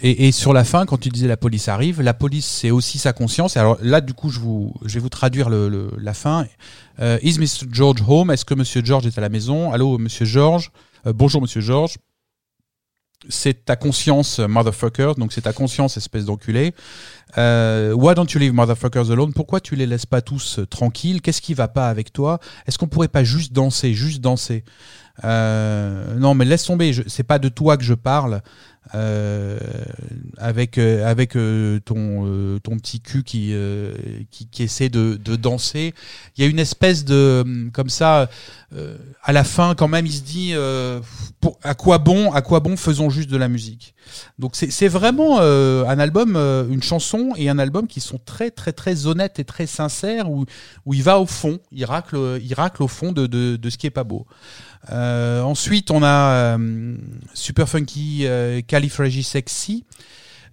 Et, 0.00 0.28
et 0.28 0.32
sur 0.32 0.52
la 0.52 0.62
fin, 0.62 0.86
quand 0.86 0.96
tu 0.98 1.08
disais 1.08 1.26
la 1.26 1.36
police 1.36 1.66
arrive, 1.66 2.00
la 2.02 2.14
police 2.14 2.46
c'est 2.46 2.70
aussi 2.70 2.98
sa 2.98 3.12
conscience. 3.12 3.56
Alors 3.56 3.78
là, 3.82 4.00
du 4.00 4.14
coup, 4.14 4.30
je 4.30 4.38
vous, 4.38 4.72
je 4.84 4.94
vais 4.94 5.00
vous 5.00 5.08
traduire 5.08 5.50
le, 5.50 5.68
le- 5.68 5.90
la 6.00 6.14
fin. 6.14 6.46
Is 7.00 7.36
Mr. 7.40 7.66
George 7.72 8.00
home? 8.06 8.30
Est-ce 8.30 8.44
que 8.44 8.54
Monsieur 8.54 8.80
George 8.84 9.08
est 9.08 9.18
à 9.18 9.20
la 9.20 9.28
maison? 9.28 9.72
Allô, 9.72 9.98
Monsieur 9.98 10.24
George? 10.24 10.70
Bonjour, 11.04 11.42
Monsieur 11.42 11.62
George. 11.62 11.96
C'est 13.28 13.66
ta 13.66 13.76
conscience, 13.76 14.38
motherfucker. 14.38 15.12
Donc 15.18 15.32
c'est 15.32 15.42
ta 15.42 15.52
conscience, 15.52 15.96
espèce 15.96 16.24
d'enculé. 16.24 16.74
Euh, 17.36 17.92
why 17.92 18.14
don't 18.14 18.26
you 18.32 18.40
leave 18.40 18.54
motherfuckers 18.54 19.10
alone? 19.10 19.32
Pourquoi 19.34 19.60
tu 19.60 19.76
les 19.76 19.86
laisses 19.86 20.06
pas 20.06 20.22
tous 20.22 20.58
euh, 20.58 20.66
tranquilles? 20.66 21.20
Qu'est-ce 21.20 21.42
qui 21.42 21.52
va 21.54 21.68
pas 21.68 21.88
avec 21.88 22.12
toi? 22.12 22.40
Est-ce 22.66 22.78
qu'on 22.78 22.88
pourrait 22.88 23.08
pas 23.08 23.22
juste 23.22 23.52
danser, 23.52 23.92
juste 23.92 24.20
danser? 24.20 24.64
Euh, 25.24 26.14
Non, 26.16 26.34
mais 26.34 26.46
laisse 26.46 26.64
tomber. 26.64 26.92
C'est 27.06 27.22
pas 27.22 27.38
de 27.38 27.48
toi 27.50 27.76
que 27.76 27.84
je 27.84 27.94
parle. 27.94 28.40
Euh, 28.94 29.58
avec 30.38 30.78
euh, 30.78 31.06
avec 31.06 31.36
euh, 31.36 31.78
ton 31.84 32.26
euh, 32.26 32.58
ton 32.58 32.76
petit 32.76 33.00
cul 33.00 33.22
qui 33.22 33.50
euh, 33.52 33.94
qui, 34.32 34.46
qui 34.48 34.62
essaie 34.64 34.88
de, 34.88 35.16
de 35.22 35.36
danser. 35.36 35.94
Il 36.36 36.42
y 36.42 36.46
a 36.46 36.50
une 36.50 36.58
espèce 36.58 37.04
de 37.04 37.70
comme 37.72 37.90
ça 37.90 38.28
à 39.22 39.32
la 39.32 39.42
fin 39.44 39.74
quand 39.74 39.88
même 39.88 40.06
il 40.06 40.12
se 40.12 40.22
dit 40.22 40.54
pour, 41.40 41.58
à 41.62 41.74
quoi 41.74 41.98
bon 41.98 42.32
à 42.32 42.40
quoi 42.40 42.60
bon 42.60 42.76
faisons 42.76 43.10
juste 43.10 43.28
de 43.28 43.36
la 43.36 43.48
musique. 43.48 43.94
Donc 44.38 44.56
c'est 44.56 44.70
c'est 44.70 44.88
vraiment 44.88 45.40
un 45.40 45.98
album 45.98 46.36
une 46.36 46.82
chanson 46.82 47.32
et 47.36 47.48
un 47.48 47.58
album 47.58 47.86
qui 47.86 48.00
sont 48.00 48.18
très 48.24 48.50
très 48.50 48.72
très 48.72 49.06
honnêtes 49.06 49.38
et 49.38 49.44
très 49.44 49.66
sincères 49.66 50.30
où 50.30 50.46
où 50.86 50.94
il 50.94 51.02
va 51.02 51.20
au 51.20 51.26
fond 51.26 51.58
il 51.72 51.84
racle 51.84 52.38
il 52.42 52.54
racle 52.54 52.82
au 52.82 52.88
fond 52.88 53.12
de 53.12 53.26
de, 53.26 53.56
de 53.56 53.70
ce 53.70 53.76
qui 53.76 53.86
est 53.86 53.90
pas 53.90 54.04
beau 54.04 54.26
euh, 54.90 55.42
ensuite, 55.42 55.90
on 55.90 56.02
a 56.02 56.56
euh, 56.56 56.96
Super 57.34 57.68
Funky 57.68 58.22
euh, 58.24 58.60
Califragisexy, 58.66 59.84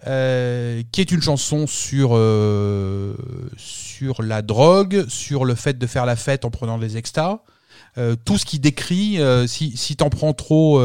euh, 0.05 0.83
qui 0.91 1.01
est 1.01 1.11
une 1.11 1.21
chanson 1.21 1.65
sur 1.65 2.11
euh, 2.13 3.15
sur 3.57 4.21
la 4.21 4.41
drogue, 4.41 5.05
sur 5.07 5.45
le 5.45 5.55
fait 5.55 5.77
de 5.77 5.87
faire 5.87 6.05
la 6.05 6.15
fête 6.15 6.45
en 6.45 6.51
prenant 6.51 6.77
des 6.77 6.97
extas. 6.97 7.39
Euh, 7.97 8.15
tout 8.25 8.37
ce 8.37 8.45
qui 8.45 8.59
décrit, 8.59 9.19
si, 9.47 9.75
si 9.75 9.95
t'en 9.95 10.09
prends 10.09 10.33
trop, 10.33 10.83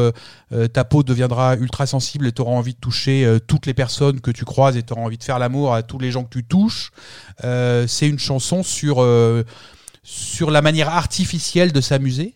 ta 0.71 0.83
peau 0.83 1.03
deviendra 1.03 1.55
ultra 1.57 1.85
sensible 1.85 2.25
et 2.27 2.31
t'auras 2.31 2.53
envie 2.53 2.73
de 2.73 2.79
toucher 2.79 3.37
toutes 3.45 3.67
les 3.67 3.75
personnes 3.75 4.19
que 4.19 4.31
tu 4.31 4.45
croises 4.45 4.77
et 4.77 4.83
t'auras 4.83 5.01
envie 5.01 5.17
de 5.17 5.23
faire 5.23 5.37
l'amour 5.37 5.75
à 5.75 5.83
tous 5.83 5.99
les 5.99 6.11
gens 6.11 6.23
que 6.23 6.29
tu 6.29 6.43
touches. 6.43 6.91
C'est 7.43 8.07
une 8.07 8.19
chanson 8.19 8.63
sur 8.63 9.05
sur 10.01 10.49
la 10.49 10.61
manière 10.61 10.89
artificielle 10.89 11.71
de 11.71 11.81
s'amuser 11.81 12.35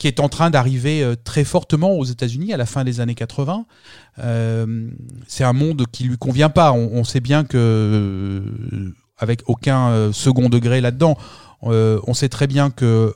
qui 0.00 0.08
est 0.08 0.18
en 0.18 0.30
train 0.30 0.48
d'arriver 0.48 1.02
euh, 1.02 1.14
très 1.14 1.44
fortement 1.44 1.92
aux 1.92 2.04
États-Unis 2.04 2.54
à 2.54 2.56
la 2.56 2.64
fin 2.64 2.84
des 2.84 3.00
années 3.00 3.14
80. 3.14 3.66
Euh, 4.18 4.88
c'est 5.28 5.44
un 5.44 5.52
monde 5.52 5.84
qui 5.92 6.04
lui 6.04 6.16
convient 6.16 6.48
pas. 6.48 6.72
On, 6.72 7.04
sait 7.04 7.20
bien 7.20 7.44
que 7.44 7.58
euh, 7.58 8.94
avec 9.18 9.42
aucun 9.46 9.90
euh, 9.90 10.12
second 10.12 10.48
degré 10.48 10.80
là-dedans, 10.80 11.16
on 11.62 12.14
sait 12.14 12.30
très 12.30 12.46
bien 12.46 12.70
que 12.70 13.14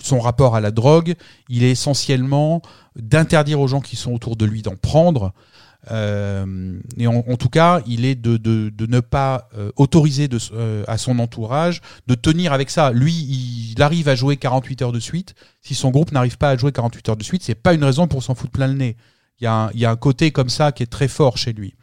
son 0.00 0.20
rapport 0.20 0.56
à 0.56 0.60
la 0.60 0.70
drogue, 0.70 1.14
il 1.48 1.64
est 1.64 1.70
essentiellement 1.70 2.60
d'interdire 2.96 3.60
aux 3.60 3.66
gens 3.66 3.80
qui 3.80 3.96
sont 3.96 4.12
autour 4.12 4.36
de 4.36 4.46
lui 4.46 4.62
d'en 4.62 4.76
prendre. 4.76 5.32
Euh, 5.90 6.78
et 6.96 7.06
en, 7.06 7.22
tout 7.36 7.48
cas, 7.48 7.80
il 7.86 8.04
est 8.04 8.14
de, 8.14 8.86
ne 8.86 9.00
pas 9.00 9.48
euh, 9.56 9.70
autoriser 9.76 10.28
euh, 10.52 10.84
à 10.88 10.98
son 10.98 11.18
entourage 11.18 11.80
de 12.06 12.14
tenir 12.14 12.52
avec 12.52 12.70
ça. 12.70 12.90
Lui, 12.92 13.12
il 13.12 13.82
arrive 13.82 14.08
à 14.08 14.14
jouer 14.14 14.36
48 14.36 14.82
heures 14.82 14.92
de 14.92 15.00
suite. 15.00 15.34
Si 15.62 15.74
son 15.74 15.90
groupe 15.90 16.12
n'arrive 16.12 16.38
pas 16.38 16.50
à 16.50 16.56
jouer 16.56 16.72
48 16.72 17.08
heures 17.10 17.16
de 17.16 17.24
suite, 17.24 17.42
c'est 17.42 17.54
pas 17.54 17.74
une 17.74 17.84
raison 17.84 18.08
pour 18.08 18.22
s'en 18.22 18.34
foutre 18.34 18.52
plein 18.52 18.68
le 18.68 18.74
nez. 18.74 18.96
Il 19.40 19.44
y, 19.44 19.46
a 19.46 19.90
un, 19.90 19.96
côté 19.96 20.30
comme 20.30 20.48
ça 20.48 20.72
qui 20.72 20.82
est 20.82 20.86
très 20.86 21.08
fort 21.08 21.36
chez 21.36 21.52
lui. 21.52 21.74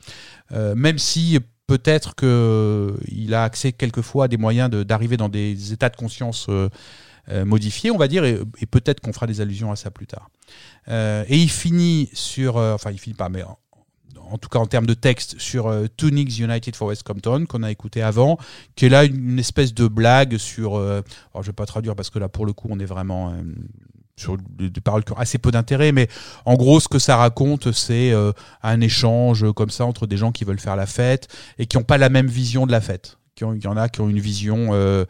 Même 0.51 0.97
si 0.97 1.39
peut-être 1.67 2.15
que 2.15 2.25
euh, 2.25 3.03
il 3.07 3.35
a 3.35 3.43
accès 3.43 3.73
quelquefois 3.73 4.25
à 4.25 4.27
des 4.27 4.37
moyens 4.37 4.71
d'arriver 4.71 5.17
dans 5.17 5.29
des 5.29 5.71
états 5.71 5.89
de 5.89 5.95
conscience 5.95 6.49
modifiés, 7.45 7.91
on 7.91 7.97
va 7.97 8.07
dire, 8.07 8.25
et, 8.25 8.39
peut-être 8.69 9.01
qu'on 9.01 9.13
fera 9.13 9.27
des 9.27 9.39
allusions 9.39 9.71
à 9.71 9.75
ça 9.75 9.91
plus 9.91 10.07
tard. 10.07 10.29
Et 10.89 11.37
il 11.37 11.49
finit 11.49 12.09
sur, 12.13 12.55
enfin 12.55 12.89
il 12.89 12.97
finit 12.97 13.15
pas, 13.15 13.29
mais 13.29 13.43
en, 14.29 14.37
tout 14.37 14.49
cas 14.49 14.59
en 14.59 14.65
termes 14.65 14.85
de 14.85 14.93
texte, 14.93 15.39
sur 15.39 15.67
euh, 15.67 15.87
United 16.01 16.75
for 16.75 16.87
West 16.87 17.03
Compton, 17.03 17.45
qu'on 17.45 17.63
a 17.63 17.71
écouté 17.71 18.01
avant, 18.01 18.37
qui 18.75 18.85
est 18.85 18.89
là 18.89 19.03
une, 19.03 19.39
espèce 19.39 19.73
de 19.73 19.87
blague 19.87 20.37
sur, 20.37 20.75
euh, 20.75 21.01
alors 21.33 21.43
je 21.43 21.47
vais 21.47 21.53
pas 21.53 21.65
traduire 21.65 21.95
parce 21.95 22.09
que 22.09 22.19
là 22.19 22.29
pour 22.29 22.45
le 22.45 22.53
coup 22.53 22.67
on 22.69 22.79
est 22.79 22.85
vraiment 22.85 23.29
euh, 23.29 23.41
sur 24.15 24.37
des, 24.37 24.69
paroles 24.81 25.03
qui 25.03 25.13
ont 25.13 25.17
assez 25.17 25.37
peu 25.37 25.51
d'intérêt, 25.51 25.91
mais 25.91 26.07
en 26.45 26.55
gros 26.55 26.79
ce 26.79 26.87
que 26.87 26.99
ça 26.99 27.17
raconte 27.17 27.71
c'est 27.71 28.11
euh, 28.11 28.31
un 28.61 28.81
échange 28.81 29.51
comme 29.53 29.69
ça 29.69 29.85
entre 29.85 30.07
des 30.07 30.17
gens 30.17 30.31
qui 30.31 30.43
veulent 30.43 30.59
faire 30.59 30.75
la 30.75 30.85
fête 30.85 31.27
et 31.57 31.65
qui 31.65 31.77
n'ont 31.77 31.83
pas 31.83 31.97
la 31.97 32.09
même 32.09 32.27
vision 32.27 32.65
de 32.65 32.71
la 32.71 32.81
fête. 32.81 33.17
Il 33.41 33.63
y 33.63 33.67
en 33.67 33.77
a 33.77 33.89
qui 33.89 33.99
ont 33.99 34.09
une 34.09 34.19
vision 34.19 34.69
euh, 34.73 35.05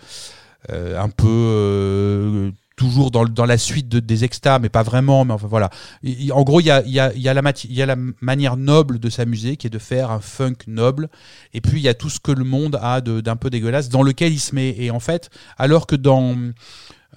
un 0.69 1.09
peu 1.09 2.53
toujours 2.75 3.11
dans, 3.11 3.25
dans 3.25 3.45
la 3.45 3.57
suite 3.57 3.87
de- 3.87 3.99
des 3.99 4.23
extas, 4.23 4.59
mais 4.59 4.69
pas 4.69 4.83
vraiment. 4.83 5.25
Mais 5.25 5.33
enfin 5.33 5.47
voilà. 5.47 5.69
Il- 6.01 6.19
il- 6.25 6.33
en 6.33 6.43
gros, 6.43 6.59
il 6.59 6.65
y 6.65 6.71
a, 6.71 6.81
il 6.85 6.91
y, 6.91 6.99
a, 6.99 7.13
il 7.13 7.21
y, 7.21 7.29
a 7.29 7.33
la 7.33 7.41
il 7.65 7.73
y 7.73 7.81
a 7.81 7.85
la 7.85 7.95
manière 8.21 8.57
noble 8.57 8.99
de 8.99 9.09
s'amuser, 9.09 9.57
qui 9.57 9.67
est 9.67 9.69
de 9.69 9.79
faire 9.79 10.11
un 10.11 10.19
funk 10.19 10.55
noble. 10.67 11.09
Et 11.53 11.61
puis 11.61 11.79
il 11.79 11.83
y 11.83 11.89
a 11.89 11.93
tout 11.93 12.09
ce 12.09 12.19
que 12.19 12.31
le 12.31 12.43
monde 12.43 12.79
a 12.81 13.01
d'un 13.01 13.35
peu 13.35 13.49
dégueulasse, 13.49 13.89
dans 13.89 14.03
lequel 14.03 14.33
il 14.33 14.39
se 14.39 14.55
met. 14.55 14.75
Et 14.77 14.91
en 14.91 14.99
fait, 14.99 15.29
alors 15.57 15.85
que 15.87 15.95
dans 15.95 16.35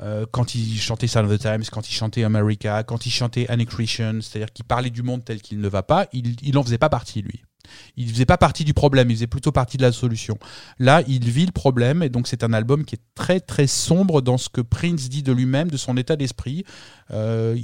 euh, 0.03 0.27
quand 0.31 0.55
il 0.55 0.79
chantait 0.79 1.07
Sound 1.07 1.31
of 1.31 1.39
the 1.39 1.41
Times, 1.41 1.65
quand 1.73 1.89
il 1.89 1.93
chantait 1.95 2.23
America, 2.23 2.83
quand 2.83 3.07
il 3.07 3.11
chantait 3.11 3.49
Annexation, 3.49 4.19
c'est-à-dire 4.21 4.53
qu'il 4.53 4.67
parlait 4.67 4.91
du 4.91 5.03
monde 5.03 5.25
tel 5.25 5.41
qu'il 5.41 5.59
ne 5.59 5.69
va 5.69 5.83
pas, 5.83 6.07
il, 6.13 6.37
il 6.43 6.59
en 6.59 6.63
faisait 6.63 6.77
pas 6.77 6.91
partie 6.91 7.23
lui. 7.23 7.43
Il 7.97 8.11
faisait 8.11 8.27
pas 8.27 8.39
partie 8.39 8.65
du 8.65 8.75
problème, 8.75 9.11
il 9.11 9.17
faisait 9.17 9.27
plutôt 9.27 9.53
partie 9.53 9.77
de 9.77 9.83
la 9.83 9.93
solution. 9.93 10.39
Là, 10.79 11.03
il 11.07 11.29
vit 11.29 11.47
le 11.47 11.53
problème 11.53 12.03
et 12.03 12.09
donc 12.09 12.29
c'est 12.29 12.45
un 12.45 12.53
album 12.53 12.85
qui 12.85 12.97
est 12.97 13.03
très 13.15 13.41
très 13.41 13.67
sombre 13.67 14.23
dans 14.23 14.39
ce 14.39 14.49
que 14.49 14.61
Prince 14.61 15.09
dit 15.09 15.23
de 15.23 15.33
lui-même, 15.33 15.71
de 15.71 15.77
son 15.77 15.97
état 15.97 16.17
d'esprit. 16.17 16.65
Euh, 17.11 17.57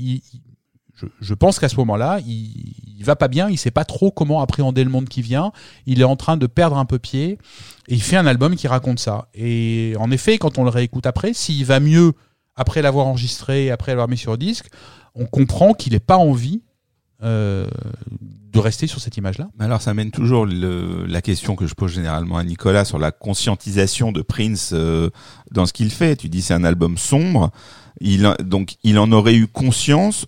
je, 1.20 1.34
pense 1.34 1.58
qu'à 1.58 1.68
ce 1.68 1.76
moment-là, 1.76 2.20
il, 2.26 2.74
il 3.02 3.04
va 3.04 3.16
pas 3.16 3.26
bien, 3.26 3.50
il 3.50 3.58
sait 3.58 3.72
pas 3.72 3.84
trop 3.84 4.12
comment 4.12 4.40
appréhender 4.42 4.84
le 4.84 4.90
monde 4.90 5.08
qui 5.08 5.22
vient. 5.22 5.50
Il 5.86 6.00
est 6.00 6.04
en 6.04 6.14
train 6.14 6.36
de 6.36 6.46
perdre 6.46 6.78
un 6.78 6.84
peu 6.84 7.00
pied 7.00 7.38
et 7.88 7.94
il 7.94 8.02
fait 8.02 8.16
un 8.16 8.26
album 8.26 8.54
qui 8.54 8.68
raconte 8.68 9.00
ça. 9.00 9.28
Et 9.34 9.94
en 9.98 10.12
effet, 10.12 10.38
quand 10.38 10.56
on 10.58 10.62
le 10.62 10.70
réécoute 10.70 11.06
après, 11.06 11.32
s'il 11.32 11.64
va 11.64 11.80
mieux 11.80 12.12
après 12.54 12.80
l'avoir 12.80 13.08
enregistré, 13.08 13.72
après 13.72 13.90
l'avoir 13.90 14.08
mis 14.08 14.16
sur 14.16 14.38
disque, 14.38 14.66
on 15.16 15.26
comprend 15.26 15.74
qu'il 15.74 15.94
n'est 15.94 16.00
pas 16.00 16.16
envie 16.16 16.62
euh, 17.22 17.66
de 18.52 18.58
rester 18.58 18.86
sur 18.86 19.00
cette 19.00 19.16
image-là? 19.16 19.48
Alors, 19.58 19.80
ça 19.80 19.94
mène 19.94 20.10
toujours 20.10 20.44
le- 20.46 21.06
la 21.06 21.22
question 21.22 21.56
que 21.56 21.66
je 21.66 21.74
pose 21.74 21.92
généralement 21.92 22.36
à 22.36 22.44
Nicolas 22.44 22.84
sur 22.84 22.98
la 22.98 23.10
conscientisation 23.12 24.12
de 24.12 24.22
Prince 24.22 24.70
euh, 24.72 25.08
dans 25.50 25.66
ce 25.66 25.72
qu'il 25.72 25.90
fait. 25.90 26.16
Tu 26.16 26.28
dis 26.28 26.42
c'est 26.42 26.54
un 26.54 26.64
album 26.64 26.98
sombre. 26.98 27.50
Il, 28.00 28.26
en- 28.26 28.34
donc, 28.42 28.74
il 28.82 28.98
en 28.98 29.10
aurait 29.12 29.34
eu 29.34 29.46
conscience 29.46 30.26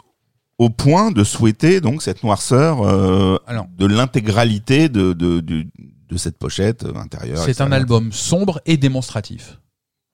au 0.59 0.71
point 0.71 1.11
de 1.11 1.25
souhaiter 1.25 1.81
donc 1.81 2.01
cette 2.01 2.23
noirceur 2.23 2.83
euh, 2.83 3.37
Alors. 3.47 3.67
de 3.77 3.87
l'intégralité 3.87 4.89
de, 4.89 5.13
de, 5.13 5.41
de, 5.41 5.67
de 6.09 6.17
cette 6.17 6.39
pochette 6.39 6.87
intérieure. 6.95 7.39
C'est 7.45 7.61
un 7.61 7.73
album 7.73 8.13
sombre 8.13 8.61
et 8.65 8.77
démonstratif. 8.77 9.59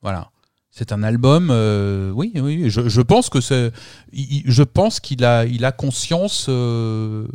Voilà. 0.02 0.30
C'est 0.72 0.92
un 0.92 1.02
album, 1.02 1.48
euh, 1.50 2.10
oui, 2.14 2.32
oui. 2.36 2.70
Je, 2.70 2.88
je 2.88 3.00
pense 3.00 3.28
que 3.28 3.40
c'est, 3.40 3.72
je 4.12 4.62
pense 4.62 5.00
qu'il 5.00 5.24
a, 5.24 5.44
il 5.44 5.64
a 5.64 5.72
conscience 5.72 6.46
euh, 6.48 7.26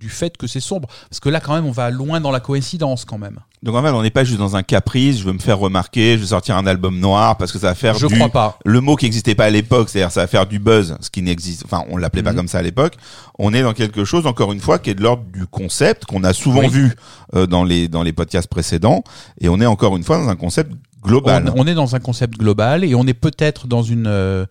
du 0.00 0.08
fait 0.10 0.36
que 0.36 0.46
c'est 0.48 0.60
sombre, 0.60 0.88
parce 1.08 1.20
que 1.20 1.28
là, 1.28 1.38
quand 1.40 1.54
même, 1.54 1.64
on 1.66 1.70
va 1.70 1.90
loin 1.90 2.20
dans 2.20 2.32
la 2.32 2.40
coïncidence, 2.40 3.04
quand 3.04 3.16
même. 3.16 3.38
Donc 3.62 3.76
en 3.76 3.82
fait, 3.82 3.88
on 3.90 4.02
n'est 4.02 4.10
pas 4.10 4.24
juste 4.24 4.38
dans 4.40 4.56
un 4.56 4.62
caprice. 4.62 5.20
Je 5.20 5.24
veux 5.24 5.32
me 5.32 5.38
faire 5.38 5.58
remarquer. 5.58 6.16
Je 6.16 6.22
vais 6.22 6.26
sortir 6.26 6.56
un 6.58 6.66
album 6.66 6.98
noir 6.98 7.38
parce 7.38 7.50
que 7.52 7.58
ça 7.58 7.68
va 7.68 7.74
faire 7.74 7.94
Je 7.96 8.06
du, 8.08 8.14
crois 8.16 8.28
pas. 8.28 8.58
le 8.66 8.80
mot 8.82 8.96
qui 8.96 9.06
n'existait 9.06 9.34
pas 9.34 9.44
à 9.46 9.50
l'époque, 9.50 9.88
c'est-à-dire 9.88 10.10
ça 10.10 10.20
va 10.20 10.26
faire 10.26 10.44
du 10.46 10.58
buzz, 10.58 10.98
ce 11.00 11.08
qui 11.08 11.22
n'existe, 11.22 11.64
enfin 11.64 11.82
on 11.88 11.96
l'appelait 11.96 12.22
pas 12.22 12.32
Mhm. 12.32 12.36
comme 12.36 12.48
ça 12.48 12.58
à 12.58 12.62
l'époque. 12.62 12.96
On 13.38 13.54
est 13.54 13.62
dans 13.62 13.72
quelque 13.72 14.04
chose, 14.04 14.26
encore 14.26 14.52
une 14.52 14.60
fois, 14.60 14.78
qui 14.78 14.90
est 14.90 14.94
de 14.94 15.02
l'ordre 15.02 15.24
du 15.32 15.46
concept 15.46 16.04
qu'on 16.04 16.24
a 16.24 16.34
souvent 16.34 16.60
Oui. 16.60 16.68
vu 16.68 16.92
euh, 17.34 17.46
dans 17.46 17.64
les 17.64 17.88
dans 17.88 18.02
les 18.02 18.12
podcasts 18.12 18.48
précédents, 18.48 19.02
et 19.40 19.48
on 19.48 19.58
est 19.62 19.66
encore 19.66 19.96
une 19.96 20.04
fois 20.04 20.18
dans 20.18 20.28
un 20.28 20.36
concept 20.36 20.70
global. 21.04 21.52
On, 21.54 21.62
on 21.62 21.66
est 21.66 21.74
dans 21.74 21.94
un 21.94 22.00
concept 22.00 22.38
global 22.38 22.84
et 22.84 22.94
on 22.94 23.06
est 23.06 23.14
peut-être 23.14 23.66
dans 23.66 23.82
une 23.82 24.06
euh, 24.06 24.46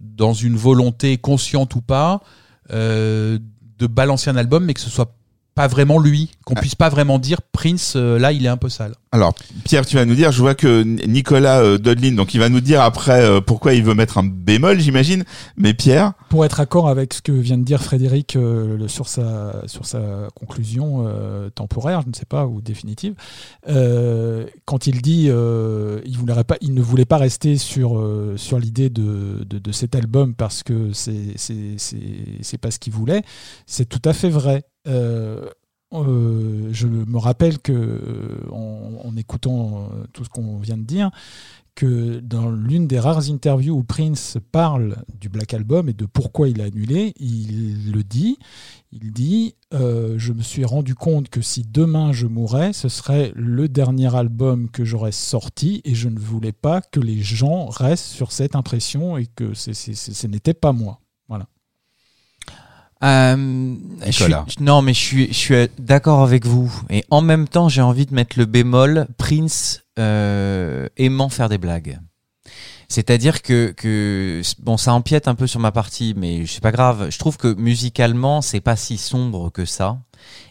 dans 0.00 0.32
une 0.32 0.56
volonté 0.56 1.18
consciente 1.18 1.74
ou 1.74 1.80
pas 1.80 2.20
euh, 2.72 3.38
de 3.78 3.86
balancer 3.86 4.30
un 4.30 4.36
album, 4.36 4.64
mais 4.64 4.74
que 4.74 4.80
ce 4.80 4.90
soit 4.90 5.14
pas 5.54 5.66
vraiment 5.66 5.98
lui, 5.98 6.30
qu'on 6.44 6.54
Ah. 6.56 6.60
puisse 6.60 6.74
pas 6.76 6.88
vraiment 6.88 7.18
dire 7.18 7.42
Prince 7.42 7.94
euh, 7.96 8.18
là 8.18 8.32
il 8.32 8.44
est 8.46 8.48
un 8.48 8.56
peu 8.56 8.68
sale. 8.68 8.94
Alors 9.12 9.34
Pierre, 9.64 9.84
tu 9.84 9.96
vas 9.96 10.04
nous 10.04 10.14
dire, 10.14 10.30
je 10.30 10.40
vois 10.40 10.54
que 10.54 10.84
Nicolas 10.84 11.62
euh, 11.62 11.78
Dodlin, 11.78 12.12
donc 12.12 12.32
il 12.32 12.38
va 12.38 12.48
nous 12.48 12.60
dire 12.60 12.80
après 12.80 13.24
euh, 13.24 13.40
pourquoi 13.40 13.74
il 13.74 13.82
veut 13.82 13.94
mettre 13.94 14.18
un 14.18 14.22
bémol, 14.22 14.78
j'imagine. 14.78 15.24
Mais 15.56 15.74
Pierre, 15.74 16.12
Pour 16.28 16.44
être 16.44 16.60
accord 16.60 16.88
avec 16.88 17.12
ce 17.12 17.20
que 17.20 17.32
vient 17.32 17.58
de 17.58 17.64
dire 17.64 17.82
Frédéric 17.82 18.36
euh, 18.36 18.86
sur, 18.86 19.08
sa, 19.08 19.52
conclusion 20.36 21.04
temporaire, 21.56 22.02
je 22.02 22.08
ne 22.08 22.14
sais 22.14 22.24
pas, 22.24 22.46
ou 22.46 22.60
définitive, 22.60 23.14
quand 23.66 24.86
il 24.86 25.02
dit 25.02 25.24
il, 25.24 26.74
ne 26.74 26.80
voulait 26.80 27.04
pas 27.04 27.18
rester 27.18 27.56
sur, 27.56 28.00
l'idée 28.60 28.90
de, 28.90 29.72
cet 29.72 29.96
album 29.96 30.36
parce 30.36 30.62
que 30.62 30.92
c'est 30.92 32.58
pas 32.60 32.70
ce 32.70 32.78
qu'il 32.78 32.92
voulait, 32.92 33.24
c'est 33.66 33.88
tout 33.88 34.02
à 34.04 34.12
fait 34.12 34.30
vrai. 34.30 34.62
Euh, 35.92 36.68
je 36.72 36.86
me 36.86 37.18
rappelle 37.18 37.58
que 37.58 37.72
euh, 37.72 38.48
en, 38.52 39.16
écoutant 39.16 39.88
euh, 39.92 40.04
tout 40.12 40.24
ce 40.24 40.28
qu'on 40.28 40.58
vient 40.58 40.78
de 40.78 40.84
dire, 40.84 41.10
que 41.74 42.20
dans 42.20 42.50
l'une 42.50 42.86
des 42.86 43.00
rares 43.00 43.28
interviews 43.30 43.74
où 43.74 43.82
Prince 43.82 44.38
parle 44.52 44.96
du 45.18 45.28
Black 45.28 45.52
Album 45.54 45.88
et 45.88 45.92
de 45.92 46.04
pourquoi 46.04 46.48
il 46.48 46.60
a 46.60 46.64
annulé, 46.64 47.12
il 47.18 47.90
le 47.92 48.04
dit. 48.04 48.38
Il 48.92 49.12
dit 49.12 49.54
Je 49.72 50.32
me 50.32 50.42
suis 50.42 50.64
rendu 50.64 50.94
compte 50.94 51.28
que 51.28 51.40
si 51.40 51.62
demain 51.62 52.12
je 52.12 52.26
mourais, 52.26 52.72
ce 52.72 52.88
serait 52.88 53.32
le 53.34 53.68
dernier 53.68 54.14
album 54.14 54.68
que 54.68 54.84
j'aurais 54.84 55.12
sorti 55.12 55.80
et 55.84 55.94
je 55.94 56.08
ne 56.08 56.18
voulais 56.18 56.52
pas 56.52 56.82
que 56.82 57.00
les 57.00 57.22
gens 57.22 57.66
restent 57.66 58.12
sur 58.12 58.32
cette 58.32 58.56
impression 58.56 59.16
et 59.16 59.26
que 59.26 59.54
ce 59.54 60.26
n'était 60.26 60.54
pas 60.54 60.72
moi. 60.72 61.00
Euh, 63.02 63.74
je 64.06 64.10
suis- 64.12 64.24
non, 64.60 64.82
mais 64.82 64.92
je 64.94 64.98
suis, 64.98 65.26
je 65.28 65.32
suis 65.38 65.68
d'accord 65.78 66.20
avec 66.22 66.44
vous. 66.46 66.70
Et 66.90 67.04
en 67.10 67.22
même 67.22 67.48
temps, 67.48 67.68
j'ai 67.68 67.82
envie 67.82 68.06
de 68.06 68.14
mettre 68.14 68.38
le 68.38 68.44
bémol 68.44 69.06
Prince 69.16 69.82
euh, 69.98 70.88
aimant 70.96 71.28
faire 71.28 71.48
des 71.48 71.58
blagues. 71.58 71.98
C'est-à-dire 72.88 73.42
que, 73.42 73.72
que 73.76 74.42
bon, 74.58 74.76
ça 74.76 74.92
empiète 74.92 75.28
un 75.28 75.34
peu 75.36 75.46
sur 75.46 75.60
ma 75.60 75.70
partie, 75.70 76.12
mais 76.16 76.44
c'est 76.46 76.60
pas 76.62 76.72
grave. 76.72 77.08
Je 77.10 77.18
trouve 77.18 77.36
que 77.36 77.54
musicalement, 77.54 78.42
c'est 78.42 78.60
pas 78.60 78.74
si 78.76 78.98
sombre 78.98 79.50
que 79.50 79.64
ça, 79.64 79.98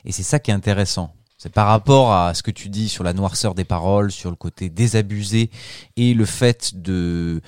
et 0.06 0.12
c'est 0.12 0.24
ça 0.24 0.40
qui 0.40 0.50
est 0.52 0.54
intéressant. 0.54 1.14
C'est 1.38 1.52
par 1.52 1.68
rapport 1.68 2.14
à 2.14 2.34
ce 2.34 2.42
que 2.44 2.52
tu 2.52 2.70
dis 2.70 2.90
sur 2.90 3.04
la 3.04 3.14
noirceur 3.14 3.56
des 3.56 3.66
paroles, 3.66 4.12
sur 4.12 4.30
le 4.30 4.36
côté 4.36 4.70
désabusé 4.70 5.50
et 5.98 6.14
le 6.14 6.26
fait 6.26 6.72
de 6.76 7.42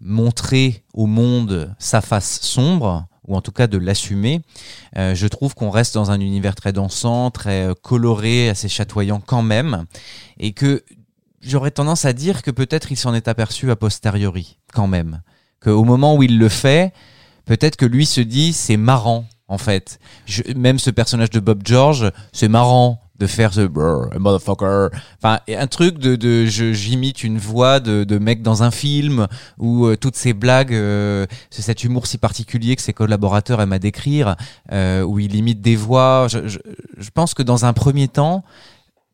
montrer 0.00 0.84
au 0.94 1.06
monde 1.06 1.74
sa 1.78 2.00
face 2.00 2.40
sombre, 2.40 3.06
ou 3.28 3.36
en 3.36 3.40
tout 3.40 3.52
cas 3.52 3.66
de 3.66 3.78
l'assumer. 3.78 4.40
Euh, 4.96 5.14
je 5.14 5.26
trouve 5.28 5.54
qu'on 5.54 5.70
reste 5.70 5.94
dans 5.94 6.10
un 6.10 6.20
univers 6.20 6.54
très 6.54 6.72
dansant, 6.72 7.30
très 7.30 7.68
euh, 7.68 7.74
coloré, 7.80 8.48
assez 8.48 8.68
chatoyant 8.68 9.20
quand 9.24 9.42
même, 9.42 9.84
et 10.38 10.52
que 10.52 10.82
j'aurais 11.40 11.70
tendance 11.70 12.04
à 12.04 12.12
dire 12.12 12.42
que 12.42 12.50
peut-être 12.50 12.90
il 12.90 12.96
s'en 12.96 13.14
est 13.14 13.28
aperçu 13.28 13.70
a 13.70 13.76
posteriori, 13.76 14.58
quand 14.72 14.86
même. 14.86 15.22
Qu'au 15.62 15.84
moment 15.84 16.16
où 16.16 16.22
il 16.22 16.38
le 16.38 16.48
fait, 16.48 16.92
peut-être 17.44 17.76
que 17.76 17.86
lui 17.86 18.06
se 18.06 18.20
dit 18.20 18.52
c'est 18.52 18.76
marrant, 18.76 19.26
en 19.46 19.58
fait. 19.58 19.98
Même 20.56 20.78
ce 20.78 20.90
personnage 20.90 21.30
de 21.30 21.40
Bob 21.40 21.62
George, 21.64 22.10
c'est 22.32 22.48
marrant 22.48 23.00
de 23.18 23.26
faire 23.26 23.52
ce 23.52 23.62
brr, 23.62 24.10
motherfucker. 24.18 24.88
Enfin, 25.20 25.40
un 25.48 25.66
truc 25.66 25.98
de, 25.98 26.14
de 26.16 26.46
je- 26.46 26.72
j'imite 26.72 27.24
une 27.24 27.38
voix 27.38 27.80
de, 27.80 28.04
de 28.04 28.18
mec 28.18 28.42
dans 28.42 28.62
un 28.62 28.70
film 28.70 29.26
ou 29.58 29.86
euh, 29.86 29.96
toutes 29.96 30.14
ces 30.16 30.32
blagues, 30.32 30.72
euh, 30.72 31.26
c'est 31.50 31.62
cet 31.62 31.82
humour 31.84 32.06
si 32.06 32.18
particulier 32.18 32.76
que 32.76 32.82
ses 32.82 32.92
collaborateurs 32.92 33.60
aiment 33.60 33.72
à 33.72 33.78
décrire, 33.80 34.36
euh, 34.70 35.02
où 35.02 35.18
il 35.18 35.34
imite 35.34 35.60
des 35.60 35.74
voix. 35.76 36.26
Je, 36.30 36.46
je, 36.46 36.58
je 36.96 37.10
pense 37.10 37.34
que 37.34 37.42
dans 37.42 37.64
un 37.64 37.72
premier 37.72 38.06
temps, 38.08 38.44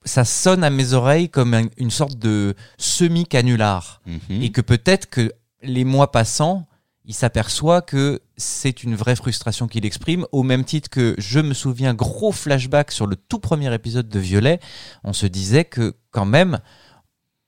ça 0.05 0.25
sonne 0.27 0.63
à 0.65 0.69
mes 0.71 0.93
oreilles 0.93 1.31
comme 1.31 1.55
un- 1.55 1.69
une 1.79 1.91
sorte 1.91 2.19
de 2.19 2.55
semi-canular 2.77 4.01
Mhm. 4.07 4.43
et 4.43 4.51
que 4.51 4.61
peut-être 4.61 5.09
que 5.09 5.33
les 5.63 5.85
mois 5.85 6.11
passant, 6.13 6.67
il 7.05 7.15
s'aperçoit 7.15 7.83
que 7.83 8.21
c'est 8.37 8.83
une 8.83 8.95
vraie 8.95 9.17
frustration 9.17 9.69
qu'il 9.69 9.85
exprime, 9.85 10.27
au 10.33 10.43
même 10.43 10.65
titre 10.65 10.89
que 10.89 11.15
je 11.19 11.41
me 11.41 11.53
souviens, 11.53 11.93
gros 11.93 12.33
flashback 12.33 12.91
sur 12.91 13.07
le 13.07 13.17
tout 13.17 13.39
premier 13.39 13.73
épisode 13.75 14.09
de 14.09 14.19
Violet, 14.19 14.59
on 15.05 15.13
se 15.13 15.27
disait 15.27 15.65
que 15.65 15.95
quand 16.11 16.25
même, 16.25 16.59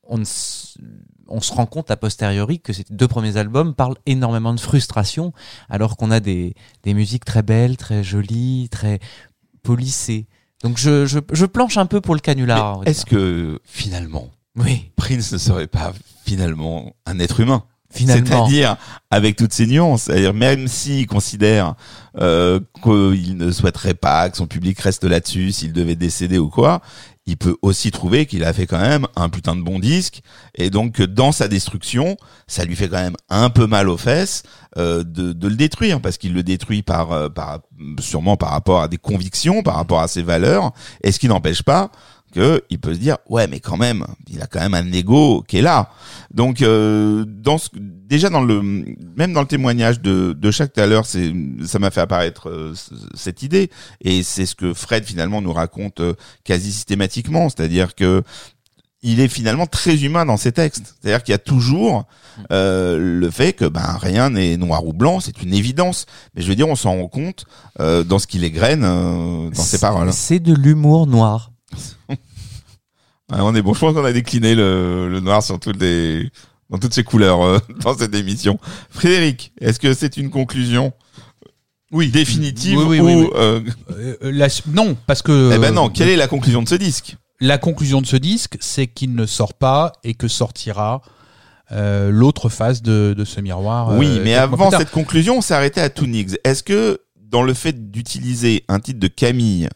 on, 0.08 0.24
se 0.24 1.52
rend 1.52 1.66
compte 1.66 1.90
a 1.90 1.96
posteriori 1.96 2.60
que 2.60 2.72
ces 2.72 2.84
deux 2.90 3.08
premiers 3.08 3.38
albums 3.38 3.74
parlent 3.74 3.96
énormément 4.04 4.52
de 4.52 4.60
frustration, 4.60 5.32
alors 5.70 5.96
qu'on 5.96 6.10
a 6.10 6.20
des, 6.20 6.54
des 6.82 6.92
musiques 6.92 7.24
très 7.24 7.42
belles, 7.42 7.78
très 7.78 8.04
jolies, 8.04 8.68
très 8.70 9.00
polissées. 9.62 10.26
Donc 10.62 10.76
je, 10.76 11.06
je, 11.06 11.18
je 11.32 11.46
planche 11.46 11.78
un 11.78 11.86
peu 11.86 12.00
pour 12.00 12.14
le 12.14 12.20
canular. 12.20 12.82
est-ce 12.84 13.06
que 13.06 13.58
finalement 13.64 14.30
Oui, 14.56 14.92
Prince 14.96 15.32
ne 15.32 15.38
serait 15.38 15.66
pas 15.66 15.94
finalement 16.24 16.94
un 17.06 17.18
être 17.18 17.40
humain? 17.40 17.64
C'est-à-dire 17.90 18.76
avec 19.10 19.36
toutes 19.36 19.52
ces 19.52 19.66
nuances, 19.66 20.02
c'est-à-dire 20.04 20.34
même 20.34 20.68
s'il 20.68 21.06
considère 21.06 21.74
euh, 22.20 22.60
qu'il 22.82 23.36
ne 23.36 23.50
souhaiterait 23.50 23.94
pas 23.94 24.28
que 24.28 24.36
son 24.36 24.46
public 24.46 24.78
reste 24.80 25.04
là-dessus, 25.04 25.52
s'il 25.52 25.72
devait 25.72 25.96
décéder 25.96 26.38
ou 26.38 26.48
quoi, 26.48 26.82
il 27.26 27.36
peut 27.36 27.56
aussi 27.60 27.90
trouver 27.90 28.26
qu'il 28.26 28.44
a 28.44 28.52
fait 28.52 28.66
quand 28.66 28.78
même 28.78 29.06
un 29.16 29.28
putain 29.28 29.56
de 29.56 29.62
bon 29.62 29.78
disque. 29.80 30.22
Et 30.54 30.70
donc 30.70 30.92
que 30.92 31.02
dans 31.02 31.32
sa 31.32 31.48
destruction, 31.48 32.16
ça 32.46 32.64
lui 32.64 32.76
fait 32.76 32.88
quand 32.88 33.02
même 33.02 33.16
un 33.28 33.50
peu 33.50 33.66
mal 33.66 33.88
aux 33.88 33.96
fesses 33.96 34.44
euh, 34.76 35.02
de, 35.02 35.32
de 35.32 35.48
le 35.48 35.56
détruire. 35.56 36.00
Parce 36.00 36.18
qu'il 36.18 36.34
le 36.34 36.44
détruit 36.44 36.82
par, 36.82 37.10
euh, 37.12 37.28
par 37.28 37.60
sûrement 37.98 38.36
par 38.36 38.50
rapport 38.50 38.80
à 38.80 38.88
des 38.88 38.98
convictions, 38.98 39.64
par 39.64 39.74
rapport 39.74 40.00
à 40.00 40.08
ses 40.08 40.22
valeurs, 40.22 40.72
et 41.02 41.10
ce 41.10 41.18
qui 41.18 41.26
n'empêche 41.26 41.62
pas 41.62 41.90
que 42.36 42.62
il 42.68 42.78
peut 42.78 42.92
se 42.92 42.98
dire 42.98 43.16
ouais 43.30 43.46
mais 43.46 43.60
quand 43.60 43.78
même 43.78 44.04
il 44.28 44.42
a 44.42 44.46
quand 44.46 44.60
même 44.60 44.74
un 44.74 44.92
ego 44.92 45.42
qui 45.48 45.58
est 45.58 45.62
là. 45.62 45.90
Donc 46.32 46.60
euh, 46.60 47.24
dans 47.26 47.56
ce, 47.56 47.70
déjà 47.74 48.28
dans 48.28 48.42
le 48.42 48.60
même 48.60 49.32
dans 49.32 49.40
le 49.40 49.46
témoignage 49.46 50.00
de 50.02 50.34
de 50.34 50.50
chaque 50.50 50.74
tout 50.74 50.80
à 50.80 50.86
l'heure 50.86 51.06
c'est 51.06 51.32
ça 51.64 51.78
m'a 51.78 51.90
fait 51.90 52.02
apparaître 52.02 52.50
euh, 52.50 52.74
cette 53.14 53.42
idée. 53.42 53.70
Et 54.02 54.22
c'est 54.22 54.44
ce 54.44 54.54
que 54.54 54.74
Fred 54.74 55.04
finalement 55.04 55.40
nous 55.40 55.52
raconte 55.52 56.00
euh, 56.00 56.14
quasi 56.44 56.72
systématiquement. 56.72 57.48
C'est-à-dire 57.48 57.94
que 57.94 58.22
il 59.02 59.20
est 59.20 59.28
finalement 59.28 59.66
très 59.66 60.04
humain 60.04 60.26
dans 60.26 60.36
ses 60.36 60.52
textes. 60.52 60.96
C'est-à-dire 61.00 61.22
qu'il 61.22 61.32
y 61.32 61.34
a 61.34 61.38
toujours 61.38 62.06
euh, 62.50 62.98
le 62.98 63.30
fait 63.30 63.52
que 63.52 63.64
ben 63.64 63.96
rien 64.00 64.30
n'est 64.30 64.56
noir 64.56 64.84
ou 64.84 64.92
blanc. 64.92 65.20
C'est 65.20 65.42
une 65.42 65.54
évidence. 65.54 66.06
Mais 66.34 66.42
je 66.42 66.48
veux 66.48 66.56
dire 66.56 66.68
on 66.68 66.76
s'en 66.76 66.96
rend 66.96 67.08
compte 67.08 67.46
euh, 67.80 68.02
dans 68.04 68.18
ce 68.18 68.26
qu'il 68.26 68.44
égrène 68.44 68.82
euh, 68.84 69.50
dans 69.50 69.62
ses 69.62 69.78
paroles. 69.78 70.12
C'est 70.12 70.40
de 70.40 70.54
l'humour 70.54 71.06
noir. 71.06 71.52
Ouais, 73.32 73.38
on 73.40 73.54
est 73.54 73.62
bon. 73.62 73.74
Je 73.74 73.80
pense 73.80 73.94
qu'on 73.94 74.04
a 74.04 74.12
décliné 74.12 74.54
le, 74.54 75.08
le 75.08 75.20
noir 75.20 75.42
sur 75.42 75.58
toutes 75.58 75.80
les, 75.80 76.30
dans 76.70 76.78
toutes 76.78 76.94
ses 76.94 77.04
couleurs 77.04 77.42
euh, 77.42 77.58
dans 77.82 77.96
cette 77.96 78.14
émission. 78.14 78.58
Frédéric, 78.90 79.52
est-ce 79.60 79.80
que 79.80 79.94
c'est 79.94 80.16
une 80.16 80.30
conclusion 80.30 80.92
Oui, 81.90 82.08
définitive 82.08 82.78
Oui, 82.78 83.00
oui, 83.00 83.14
ou 83.14 83.20
oui, 83.24 83.30
euh, 83.34 83.60
Euh, 83.90 84.16
la- 84.22 84.48
non, 84.68 84.96
parce 85.06 85.22
que. 85.22 85.50
Eh 85.54 85.58
ben 85.58 85.74
non, 85.74 85.88
quelle 85.88 86.08
est 86.08 86.16
la 86.16 86.28
conclusion 86.28 86.62
de 86.62 86.68
ce 86.68 86.74
disque? 86.76 87.16
La 87.40 87.58
conclusion 87.58 88.00
de 88.00 88.06
ce 88.06 88.16
disque, 88.16 88.56
c'est 88.60 88.86
qu'il 88.86 89.14
ne 89.14 89.26
sort 89.26 89.54
pas 89.54 89.92
et 90.04 90.14
que 90.14 90.28
sortira 90.28 91.02
euh, 91.72 92.10
l'autre 92.10 92.48
face 92.48 92.80
de, 92.80 93.12
de 93.16 93.24
ce 93.24 93.40
miroir. 93.40 93.90
euh, 93.90 93.98
Oui, 93.98 94.20
mais 94.22 94.34
avant 94.34 94.70
cette 94.70 94.90
conclusion, 94.92 95.38
on 95.38 95.40
s'est 95.40 95.52
arrêté 95.54 95.80
à 95.80 95.90
Two 95.90 96.06
Nigs. 96.06 96.38
Est-ce 96.44 96.62
que 96.62 97.00
dans 97.30 97.42
le 97.42 97.54
fait 97.54 97.90
d'utiliser 97.90 98.64
un 98.68 98.80
titre 98.80 99.00
de 99.00 99.08
Camille, 99.08 99.68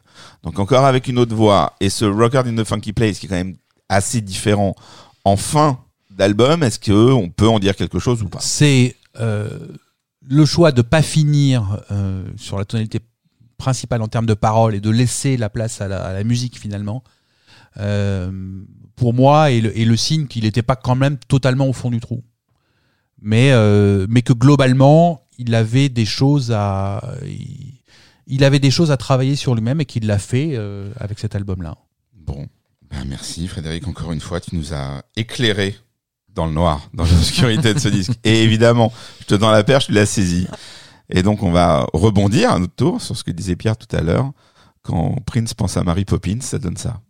donc 0.42 0.58
encore 0.58 0.84
avec 0.84 1.08
une 1.08 1.18
autre 1.18 1.34
voix, 1.34 1.74
et 1.80 1.90
ce 1.90 2.04
Rocker 2.04 2.42
in 2.46 2.56
the 2.56 2.64
Funky 2.64 2.92
Place 2.92 3.18
qui 3.18 3.26
est 3.26 3.28
quand 3.28 3.34
même 3.34 3.56
assez 3.88 4.20
différent 4.20 4.74
en 5.24 5.36
fin 5.36 5.78
d'album, 6.10 6.62
est-ce 6.62 6.78
que 6.78 7.12
on 7.12 7.28
peut 7.28 7.48
en 7.48 7.58
dire 7.58 7.76
quelque 7.76 7.98
chose 7.98 8.22
ou 8.22 8.28
pas? 8.28 8.40
C'est 8.40 8.96
euh, 9.18 9.48
le 10.28 10.44
choix 10.44 10.72
de 10.72 10.82
pas 10.82 11.02
finir 11.02 11.82
euh, 11.90 12.24
sur 12.36 12.58
la 12.58 12.64
tonalité 12.64 13.00
principale 13.56 14.02
en 14.02 14.08
termes 14.08 14.26
de 14.26 14.34
paroles 14.34 14.74
et 14.74 14.80
de 14.80 14.90
laisser 14.90 15.36
la 15.36 15.50
place 15.50 15.80
à 15.80 15.88
la, 15.88 16.24
musique 16.24 16.58
finalement. 16.58 17.02
euh, 17.76 18.30
pour 18.96 19.14
moi, 19.14 19.50
et 19.50 19.62
le, 19.62 19.70
le 19.70 19.96
signe 19.96 20.26
qu'il 20.26 20.44
n'était 20.44 20.62
pas 20.62 20.76
quand 20.76 20.94
même 20.94 21.16
totalement 21.28 21.66
au 21.66 21.72
fond 21.72 21.90
du 21.90 22.00
trou. 22.00 22.22
Mais, 23.22 23.50
mais 24.08 24.22
que 24.22 24.32
globalement, 24.32 25.26
il 25.40 25.54
avait 25.54 25.88
des 25.88 26.04
choses 26.04 26.52
à, 26.52 27.02
il, 27.24 27.80
il 28.30 28.44
avait 28.44 28.60
des 28.60 28.70
choses 28.70 28.90
à 28.90 28.96
travailler 28.96 29.34
sur 29.36 29.54
lui-même 29.54 29.80
et 29.80 29.84
qu'il 29.84 30.06
l'a 30.06 30.18
fait 30.18 30.50
euh, 30.54 30.90
avec 30.96 31.18
cet 31.18 31.34
album-là. 31.34 31.76
Bon, 32.14 32.46
ben 32.88 33.04
merci 33.06 33.48
Frédéric, 33.48 33.88
encore 33.88 34.12
une 34.12 34.20
fois, 34.20 34.40
tu 34.40 34.54
nous 34.54 34.72
as 34.72 35.02
éclairé 35.16 35.76
dans 36.32 36.46
le 36.46 36.52
noir, 36.52 36.88
dans 36.94 37.04
l'obscurité 37.04 37.74
de 37.74 37.78
ce 37.80 37.88
disque. 37.98 38.12
Et 38.22 38.42
évidemment, 38.44 38.92
je 39.20 39.26
te 39.26 39.34
tends 39.34 39.50
la 39.50 39.64
perche, 39.64 39.86
tu 39.86 39.92
l'as 39.92 40.06
saisi. 40.06 40.46
Et 41.08 41.24
donc, 41.24 41.42
on 41.42 41.50
va 41.50 41.86
rebondir 41.92 42.52
à 42.52 42.58
notre 42.60 42.74
tour 42.74 43.02
sur 43.02 43.16
ce 43.16 43.24
que 43.24 43.32
disait 43.32 43.56
Pierre 43.56 43.76
tout 43.76 43.94
à 43.96 44.00
l'heure. 44.00 44.30
Quand 44.82 45.16
Prince 45.26 45.54
pense 45.54 45.76
à 45.76 45.82
Mary 45.82 46.04
Poppins, 46.04 46.40
ça 46.40 46.58
donne 46.58 46.76
ça. 46.76 47.00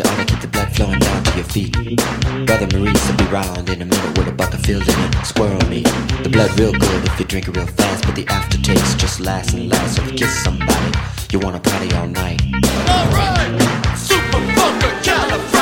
You 0.00 0.10
ought 0.10 0.18
to 0.18 0.24
keep 0.24 0.40
the 0.40 0.48
blood 0.48 0.74
flowing 0.74 0.98
down 0.98 1.22
to 1.24 1.34
your 1.36 1.44
feet. 1.44 1.72
Brother 2.46 2.68
Maurice 2.72 3.08
will 3.08 3.16
be 3.16 3.24
round 3.24 3.68
in 3.68 3.82
a 3.82 3.84
minute 3.84 4.18
with 4.18 4.28
a 4.28 4.32
bucket 4.32 4.60
filled 4.60 4.88
in 4.88 4.98
it. 4.98 5.26
Squirrel 5.26 5.68
meat. 5.68 5.84
The 6.22 6.30
blood 6.30 6.58
real 6.58 6.72
good 6.72 7.04
if 7.04 7.18
you 7.18 7.26
drink 7.26 7.48
it 7.48 7.56
real 7.56 7.66
fast, 7.66 8.04
but 8.06 8.14
the 8.14 8.26
aftertaste 8.28 8.98
just 8.98 9.20
lasts 9.20 9.52
and 9.52 9.68
lasts. 9.68 9.96
So 9.96 10.02
if 10.02 10.12
you 10.12 10.18
kiss 10.18 10.42
somebody, 10.42 10.92
you 11.30 11.38
wanna 11.38 11.60
party 11.60 11.92
all 11.94 12.08
night. 12.08 12.40
Alright, 12.88 13.98
super 13.98 14.40
califragilistic. 14.56 15.59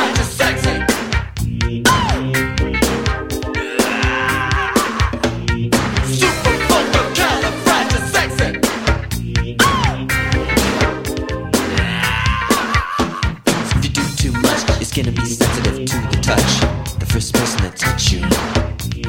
Touch 17.78 18.12
you, 18.12 18.20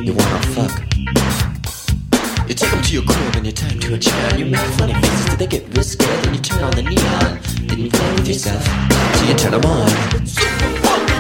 you 0.04 0.14
wanna 0.14 0.42
fuck. 0.54 0.72
You 2.48 2.54
take 2.56 2.72
them 2.72 2.82
to 2.84 2.94
your 2.94 3.04
crib 3.04 3.36
and 3.36 3.46
you 3.46 3.52
tie 3.52 3.68
'em 3.70 3.80
to 3.80 3.94
a 3.96 3.98
chair 3.98 4.38
you 4.38 4.46
make 4.46 4.62
funny 4.78 4.94
faces 4.94 5.26
till 5.26 5.38
they 5.38 5.48
get 5.48 5.64
real 5.74 5.84
scared. 5.84 6.24
Then 6.24 6.34
you 6.36 6.40
turn 6.42 6.64
on 6.64 6.72
the 6.72 6.84
neon, 6.84 7.40
then 7.68 7.80
you 7.80 7.90
play 7.90 8.12
with 8.14 8.28
yourself 8.28 8.64
till 9.14 9.28
you 9.28 9.34
turn 9.36 9.54
'em 9.56 9.66
on. 9.66 9.90
Super 10.26 10.70
funky, 10.84 11.18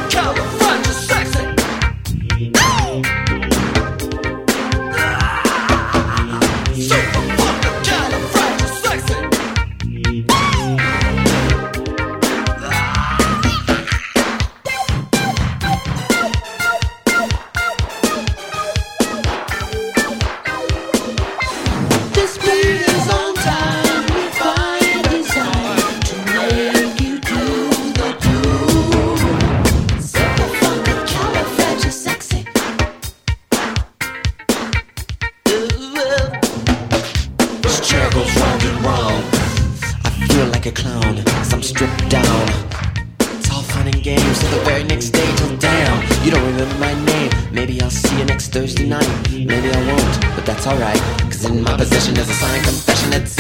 alright. 50.69 51.01
Cause 51.31 51.45
in 51.45 51.63
my 51.63 51.75
possession 51.75 52.13
there's 52.13 52.29
a 52.29 52.33
signed 52.33 52.63
confession 52.63 53.09
that 53.11 53.38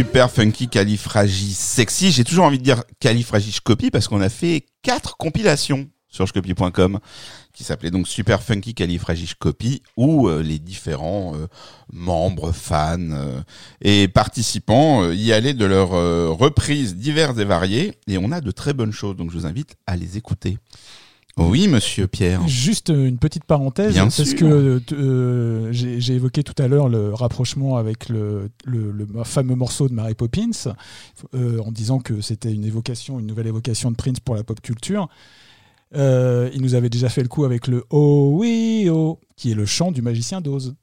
Super 0.00 0.30
funky, 0.30 0.66
califragis, 0.66 1.52
sexy. 1.52 2.10
J'ai 2.10 2.24
toujours 2.24 2.46
envie 2.46 2.56
de 2.56 2.62
dire 2.62 2.84
califragis 3.00 3.58
copie 3.62 3.90
parce 3.90 4.08
qu'on 4.08 4.22
a 4.22 4.30
fait 4.30 4.64
quatre 4.80 5.18
compilations 5.18 5.90
sur 6.08 6.24
jcopie.com 6.24 7.00
qui 7.52 7.64
s'appelait 7.64 7.90
donc 7.90 8.08
Super 8.08 8.42
Funky 8.42 8.72
Califragis 8.72 9.32
Copy 9.38 9.82
où 9.98 10.26
euh, 10.26 10.42
les 10.42 10.58
différents 10.58 11.34
euh, 11.34 11.48
membres, 11.92 12.50
fans 12.50 12.96
euh, 12.98 13.42
et 13.82 14.08
participants 14.08 15.10
y 15.10 15.34
allaient 15.34 15.52
de 15.52 15.66
leurs 15.66 15.90
reprises 15.90 16.96
diverses 16.96 17.36
et 17.36 17.44
variées 17.44 17.92
et 18.06 18.16
on 18.16 18.32
a 18.32 18.40
de 18.40 18.50
très 18.52 18.72
bonnes 18.72 18.92
choses 18.92 19.16
donc 19.16 19.30
je 19.30 19.36
vous 19.36 19.44
invite 19.44 19.76
à 19.86 19.96
les 19.96 20.16
écouter. 20.16 20.56
Oui, 21.40 21.68
monsieur 21.68 22.06
Pierre. 22.06 22.46
Juste 22.46 22.90
euh, 22.90 23.06
une 23.08 23.18
petite 23.18 23.44
parenthèse, 23.44 23.94
Bien 23.94 24.04
parce 24.04 24.22
sûr. 24.24 24.36
que 24.38 24.80
euh, 24.92 25.72
j'ai 25.72 26.00
j'ai 26.00 26.14
évoqué 26.14 26.42
tout 26.42 26.60
à 26.62 26.68
l'heure 26.68 26.88
le 26.88 27.14
rapprochement 27.14 27.76
avec 27.76 28.08
le, 28.08 28.50
le- 28.64 28.92
le 28.92 29.06
fameux 29.24 29.54
morceau 29.54 29.88
de 29.88 29.94
Mary 29.94 30.14
Poppins, 30.14 30.50
euh, 31.34 31.58
en 31.60 31.72
disant 31.72 31.98
que 31.98 32.20
c'était 32.20 32.52
une 32.52 32.64
évocation, 32.64 33.18
une 33.18 33.26
nouvelle 33.26 33.46
évocation 33.46 33.90
de 33.90 33.96
Prince 33.96 34.20
pour 34.20 34.34
la 34.34 34.44
pop 34.44 34.60
culture. 34.60 35.08
Euh, 35.96 36.50
il 36.54 36.62
nous 36.62 36.74
avait 36.74 36.90
déjà 36.90 37.08
fait 37.08 37.22
le 37.22 37.28
coup 37.28 37.44
avec 37.44 37.66
le 37.66 37.84
Oh 37.90 38.30
oui 38.34 38.88
oh, 38.92 39.18
qui 39.36 39.50
est 39.50 39.54
le 39.54 39.66
chant 39.66 39.90
du 39.90 40.02
magicien 40.02 40.40
d'Oz. 40.40 40.74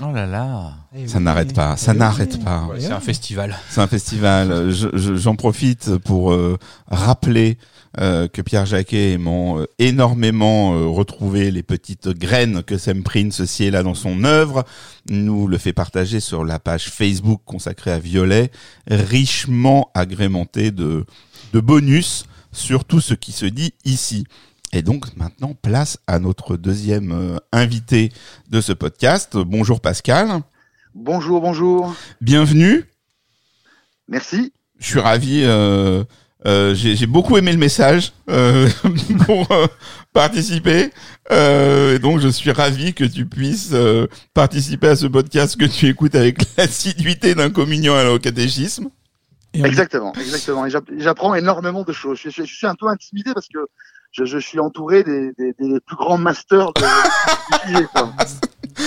Oh 0.00 0.12
là 0.12 0.26
là. 0.26 0.74
Ça 1.06 1.18
n'arrête 1.18 1.52
pas, 1.54 1.76
ça 1.76 1.92
n'arrête 1.94 2.42
pas. 2.44 2.66
Ouais, 2.66 2.78
c'est 2.80 2.92
un 2.92 3.00
festival. 3.00 3.56
C'est 3.70 3.80
un 3.80 3.88
festival. 3.88 4.70
Je- 4.70 4.88
je- 4.96 5.16
J'en 5.16 5.34
profite 5.34 5.96
pour 5.98 6.32
euh, 6.32 6.56
rappeler 6.86 7.58
euh, 7.98 8.28
que 8.28 8.42
Pierre 8.42 8.66
Jacquet 8.66 9.12
aimant 9.12 9.58
euh, 9.58 9.66
énormément 9.78 10.74
euh, 10.74 10.86
retrouver 10.86 11.50
les 11.50 11.62
petites 11.62 12.08
graines 12.08 12.62
que 12.62 12.76
Sam 12.76 13.02
Prince 13.02 13.44
sied 13.44 13.70
là 13.70 13.82
dans 13.82 13.94
son 13.94 14.24
œuvre, 14.24 14.64
nous 15.08 15.46
le 15.46 15.56
fait 15.58 15.72
partager 15.72 16.20
sur 16.20 16.44
la 16.44 16.58
page 16.58 16.90
Facebook 16.90 17.40
consacrée 17.46 17.90
à 17.92 17.98
Violet, 17.98 18.50
richement 18.88 19.90
agrémentée 19.94 20.70
de, 20.70 21.06
de 21.52 21.60
bonus 21.60 22.26
sur 22.52 22.84
tout 22.84 23.00
ce 23.00 23.14
qui 23.14 23.32
se 23.32 23.46
dit 23.46 23.72
ici. 23.84 24.24
Et 24.72 24.82
donc 24.82 25.16
maintenant, 25.16 25.54
place 25.54 25.98
à 26.06 26.18
notre 26.18 26.56
deuxième 26.58 27.12
euh, 27.12 27.36
invité 27.52 28.12
de 28.50 28.60
ce 28.60 28.72
podcast. 28.72 29.36
Bonjour 29.36 29.80
Pascal, 29.80 30.42
Bonjour, 30.94 31.40
bonjour. 31.40 31.94
bienvenue. 32.20 32.84
Merci. 34.08 34.52
Je 34.78 34.86
suis 34.86 35.00
ravi. 35.00 35.42
Euh, 35.44 36.04
euh, 36.46 36.74
J'ai 36.74 36.94
j'ai 36.96 37.06
beaucoup 37.06 37.36
aimé 37.36 37.52
le 37.52 37.58
message 37.58 38.12
euh, 38.30 38.68
pour 39.26 39.50
euh, 39.52 39.66
participer. 40.12 40.90
Euh, 41.30 41.96
et 41.96 41.98
donc, 41.98 42.20
je 42.20 42.28
suis 42.28 42.50
ravi 42.52 42.94
que 42.94 43.04
tu 43.04 43.26
puisses 43.26 43.70
euh, 43.72 44.06
participer 44.34 44.88
à 44.88 44.96
ce 44.96 45.06
podcast 45.06 45.56
que 45.58 45.64
tu 45.66 45.86
écoutes 45.88 46.14
avec 46.14 46.38
l'assiduité 46.56 47.34
d'un 47.34 47.50
communion 47.50 47.94
à 47.94 48.04
au 48.10 48.18
catéchisme. 48.18 48.88
Et 49.54 49.62
Exactement, 49.62 50.12
exactement. 50.14 50.66
Et 50.66 50.70
j'apprends 50.98 51.34
énormément 51.34 51.82
de 51.82 51.92
choses. 51.92 52.18
Je, 52.22 52.28
suis- 52.30 52.46
je 52.46 52.54
suis 52.54 52.66
un 52.66 52.74
peu 52.74 52.86
intimidé 52.88 53.32
parce 53.34 53.48
que 53.48 53.58
je, 54.12 54.24
je 54.24 54.38
suis 54.38 54.58
entouré 54.60 55.02
des, 55.04 55.32
des, 55.38 55.54
des 55.58 55.80
plus 55.80 55.96
grands 55.96 56.18
masters 56.18 56.72
de, 56.74 56.80
du 56.82 57.72
sujet. 57.72 57.86
quoi. 57.92 58.12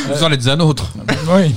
Vous 0.08 0.24
en 0.24 0.32
êtes 0.32 0.48
un 0.48 0.60
autre. 0.60 0.92
Oui. 1.36 1.54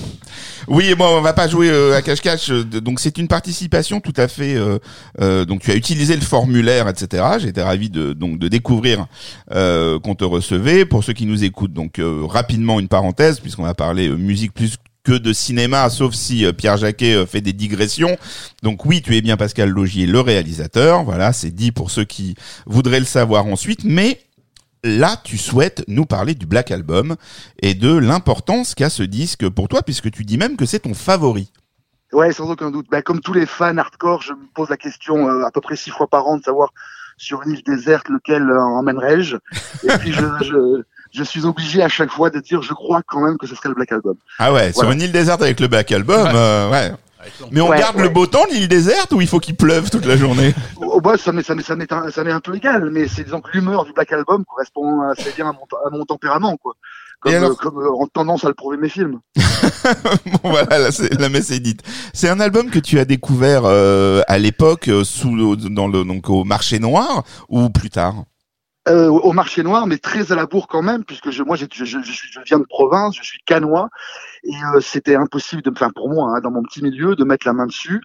Oui, 0.69 0.95
moi, 0.97 1.11
on 1.17 1.21
va 1.21 1.33
pas 1.33 1.49
jouer 1.49 1.69
euh, 1.71 1.97
à 1.97 2.03
cache-cache. 2.03 2.51
euh, 2.51 2.65
Donc, 2.65 3.01
c'est 3.01 3.19
une 3.19 3.29
participation 3.29 4.01
tout 4.01 4.13
à 4.17 4.29
fait. 4.29 4.55
euh, 4.55 4.79
euh, 5.21 5.45
donc, 5.45 5.63
tu 5.63 5.71
as 5.71 5.75
utilisé 5.77 6.15
le 6.15 6.23
formulaire, 6.23 6.89
etc. 6.89 7.23
J'étais 7.39 7.63
ravi 7.63 7.91
de 7.91 8.13
donc 8.13 8.39
de 8.39 8.49
découvrir 8.49 9.07
qu'on 9.51 10.15
te 10.15 10.25
recevait. 10.25 10.85
Pour 10.85 11.05
ceux 11.05 11.13
qui 11.13 11.27
nous 11.27 11.45
écoutent, 11.45 11.73
donc 11.73 12.01
rapidement 12.29 12.81
une 12.81 12.89
parenthèse 12.89 13.41
puisqu'on 13.41 13.63
va 13.65 13.75
parler 13.75 14.09
euh, 14.09 14.17
musique 14.17 14.53
plus 14.53 14.77
que 15.05 15.13
de 15.13 15.35
cinéma, 15.35 15.91
sauf 15.91 16.15
si 16.15 16.47
Pierre 16.57 16.79
Jacquet 16.79 17.27
fait 17.27 17.43
des 17.43 17.53
digressions. 17.53 18.17
Donc 18.63 18.87
oui, 18.87 19.03
tu 19.03 19.15
es 19.15 19.21
bien 19.21 19.37
Pascal 19.37 19.69
Logier, 19.69 20.07
le 20.07 20.21
réalisateur. 20.21 21.05
Voilà, 21.05 21.35
c'est 21.35 21.51
dit 21.51 21.73
pour 21.73 21.91
ceux 21.91 22.05
qui 22.05 22.37
voudraient 22.65 23.01
le 23.01 23.05
savoir 23.07 23.45
ensuite. 23.47 23.81
Mais 23.85 24.19
là, 24.85 25.17
tu 25.25 25.39
souhaites 25.39 25.83
nous 25.89 26.05
parler 26.05 26.35
du 26.35 26.47
Black 26.47 26.71
Album 26.71 27.17
et 27.61 27.75
de 27.75 27.97
l'importance 27.97 28.75
qu'a 28.75 28.91
ce 28.91 29.03
disque 29.03 29.49
pour 29.49 29.69
toi, 29.69 29.83
puisque 29.83 30.11
tu 30.11 30.25
dis 30.25 30.39
même 30.39 30.57
que 30.57 30.67
c'est 30.67 30.81
ton 30.81 30.95
favori. 30.95 31.51
Ouais, 32.13 32.33
sans 32.33 32.49
aucun 32.49 32.71
doute. 32.71 32.87
Ben, 32.91 33.03
comme 33.03 33.21
tous 33.21 33.33
les 33.33 33.47
fans 33.47 33.77
hardcore, 33.77 34.23
je 34.23 34.33
me 34.33 34.47
pose 34.55 34.69
la 34.69 34.77
question 34.77 35.29
euh, 35.29 35.45
à 35.45 35.51
peu 35.51 35.61
près 35.61 35.75
six 35.75 35.91
fois 35.91 36.07
par 36.07 36.27
an 36.29 36.37
de 36.37 36.45
savoir 36.45 36.73
sur 37.17 37.43
une 37.43 37.53
île 37.53 37.63
déserte 37.67 38.09
lequel 38.09 38.49
euh, 38.49 38.61
emmènerais-je. 38.61 39.37
Et 39.83 39.99
puis 39.99 40.13
je, 40.13 40.25
je, 40.43 40.83
je 41.13 41.25
suis 41.25 41.45
obligé 41.45 41.83
à 41.83 41.89
chaque 41.89 42.11
fois 42.11 42.31
de 42.31 42.39
dire 42.41 42.63
je 42.63 42.73
crois 42.73 43.03
quand 43.07 43.21
même 43.21 43.39
que 43.39 43.47
ce 43.47 43.55
serait 43.55 43.69
le 43.69 43.75
Black 43.75 43.93
Album. 43.93 44.17
Ah 44.39 44.53
ouais, 44.53 44.73
sur 44.73 44.91
une 44.91 45.01
île 45.01 45.13
déserte 45.13 45.43
avec 45.43 45.59
le 45.61 45.67
Black 45.67 45.91
Album, 45.91 46.29
euh, 46.35 46.71
ouais. 46.71 46.93
Mais 47.51 47.61
on 47.61 47.69
Ouais, 47.69 47.79
garde 47.79 47.97
ouais. 47.97 48.03
le 48.03 48.09
beau 48.09 48.27
temps 48.27 48.45
de 48.47 48.53
l'île 48.53 48.69
déserte 48.69 49.13
ou 49.13 49.21
il 49.21 49.27
faut 49.29 49.41
qu'il 49.41 49.57
pleuve 49.57 49.91
toute 49.91 50.07
la 50.07 50.17
journée? 50.17 50.55
Oh, 50.97 51.01
bah, 51.01 51.17
ça 51.19 51.33
m'est 51.33 51.43
ça 51.43 51.55
m'est 51.57 51.63
ça 51.65 51.75
m'est 51.75 51.93
un, 51.93 52.11
ça 52.11 52.23
m'est 52.23 52.31
un 52.31 52.39
peu 52.41 52.55
égal, 52.55 52.89
mais 52.91 53.09
c'est 53.09 53.25
disons 53.25 53.41
que 53.41 53.51
l'humeur 53.53 53.85
du 53.85 53.93
Black 53.93 54.13
Album 54.13 54.45
correspond 54.45 55.03
assez 55.11 55.33
bien 55.33 55.49
à 55.49 55.53
mon, 55.53 55.67
à 55.87 55.91
mon 55.91 56.05
tempérament, 56.05 56.57
quoi. 56.57 56.75
Comme, 57.21 57.35
alors 57.35 57.51
euh, 57.51 57.55
comme 57.55 57.79
euh, 57.79 57.91
en 57.91 58.07
tendance 58.07 58.45
à 58.45 58.49
le 58.49 58.55
prouver 58.55 58.77
mes 58.77 58.89
films. 58.89 59.19
Bon 60.43 60.51
voilà, 60.51 60.79
là, 60.79 60.93
c'est- 60.93 61.13
la 61.21 61.29
messe 61.29 61.51
est 61.51 61.59
dite. 61.61 61.83
C'est 62.13 62.29
un 62.29 62.39
album 62.41 62.71
que 62.71 62.79
tu 62.79 62.99
as 62.99 63.05
découvert 63.05 63.63
euh, 63.65 64.23
à 64.29 64.39
l'époque 64.39 64.89
euh, 64.89 65.05
sous 65.05 65.35
le- 65.35 65.57
dans 65.57 65.89
le 65.89 66.05
donc 66.05 66.29
au 66.31 66.45
marché 66.45 66.79
noir 66.79 67.25
ou 67.49 67.71
plus 67.71 67.91
tard? 67.91 68.15
Euh, 68.87 69.09
au 69.09 69.33
marché 69.33 69.63
noir, 69.63 69.87
mais 69.87 69.97
très 69.97 70.31
à 70.31 70.35
la 70.35 70.45
bourre 70.47 70.69
quand 70.69 70.83
même, 70.83 71.05
puisque 71.05 71.31
je, 71.31 71.43
moi, 71.43 71.57
je, 71.57 71.65
je, 71.73 71.85
je, 71.87 72.03
suis, 72.13 72.29
je 72.31 72.41
viens 72.45 72.59
de 72.59 72.67
province, 72.69 73.17
je 73.17 73.23
suis 73.23 73.39
canois, 73.47 73.89
et 74.45 74.55
euh, 74.75 74.81
c'était 74.81 75.17
impossible, 75.17 75.63
de, 75.63 75.71
enfin 75.71 75.91
pour 75.95 76.09
moi, 76.11 76.35
hein, 76.37 76.41
dans 76.41 76.51
mon 76.51 76.63
petit 76.63 76.83
milieu, 76.83 77.17
de 77.17 77.25
mettre 77.25 77.47
la 77.47 77.53
main 77.53 77.67
dessus. 77.67 78.01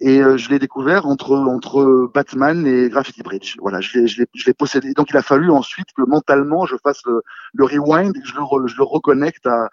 Et 0.00 0.20
euh, 0.22 0.36
je 0.36 0.50
l'ai 0.50 0.58
découvert 0.58 1.06
entre 1.06 1.34
entre 1.36 2.10
Batman 2.12 2.66
et 2.66 2.90
Graffiti 2.90 3.22
Bridge. 3.22 3.56
Voilà, 3.60 3.80
je 3.80 3.98
l'ai 3.98 4.06
je 4.06 4.20
l'ai 4.20 4.26
je 4.34 4.44
l'ai 4.44 4.52
possédé. 4.52 4.92
Donc 4.92 5.08
il 5.10 5.16
a 5.16 5.22
fallu 5.22 5.50
ensuite 5.50 5.86
que 5.96 6.02
mentalement 6.06 6.66
je 6.66 6.76
fasse 6.82 7.00
le, 7.06 7.22
le 7.54 7.64
rewind, 7.64 8.14
et 8.14 8.20
que 8.20 8.28
je 8.28 8.34
le 8.34 8.42
re- 8.42 8.66
je 8.68 8.76
le 8.76 8.82
reconnecte 8.84 9.46
à 9.46 9.68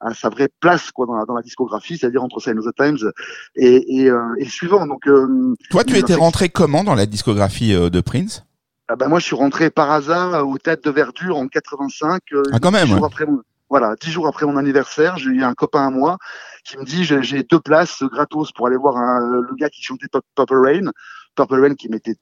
à 0.00 0.14
sa 0.14 0.28
vraie 0.28 0.48
place 0.60 0.90
quoi 0.92 1.06
dans 1.06 1.14
la, 1.16 1.24
dans 1.26 1.34
la 1.34 1.42
discographie, 1.42 1.96
c'est-à-dire 1.98 2.22
entre 2.24 2.40
Sign 2.40 2.58
of 2.58 2.64
the 2.66 2.74
Times 2.76 3.10
et 3.56 4.00
et, 4.02 4.10
euh, 4.10 4.34
et 4.38 4.44
le 4.44 4.50
suivant. 4.50 4.86
Donc 4.86 5.06
euh, 5.06 5.54
Toi, 5.70 5.84
tu 5.84 5.94
une 5.94 6.00
étais 6.00 6.14
rentré 6.14 6.48
comment 6.48 6.82
dans 6.82 6.94
la 6.96 7.06
discographie 7.06 7.72
euh, 7.74 7.88
de 7.90 8.00
Prince? 8.00 8.44
Ah 8.88 8.96
ben 8.96 9.06
moi, 9.08 9.18
je 9.18 9.26
suis 9.26 9.36
rentré 9.36 9.70
par 9.70 9.90
hasard 9.92 10.34
euh, 10.34 10.42
aux 10.42 10.56
Têtes 10.58 10.84
de 10.84 10.90
Verdure 10.90 11.36
en 11.36 11.46
85. 11.46 12.20
euh, 12.32 12.42
Ah, 12.52 12.58
quand 12.58 12.70
même, 12.70 12.86
jours 12.88 13.00
ouais. 13.00 13.06
après 13.06 13.26
mon, 13.26 13.42
voilà, 13.70 13.94
dix 14.00 14.10
jours 14.10 14.26
après 14.26 14.46
mon 14.46 14.56
anniversaire, 14.56 15.16
j'ai 15.18 15.30
eu 15.30 15.42
un 15.42 15.54
copain 15.54 15.86
à 15.86 15.90
moi 15.90 16.16
qui 16.64 16.78
me 16.78 16.84
dit 16.84 17.04
j'ai 17.04 17.42
deux 17.42 17.60
places 17.60 18.02
gratos 18.02 18.52
pour 18.52 18.66
aller 18.66 18.76
voir 18.76 18.96
un, 18.96 19.40
le 19.40 19.54
gars 19.56 19.70
qui 19.70 19.82
chantait 19.82 20.06
Purple 20.34 20.56
Rain. 20.56 20.90
Purple 21.36 21.60
Rain 21.60 21.74
qui 21.76 21.88
m'était 21.88 22.16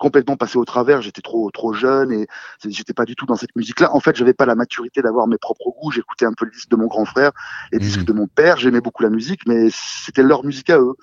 complètement 0.00 0.36
passé 0.36 0.56
au 0.56 0.64
travers. 0.64 1.02
J'étais 1.02 1.20
trop 1.20 1.50
trop 1.50 1.74
jeune 1.74 2.10
et 2.10 2.26
j'étais 2.64 2.94
pas 2.94 3.04
du 3.04 3.14
tout 3.14 3.26
dans 3.26 3.36
cette 3.36 3.54
musique-là. 3.54 3.94
En 3.94 4.00
fait, 4.00 4.16
j'avais 4.16 4.32
pas 4.32 4.46
la 4.46 4.54
maturité 4.54 5.02
d'avoir 5.02 5.26
mes 5.26 5.36
propres 5.36 5.70
goûts. 5.78 5.90
J'écoutais 5.90 6.24
un 6.24 6.32
peu 6.32 6.46
les 6.46 6.52
disques 6.52 6.70
de 6.70 6.76
mon 6.76 6.86
grand 6.86 7.04
frère, 7.04 7.32
les 7.70 7.78
Mhm. 7.78 7.84
disques 7.84 8.04
de 8.04 8.14
mon 8.14 8.28
père. 8.28 8.56
J'aimais 8.56 8.80
beaucoup 8.80 9.02
la 9.02 9.10
musique, 9.10 9.42
mais 9.46 9.68
c'était 9.70 10.22
leur 10.22 10.42
musique 10.44 10.70
à 10.70 10.78
eux. 10.78 10.94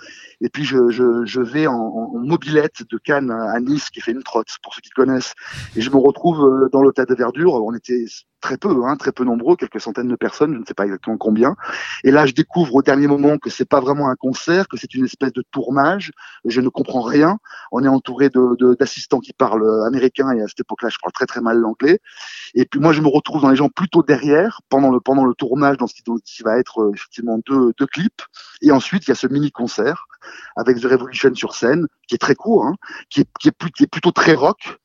Et 0.41 0.49
puis 0.49 0.65
je, 0.65 0.89
je, 0.89 1.25
je 1.25 1.41
vais 1.41 1.67
en, 1.67 1.75
en 1.75 2.15
en 2.15 2.19
mobilette 2.19 2.81
de 2.89 2.97
Cannes 2.97 3.29
à 3.29 3.59
Nice, 3.59 3.91
qui 3.91 4.01
fait 4.01 4.13
une 4.13 4.23
trotte 4.23 4.47
pour 4.63 4.73
ceux 4.73 4.81
qui 4.81 4.89
connaissent. 4.89 5.35
Et 5.75 5.81
je 5.81 5.91
me 5.91 5.97
retrouve 5.97 6.43
euh, 6.43 6.69
dans 6.71 6.81
l'hôtel 6.81 7.05
de 7.05 7.13
Verdure. 7.13 7.53
On 7.53 7.75
était 7.75 8.05
très 8.39 8.57
peu, 8.57 8.85
hein, 8.85 8.95
très 8.95 9.11
peu 9.11 9.23
nombreux, 9.23 9.55
quelques 9.55 9.81
centaines 9.81 10.07
de 10.07 10.15
personnes, 10.15 10.53
je 10.53 10.59
ne 10.59 10.65
sais 10.65 10.73
pas 10.73 10.85
exactement 10.85 11.17
combien. 11.17 11.55
Et 12.03 12.11
là, 12.11 12.25
je 12.25 12.33
découvre 12.33 12.75
au 12.75 12.81
dernier 12.81 13.07
moment 13.07 13.37
que 13.37 13.49
c'est 13.49 13.67
pas 13.67 13.79
vraiment 13.79 14.09
un 14.09 14.15
concert, 14.15 14.67
que 14.67 14.77
c'est 14.77 14.93
une 14.93 15.05
espèce 15.05 15.33
de 15.33 15.43
tournage. 15.51 16.11
Je 16.45 16.61
ne 16.61 16.69
comprends 16.69 17.01
rien. 17.01 17.39
On 17.71 17.83
est 17.83 17.87
entouré 17.87 18.29
de 18.29 18.55
de- 18.57 18.75
d'assistants 18.75 19.19
qui 19.19 19.33
parlent 19.33 19.63
euh, 19.63 19.85
américain 19.85 20.31
et 20.31 20.41
à 20.41 20.47
cette 20.47 20.61
époque-là, 20.61 20.89
je 20.89 20.97
parle 21.01 21.13
très 21.13 21.25
très 21.25 21.41
mal 21.41 21.57
l'anglais. 21.57 21.99
Et 22.55 22.65
puis 22.65 22.79
moi, 22.79 22.93
je 22.93 23.01
me 23.01 23.07
retrouve 23.07 23.41
dans 23.41 23.49
les 23.49 23.55
gens 23.55 23.69
plutôt 23.69 24.03
derrière 24.03 24.61
pendant 24.69 24.91
le 24.91 24.99
pendant 24.99 25.25
le 25.25 25.33
tournage 25.33 25.77
dans 25.77 25.87
ce 25.87 25.93
qui, 25.93 26.43
va 26.43 26.57
être 26.57 26.81
euh, 26.81 26.91
effectivement 26.93 27.39
deux 27.45 27.73
deux 27.77 27.87
clips. 27.87 28.21
Et 28.61 28.71
ensuite, 28.71 29.07
il 29.07 29.09
y 29.09 29.11
a 29.11 29.15
ce 29.15 29.27
mini 29.27 29.51
concert 29.51 30.07
avec 30.55 30.79
The 30.79 30.85
Revolution 30.85 31.33
sur 31.35 31.55
scène, 31.55 31.87
qui 32.07 32.15
est 32.15 32.19
très 32.19 32.35
court, 32.35 32.65
hein, 32.65 32.75
qui, 33.09 33.21
est, 33.21 33.27
qui 33.39 33.49
est 33.49 33.87
plutôt 33.87 34.11
très 34.11 34.33
rock. 34.33 34.79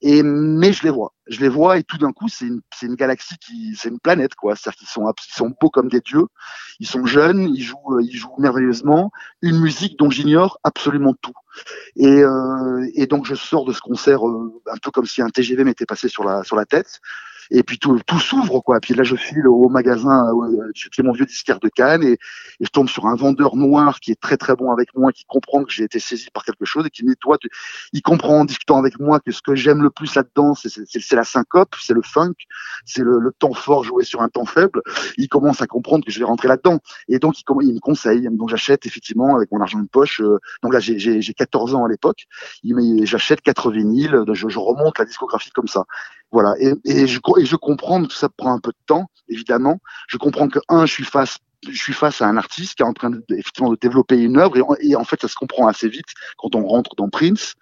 Et 0.00 0.22
mais 0.22 0.72
je 0.72 0.82
les 0.82 0.90
vois, 0.90 1.14
je 1.26 1.40
les 1.40 1.48
vois 1.48 1.78
et 1.78 1.82
tout 1.82 1.98
d'un 1.98 2.12
coup 2.12 2.28
c'est 2.28 2.46
une 2.46 2.60
une 2.82 2.94
galaxie 2.94 3.36
qui 3.38 3.74
c'est 3.76 3.88
une 3.88 4.00
planète 4.00 4.34
quoi. 4.34 4.56
C'est-à-dire 4.56 4.78
qu'ils 4.78 4.88
sont 4.88 5.10
ils 5.10 5.34
sont 5.34 5.54
beaux 5.60 5.70
comme 5.70 5.88
des 5.88 6.00
dieux, 6.00 6.26
ils 6.80 6.86
sont 6.86 7.06
jeunes, 7.06 7.54
ils 7.54 7.62
jouent 7.62 7.96
euh, 7.98 8.02
ils 8.02 8.16
jouent 8.16 8.34
merveilleusement, 8.38 9.10
une 9.42 9.60
musique 9.60 9.98
dont 9.98 10.10
j'ignore 10.10 10.58
absolument 10.64 11.14
tout. 11.20 11.32
Et 11.96 12.22
euh, 12.22 12.86
et 12.94 13.06
donc 13.06 13.26
je 13.26 13.34
sors 13.34 13.64
de 13.64 13.72
ce 13.72 13.80
concert 13.80 14.26
euh, 14.28 14.60
un 14.70 14.76
peu 14.82 14.90
comme 14.90 15.06
si 15.06 15.22
un 15.22 15.30
TGV 15.30 15.64
m'était 15.64 15.86
passé 15.86 16.08
sur 16.08 16.24
la 16.24 16.44
sur 16.44 16.56
la 16.56 16.66
tête. 16.66 17.00
Et 17.50 17.62
puis 17.62 17.78
tout, 17.78 17.98
tout 18.06 18.18
s'ouvre 18.18 18.60
quoi. 18.60 18.80
Puis 18.80 18.94
là 18.94 19.02
je 19.02 19.16
file 19.16 19.46
au 19.48 19.68
magasin, 19.68 20.26
euh, 20.34 20.70
j'ai 20.74 21.02
mon 21.02 21.12
vieux 21.12 21.26
disquaire 21.26 21.60
de 21.60 21.68
Cannes 21.68 22.02
et, 22.02 22.18
je 22.60 22.68
tombe 22.68 22.88
sur 22.88 23.06
un 23.06 23.16
vendeur 23.16 23.56
noir 23.56 24.00
qui 24.00 24.12
est 24.12 24.20
très 24.20 24.36
très 24.36 24.54
bon 24.56 24.70
avec 24.72 24.94
moi, 24.94 25.12
qui 25.12 25.24
comprend 25.26 25.64
que 25.64 25.72
j'ai 25.72 25.84
été 25.84 25.98
saisi 25.98 26.28
par 26.32 26.44
quelque 26.44 26.64
chose 26.64 26.86
et 26.86 26.90
qui 26.90 27.04
me 27.04 27.10
dit 27.10 27.16
il 27.92 28.02
comprend 28.02 28.40
en 28.40 28.44
discutant 28.44 28.78
avec 28.78 28.98
moi 28.98 29.20
que 29.20 29.32
ce 29.32 29.42
que 29.42 29.54
j'aime 29.54 29.82
le 29.82 29.90
plus 29.90 30.14
là-dedans, 30.14 30.54
c'est- 30.54 31.12
la 31.14 31.24
syncope, 31.24 31.74
c'est 31.80 31.94
le 31.94 32.02
funk, 32.02 32.34
c'est 32.84 33.02
le, 33.02 33.18
le 33.18 33.32
temps 33.32 33.52
fort 33.54 33.84
joué 33.84 34.04
sur 34.04 34.22
un 34.22 34.28
temps 34.28 34.44
faible. 34.46 34.82
Il 35.16 35.28
commence 35.28 35.62
à 35.62 35.66
comprendre 35.66 36.04
que 36.04 36.10
je 36.10 36.18
vais 36.18 36.24
rentrer 36.24 36.48
là-dedans 36.48 36.78
et 37.08 37.18
donc 37.18 37.34
il, 37.40 37.74
me 37.74 37.80
conseille. 37.80 38.28
Donc 38.30 38.48
j'achète 38.48 38.86
effectivement 38.86 39.36
avec 39.36 39.50
mon 39.52 39.60
argent 39.60 39.78
de 39.80 39.86
poche. 39.88 40.20
euh, 40.20 40.38
donc 40.62 40.72
là 40.72 40.80
j'ai- 40.80 40.98
j'ai 40.98 41.20
j'ai 41.20 41.34
14 41.34 41.74
ans 41.74 41.84
à 41.84 41.88
l'époque. 41.88 42.24
J'achète 43.04 43.40
quatre 43.42 43.70
vinyles, 43.70 44.24
je, 44.32 44.48
je 44.48 44.58
remonte 44.58 44.98
la 44.98 45.04
discographie 45.04 45.50
comme 45.50 45.68
ça. 45.68 45.84
Voilà. 46.32 46.54
Et, 46.58 47.06
je, 47.06 47.20
et 47.38 47.46
je 47.46 47.56
comprends, 47.56 48.02
tout 48.02 48.10
ça 48.10 48.28
prend 48.28 48.52
un 48.52 48.58
peu 48.58 48.70
de 48.70 48.84
temps, 48.86 49.06
évidemment. 49.28 49.78
Je 50.08 50.16
comprends 50.16 50.48
que 50.48 50.58
un, 50.68 50.86
je 50.86 50.92
suis 50.92 51.04
face 51.04 51.38
je 51.70 51.76
suis 51.76 51.92
face 51.92 52.22
à 52.22 52.26
un 52.26 52.36
artiste 52.36 52.74
qui 52.74 52.82
est 52.82 52.86
en 52.86 52.92
train 52.92 53.10
de, 53.10 53.22
effectivement 53.30 53.70
de 53.70 53.78
développer 53.80 54.16
une 54.20 54.38
œuvre 54.38 54.56
et, 54.56 54.88
et 54.88 54.96
en 54.96 55.04
fait 55.04 55.20
ça 55.20 55.28
se 55.28 55.34
comprend 55.34 55.66
assez 55.66 55.88
vite 55.88 56.06
quand 56.38 56.54
on 56.54 56.66
rentre 56.66 56.94
dans 56.96 57.08
Prince. 57.08 57.54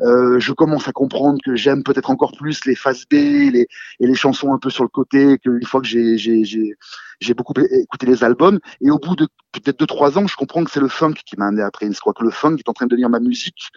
Euh, 0.00 0.38
je 0.38 0.52
commence 0.52 0.88
à 0.88 0.92
comprendre 0.92 1.38
que 1.44 1.54
j'aime 1.54 1.82
peut-être 1.82 2.10
encore 2.10 2.32
plus 2.36 2.64
les 2.64 2.74
phases 2.74 3.04
B 3.10 3.14
les, 3.14 3.66
et 4.00 4.06
les 4.06 4.14
chansons 4.14 4.52
un 4.52 4.58
peu 4.58 4.70
sur 4.70 4.84
le 4.84 4.88
côté 4.88 5.38
qu'une 5.38 5.64
fois 5.64 5.80
que 5.80 5.86
j'ai 5.86 6.16
j'ai 7.20 7.34
beaucoup 7.34 7.54
écouté 7.56 8.06
les 8.06 8.24
albums. 8.24 8.58
Et 8.80 8.90
au 8.90 8.98
bout 8.98 9.14
de 9.14 9.28
peut-être 9.52 9.78
deux 9.78 9.86
trois 9.86 10.18
ans 10.18 10.26
je 10.26 10.36
comprends 10.36 10.64
que 10.64 10.70
c'est 10.70 10.80
le 10.80 10.88
funk 10.88 11.14
qui 11.26 11.36
m'a 11.36 11.46
amené 11.46 11.62
à 11.62 11.70
Prince 11.70 12.00
quoi 12.00 12.12
que 12.12 12.24
le 12.24 12.30
funk 12.30 12.56
est 12.58 12.68
en 12.68 12.72
train 12.72 12.86
de 12.86 12.90
devenir 12.90 13.10
ma 13.10 13.20
musique 13.20 13.68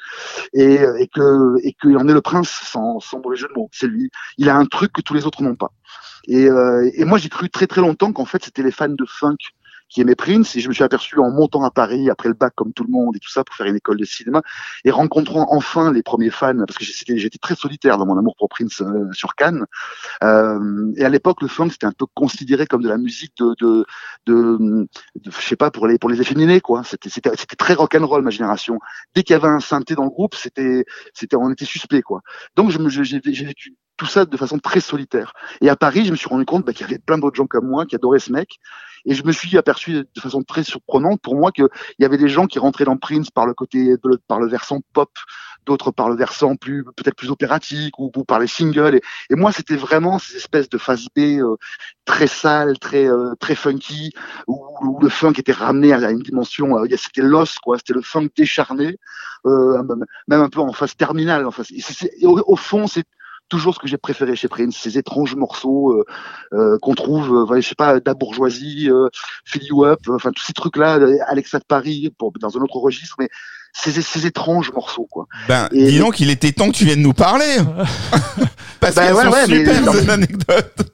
et, 0.53 0.79
et 0.99 1.07
que 1.07 1.55
et 1.63 1.73
qu'il 1.73 1.97
en 1.97 2.07
est 2.07 2.13
le 2.13 2.21
prince 2.21 2.49
sans 2.49 2.99
sans 2.99 3.19
mauvais 3.19 3.35
jeu 3.35 3.47
de 3.47 3.53
mots. 3.53 3.69
C'est 3.71 3.87
lui. 3.87 4.09
Il 4.37 4.49
a 4.49 4.55
un 4.55 4.65
truc 4.65 4.91
que 4.93 5.01
tous 5.01 5.13
les 5.13 5.25
autres 5.25 5.43
n'ont 5.43 5.55
pas. 5.55 5.71
Et, 6.27 6.49
euh, 6.49 6.89
et 6.93 7.05
moi, 7.05 7.17
j'ai 7.17 7.29
cru 7.29 7.49
très 7.49 7.67
très 7.67 7.81
longtemps 7.81 8.11
qu'en 8.11 8.25
fait, 8.25 8.43
c'était 8.43 8.63
les 8.63 8.71
fans 8.71 8.89
de 8.89 9.05
funk 9.07 9.37
qui 9.89 10.01
aimaient 10.01 10.15
Prince. 10.15 10.55
Et 10.55 10.59
je 10.59 10.67
me 10.67 10.73
suis 10.73 10.83
aperçu 10.83 11.19
en 11.19 11.31
montant 11.31 11.63
à 11.63 11.71
Paris 11.71 12.09
après 12.09 12.29
le 12.29 12.35
bac, 12.35 12.53
comme 12.55 12.73
tout 12.73 12.83
le 12.83 12.91
monde 12.91 13.15
et 13.15 13.19
tout 13.19 13.29
ça, 13.29 13.43
pour 13.43 13.55
faire 13.55 13.67
une 13.67 13.75
école 13.75 13.97
de 13.97 14.05
cinéma, 14.05 14.41
et 14.83 14.91
rencontrant 14.91 15.47
enfin 15.51 15.91
les 15.91 16.03
premiers 16.03 16.29
fans, 16.29 16.57
parce 16.65 16.77
que 16.77 16.85
j'étais 16.85 17.37
très 17.37 17.55
solitaire 17.55 17.97
dans 17.97 18.05
mon 18.05 18.17
amour 18.17 18.35
pour 18.37 18.49
Prince 18.49 18.81
euh, 18.81 19.11
sur 19.13 19.35
Cannes. 19.35 19.65
Euh, 20.23 20.91
et 20.97 21.05
à 21.05 21.09
l'époque, 21.09 21.41
le 21.41 21.47
funk 21.47 21.69
c'était 21.69 21.85
un 21.85 21.91
peu 21.91 22.05
considéré 22.13 22.65
comme 22.67 22.81
de 22.81 22.89
la 22.89 22.97
musique 22.97 23.33
de, 23.37 23.55
de, 23.59 23.85
de, 24.25 24.87
je 25.25 25.41
sais 25.41 25.55
pas, 25.55 25.71
pour 25.71 25.87
les 25.87 25.97
pour 25.97 26.09
les 26.09 26.21
efféminés 26.21 26.61
quoi. 26.61 26.83
C'était 26.83 27.09
c'était 27.09 27.31
c'était 27.37 27.55
très 27.55 27.73
rock 27.73 27.95
and 27.95 28.05
roll 28.05 28.23
ma 28.23 28.29
génération. 28.29 28.79
Dès 29.13 29.23
qu'il 29.23 29.33
y 29.33 29.37
avait 29.37 29.47
un 29.47 29.59
synthé 29.59 29.95
dans 29.95 30.03
le 30.03 30.09
groupe, 30.09 30.35
c'était 30.35 30.85
c'était 31.13 31.35
on 31.35 31.51
était 31.51 31.65
suspect 31.65 32.01
quoi. 32.01 32.21
Donc 32.55 32.71
je 32.71 33.03
j'ai 33.03 33.19
vécu 33.19 33.75
tout 33.97 34.05
ça 34.05 34.25
de 34.25 34.37
façon 34.37 34.59
très 34.59 34.79
solitaire. 34.79 35.33
Et 35.61 35.69
à 35.69 35.75
Paris, 35.75 36.05
je 36.05 36.11
me 36.11 36.15
suis 36.15 36.29
rendu 36.29 36.45
compte 36.45 36.65
bah, 36.65 36.73
qu'il 36.73 36.85
y 36.85 36.89
avait 36.89 36.99
plein 36.99 37.17
d'autres 37.17 37.35
gens 37.35 37.47
comme 37.47 37.67
moi 37.67 37.85
qui 37.85 37.95
adoraient 37.95 38.19
ce 38.19 38.31
mec. 38.31 38.59
Et 39.05 39.13
je 39.13 39.23
me 39.23 39.31
suis 39.31 39.55
aperçu 39.57 39.93
de 39.93 40.21
façon 40.21 40.41
très 40.41 40.63
surprenante 40.63 41.21
pour 41.21 41.35
moi 41.35 41.51
qu'il 41.51 41.67
y 41.99 42.05
avait 42.05 42.17
des 42.17 42.27
gens 42.27 42.47
qui 42.47 42.57
rentraient 42.57 42.85
dans 42.85 42.97
Prince 42.97 43.29
par 43.29 43.45
le 43.45 43.53
côté, 43.53 43.95
de 43.97 44.21
par 44.27 44.39
le 44.39 44.47
versant 44.47 44.81
pop, 44.93 45.11
d'autres 45.65 45.91
par 45.91 46.09
le 46.09 46.15
versant 46.15 46.55
plus 46.55 46.83
peut-être 46.83 47.15
plus 47.15 47.29
opératique 47.29 47.99
ou, 47.99 48.09
par 48.09 48.39
les 48.39 48.47
singles. 48.47 48.99
Et, 49.29 49.35
moi, 49.35 49.51
c'était 49.51 49.75
vraiment 49.75 50.17
ces 50.17 50.37
espèces 50.37 50.69
de 50.69 50.79
phase 50.79 51.05
B 51.15 51.19
euh, 51.39 51.55
très 52.05 52.27
sales, 52.27 52.79
très 52.79 53.07
euh, 53.07 53.35
très 53.39 53.55
funky, 53.55 54.11
où, 54.47 54.99
le 54.99 55.09
funk 55.09 55.33
était 55.37 55.51
ramené 55.51 55.93
à 55.93 56.09
une 56.09 56.23
dimension. 56.23 56.77
euh, 56.77 56.87
c'était 56.97 57.21
l'os, 57.21 57.59
quoi. 57.59 57.77
C'était 57.77 57.93
le 57.93 58.01
funk 58.01 58.29
décharné, 58.35 58.97
même 59.45 60.41
un 60.41 60.49
peu 60.49 60.61
en 60.61 60.73
phase 60.73 60.95
terminale. 60.95 61.45
En 61.45 61.51
phase. 61.51 61.67
Au, 62.23 62.41
au 62.47 62.55
fond, 62.55 62.87
c'est 62.87 63.05
toujours 63.49 63.73
ce 63.75 63.79
que 63.79 63.87
j'ai 63.87 63.97
préféré 63.97 64.35
chez 64.35 64.47
Prince, 64.47 64.75
ces 64.81 64.97
étranges 64.97 65.35
morceaux 65.35 65.91
euh, 65.91 66.05
euh, 66.53 66.77
qu'on 66.81 66.95
trouve, 66.95 67.45
euh, 67.51 67.61
je 67.61 67.67
sais 67.67 67.75
pas, 67.75 67.99
Da 67.99 68.13
Bourgeoisie, 68.13 68.89
euh, 68.89 69.07
Fill 69.45 69.63
You 69.65 69.85
Up, 69.85 69.99
enfin 70.09 70.31
tous 70.35 70.43
ces 70.43 70.53
trucs-là, 70.53 70.99
Alexa 71.27 71.59
de 71.59 71.65
Paris, 71.67 72.13
pour, 72.17 72.31
dans 72.39 72.57
un 72.57 72.61
autre 72.61 72.77
registre, 72.77 73.15
mais 73.19 73.29
ces, 73.73 74.01
ces 74.01 74.25
étranges 74.25 74.71
morceaux, 74.71 75.07
quoi. 75.11 75.25
Ben, 75.47 75.67
Et- 75.71 75.87
dis 75.91 75.99
donc, 75.99 76.19
il 76.19 76.29
était 76.29 76.51
temps 76.53 76.69
que 76.71 76.75
tu 76.75 76.85
viennes 76.85 77.01
nous 77.01 77.13
parler. 77.13 77.57
Parce 78.79 78.95
Ben 78.95 79.07
qu'elles 79.07 79.15
ouais, 79.15 79.23
sont 79.25 79.31
ouais, 79.31 79.47
mais- 79.47 79.57
super 79.65 79.93
ces 79.93 80.01
mais- 80.05 80.09
anecdotes. 80.13 80.91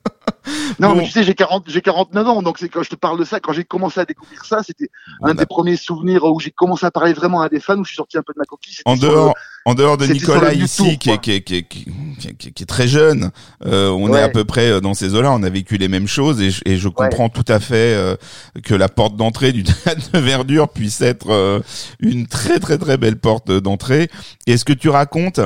Non, 0.79 0.89
Bon. 0.89 0.95
mais 0.95 1.03
tu 1.05 1.11
sais, 1.11 1.23
j'ai 1.23 1.33
40, 1.35 1.65
j'ai 1.67 1.81
49 1.81 2.27
ans, 2.27 2.41
donc 2.41 2.57
c'est 2.59 2.69
quand 2.69 2.83
je 2.83 2.89
te 2.89 2.95
parle 2.95 3.19
de 3.19 3.25
ça, 3.25 3.39
quand 3.39 3.53
j'ai 3.53 3.63
commencé 3.63 3.99
à 3.99 4.05
découvrir 4.05 4.43
ça, 4.45 4.61
c'était 4.65 4.89
un 5.23 5.33
des 5.33 5.45
premiers 5.45 5.75
souvenirs 5.77 6.23
où 6.25 6.39
j'ai 6.39 6.51
commencé 6.51 6.85
à 6.85 6.91
parler 6.91 7.13
vraiment 7.13 7.41
à 7.41 7.49
des 7.49 7.59
fans, 7.59 7.77
où 7.77 7.83
je 7.83 7.89
suis 7.89 7.95
sorti 7.97 8.17
un 8.17 8.23
peu 8.23 8.33
de 8.33 8.39
ma 8.39 8.45
coquille. 8.45 8.75
En 8.85 8.93
le- 8.93 8.99
dehors, 8.99 9.33
en 9.65 9.73
dehors 9.75 9.97
de 9.97 10.05
Nicolas 10.07 10.53
ici, 10.53 10.97
qui 10.97 11.09
est, 11.11 11.19
qui, 11.19 11.31
est, 11.33 11.41
qui, 11.41 11.55
est, 11.57 11.63
qui, 11.67 12.63
est- 12.63 12.65
très 12.65 12.87
jeune, 12.87 13.31
euh, 13.65 13.89
on 13.89 14.13
est 14.15 14.21
à 14.21 14.29
peu 14.29 14.43
près 14.45 14.69
euh, 14.71 14.81
dans 14.81 14.93
ces 14.93 15.13
eaux-là, 15.13 15.31
on 15.33 15.43
a 15.43 15.49
vécu 15.49 15.77
les 15.77 15.87
mêmes 15.87 16.07
choses 16.07 16.41
et 16.41 16.49
je, 16.51 16.61
et 16.65 16.77
je 16.77 16.87
comprends 16.87 17.29
tout 17.29 17.45
à 17.47 17.59
fait 17.59 17.93
euh, 17.95 18.15
que 18.63 18.73
la 18.73 18.89
porte 18.89 19.15
d'entrée 19.15 19.51
du 19.51 19.63
théâtre 19.83 20.09
de 20.13 20.19
Verdure 20.19 20.69
puisse 20.69 21.01
être 21.01 21.29
euh, 21.31 21.59
une 21.99 22.27
très 22.27 22.59
très 22.59 22.77
très 22.77 22.97
belle 22.97 23.17
porte 23.19 23.51
d'entrée. 23.51 24.09
Et 24.47 24.57
ce 24.57 24.65
que 24.65 24.73
tu 24.73 24.89
racontes, 24.89 25.39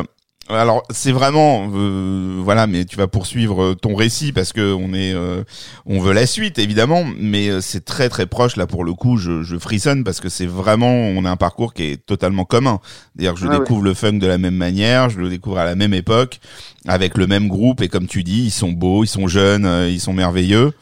alors 0.48 0.84
c'est 0.92 1.12
vraiment 1.12 1.70
euh, 1.74 2.40
voilà, 2.44 2.68
mais 2.68 2.86
tu 2.86 2.98
vas 2.98 3.08
poursuivre 3.08 3.64
euh, 3.64 3.74
ton 3.76 3.96
récit 3.96 4.32
parce 4.32 4.54
que 4.54 4.74
on 4.74 4.94
est, 4.94 5.14
euh, 5.14 5.44
on 5.88 6.00
veut 6.00 6.14
la 6.14 6.28
suite 6.28 6.60
évidemment, 6.60 7.04
mais 7.20 7.50
euh, 7.50 7.62
c'est 7.62 7.84
très 7.84 8.10
très 8.10 8.28
proche 8.28 8.56
là 8.56 8.68
pour 8.68 8.84
le 8.84 8.94
coup. 8.94 9.18
Je, 9.18 9.42
je 9.42 9.58
frissonne 9.58 10.04
parce 10.04 10.20
que 10.20 10.30
c'est 10.30 10.46
vraiment, 10.46 10.92
on 10.92 11.26
a 11.26 11.32
un 11.32 11.36
parcours 11.36 11.74
qui 11.74 11.84
est 11.84 12.06
totalement 12.06 12.46
commun. 12.46 12.80
Que 13.18 13.24
je 13.36 13.48
Ah 13.48 13.50
ouais. 13.54 13.60
découvre 13.60 13.82
le 13.84 13.94
funk 13.96 14.14
de 14.20 14.28
la 14.28 14.38
même 14.38 14.56
manière, 14.56 15.10
je 15.10 15.20
le 15.20 15.30
découvre 15.30 15.58
à 15.58 15.66
la 15.66 15.76
même 15.76 15.94
époque, 15.94 16.40
avec 16.88 17.18
le 17.18 17.26
même 17.28 17.48
groupe 17.48 17.82
et 17.82 17.88
comme 17.88 18.06
tu 18.08 18.24
dis, 18.24 18.44
ils 18.44 18.52
sont 18.52 18.72
beaux, 18.72 19.04
ils 19.04 19.08
sont 19.08 19.28
jeunes, 19.28 19.66
euh, 19.66 19.90
ils 19.90 20.00
sont 20.02 20.14
merveilleux. 20.14 20.74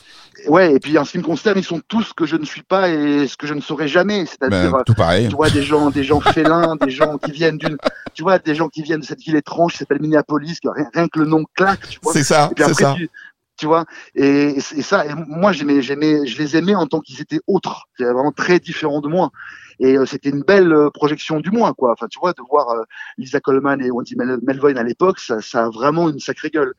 Ouais, 0.47 0.73
et 0.73 0.79
puis 0.79 0.97
en 0.97 1.05
ce 1.05 1.11
qui 1.11 1.17
me 1.17 1.23
concerne, 1.23 1.57
ils 1.57 1.63
sont 1.63 1.81
tous 1.87 2.03
ce 2.03 2.13
que 2.13 2.25
je 2.25 2.35
ne 2.35 2.45
suis 2.45 2.63
pas 2.63 2.89
et 2.89 3.27
ce 3.27 3.37
que 3.37 3.47
je 3.47 3.53
ne 3.53 3.61
saurais 3.61 3.87
jamais. 3.87 4.25
C'est-à-dire, 4.25 4.71
Ben, 4.71 4.83
tout 4.85 4.93
pareil. 4.93 5.27
tu 5.29 5.35
vois, 5.35 5.49
des 5.49 5.63
gens, 5.63 5.89
des 5.89 6.03
gens 6.03 6.19
félins, 6.19 6.75
des 6.75 6.89
gens 6.89 7.17
qui 7.17 7.31
viennent 7.31 7.57
d'une, 7.57 7.77
tu 8.13 8.23
vois, 8.23 8.39
des 8.39 8.55
gens 8.55 8.67
qui 8.67 8.81
viennent 8.81 9.01
de 9.01 9.05
cette 9.05 9.21
ville 9.21 9.35
étrange 9.35 9.73
qui 9.73 9.77
s'appelle 9.79 10.01
Minneapolis, 10.01 10.59
que 10.59 10.69
rien, 10.69 10.89
rien 10.93 11.07
que 11.07 11.19
le 11.19 11.25
nom 11.25 11.45
claque, 11.55 11.87
tu 11.87 11.99
vois. 12.01 12.13
C'est 12.13 12.23
ça, 12.23 12.49
c'est 12.57 12.73
ça. 12.73 12.93
Tu, 12.97 13.09
tu 13.55 13.67
vois, 13.67 13.85
et, 14.15 14.59
ça, 14.59 15.05
et 15.05 15.13
moi, 15.27 15.51
j'aimais, 15.51 15.81
j'aimais, 15.81 16.25
je 16.25 16.37
les 16.39 16.57
aimais 16.57 16.75
en 16.75 16.87
tant 16.87 16.99
qu'ils 16.99 17.21
étaient 17.21 17.39
autres, 17.47 17.85
c'est 17.97 18.05
vraiment 18.05 18.31
très 18.31 18.59
différents 18.59 18.99
de 18.99 19.07
moi. 19.07 19.29
Et 19.79 19.97
euh, 19.97 20.05
c'était 20.05 20.29
une 20.29 20.43
belle 20.43 20.71
euh, 20.71 20.89
projection 20.91 21.39
du 21.39 21.49
moi, 21.49 21.73
quoi. 21.73 21.93
Enfin, 21.93 22.07
tu 22.07 22.19
vois, 22.19 22.33
de 22.33 22.41
voir 22.47 22.69
euh, 22.69 22.83
Lisa 23.17 23.39
Coleman 23.39 23.81
et 23.81 23.89
Wendy 23.91 24.15
Mel- 24.15 24.39
Melvoin 24.43 24.75
à 24.75 24.83
l'époque, 24.83 25.19
ça, 25.19 25.41
ça 25.41 25.65
a 25.65 25.69
vraiment 25.69 26.09
une 26.09 26.19
sacrée 26.19 26.49
gueule. 26.49 26.73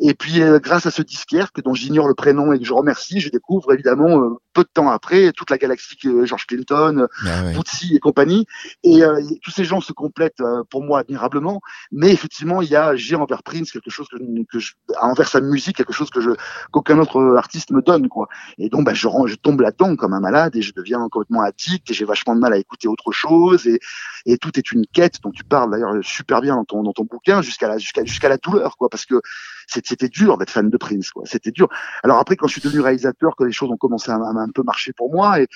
Et 0.00 0.14
puis, 0.14 0.42
euh, 0.42 0.58
grâce 0.60 0.86
à 0.86 0.90
ce 0.90 1.02
disquaire, 1.02 1.52
que 1.52 1.60
dont 1.60 1.74
j'ignore 1.74 2.06
le 2.08 2.14
prénom 2.14 2.52
et 2.52 2.58
que 2.58 2.64
je 2.64 2.72
remercie, 2.72 3.20
je 3.20 3.30
découvre 3.30 3.72
évidemment 3.72 4.20
euh, 4.20 4.30
peu 4.52 4.62
de 4.62 4.68
temps 4.72 4.88
après 4.90 5.32
toute 5.32 5.50
la 5.50 5.58
galaxie 5.58 5.96
que 5.96 6.24
George 6.24 6.46
Clinton, 6.46 7.06
Ah 7.26 7.44
ouais. 7.44 7.54
Et 7.92 7.98
compagnie. 7.98 8.46
Et 8.84 9.02
euh, 9.02 9.20
y- 9.20 9.38
tous 9.40 9.50
ces 9.50 9.64
gens 9.64 9.80
se 9.80 9.92
complètent 9.92 10.40
euh, 10.40 10.62
pour 10.70 10.82
moi 10.82 11.00
admirablement. 11.00 11.60
Mais 11.92 12.12
effectivement, 12.12 12.62
il 12.62 12.68
y 12.70 12.76
a 12.76 12.94
j'ai 12.96 13.16
envers 13.16 13.42
Prince 13.42 13.70
quelque 13.72 13.90
chose 13.90 14.06
que, 14.08 14.16
que 14.50 14.58
je, 14.58 14.72
envers 15.00 15.28
sa 15.28 15.40
musique 15.40 15.76
quelque 15.76 15.92
chose 15.92 16.10
que 16.10 16.20
je 16.20 16.30
qu'aucun 16.70 16.98
autre 16.98 17.34
artiste 17.36 17.70
me 17.70 17.82
donne 17.82 18.08
quoi. 18.08 18.28
Et 18.58 18.68
donc 18.68 18.84
bah, 18.84 18.94
je, 18.94 19.08
je 19.26 19.34
tombe 19.36 19.60
là-dedans 19.60 19.96
comme 19.96 20.12
un 20.14 20.20
malade 20.20 20.54
et 20.56 20.62
je 20.62 20.72
deviens 20.74 21.06
complètement 21.10 21.42
addict 21.42 21.90
et 21.90 21.94
j'ai 21.94 22.04
vachement 22.04 22.34
de 22.34 22.40
mal 22.40 22.52
à 22.52 22.58
écouter 22.58 22.88
autre 22.88 23.12
chose 23.12 23.66
et, 23.66 23.78
et 24.26 24.38
tout 24.38 24.58
est 24.58 24.72
une 24.72 24.86
quête 24.92 25.20
dont 25.22 25.30
tu 25.30 25.44
parles 25.44 25.70
d'ailleurs 25.70 25.94
super 26.02 26.40
bien 26.40 26.56
dans 26.56 26.64
ton 26.64 26.82
dans 26.82 26.92
ton 26.92 27.04
bouquin 27.04 27.42
jusqu'à 27.42 27.68
la 27.68 27.78
jusqu'à 27.78 28.04
jusqu'à 28.04 28.28
la 28.28 28.36
douleur 28.38 28.76
quoi 28.76 28.88
parce 28.88 29.06
que 29.06 29.20
c'était 29.68 30.08
dur 30.08 30.38
d'être 30.38 30.50
fan 30.50 30.70
de 30.70 30.76
Prince 30.76 31.10
quoi. 31.10 31.24
C'était 31.26 31.50
dur. 31.50 31.68
Alors 32.02 32.18
après 32.18 32.36
quand 32.36 32.46
je 32.46 32.52
suis 32.52 32.62
devenu 32.62 32.80
réalisateur 32.80 33.36
que 33.36 33.44
les 33.44 33.52
choses 33.52 33.70
ont 33.70 33.76
commencé 33.76 34.10
à, 34.10 34.16
un 34.16 34.50
peu 34.54 34.62
marcher 34.62 34.92
pour 34.92 35.12
moi 35.12 35.40
et, 35.40 35.46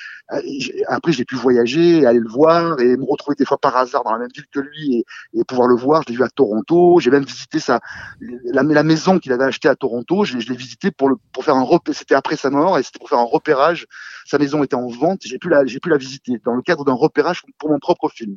après 0.86 1.12
j'ai 1.12 1.24
pu 1.24 1.36
voyager, 1.36 2.06
aller 2.06 2.18
le 2.18 2.28
voir 2.28 2.78
et 2.80 2.96
me 2.96 3.04
retrouver 3.04 3.34
des 3.36 3.44
fois 3.44 3.58
par 3.58 3.76
hasard 3.76 4.04
dans 4.04 4.12
la 4.12 4.18
même 4.18 4.30
ville 4.34 4.46
que 4.52 4.60
lui 4.60 5.04
et, 5.34 5.44
pouvoir 5.44 5.68
le 5.68 5.76
voir. 5.76 6.02
Je 6.06 6.12
l'ai 6.12 6.16
vu 6.16 6.24
à 6.24 6.28
Toronto. 6.28 6.98
J'ai 7.00 7.10
même 7.10 7.24
visité 7.24 7.58
sa 7.58 7.80
la, 8.20 8.82
maison 8.82 9.18
qu'il 9.18 9.32
avait 9.32 9.44
achetée 9.44 9.68
à 9.68 9.76
Toronto. 9.76 10.24
Je, 10.24 10.38
je 10.38 10.48
l'ai 10.48 10.56
visité 10.56 10.90
pour 10.90 11.08
le 11.08 11.16
pour 11.32 11.44
faire 11.44 11.56
un 11.56 11.66
C'était 11.92 12.14
après 12.14 12.36
sa 12.36 12.50
mort 12.50 12.78
et 12.78 12.82
c'était 12.82 12.98
pour 12.98 13.08
faire 13.08 13.18
un 13.18 13.24
repérage. 13.24 13.86
Sa 14.26 14.38
maison 14.38 14.62
était 14.62 14.76
en 14.76 14.88
vente. 14.88 15.20
J'ai 15.24 15.38
pu 15.38 15.48
la 15.48 15.64
j'ai 15.64 15.80
pu 15.80 15.88
la 15.88 15.96
visiter 15.96 16.40
dans 16.44 16.54
le 16.54 16.62
cadre 16.62 16.84
d'un 16.84 16.92
repérage 16.92 17.42
pour 17.58 17.70
mon 17.70 17.78
propre 17.78 18.08
film. 18.10 18.36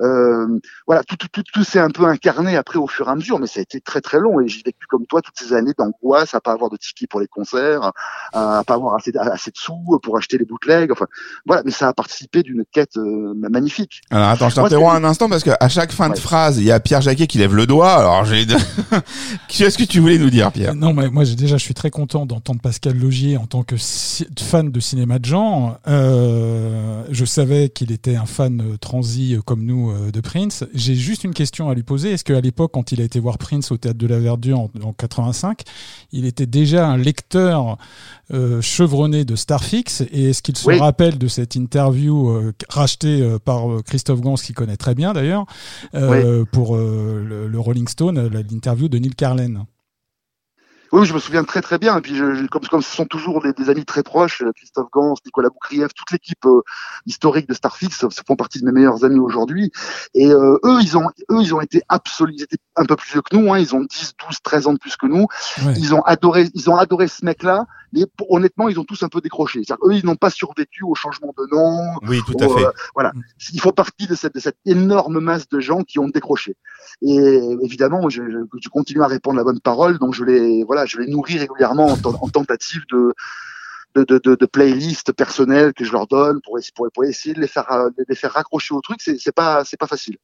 Euh, 0.00 0.58
voilà, 0.86 1.02
tout 1.04 1.16
tout 1.16 1.28
tout, 1.28 1.42
tout 1.52 1.64
s'est 1.64 1.78
un 1.78 1.90
peu 1.90 2.04
incarné 2.04 2.56
après 2.56 2.78
au 2.78 2.86
fur 2.86 3.08
et 3.08 3.10
à 3.10 3.14
mesure, 3.14 3.38
mais 3.38 3.46
ça 3.46 3.60
a 3.60 3.62
été 3.62 3.80
très 3.80 4.00
très 4.00 4.18
long 4.18 4.40
et 4.40 4.48
j'ai 4.48 4.62
vécu 4.64 4.86
comme 4.88 5.06
toi 5.10 5.20
toutes 5.20 5.38
ces 5.38 5.52
années 5.52 5.72
d'angoisse 5.76 6.34
à 6.34 6.40
pas 6.40 6.52
avoir 6.52 6.70
de 6.70 6.76
tickets 6.76 7.10
pour 7.10 7.20
les 7.20 7.26
concerts, 7.26 7.92
à 8.32 8.62
pas 8.66 8.74
avoir 8.74 8.94
assez, 8.94 9.12
assez 9.16 9.50
de 9.50 9.58
sous 9.58 9.98
pour 10.02 10.16
acheter 10.16 10.38
les 10.38 10.44
bootlegs. 10.46 10.90
Enfin, 10.92 11.06
voilà, 11.46 11.62
mais 11.64 11.70
ça 11.70 11.88
a 11.88 11.92
participé 11.92 12.42
d'une 12.42 12.64
quête 12.72 12.96
euh, 12.96 13.34
magnifique. 13.34 14.00
Alors 14.10 14.28
attends, 14.28 14.48
je 14.48 14.54
t'interromps 14.54 14.94
un 14.94 15.04
instant 15.04 15.28
parce 15.28 15.44
que 15.44 15.50
à 15.60 15.68
chaque 15.68 15.92
fin 15.92 16.08
de 16.08 16.18
phrase, 16.18 16.58
il 16.58 16.64
y 16.64 16.72
a 16.72 16.80
Pierre 16.80 17.02
Jacquet 17.02 17.26
qui 17.26 17.38
lève 17.38 17.54
le 17.54 17.66
doigt. 17.66 17.92
Alors 17.92 18.24
j'ai 18.24 18.46
qu'est-ce 19.48 19.76
que 19.76 19.84
tu 19.84 20.00
voulais 20.00 20.18
nous 20.18 20.30
dire, 20.30 20.50
Pierre? 20.52 20.74
Non, 20.74 20.94
mais 20.94 21.10
moi 21.10 21.24
déjà 21.24 21.56
je 21.56 21.64
suis 21.64 21.74
très 21.74 21.90
content 21.90 22.24
d'entendre 22.24 22.60
Pascal 22.60 22.96
Logier 22.96 23.36
en 23.36 23.46
tant 23.46 23.62
que 23.62 23.76
fan 24.38 24.70
de 24.70 24.80
cinéma 24.80 25.18
de 25.18 25.24
genre. 25.24 25.78
Euh, 25.88 27.04
je 27.10 27.24
savais 27.24 27.68
qu'il 27.68 27.92
était 27.92 28.16
un 28.16 28.26
fan 28.26 28.60
euh, 28.60 28.76
transi 28.76 29.34
euh, 29.34 29.40
comme 29.40 29.64
nous 29.64 29.92
de 30.10 30.20
Prince. 30.20 30.64
J'ai 30.74 30.94
juste 30.94 31.24
une 31.24 31.34
question 31.34 31.68
à 31.68 31.74
lui 31.74 31.82
poser. 31.82 32.12
Est-ce 32.12 32.24
qu'à 32.24 32.40
l'époque, 32.40 32.72
quand 32.72 32.92
il 32.92 33.00
a 33.00 33.04
été 33.04 33.20
voir 33.20 33.38
Prince 33.38 33.70
au 33.72 33.76
théâtre 33.76 33.98
de 33.98 34.06
la 34.06 34.18
Verdure 34.18 34.60
en, 34.60 34.70
en 34.82 34.92
85, 35.00 35.62
il 36.12 36.24
était 36.26 36.46
déjà 36.46 36.86
un 36.88 36.96
lecteur 36.96 37.78
euh, 38.32 38.60
chevronné 38.60 39.24
de 39.24 39.34
Starfix. 39.36 40.02
Et 40.12 40.30
est-ce 40.30 40.42
qu'il 40.42 40.56
se 40.56 40.68
Oui. 40.68 40.78
rappelle 40.78 41.18
de 41.18 41.26
cette 41.28 41.54
interview 41.56 42.30
euh, 42.30 42.52
rachetée 42.68 43.22
euh, 43.22 43.38
par 43.38 43.64
Christophe 43.84 44.20
Gans, 44.20 44.34
qui 44.34 44.52
connaît 44.52 44.76
très 44.76 44.94
bien 44.94 45.12
d'ailleurs, 45.12 45.46
pour 46.52 46.76
le, 46.76 47.48
le 47.48 47.60
Rolling 47.60 47.88
Stone, 47.88 48.28
l'interview 48.28 48.88
de 48.88 48.98
Neil 48.98 49.14
Carlen? 49.14 49.64
Oui, 50.92 51.06
je 51.06 51.14
me 51.14 51.18
souviens 51.20 51.44
très 51.44 51.60
très 51.62 51.78
bien. 51.78 51.96
Et 51.98 52.00
puis, 52.00 52.16
je, 52.16 52.34
je- 52.34 52.46
comme, 52.46 52.66
comme 52.66 52.82
ce 52.82 52.94
sont 52.94 53.04
toujours 53.06 53.40
des, 53.42 53.52
des 53.52 53.70
amis 53.70 53.84
très 53.84 54.02
proches, 54.02 54.42
euh, 54.42 54.50
Christophe 54.56 54.88
Gans, 54.92 55.14
Nicolas 55.24 55.48
Boukrieff, 55.48 55.94
toute 55.94 56.10
l'équipe 56.10 56.44
euh, 56.46 56.62
historique 57.06 57.48
de 57.48 57.54
Starfix 57.54 58.02
euh, 58.04 58.08
font 58.26 58.36
partie 58.36 58.60
de 58.60 58.66
mes 58.66 58.72
meilleurs 58.72 59.04
amis 59.04 59.20
aujourd'hui. 59.20 59.70
Et 60.14 60.30
euh, 60.30 60.58
eux, 60.64 60.78
ils 60.82 60.96
ont, 60.96 61.08
eux, 61.30 61.40
ils 61.42 61.54
ont 61.54 61.60
été 61.60 61.82
absolus, 61.88 62.34
ils 62.36 62.42
étaient 62.42 62.58
un 62.76 62.84
peu 62.84 62.96
plus 62.96 63.12
vieux 63.12 63.22
que 63.22 63.36
nous, 63.36 63.52
hein, 63.52 63.58
ils 63.58 63.74
ont 63.74 63.80
10, 63.82 64.14
12, 64.28 64.38
13 64.42 64.66
ans 64.66 64.72
de 64.72 64.78
plus 64.78 64.96
que 64.96 65.06
nous. 65.06 65.26
Ouais. 65.64 65.74
Ils 65.76 65.94
ont 65.94 66.02
adoré, 66.02 66.48
ils 66.54 66.68
ont 66.70 66.76
adoré 66.76 67.06
ce 67.08 67.24
mec-là, 67.24 67.66
mais 67.92 68.04
pour- 68.16 68.32
honnêtement, 68.32 68.68
ils 68.68 68.78
ont 68.80 68.84
tous 68.84 69.02
un 69.02 69.08
peu 69.08 69.20
décroché. 69.20 69.62
C'est-à-dire, 69.64 69.84
eux, 69.88 69.94
ils 69.94 70.04
n'ont 70.04 70.16
pas 70.16 70.30
survécu 70.30 70.82
au 70.84 70.94
changement 70.94 71.32
de 71.38 71.46
nom. 71.54 71.94
Oui, 72.08 72.20
tout 72.26 72.34
à 72.40 72.46
au, 72.46 72.56
fait. 72.58 72.64
euh, 72.66 72.70
voilà, 72.94 73.12
ils 73.52 73.60
font 73.60 73.70
partie 73.72 74.06
de 74.06 74.14
cette, 74.14 74.34
de 74.34 74.40
cette 74.40 74.58
énorme 74.64 75.20
masse 75.20 75.48
de 75.48 75.60
gens 75.60 75.82
qui 75.82 75.98
ont 75.98 76.08
décroché. 76.08 76.56
Et 77.02 77.16
évidemment, 77.62 78.08
je, 78.08 78.22
je, 78.30 78.38
je 78.62 78.68
continue 78.68 79.02
à 79.02 79.06
répondre 79.06 79.36
la 79.36 79.44
bonne 79.44 79.60
parole, 79.60 79.98
donc 79.98 80.14
je 80.14 80.24
les, 80.24 80.64
voilà, 80.64 80.86
je 80.86 80.98
les 80.98 81.06
nourris 81.06 81.38
régulièrement 81.38 81.86
en, 81.86 81.96
ten- 81.96 82.14
en 82.20 82.28
tentative 82.28 82.82
de 82.90 83.14
de, 83.96 84.04
de, 84.04 84.18
de, 84.18 84.36
de 84.36 84.46
playlists 84.46 85.12
personnelles 85.12 85.72
que 85.72 85.84
je 85.84 85.90
leur 85.92 86.06
donne 86.06 86.40
pour, 86.44 86.58
essayer- 86.58 86.72
pour, 86.94 87.04
essayer 87.04 87.34
de 87.34 87.40
les 87.40 87.48
faire 87.48 87.66
de 87.96 88.04
les 88.08 88.14
faire 88.14 88.32
raccrocher 88.32 88.72
au 88.74 88.80
truc. 88.80 89.00
C'est 89.02 89.18
c'est 89.18 89.32
pas 89.34 89.64
c'est 89.64 89.76
pas 89.76 89.88
facile. 89.88 90.16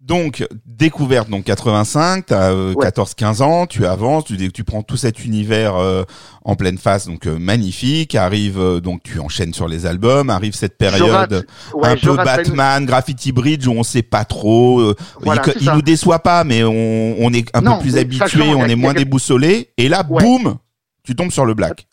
Donc, 0.00 0.46
découverte, 0.64 1.28
donc 1.28 1.44
85, 1.44 2.24
t'as 2.26 2.52
euh, 2.52 2.72
Ouais. 2.72 2.86
14-15 2.88 3.42
ans, 3.42 3.66
tu 3.66 3.84
avances, 3.86 4.24
tu, 4.24 4.50
tu 4.50 4.64
prends 4.64 4.82
tout 4.82 4.96
cet 4.96 5.26
univers 5.26 5.76
euh, 5.76 6.04
en 6.42 6.56
pleine 6.56 6.78
face, 6.78 7.06
donc 7.06 7.26
euh, 7.26 7.38
magnifique, 7.38 8.14
arrive, 8.14 8.58
euh, 8.58 8.80
donc 8.80 9.02
tu 9.02 9.20
enchaînes 9.20 9.52
sur 9.52 9.68
les 9.68 9.84
albums, 9.84 10.30
arrive 10.30 10.54
cette 10.54 10.78
période 10.78 11.46
ouais, 11.74 11.88
un 11.88 11.96
peu 11.96 12.16
Batman, 12.16 12.86
Graffiti 12.86 13.30
Bridge, 13.30 13.66
où 13.66 13.72
on 13.72 13.82
sait 13.82 14.02
pas 14.02 14.24
trop, 14.24 14.80
euh, 14.80 14.96
Voilà, 15.20 15.42
il, 15.60 15.70
nous 15.70 15.82
déçoit 15.82 16.20
pas, 16.20 16.44
mais 16.44 16.64
on, 16.64 17.16
on 17.22 17.32
est 17.34 17.54
un 17.54 17.60
Non, 17.60 17.76
peu 17.76 17.82
plus 17.82 17.98
habitué, 17.98 18.54
on 18.54 18.64
est 18.64 18.76
moins 18.76 18.94
déboussolé, 18.94 19.68
et 19.76 19.88
là, 19.90 20.02
Ouais. 20.08 20.22
boum, 20.22 20.56
tu 21.04 21.14
tombes 21.14 21.30
sur 21.30 21.44
le 21.44 21.52
black. 21.52 21.86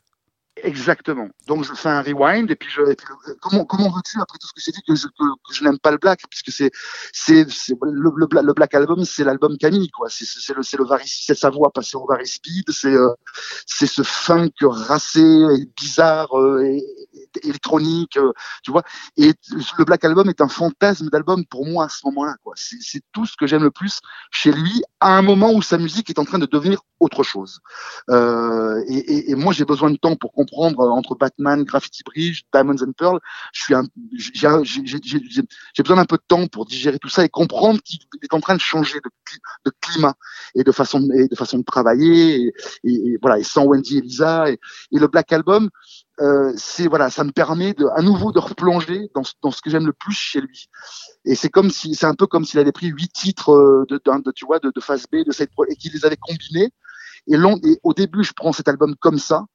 Exactement. 0.63 1.29
Donc 1.47 1.63
je 1.63 1.73
fais 1.73 1.89
un 1.89 2.01
rewind 2.01 2.49
et 2.49 2.55
puis 2.55 2.69
je 2.69 2.81
et 2.81 2.95
puis, 2.95 3.07
comment 3.41 3.65
comment 3.65 3.89
veux-tu 3.89 4.19
après 4.19 4.37
tout 4.39 4.47
ce 4.47 4.53
que 4.53 4.61
j'ai 4.61 4.71
dit 4.71 4.81
que 4.87 4.95
je 4.95 5.07
que, 5.07 5.23
que 5.47 5.53
je 5.53 5.63
n'aime 5.63 5.77
pas 5.79 5.91
le 5.91 5.97
black 5.97 6.21
puisque 6.29 6.51
c'est 6.51 6.71
c'est 7.13 7.45
le, 7.81 8.11
le, 8.15 8.27
le 8.41 8.53
black 8.53 8.73
album 8.73 9.05
c'est 9.05 9.23
l'album 9.23 9.57
Camille 9.57 9.89
quoi. 9.89 10.07
C'est 10.09 10.25
c'est 10.25 10.53
le 10.53 10.63
c'est 10.63 10.77
le 10.77 10.85
c'est 11.05 11.35
sa 11.37 11.49
voix 11.49 11.71
passée 11.71 11.97
au 11.97 12.05
vari 12.07 12.27
speed 12.27 12.71
c'est 12.71 12.93
euh, 12.93 13.13
c'est 13.65 13.87
ce 13.87 14.01
funk 14.03 14.51
racé 14.61 15.21
et 15.21 15.65
bizarre 15.75 16.37
euh, 16.37 16.77
électronique 17.43 18.17
euh, 18.17 18.31
tu 18.63 18.71
vois. 18.71 18.83
Et 19.17 19.33
le 19.77 19.85
black 19.85 20.03
album 20.05 20.29
est 20.29 20.41
un 20.41 20.49
fantasme 20.49 21.09
d'album 21.09 21.45
pour 21.45 21.65
moi 21.65 21.85
à 21.85 21.89
ce 21.89 21.99
moment-là 22.05 22.35
quoi. 22.43 22.53
C'est 22.55 22.81
c'est 22.81 23.01
tout 23.11 23.25
ce 23.25 23.35
que 23.37 23.47
j'aime 23.47 23.63
le 23.63 23.71
plus 23.71 23.99
chez 24.31 24.51
lui 24.51 24.83
à 24.99 25.17
un 25.17 25.21
moment 25.21 25.51
où 25.51 25.61
sa 25.61 25.77
musique 25.77 26.09
est 26.09 26.19
en 26.19 26.25
train 26.25 26.39
de 26.39 26.45
devenir 26.45 26.79
autre 26.99 27.23
chose. 27.23 27.59
Euh, 28.09 28.83
et, 28.87 28.97
et, 28.97 29.31
et 29.31 29.35
moi, 29.35 29.53
j'ai 29.53 29.65
besoin 29.65 29.91
de 29.91 29.97
temps 29.97 30.15
pour 30.15 30.31
comprendre 30.31 30.56
euh, 30.65 30.89
entre 30.89 31.15
Batman, 31.15 31.63
Graffiti 31.63 32.03
Bridge, 32.03 32.41
Diamonds 32.53 32.81
and 32.81 32.91
Pearl. 32.97 33.19
Je 33.53 33.61
suis 33.63 33.75
j'ai, 34.63 35.83
besoin 35.83 35.97
d'un 35.97 36.05
peu 36.05 36.17
de 36.17 36.23
temps 36.27 36.47
pour 36.47 36.65
digérer 36.65 36.99
tout 36.99 37.09
ça 37.09 37.23
et 37.23 37.29
comprendre 37.29 37.81
qu'il 37.81 37.99
est 38.21 38.33
en 38.33 38.39
train 38.39 38.55
de 38.55 38.61
changer 38.61 38.95
de, 38.99 39.09
cli- 39.29 39.39
de 39.65 39.71
climat 39.81 40.15
et 40.55 40.63
de 40.63 40.71
façon 40.71 40.99
de, 40.99 41.13
et 41.13 41.27
de 41.27 41.35
façon 41.35 41.59
de 41.59 41.63
travailler. 41.63 42.41
Et, 42.41 42.53
et- 42.83 43.17
voilà, 43.21 43.39
et 43.39 43.43
sans 43.43 43.65
Wendy 43.65 43.99
et 43.99 44.01
Lisa 44.01 44.49
et, 44.49 44.59
et 44.91 44.99
le 44.99 45.07
Black 45.07 45.31
Album, 45.31 45.69
euh, 46.19 46.51
c'est 46.57 46.87
voilà, 46.87 47.09
ça 47.09 47.23
me 47.23 47.31
permet 47.31 47.73
de, 47.73 47.85
à 47.95 48.01
nouveau 48.01 48.31
de 48.31 48.39
replonger 48.39 49.09
dans, 49.13 49.23
dans 49.41 49.51
ce 49.51 49.61
que 49.61 49.69
j'aime 49.69 49.85
le 49.85 49.93
plus 49.93 50.13
chez 50.13 50.41
lui. 50.41 50.67
Et 51.25 51.35
c'est 51.35 51.49
comme 51.49 51.69
si, 51.69 51.93
c'est 51.95 52.05
un 52.07 52.15
peu 52.15 52.27
comme 52.27 52.45
s'il 52.45 52.59
avait 52.59 52.71
pris 52.71 52.87
huit 52.87 53.11
titres 53.13 53.51
euh, 53.51 53.85
de, 53.89 53.99
d'un- 54.03 54.19
de, 54.19 54.31
tu 54.31 54.45
vois, 54.45 54.59
de, 54.59 54.71
de 54.73 54.81
phase 54.81 55.05
B, 55.11 55.17
de 55.25 55.31
cette, 55.31 55.51
et 55.69 55.75
qu'il 55.75 55.93
les 55.93 56.05
avait 56.05 56.17
combinés. 56.17 56.69
Et 57.29 57.35
au 57.83 57.93
début, 57.93 58.23
je 58.23 58.31
prends 58.33 58.53
cet 58.53 58.67
album 58.69 58.95
comme 58.99 59.19
ça. 59.19 59.45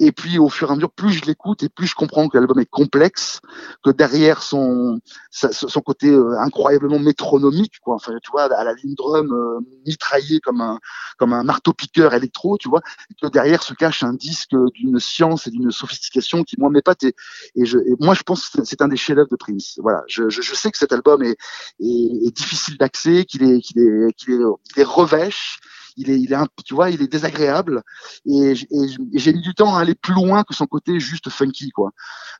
Et 0.00 0.10
puis, 0.10 0.38
au 0.38 0.48
fur 0.48 0.68
et 0.68 0.72
à 0.72 0.74
mesure, 0.74 0.90
plus 0.90 1.12
je 1.12 1.24
l'écoute 1.24 1.62
et 1.62 1.68
plus 1.68 1.86
je 1.86 1.94
comprends 1.94 2.28
que 2.28 2.36
l'album 2.36 2.58
est 2.58 2.68
complexe, 2.68 3.40
que 3.84 3.90
derrière 3.90 4.42
son 4.42 5.00
son 5.30 5.80
côté 5.80 6.08
euh, 6.10 6.36
incroyablement 6.40 6.98
métronomique, 6.98 7.78
quoi. 7.80 7.94
Enfin, 7.94 8.12
tu 8.22 8.30
vois, 8.32 8.44
à 8.44 8.64
la 8.64 8.72
ligne 8.74 8.94
drum 8.96 9.32
euh, 9.32 9.60
mitraillé 9.86 10.40
comme 10.40 10.60
un 10.60 10.80
comme 11.16 11.32
un 11.32 11.44
marteau 11.44 11.72
piqueur 11.72 12.12
électro, 12.12 12.58
tu 12.58 12.68
vois, 12.68 12.80
que 13.22 13.28
derrière 13.28 13.62
se 13.62 13.72
cache 13.72 14.02
un 14.02 14.14
disque 14.14 14.56
d'une 14.74 14.98
science 14.98 15.46
et 15.46 15.50
d'une 15.50 15.70
sophistication 15.70 16.42
qui 16.42 16.56
moi 16.58 16.70
m'épate. 16.70 17.04
Et, 17.04 17.14
et, 17.54 17.64
je, 17.64 17.78
et 17.78 17.94
moi, 18.00 18.14
je 18.14 18.22
pense 18.22 18.48
que 18.48 18.64
c'est 18.64 18.82
un 18.82 18.88
des 18.88 18.96
chefs-d'œuvre 18.96 19.30
de 19.30 19.36
Prince. 19.36 19.78
Voilà, 19.80 20.02
je, 20.08 20.28
je, 20.28 20.42
je 20.42 20.54
sais 20.54 20.72
que 20.72 20.78
cet 20.78 20.92
album 20.92 21.22
est 21.22 21.36
est, 21.80 22.26
est 22.26 22.36
difficile 22.36 22.76
d'accès, 22.78 23.24
qu'il 23.24 23.44
est 23.44 23.60
qu'il 23.60 23.80
est 23.80 24.12
qu'il 24.14 24.32
est 24.34 24.44
il 24.76 24.80
est 24.80 24.84
revêche 24.84 25.60
il 25.96 26.10
est, 26.10 26.20
il 26.20 26.32
est 26.32 26.36
un, 26.36 26.46
tu 26.64 26.74
vois, 26.74 26.90
il 26.90 27.02
est 27.02 27.08
désagréable 27.08 27.82
et, 28.26 28.52
et 28.52 28.88
j'ai 29.14 29.32
mis 29.32 29.40
du 29.40 29.54
temps 29.54 29.76
à 29.76 29.80
aller 29.80 29.94
plus 29.94 30.14
loin 30.14 30.42
que 30.44 30.54
son 30.54 30.66
côté 30.66 31.00
juste 31.00 31.30
funky, 31.30 31.70
quoi. 31.70 31.90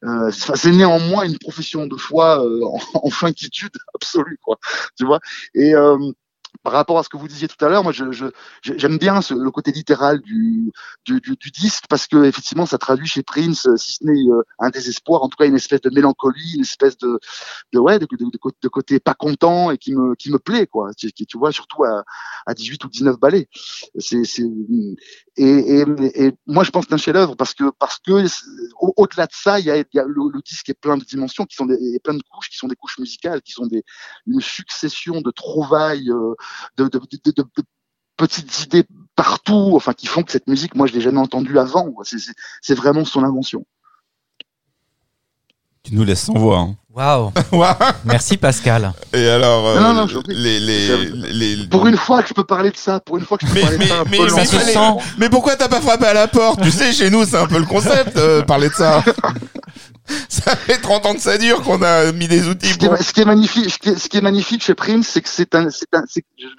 Euh, 0.04 0.30
c'est 0.30 0.72
néanmoins 0.72 1.24
une 1.24 1.38
profession 1.38 1.86
de 1.86 1.96
foi 1.96 2.44
euh, 2.44 2.60
en, 2.64 2.78
en 3.06 3.10
funkitude 3.10 3.72
absolue, 3.94 4.38
quoi. 4.42 4.58
Tu 4.96 5.04
vois. 5.04 5.20
Et 5.54 5.74
euh, 5.74 5.96
par 6.62 6.72
rapport 6.72 6.98
à 6.98 7.02
ce 7.02 7.08
que 7.08 7.16
vous 7.16 7.28
disiez 7.28 7.48
tout 7.48 7.62
à 7.64 7.68
l'heure, 7.68 7.82
moi, 7.82 7.92
je, 7.92 8.10
je, 8.12 8.26
je- 8.62 8.74
j'aime 8.76 8.98
bien 8.98 9.20
ce- 9.22 9.34
le 9.34 9.50
côté 9.50 9.72
littéral 9.72 10.20
du, 10.20 10.72
du, 11.04 11.20
du, 11.20 11.36
du 11.36 11.50
disque 11.50 11.84
parce 11.88 12.06
que 12.06 12.24
effectivement, 12.24 12.66
ça 12.66 12.78
traduit 12.78 13.06
chez 13.06 13.22
Prince, 13.22 13.66
euh, 13.66 13.76
si 13.76 13.92
ce 13.94 14.04
n'est 14.04 14.30
euh, 14.30 14.42
un 14.58 14.70
désespoir, 14.70 15.22
en 15.22 15.28
tout 15.28 15.36
cas 15.36 15.46
une 15.46 15.56
espèce 15.56 15.80
de 15.82 15.90
mélancolie, 15.90 16.54
une 16.54 16.62
espèce 16.62 16.96
de, 16.98 17.18
de 17.72 17.78
ouais, 17.78 17.98
de, 17.98 18.06
de, 18.10 18.16
de, 18.30 18.38
cô- 18.38 18.52
de 18.62 18.68
côté 18.68 19.00
pas 19.00 19.14
content 19.14 19.70
et 19.70 19.78
qui 19.78 19.94
me, 19.94 20.14
qui 20.16 20.30
me 20.32 20.38
plaît, 20.38 20.66
quoi. 20.66 20.90
Qui, 20.94 21.12
tu 21.26 21.38
vois, 21.38 21.52
surtout 21.52 21.84
à, 21.84 22.04
à 22.46 22.54
18 22.54 22.84
ou 22.84 22.88
19 22.88 23.18
ballets. 23.18 23.48
C'est, 23.98 24.22
et, 25.36 25.44
et, 25.44 25.84
et 26.26 26.32
moi, 26.46 26.64
je 26.64 26.70
pense 26.70 26.84
que 26.84 26.90
c'est 26.90 26.94
un 26.94 26.98
chef-d'œuvre 26.98 27.34
parce 27.36 27.54
que, 27.54 27.70
parce 27.78 27.98
que 27.98 28.12
au-delà 28.80 29.26
de 29.26 29.32
ça, 29.32 29.58
il 29.60 29.66
y 29.66 29.70
a, 29.70 29.76
y 29.78 29.98
a 29.98 30.04
le, 30.04 30.30
le 30.32 30.40
disque 30.42 30.68
est 30.70 30.74
plein 30.74 30.96
de 30.96 31.04
dimensions 31.04 31.44
qui 31.44 31.56
sont 31.56 31.66
des, 31.66 31.74
et 31.94 31.98
plein 32.00 32.14
de 32.14 32.22
couches 32.30 32.50
qui 32.50 32.56
sont 32.56 32.68
des 32.68 32.76
couches 32.76 32.98
musicales, 32.98 33.42
qui 33.42 33.52
sont 33.52 33.66
des, 33.66 33.82
une 34.26 34.40
succession 34.40 35.20
de 35.20 35.30
trouvailles, 35.30 36.10
euh, 36.10 36.34
de, 36.76 36.88
petites 38.16 38.62
idées 38.62 38.84
partout, 39.16 39.72
enfin, 39.74 39.92
qui 39.92 40.06
font 40.06 40.22
que 40.22 40.32
cette 40.32 40.46
musique, 40.46 40.74
moi, 40.74 40.86
je 40.86 40.92
l'ai 40.94 41.00
jamais 41.00 41.18
entendue 41.18 41.58
avant. 41.58 41.94
c'est 42.62 42.74
vraiment 42.74 43.04
son 43.04 43.24
invention. 43.24 43.66
Tu 45.82 45.94
nous 45.94 46.04
laisses 46.04 46.22
sans 46.22 46.34
voix. 46.34 46.58
Hein. 46.58 46.76
Waouh. 46.96 47.32
Merci 48.04 48.36
Pascal. 48.36 48.92
Et 49.12 49.28
alors, 49.28 49.66
euh, 49.66 49.80
Non, 49.80 49.94
non, 49.94 50.06
prie. 50.06 50.22
les, 50.28 50.60
les, 50.60 51.56
les, 51.56 51.66
Pour 51.66 51.88
une 51.88 51.96
fois 51.96 52.22
que 52.22 52.28
je 52.28 52.34
peux 52.34 52.44
parler 52.44 52.70
de 52.70 52.76
ça, 52.76 53.00
pour 53.00 53.18
une 53.18 53.24
fois 53.24 53.36
que 53.36 53.44
je 53.46 53.52
peux 53.52 53.58
Mais, 53.58 53.62
parler 53.62 53.78
mais, 54.12 54.18
de 54.18 54.28
ça, 54.28 54.42
un 54.42 54.44
mais, 54.44 55.00
peu 55.00 55.04
mais, 55.18 55.28
pourquoi 55.28 55.56
t'as 55.56 55.68
pas 55.68 55.80
frappé 55.80 56.06
à 56.06 56.14
la 56.14 56.28
porte? 56.28 56.62
Tu 56.62 56.70
sais, 56.70 56.92
chez 56.92 57.10
nous, 57.10 57.24
c'est 57.24 57.36
un 57.36 57.48
peu 57.48 57.58
le 57.58 57.66
concept, 57.66 58.16
euh, 58.16 58.42
parler 58.46 58.68
de 58.68 58.74
ça. 58.74 59.02
ça 60.28 60.54
fait 60.54 60.78
30 60.78 61.06
ans 61.06 61.14
que 61.14 61.20
ça 61.20 61.36
dure 61.36 61.62
qu'on 61.62 61.82
a 61.82 62.12
mis 62.12 62.28
des 62.28 62.46
outils 62.46 62.68
ce 62.68 62.78
qui, 62.78 62.86
pour... 62.86 62.94
est, 62.94 63.02
ce 63.02 63.12
qui 63.12 63.22
est 63.22 63.24
magnifique, 63.24 63.70
ce 63.70 63.78
qui 63.78 63.88
est, 63.88 63.96
ce 63.96 64.08
qui 64.08 64.18
est 64.18 64.22
magnifique 64.22 64.62
chez 64.62 64.74
Prince, 64.74 65.08
c'est 65.08 65.22
que 65.22 65.28
c'est 65.28 65.52
un, 65.56 65.70
c'est 65.70 65.92
un, 65.94 66.04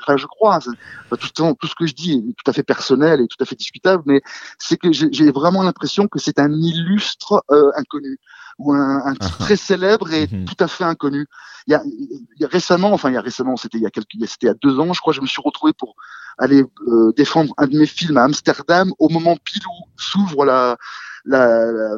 enfin, 0.02 0.18
je 0.18 0.26
crois, 0.26 0.58
enfin, 0.58 0.72
tout, 1.12 1.18
le 1.22 1.30
temps, 1.30 1.54
tout 1.54 1.68
ce 1.68 1.76
que 1.76 1.86
je 1.88 1.94
dis 1.94 2.12
est 2.12 2.34
tout 2.44 2.52
à 2.52 2.54
fait 2.54 2.64
personnel 2.64 3.22
et 3.22 3.28
tout 3.28 3.42
à 3.42 3.46
fait 3.46 3.56
discutable, 3.56 4.04
mais 4.06 4.22
c'est 4.60 4.76
que 4.76 4.92
j'ai 4.92 5.08
j'ai 5.14 5.32
vraiment 5.32 5.64
l'impression 5.64 6.08
que 6.08 6.20
c'est 6.20 6.40
un 6.40 6.52
illustre 6.52 7.42
euh, 7.52 7.72
inconnu 7.78 8.20
ou 8.58 8.74
un, 8.74 9.06
un 9.06 9.14
type 9.16 9.38
très 9.40 9.56
célèbre 9.58 10.12
et 10.14 10.28
Mhm. 10.32 10.46
tout 10.46 10.56
à 10.60 10.68
fait 10.68 10.84
inconnu. 10.86 11.28
Il 11.68 11.72
y 11.72 11.76
a, 11.76 11.82
il 11.86 12.42
y 12.42 12.46
a 12.46 12.48
récemment, 12.48 12.92
enfin 12.94 13.10
il 13.10 13.14
y 13.14 13.18
a 13.18 13.22
récemment, 13.22 13.58
c'était 13.58 13.78
il 13.78 13.84
y 13.84 13.86
a 13.88 13.90
quelques, 13.92 14.12
c'était 14.28 14.46
il 14.46 14.48
y 14.48 14.52
a 14.52 14.56
deux 14.62 14.80
ans, 14.80 14.94
je 14.94 15.02
crois, 15.02 15.14
je 15.14 15.22
me 15.22 15.28
suis 15.28 15.42
retrouvé 15.44 15.74
pour 15.74 15.96
aller 16.38 16.64
euh, 16.88 17.12
défendre 17.16 17.54
un 17.58 17.68
de 17.68 17.78
mes 17.78 17.86
films 17.86 18.18
à 18.18 18.24
Amsterdam 18.24 18.92
au 19.00 19.10
moment 19.10 19.36
pile 19.44 19.64
où 19.68 19.86
s'ouvre 19.98 20.46
la, 20.46 20.78
la, 21.26 21.66
la- 21.72 21.98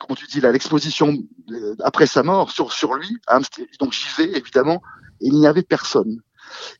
comment 0.00 0.16
tu 0.16 0.26
dis 0.26 0.40
là, 0.40 0.50
l'exposition 0.50 1.16
euh, 1.50 1.74
après 1.84 2.06
sa 2.06 2.22
mort 2.22 2.50
sur 2.50 2.72
sur 2.72 2.94
lui. 2.94 3.18
à 3.26 3.38
Donc 3.80 3.92
j'y 3.92 4.08
vais 4.16 4.36
évidemment 4.36 4.82
et 5.20 5.26
il 5.28 5.34
n'y 5.34 5.46
avait 5.46 5.62
personne. 5.62 6.20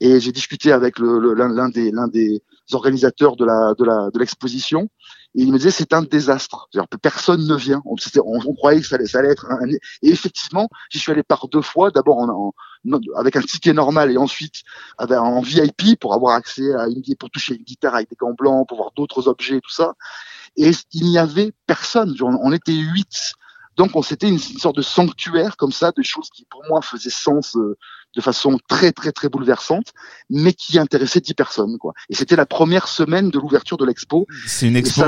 Et 0.00 0.20
j'ai 0.20 0.32
discuté 0.32 0.72
avec 0.72 0.98
le- 0.98 1.18
le- 1.20 1.34
l'un 1.34 1.48
l'un 1.48 1.68
des 1.68 1.90
l'un 1.92 2.08
des 2.08 2.42
organisateurs 2.72 3.36
de 3.36 3.44
la 3.44 3.74
de 3.78 3.84
la 3.84 4.10
de 4.12 4.18
l'exposition 4.18 4.88
et 5.34 5.42
il 5.42 5.52
me 5.52 5.58
disait 5.58 5.70
c'est 5.70 5.92
un 5.92 6.02
désastre. 6.02 6.68
Personne 7.00 7.46
ne 7.46 7.54
vient. 7.54 7.82
On, 7.84 7.96
croyait 8.54 8.80
que 8.80 8.86
ça 8.86 8.96
allait, 8.96 9.30
être 9.30 9.46
un, 9.50 9.58
et 9.66 9.78
effectivement 10.02 10.68
j'y 10.90 10.98
suis 10.98 11.12
allé 11.12 11.22
par 11.22 11.48
deux 11.48 11.62
fois. 11.62 11.90
D'abord 11.90 12.18
en, 12.18 12.28
en- 12.28 12.54
avec 13.16 13.36
un 13.36 13.42
ticket 13.42 13.72
normal 13.72 14.10
et 14.10 14.16
ensuite 14.16 14.62
en 14.98 15.40
VIP 15.40 15.98
pour 16.00 16.14
avoir 16.14 16.34
accès 16.34 16.74
à 16.74 16.86
une 16.88 17.02
pour 17.16 17.30
toucher 17.30 17.54
une 17.54 17.62
guitare 17.62 17.94
avec 17.94 18.10
des 18.10 18.16
gants 18.16 18.34
blancs, 18.34 18.66
pour 18.68 18.78
voir 18.78 18.90
d'autres 18.96 19.28
objets, 19.28 19.60
tout 19.60 19.70
ça. 19.70 19.94
Et 20.56 20.72
il 20.92 21.06
n'y 21.06 21.18
avait 21.18 21.52
personne. 21.66 22.14
On, 22.20 22.38
on 22.42 22.52
était 22.52 22.72
huit. 22.74 23.34
Donc 23.76 23.96
on 23.96 24.02
s'était 24.02 24.28
une, 24.28 24.34
une 24.34 24.58
sorte 24.58 24.76
de 24.76 24.82
sanctuaire 24.82 25.56
comme 25.56 25.72
ça, 25.72 25.92
de 25.96 26.02
choses 26.02 26.28
qui 26.30 26.46
pour 26.50 26.62
moi 26.68 26.82
faisaient 26.82 27.10
sens 27.10 27.56
euh, 27.56 27.76
de 28.14 28.20
façon 28.20 28.58
très 28.68 28.92
très 28.92 29.12
très 29.12 29.28
bouleversante, 29.28 29.92
mais 30.28 30.52
qui 30.52 30.78
intéressaient 30.78 31.20
dix 31.20 31.34
personnes 31.34 31.78
quoi. 31.78 31.94
Et 32.10 32.14
c'était 32.14 32.36
la 32.36 32.46
première 32.46 32.88
semaine 32.88 33.30
de 33.30 33.38
l'ouverture 33.38 33.76
de 33.76 33.86
l'expo. 33.86 34.26
C'est 34.46 34.68
une 34.68 34.76
expo. 34.76 35.04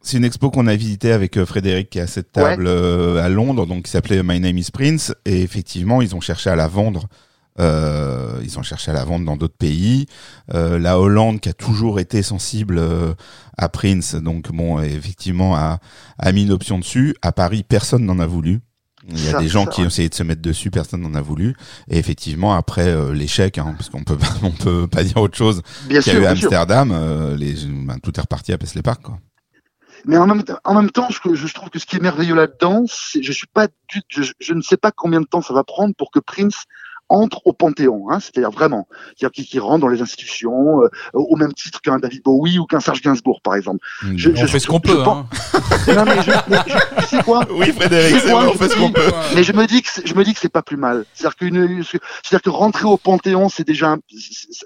C'est 0.00 0.16
une 0.16 0.24
expo 0.24 0.50
qu'on 0.50 0.66
a 0.66 0.76
visitée 0.76 1.12
avec 1.12 1.36
euh, 1.36 1.46
Frédéric 1.46 1.90
qui 1.90 1.98
est 1.98 2.02
à 2.02 2.06
cette 2.06 2.32
table 2.32 2.66
euh, 2.66 3.22
à 3.22 3.28
Londres, 3.28 3.66
donc 3.66 3.84
qui 3.84 3.90
s'appelait 3.90 4.22
My 4.22 4.40
Name 4.40 4.58
is 4.58 4.70
Prince. 4.72 5.14
Et 5.24 5.42
effectivement, 5.42 6.00
ils 6.00 6.14
ont 6.14 6.20
cherché 6.20 6.50
à 6.50 6.56
la 6.56 6.68
vendre. 6.68 7.08
Euh, 7.58 8.40
ils 8.42 8.58
ont 8.58 8.62
cherché 8.62 8.90
à 8.90 8.94
la 8.94 9.04
vendre 9.04 9.24
dans 9.24 9.36
d'autres 9.36 9.56
pays. 9.56 10.06
Euh, 10.54 10.78
la 10.78 10.98
Hollande, 11.00 11.40
qui 11.40 11.48
a 11.48 11.52
toujours 11.52 12.00
été 12.00 12.22
sensible 12.22 12.78
euh, 12.78 13.14
à 13.56 13.68
Prince, 13.68 14.14
donc 14.14 14.52
bon, 14.52 14.80
effectivement, 14.80 15.56
a, 15.56 15.78
a 16.18 16.32
mis 16.32 16.42
une 16.42 16.52
option 16.52 16.78
dessus. 16.78 17.14
À 17.22 17.32
Paris, 17.32 17.62
personne 17.62 18.04
n'en 18.04 18.18
a 18.18 18.26
voulu. 18.26 18.60
Il 19.08 19.24
y 19.24 19.28
a 19.28 19.32
Ça, 19.32 19.38
des 19.38 19.46
gens 19.48 19.66
ça, 19.66 19.70
qui 19.70 19.82
ont 19.82 19.86
essayé 19.86 20.08
de 20.08 20.14
se 20.14 20.24
mettre 20.24 20.42
dessus, 20.42 20.70
personne 20.72 21.00
n'en 21.00 21.14
a 21.14 21.20
voulu. 21.20 21.54
Et 21.88 21.96
effectivement, 21.98 22.54
après 22.54 22.88
euh, 22.88 23.12
l'échec, 23.14 23.56
hein, 23.58 23.74
parce 23.76 23.88
qu'on 23.88 24.02
peut 24.02 24.16
pas, 24.18 24.34
on 24.42 24.50
peut 24.50 24.88
pas 24.88 25.04
dire 25.04 25.16
autre 25.18 25.36
chose 25.36 25.62
Bien 25.86 26.00
qu'il 26.00 26.12
y 26.14 26.16
a 26.16 26.20
eu 26.20 26.24
à. 26.26 26.30
Amsterdam, 26.30 26.90
euh, 26.92 27.36
les, 27.36 27.54
ben, 27.66 27.98
tout 28.00 28.12
est 28.18 28.20
reparti 28.20 28.52
à 28.52 28.58
Paisley 28.58 28.82
Park. 28.82 29.02
Quoi. 29.02 29.18
Mais 30.06 30.16
en 30.16 30.26
même, 30.26 30.42
temps- 30.42 30.58
en 30.64 30.74
même 30.74 30.90
temps, 30.90 31.08
ce 31.10 31.20
que 31.20 31.34
je 31.34 31.54
trouve 31.54 31.70
que 31.70 31.78
ce 31.78 31.86
qui 31.86 31.96
est 31.96 32.00
merveilleux 32.00 32.34
là-dedans, 32.34 32.84
je 32.88 33.32
suis 33.32 33.46
pas 33.46 33.68
du, 33.88 34.02
je, 34.08 34.22
je 34.40 34.54
ne 34.54 34.60
sais 34.60 34.76
pas 34.76 34.90
combien 34.90 35.20
de 35.20 35.26
temps 35.26 35.40
ça 35.42 35.54
va 35.54 35.62
prendre 35.64 35.94
pour 35.94 36.10
que 36.10 36.18
Prince 36.18 36.64
entre 37.08 37.40
au 37.44 37.52
Panthéon, 37.52 38.10
hein, 38.10 38.18
c'est-à-dire 38.20 38.50
vraiment, 38.50 38.88
c'est-à-dire 39.16 39.32
qu'il 39.32 39.44
qu'il 39.46 39.60
rentre 39.60 39.80
dans 39.80 39.88
les 39.88 40.02
institutions 40.02 40.82
euh, 40.82 40.88
au 41.14 41.36
même 41.36 41.52
titre 41.52 41.80
qu'un 41.80 41.98
David 41.98 42.22
Bowie 42.24 42.58
ou 42.58 42.66
qu'un 42.66 42.80
Serge 42.80 43.00
Gainsbourg, 43.00 43.40
par 43.42 43.54
exemple. 43.54 43.78
Je- 44.16 44.30
On 44.30 44.34
je- 44.36 44.46
fait 44.46 44.58
ce 44.58 44.66
qu'on 44.66 44.80
peut. 44.80 45.02
pense- 45.04 45.24
Hein. 45.54 45.58
Non, 45.94 46.04
mais 46.04 46.20
je, 46.22 46.30
mais 46.48 46.56
je- 46.66 47.00
tu 47.02 47.06
sais 47.16 47.22
quoi? 47.22 47.46
Oui, 47.52 47.70
Frédéric, 47.72 48.16
c'est 48.20 48.32
on 48.32 48.52
fait 48.54 48.68
ce 48.68 48.76
qu'on 48.76 48.90
peut. 48.90 49.12
Mais 49.34 49.44
je 49.44 49.52
me 49.52 49.66
dis 49.66 49.82
que 49.82 49.88
je 50.04 50.14
me 50.14 50.24
dis 50.24 50.34
que 50.34 50.40
c'est 50.40 50.48
pas 50.52 50.62
plus 50.62 50.76
mal. 50.76 51.04
C'est-à-dire 51.14 51.36
qu'une, 51.36 51.84
c'est-à-dire 51.84 52.42
que 52.42 52.50
rentrer 52.50 52.84
au 52.86 52.96
Panthéon, 52.96 53.48
c'est 53.48 53.66
déjà, 53.66 53.92
un- 53.92 53.98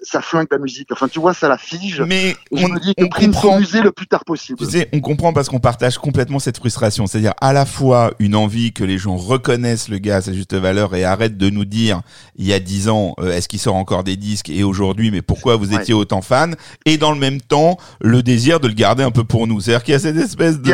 ça 0.02 0.22
flingue 0.22 0.46
la 0.50 0.58
musique. 0.58 0.88
Enfin, 0.92 1.08
tu 1.08 1.20
vois, 1.20 1.34
ça 1.34 1.48
la 1.48 1.58
fige. 1.58 2.02
Mais 2.06 2.36
je 2.52 2.64
on, 2.64 2.68
me 2.68 2.80
dis 2.80 2.94
que 2.94 3.04
on 3.04 3.08
comprend. 3.08 3.58
musée 3.58 3.82
le 3.82 3.92
plus 3.92 4.06
tard 4.06 4.24
possible. 4.24 4.58
Tu 4.58 4.64
sais, 4.64 4.88
on 4.92 5.00
comprend 5.00 5.32
parce 5.32 5.48
qu'on 5.48 5.60
partage 5.60 5.98
complètement 5.98 6.38
cette 6.38 6.56
frustration. 6.56 7.06
C'est-à-dire 7.06 7.34
à 7.40 7.52
la 7.52 7.66
fois 7.66 8.12
une 8.18 8.34
envie 8.34 8.72
que 8.72 8.84
les 8.84 8.96
gens 8.98 9.16
reconnaissent 9.16 9.88
le 9.88 9.98
gars 9.98 10.16
à 10.16 10.20
sa 10.22 10.32
juste 10.32 10.54
valeur 10.54 10.94
et 10.94 11.04
arrêtent 11.04 11.36
de 11.36 11.50
nous 11.50 11.64
dire 11.64 12.00
il 12.40 12.46
y 12.46 12.52
a 12.52 12.58
dix 12.58 12.88
ans 12.88 13.14
euh, 13.20 13.32
est-ce 13.32 13.46
qu'il 13.48 13.60
sort 13.60 13.76
encore 13.76 14.02
des 14.02 14.16
disques 14.16 14.48
et 14.50 14.64
aujourd'hui 14.64 15.10
mais 15.12 15.22
pourquoi 15.22 15.54
vous 15.56 15.70
Ouais. 15.72 15.80
étiez 15.82 15.94
autant 15.94 16.22
fan 16.22 16.56
et 16.86 16.96
dans 16.96 17.12
le 17.12 17.18
même 17.18 17.40
temps 17.40 17.76
le 18.00 18.22
désir 18.22 18.58
de 18.58 18.66
le 18.66 18.74
garder 18.74 19.04
un 19.04 19.10
peu 19.12 19.22
pour 19.24 19.46
nous? 19.46 19.60
C'est-à-dire 19.60 19.84
qu'il 19.84 19.92
y 19.92 19.96
a 19.96 20.00
cette 20.00 20.16
espèce 20.16 20.60
de 20.60 20.72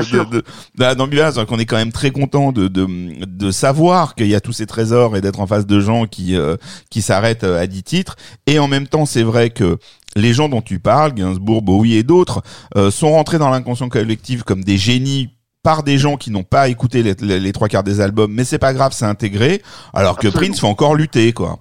alors 0.79 1.47
qu'on 1.47 1.59
est 1.59 1.67
quand 1.67 1.77
même 1.77 1.93
très 1.93 2.11
content 2.13 2.53
de 2.53 2.69
de, 2.69 2.87
de 3.27 3.51
savoir 3.51 4.15
qu'il 4.15 4.29
y 4.29 4.35
a 4.35 4.41
tous 4.41 4.53
ces 4.53 4.67
trésors 4.67 5.17
et 5.17 5.21
d'être 5.21 5.41
en 5.41 5.47
face 5.47 5.67
de 5.67 5.81
gens 5.81 6.07
qui 6.07 6.37
euh, 6.37 6.57
qui 6.91 7.03
s'arrêtent 7.03 7.45
euh, 7.45 7.61
à 7.61 7.67
dix 7.67 7.83
titres 7.83 8.17
et 8.47 8.59
en 8.59 8.69
même 8.69 8.87
temps 8.87 9.05
c'est 9.05 9.25
vrai 9.25 9.51
que 9.51 9.77
les 10.15 10.33
gens 10.33 10.49
dont 10.49 10.63
tu 10.63 10.79
parles, 10.79 11.13
Gainsbourg, 11.13 11.61
Bowie 11.61 11.97
et 11.97 12.03
d'autres, 12.03 12.43
euh, 12.75 12.91
sont 12.91 13.11
rentrés 13.11 13.39
dans 13.39 13.51
l'inconscient 13.51 13.91
collectif 13.91 14.45
comme 14.45 14.65
des 14.65 14.79
génies 14.79 15.29
par 15.67 15.83
des 15.83 15.99
gens 15.99 16.17
qui 16.17 16.31
n'ont 16.31 16.45
pas 16.45 16.69
écouté 16.69 17.03
les, 17.03 17.15
les- 17.29 17.41
les 17.41 17.53
trois 17.53 17.67
quarts 17.69 17.83
des 17.83 18.01
albums, 18.01 18.33
mais 18.33 18.45
c'est 18.45 18.59
pas 18.67 18.73
grave, 18.73 18.93
c'est 18.95 19.05
intégré, 19.05 19.63
alors 19.93 20.17
que 20.17 20.29
Absolument. 20.29 20.47
Prince 20.53 20.61
faut 20.61 20.69
encore 20.69 20.95
lutter, 20.95 21.33
quoi. 21.33 21.59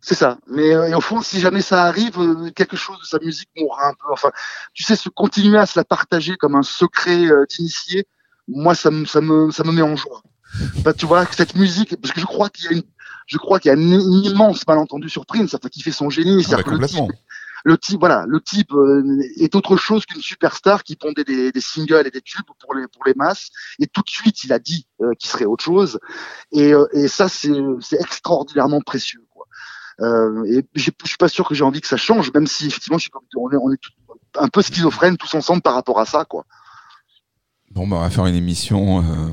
C'est 0.00 0.14
ça. 0.14 0.38
Mais 0.46 0.72
euh, 0.72 0.88
et 0.88 0.94
au 0.94 1.00
fond, 1.00 1.20
si 1.20 1.40
jamais 1.40 1.60
ça 1.60 1.84
arrive, 1.84 2.16
euh, 2.18 2.50
quelque 2.54 2.76
chose 2.76 2.98
de 3.00 3.04
sa 3.04 3.18
musique 3.18 3.48
mourra 3.58 3.88
un 3.88 3.92
peu. 4.00 4.12
Enfin, 4.12 4.30
tu 4.72 4.82
sais, 4.84 4.94
se 4.96 5.08
continuer 5.08 5.58
à 5.58 5.66
se 5.66 5.76
la 5.78 5.84
partager 5.84 6.36
comme 6.36 6.54
un 6.54 6.62
secret 6.62 7.22
euh, 7.26 7.44
d'initié, 7.50 8.06
moi, 8.46 8.74
ça 8.76 8.90
me, 8.92 9.04
ça 9.04 9.20
me, 9.20 9.50
ça 9.50 9.64
me 9.64 9.72
met 9.72 9.82
en 9.82 9.96
joie. 9.96 10.22
Bah, 10.84 10.92
tu 10.92 11.06
vois, 11.06 11.26
que 11.26 11.34
cette 11.34 11.54
musique, 11.56 11.96
parce 12.00 12.14
que 12.14 12.20
je 12.20 12.26
crois 12.26 12.48
qu'il 12.50 12.64
y 12.66 12.68
a 12.68 12.72
une, 12.76 12.82
je 13.26 13.36
crois 13.38 13.58
qu'il 13.60 13.70
y 13.70 13.74
a 13.74 13.76
un 13.78 13.82
immense 14.30 14.66
malentendu 14.66 15.08
sur 15.10 15.26
Prince, 15.26 15.54
enfin, 15.54 15.68
qui 15.68 15.82
fait 15.82 15.92
son 15.92 16.08
génie. 16.08 16.44
Ah 16.46 16.50
bah, 16.52 16.56
le 16.58 16.62
complètement. 16.62 17.06
type, 17.08 17.16
le 17.64 17.78
type, 17.78 18.00
voilà, 18.00 18.24
le 18.26 18.40
type 18.40 18.72
euh, 18.72 19.20
est 19.36 19.54
autre 19.54 19.76
chose 19.76 20.06
qu'une 20.06 20.22
superstar 20.22 20.84
qui 20.84 20.96
pondait 20.96 21.24
des, 21.24 21.52
des 21.52 21.60
singles 21.60 22.06
et 22.06 22.10
des 22.10 22.20
tubes 22.20 22.46
pour 22.58 22.74
les 22.74 22.86
pour 22.88 23.04
les 23.04 23.14
masses. 23.14 23.50
Et 23.78 23.86
tout 23.86 24.02
de 24.02 24.10
suite, 24.10 24.44
il 24.44 24.52
a 24.52 24.58
dit 24.58 24.86
euh, 25.00 25.12
qu'il 25.18 25.30
serait 25.30 25.44
autre 25.44 25.64
chose. 25.64 25.98
Et, 26.52 26.72
euh, 26.72 26.86
et 26.92 27.08
ça, 27.08 27.28
c'est 27.28 27.50
extraordinairement 27.98 28.80
précieux. 28.80 29.24
Quoi. 29.30 29.46
Euh, 30.00 30.44
et 30.44 30.64
je 30.74 30.90
suis 31.04 31.16
pas 31.18 31.28
sûr 31.28 31.48
que 31.48 31.54
j'ai 31.54 31.64
envie 31.64 31.80
que 31.80 31.86
ça 31.86 31.96
change, 31.96 32.32
même 32.32 32.46
si 32.46 32.66
effectivement, 32.66 32.98
je 32.98 33.02
suis 33.02 33.12
on 33.36 33.50
est, 33.50 33.56
on 33.56 33.72
est 33.72 33.80
un 34.38 34.48
peu 34.48 34.62
schizophrènes 34.62 35.16
tous 35.16 35.34
ensemble 35.34 35.62
par 35.62 35.74
rapport 35.74 36.00
à 36.00 36.06
ça, 36.06 36.24
quoi. 36.24 36.46
Bon, 37.70 37.86
bah, 37.86 37.96
on 37.96 38.00
va 38.00 38.10
faire 38.10 38.26
une 38.26 38.34
émission 38.34 39.00
euh, 39.00 39.28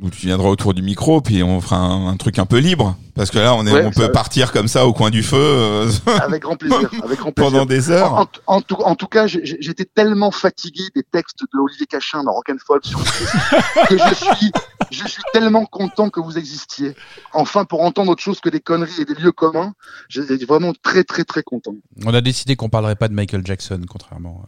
où 0.00 0.10
tu 0.10 0.26
viendras 0.26 0.48
autour 0.48 0.74
du 0.74 0.82
micro, 0.82 1.20
puis 1.20 1.42
on 1.42 1.60
fera 1.60 1.76
un, 1.76 2.06
un 2.08 2.16
truc 2.16 2.38
un 2.38 2.46
peu 2.46 2.58
libre, 2.58 2.96
parce 3.16 3.30
que 3.32 3.38
là, 3.38 3.54
on 3.54 3.66
est, 3.66 3.72
Ouais, 3.72 3.84
on 3.84 3.90
peut 3.90 4.12
partir 4.12 4.52
comme 4.52 4.68
ça 4.68 4.86
au 4.86 4.92
coin 4.92 5.10
du 5.10 5.24
feu 5.24 5.36
euh, 5.36 5.90
Avec 6.22 6.42
grand 6.42 6.56
plaisir, 6.56 6.88
avec 7.04 7.18
grand 7.18 7.32
plaisir. 7.32 7.50
pendant 7.52 7.66
des 7.66 7.90
heures. 7.90 8.28
En, 8.46 8.60
tout, 8.60 8.76
en 8.76 8.94
tout 8.94 9.08
cas, 9.08 9.26
j'étais 9.26 9.84
tellement 9.84 10.30
fatigué 10.30 10.82
des 10.94 11.02
textes 11.02 11.40
de 11.52 11.58
Olivier 11.58 11.86
Cachin 11.86 12.22
dans 12.22 12.32
Rock'n'Folk 12.32 12.84
sur 12.84 13.02
que 13.02 13.98
je 13.98 14.14
suis, 14.14 14.52
je 14.92 15.08
suis 15.08 15.22
tellement 15.32 15.64
content 15.66 16.10
que 16.10 16.20
vous 16.20 16.38
existiez. 16.38 16.94
Enfin, 17.32 17.64
pour 17.64 17.82
entendre 17.82 18.12
autre 18.12 18.22
chose 18.22 18.38
que 18.40 18.48
des 18.50 18.60
conneries 18.60 19.00
et 19.00 19.04
des 19.04 19.14
lieux 19.14 19.32
communs, 19.32 19.72
j'étais 20.08 20.44
vraiment 20.44 20.72
très, 20.82 21.02
très, 21.02 21.24
très 21.24 21.42
content. 21.42 21.74
On 22.06 22.14
a 22.14 22.20
décidé 22.20 22.54
qu'on 22.54 22.68
parlerait 22.68 22.94
pas 22.96 23.08
de 23.08 23.14
Michael 23.14 23.42
Jackson, 23.44 23.80
contrairement. 23.90 24.44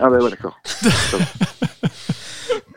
à- 0.00 0.04
Ah 0.06 0.08
ouais, 0.10 0.22
ouais 0.22 0.30
d'accord. 0.30 0.58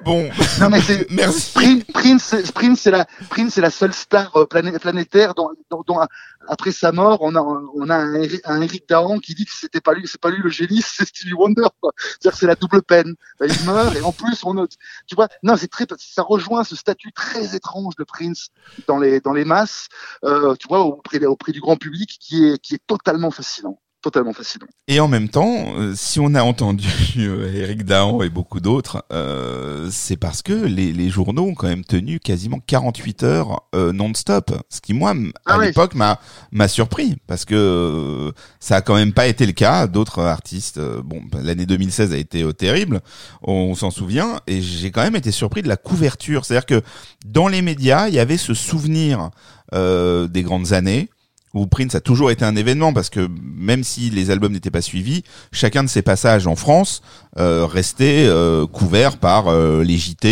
Bon, 0.04 0.28
Non 0.60 0.70
mais 0.70 0.82
c'est 0.82 1.10
merci. 1.12 1.52
Prince, 1.54 1.84
Prince, 1.94 2.52
Prince, 2.54 2.80
c'est 2.82 2.90
la 2.92 3.06
Prince, 3.30 3.54
c'est 3.54 3.62
la 3.62 3.70
seule 3.70 3.94
star 3.94 4.36
euh, 4.36 4.46
plané- 4.46 4.78
planétaire 4.80 5.36
dont, 5.36 5.50
dont- 5.70 5.84
dont, 5.86 6.00
après 6.48 6.72
sa 6.72 6.92
mort, 6.92 7.20
on 7.22 7.36
a 7.36 7.40
on 7.42 7.88
a 7.90 7.96
un, 7.96 8.16
Eric- 8.16 8.42
un 8.46 8.62
Eric 8.62 8.90
Dahan 8.90 9.20
qui 9.20 9.36
dit 9.36 9.46
que 9.46 9.52
c'était 9.54 9.80
pas 9.80 9.94
lui, 9.94 10.08
c'est 10.08 10.20
pas 10.20 10.32
lui 10.32 10.42
le 10.42 10.50
génie, 10.50 10.82
c'est 10.86 11.08
Stevie 11.08 11.34
Wonder. 11.34 11.68
C'est-à-dire 12.00 12.36
c'est 12.38 12.48
la 12.48 12.56
double 12.56 12.82
peine. 12.82 13.14
Ben, 13.40 13.48
il 13.48 13.66
meurt 13.66 13.96
et 13.96 14.02
en 14.02 14.12
plus 14.12 14.44
on 14.44 14.56
note. 14.56 14.74
Tu 15.06 15.14
vois, 15.14 15.28
non, 15.44 15.56
c'est 15.56 15.68
très, 15.68 15.86
ça 16.00 16.24
rejoint 16.24 16.64
ce 16.64 16.76
statut 16.76 17.12
très 17.14 17.56
étrange 17.56 17.96
de 17.96 18.04
Prince 18.04 18.50
dans 18.88 18.98
les 18.98 19.20
dans 19.20 19.34
les 19.34 19.46
masses. 19.46 19.88
Euh, 20.24 20.56
tu 20.56 20.68
vois, 20.68 20.80
auprès 20.82 21.24
auprès 21.26 21.52
du 21.52 21.62
grand 21.62 21.78
public, 21.78 22.18
qui 22.20 22.48
est 22.48 22.58
qui 22.58 22.74
est 22.74 22.82
totalement 22.88 23.30
fascinant, 23.30 23.80
totalement 24.02 24.34
fascinant. 24.34 24.66
Et 24.88 25.00
en 25.00 25.08
même 25.08 25.30
temps, 25.30 25.74
euh, 25.78 25.94
si 25.96 26.20
on 26.20 26.34
a 26.36 26.44
entendu 26.44 26.88
euh, 27.18 27.54
Eric 27.54 27.86
Dahan 27.86 28.22
et 28.24 28.30
beaucoup 28.30 28.60
d'autres, 28.60 29.06
euh, 29.14 29.90
c'est 29.92 30.18
parce 30.18 30.42
que 30.42 30.54
les, 30.54 30.92
les 30.92 31.10
journaux 31.10 31.44
ont 31.48 31.54
quand 31.54 31.68
même 31.68 31.86
tenu 31.86 32.20
quasiment 32.20 32.60
48 32.66 33.24
heures 33.24 33.62
euh, 33.76 33.92
non-stop. 33.94 34.52
Ce 34.70 34.82
qui, 34.82 34.94
moi, 34.94 35.12
à 35.12 35.14
Ah 35.46 35.58
ouais. 35.60 35.68
l'époque, 35.68 35.96
m'a 35.96 36.20
m'a 36.52 36.68
surpris. 36.68 37.16
Parce 37.28 37.46
que 37.46 37.56
euh, 37.56 38.32
ça 38.60 38.78
a 38.78 38.82
quand 38.82 38.96
même 38.96 39.14
pas 39.14 39.28
été 39.28 39.46
le 39.46 39.52
cas 39.54 39.88
d'autres 39.88 40.20
artistes. 40.22 40.78
Euh, 40.78 41.02
Bon, 41.04 41.22
bah, 41.32 41.40
l'année 41.42 41.66
2016 41.66 42.14
a 42.14 42.18
été 42.18 42.54
terrible, 42.54 43.02
on 43.44 43.76
s'en 43.76 43.92
souvient. 43.92 44.40
Et 44.48 44.62
j'ai 44.62 44.92
quand 44.92 45.02
même 45.04 45.16
été 45.16 45.32
surpris 45.32 45.62
de 45.62 45.68
la 45.68 45.78
couverture. 45.78 46.46
C'est-à-dire 46.46 46.66
que 46.66 46.82
dans 47.26 47.48
les 47.48 47.62
médias, 47.62 48.08
il 48.08 48.14
y 48.14 48.20
avait 48.20 48.38
ce 48.38 48.54
souvenir 48.54 49.30
euh, 49.74 50.28
des 50.28 50.44
grandes 50.44 50.74
années 50.74 51.10
où 51.54 51.68
Prince 51.68 51.96
a 51.96 52.00
toujours 52.02 52.32
été 52.32 52.46
un 52.46 52.56
événement 52.56 52.94
parce 52.94 53.10
que 53.10 53.28
même 53.42 53.84
si 53.84 54.10
les 54.10 54.32
albums 54.32 54.54
n'étaient 54.54 54.72
pas 54.72 54.82
suivis, 54.82 55.24
chacun 55.52 55.84
de 55.84 55.90
ses 55.90 56.02
passages 56.02 56.48
en 56.48 56.56
France 56.56 57.02
euh, 57.40 57.66
restait 57.66 58.26
euh, 58.28 58.66
couvert 58.68 59.18
par 59.18 59.48
euh, 59.48 59.84
les 59.84 59.98
JT 59.98 60.30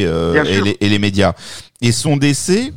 et, 0.00 0.06
euh, 0.06 0.42
et, 0.44 0.60
les, 0.60 0.76
et 0.80 0.88
les 0.88 0.98
médias. 0.98 1.34
Et 1.80 1.92
son 1.92 2.16
décès, 2.16 2.72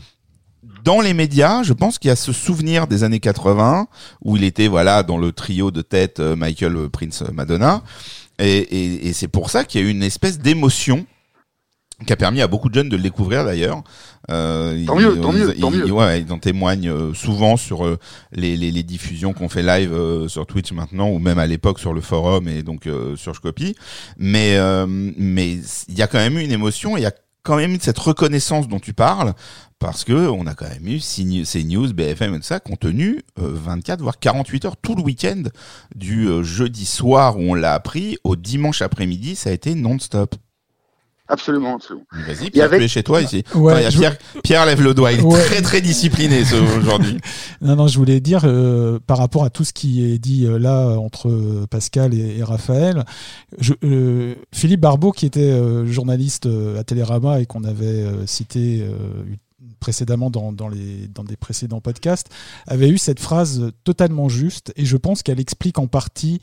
dans 0.84 1.02
les 1.02 1.14
médias, 1.14 1.64
je 1.64 1.74
pense 1.74 1.98
qu'il 1.98 2.10
y 2.10 2.12
a 2.12 2.16
ce 2.16 2.32
souvenir 2.34 2.88
des 2.88 3.04
années 3.04 3.20
80 3.20 3.88
où 4.24 4.38
il 4.38 4.44
était 4.44 4.68
voilà 4.68 5.02
dans 5.04 5.18
le 5.18 5.32
trio 5.32 5.72
de 5.72 5.82
tête 5.82 6.20
euh, 6.20 6.36
Michael, 6.36 6.76
euh, 6.76 6.90
Prince, 6.90 7.24
Madonna. 7.34 7.82
Et, 8.40 8.58
et, 8.58 9.08
et 9.08 9.14
c'est 9.14 9.30
pour 9.30 9.50
ça 9.50 9.64
qu'il 9.64 9.82
y 9.82 9.84
a 9.84 9.88
eu 9.88 9.92
une 9.92 10.04
espèce 10.04 10.40
d'émotion 10.40 11.06
qui 12.06 12.12
a 12.12 12.16
permis 12.18 12.42
à 12.42 12.48
beaucoup 12.48 12.68
de 12.70 12.74
jeunes 12.76 12.90
de 12.90 12.98
le 12.98 13.04
découvrir 13.04 13.46
d'ailleurs. 13.46 13.82
Euh, 14.30 14.86
Tant 14.86 15.00
ils- 15.00 15.06
mieux, 15.06 15.22
tant 15.22 15.32
ils- 15.32 15.38
mieux, 15.40 15.54
tant 15.56 15.72
ils- 15.72 15.78
mieux. 15.86 15.92
ouais, 15.92 16.22
ils 16.22 16.32
en 16.34 16.40
témoignent 16.40 16.90
euh, 16.90 17.14
souvent 17.14 17.58
sur 17.58 17.86
euh, 17.86 17.98
les, 18.34 18.58
les, 18.58 18.72
les 18.72 18.84
diffusions 18.84 19.34
qu'on 19.34 19.50
fait 19.50 19.64
live 19.64 19.94
euh, 19.94 20.28
sur 20.28 20.46
Twitch 20.46 20.72
maintenant 20.74 21.10
ou 21.10 21.20
même 21.20 21.38
à 21.40 21.46
l'époque 21.48 21.80
sur 21.80 21.94
le 21.94 22.02
forum 22.02 22.48
et 22.48 22.64
donc 22.64 22.88
euh, 22.88 23.16
sur 23.16 23.34
Shcopy. 23.36 23.76
Mais 24.18 24.56
euh, 24.58 24.86
mais 24.88 25.54
il 25.88 25.98
y 25.98 26.02
a 26.02 26.08
quand 26.08 26.18
même 26.18 26.38
eu 26.38 26.44
une 26.44 26.52
émotion, 26.52 26.98
il 26.98 27.04
y 27.04 27.06
a 27.06 27.14
quand 27.44 27.58
même 27.58 27.72
eu 27.74 27.78
cette 27.80 28.00
reconnaissance 28.00 28.68
dont 28.68 28.80
tu 28.80 28.94
parles 28.94 29.34
parce 29.78 30.04
que 30.04 30.14
on 30.30 30.48
a 30.48 30.56
quand 30.56 30.68
même 30.68 30.88
eu 30.88 31.00
CNews, 31.00 31.94
BFM 31.94 32.34
et 32.34 32.38
tout 32.38 32.44
ça 32.44 32.60
qui 32.60 32.72
ont 32.74 32.78
tenu 32.78 33.22
euh, 33.40 33.52
24 33.54 34.02
voire 34.02 34.18
48 34.20 34.66
heures 34.66 34.78
tout 34.78 34.96
le 34.96 35.04
week-end 35.04 35.44
du 35.96 36.28
euh, 36.28 36.42
jeudi 36.42 36.86
soir 36.88 37.38
où 37.38 37.42
on 37.42 37.54
l'a 37.54 37.74
appris 37.76 38.18
au 38.24 38.36
dimanche 38.36 38.82
après-midi, 38.82 39.36
ça 39.36 39.52
a 39.52 39.54
été 39.54 39.76
non-stop. 39.76 40.36
Absolument, 41.28 41.76
absolument. 41.76 42.06
Vas-y, 42.12 42.52
Pierre, 42.52 42.66
avec- 42.66 42.80
tu 42.80 42.86
es 42.86 42.88
chez 42.88 43.02
toi 43.04 43.22
ici. 43.22 43.44
Ouais, 43.56 43.74
Attends, 43.74 43.80
il 43.80 43.84
y 43.84 43.86
a 43.86 43.90
je- 43.90 43.98
Pierre, 43.98 44.18
Pierre 44.44 44.66
lève 44.68 44.82
le 44.82 44.94
doigt, 44.94 45.12
il 45.12 45.20
est 45.20 45.24
Ouais. 45.24 45.44
très 45.44 45.62
très 45.62 45.82
discipliné 45.82 46.46
ce- 46.46 46.56
aujourd'hui. 46.56 47.18
Non, 47.62 47.76
non, 47.76 47.88
je 47.88 47.98
voulais 47.98 48.20
dire 48.20 48.42
euh, 48.44 49.00
par 49.08 49.18
rapport 49.18 49.44
à 49.44 49.50
tout 49.50 49.64
ce 49.64 49.74
qui 49.74 50.04
est 50.06 50.20
dit 50.20 50.46
euh, 50.46 50.60
là 50.60 50.98
entre 51.00 51.30
euh, 51.30 51.66
Pascal 51.70 52.14
et, 52.14 52.38
et 52.38 52.44
Raphaël, 52.44 53.06
je, 53.60 53.74
euh, 53.84 54.36
Philippe 54.54 54.82
Barbeau, 54.82 55.12
qui 55.12 55.26
était 55.26 55.40
euh, 55.52 55.86
journaliste 55.88 56.46
euh, 56.46 56.80
à 56.80 56.84
Télérama 56.84 57.40
et 57.40 57.46
qu'on 57.48 57.64
avait 57.64 57.86
euh, 57.86 58.28
cité 58.28 58.82
euh, 58.84 59.24
précédemment 59.80 60.30
dans, 60.30 60.52
dans, 60.52 60.68
les, 60.70 61.08
dans 61.14 61.24
des 61.24 61.36
précédents 61.36 61.82
podcasts, 61.82 62.28
avait 62.68 62.90
eu 62.90 62.98
cette 62.98 63.20
phrase 63.20 63.72
totalement 63.84 64.30
juste 64.30 64.74
et 64.76 64.86
je 64.86 64.98
pense 64.98 65.22
qu'elle 65.24 65.40
explique 65.40 65.78
en 65.80 65.88
partie 65.88 66.40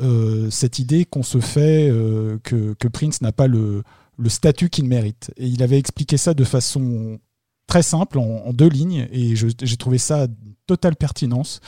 euh, 0.00 0.48
cette 0.50 0.78
idée 0.78 1.04
qu'on 1.04 1.22
se 1.22 1.38
fait 1.38 1.88
euh, 1.90 2.38
que, 2.42 2.74
que 2.78 2.88
Prince 2.88 3.20
n'a 3.22 3.32
pas 3.32 3.46
le, 3.48 3.82
le 4.16 4.28
statut 4.28 4.70
qu'il 4.70 4.86
mérite. 4.86 5.32
Et 5.36 5.46
il 5.46 5.62
avait 5.62 5.78
expliqué 5.78 6.16
ça 6.16 6.34
de 6.34 6.44
façon 6.44 7.18
très 7.66 7.82
simple, 7.82 8.18
en, 8.18 8.52
deux 8.52 8.68
lignes, 8.68 9.08
et 9.10 9.34
j'ai 9.34 9.76
trouvé 9.76 9.98
ça 9.98 10.28
totale 10.66 10.96
pertinence. 10.96 11.60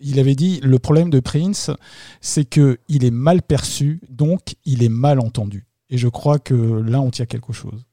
Il 0.00 0.18
avait 0.18 0.34
dit 0.34 0.60
le 0.62 0.78
problème 0.78 1.10
de 1.10 1.20
Prince, 1.20 1.70
c'est 2.20 2.44
que 2.44 2.78
il 2.88 3.04
est 3.04 3.10
mal 3.10 3.42
perçu, 3.42 4.00
donc 4.08 4.54
il 4.64 4.82
est 4.82 4.88
mal 4.88 5.20
entendu. 5.20 5.66
Et 5.90 5.98
je 5.98 6.08
crois 6.08 6.38
que 6.38 6.54
là, 6.54 7.00
on 7.00 7.10
tient 7.10 7.26
quelque 7.26 7.52
chose. 7.52 7.84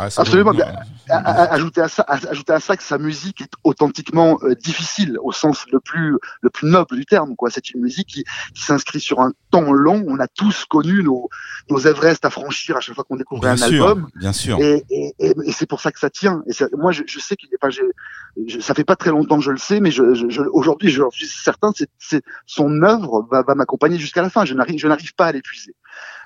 Ah, 0.00 0.04
Absolument. 0.16 0.52
bon. 0.52 0.62
Ajouter 1.10 1.80
à 1.80 1.88
ça, 1.88 2.02
ajouter 2.06 2.52
à 2.52 2.60
ça 2.60 2.76
que 2.76 2.82
sa 2.82 2.98
musique 2.98 3.40
est 3.40 3.50
authentiquement 3.64 4.38
euh, 4.42 4.54
difficile 4.54 5.16
au 5.22 5.32
sens 5.32 5.64
le 5.72 5.80
plus 5.80 6.16
le 6.42 6.50
plus 6.50 6.68
noble 6.68 6.96
du 6.96 7.06
terme. 7.06 7.34
Quoi, 7.34 7.50
c'est 7.50 7.70
une 7.70 7.80
musique 7.80 8.08
qui, 8.08 8.24
qui 8.54 8.62
s'inscrit 8.62 9.00
sur 9.00 9.20
un 9.20 9.32
temps 9.50 9.72
long. 9.72 10.04
On 10.06 10.18
a 10.20 10.28
tous 10.28 10.64
connu 10.66 11.02
nos 11.02 11.28
nos 11.70 11.78
Everest 11.78 12.24
à 12.24 12.30
franchir 12.30 12.76
à 12.76 12.80
chaque 12.80 12.94
fois 12.94 13.04
qu'on 13.04 13.16
découvrait 13.16 13.54
Bien 13.54 13.64
un 13.64 13.68
sûr, 13.68 13.88
album. 13.88 14.08
bien 14.16 14.32
sûr. 14.32 14.58
Et, 14.60 14.84
et, 14.90 15.14
et, 15.18 15.34
et 15.46 15.52
c'est 15.52 15.66
pour 15.66 15.80
ça 15.80 15.90
que 15.92 15.98
ça 15.98 16.10
tient. 16.10 16.42
Et 16.46 16.52
moi, 16.76 16.92
je, 16.92 17.02
je 17.06 17.18
sais 17.18 17.34
qu'il 17.36 17.48
enfin, 17.60 17.70
je, 17.70 18.60
ça 18.60 18.74
fait 18.74 18.84
pas 18.84 18.96
très 18.96 19.10
longtemps 19.10 19.38
que 19.38 19.44
je 19.44 19.50
le 19.50 19.58
sais, 19.58 19.80
mais 19.80 19.90
je, 19.90 20.14
je, 20.14 20.28
je- 20.28 20.42
aujourd'hui, 20.52 20.90
je 20.90 21.02
suis 21.12 21.26
certain, 21.26 21.72
c'est 21.98 22.22
son 22.46 22.82
œuvre 22.82 23.26
va, 23.30 23.42
va 23.42 23.54
m'accompagner 23.54 23.98
jusqu'à 23.98 24.22
la 24.22 24.30
fin. 24.30 24.44
Je 24.44 24.54
n'arrive, 24.54 24.78
je 24.78 24.86
n'arrive 24.88 25.14
pas 25.14 25.26
à 25.26 25.32
l'épuiser. 25.32 25.74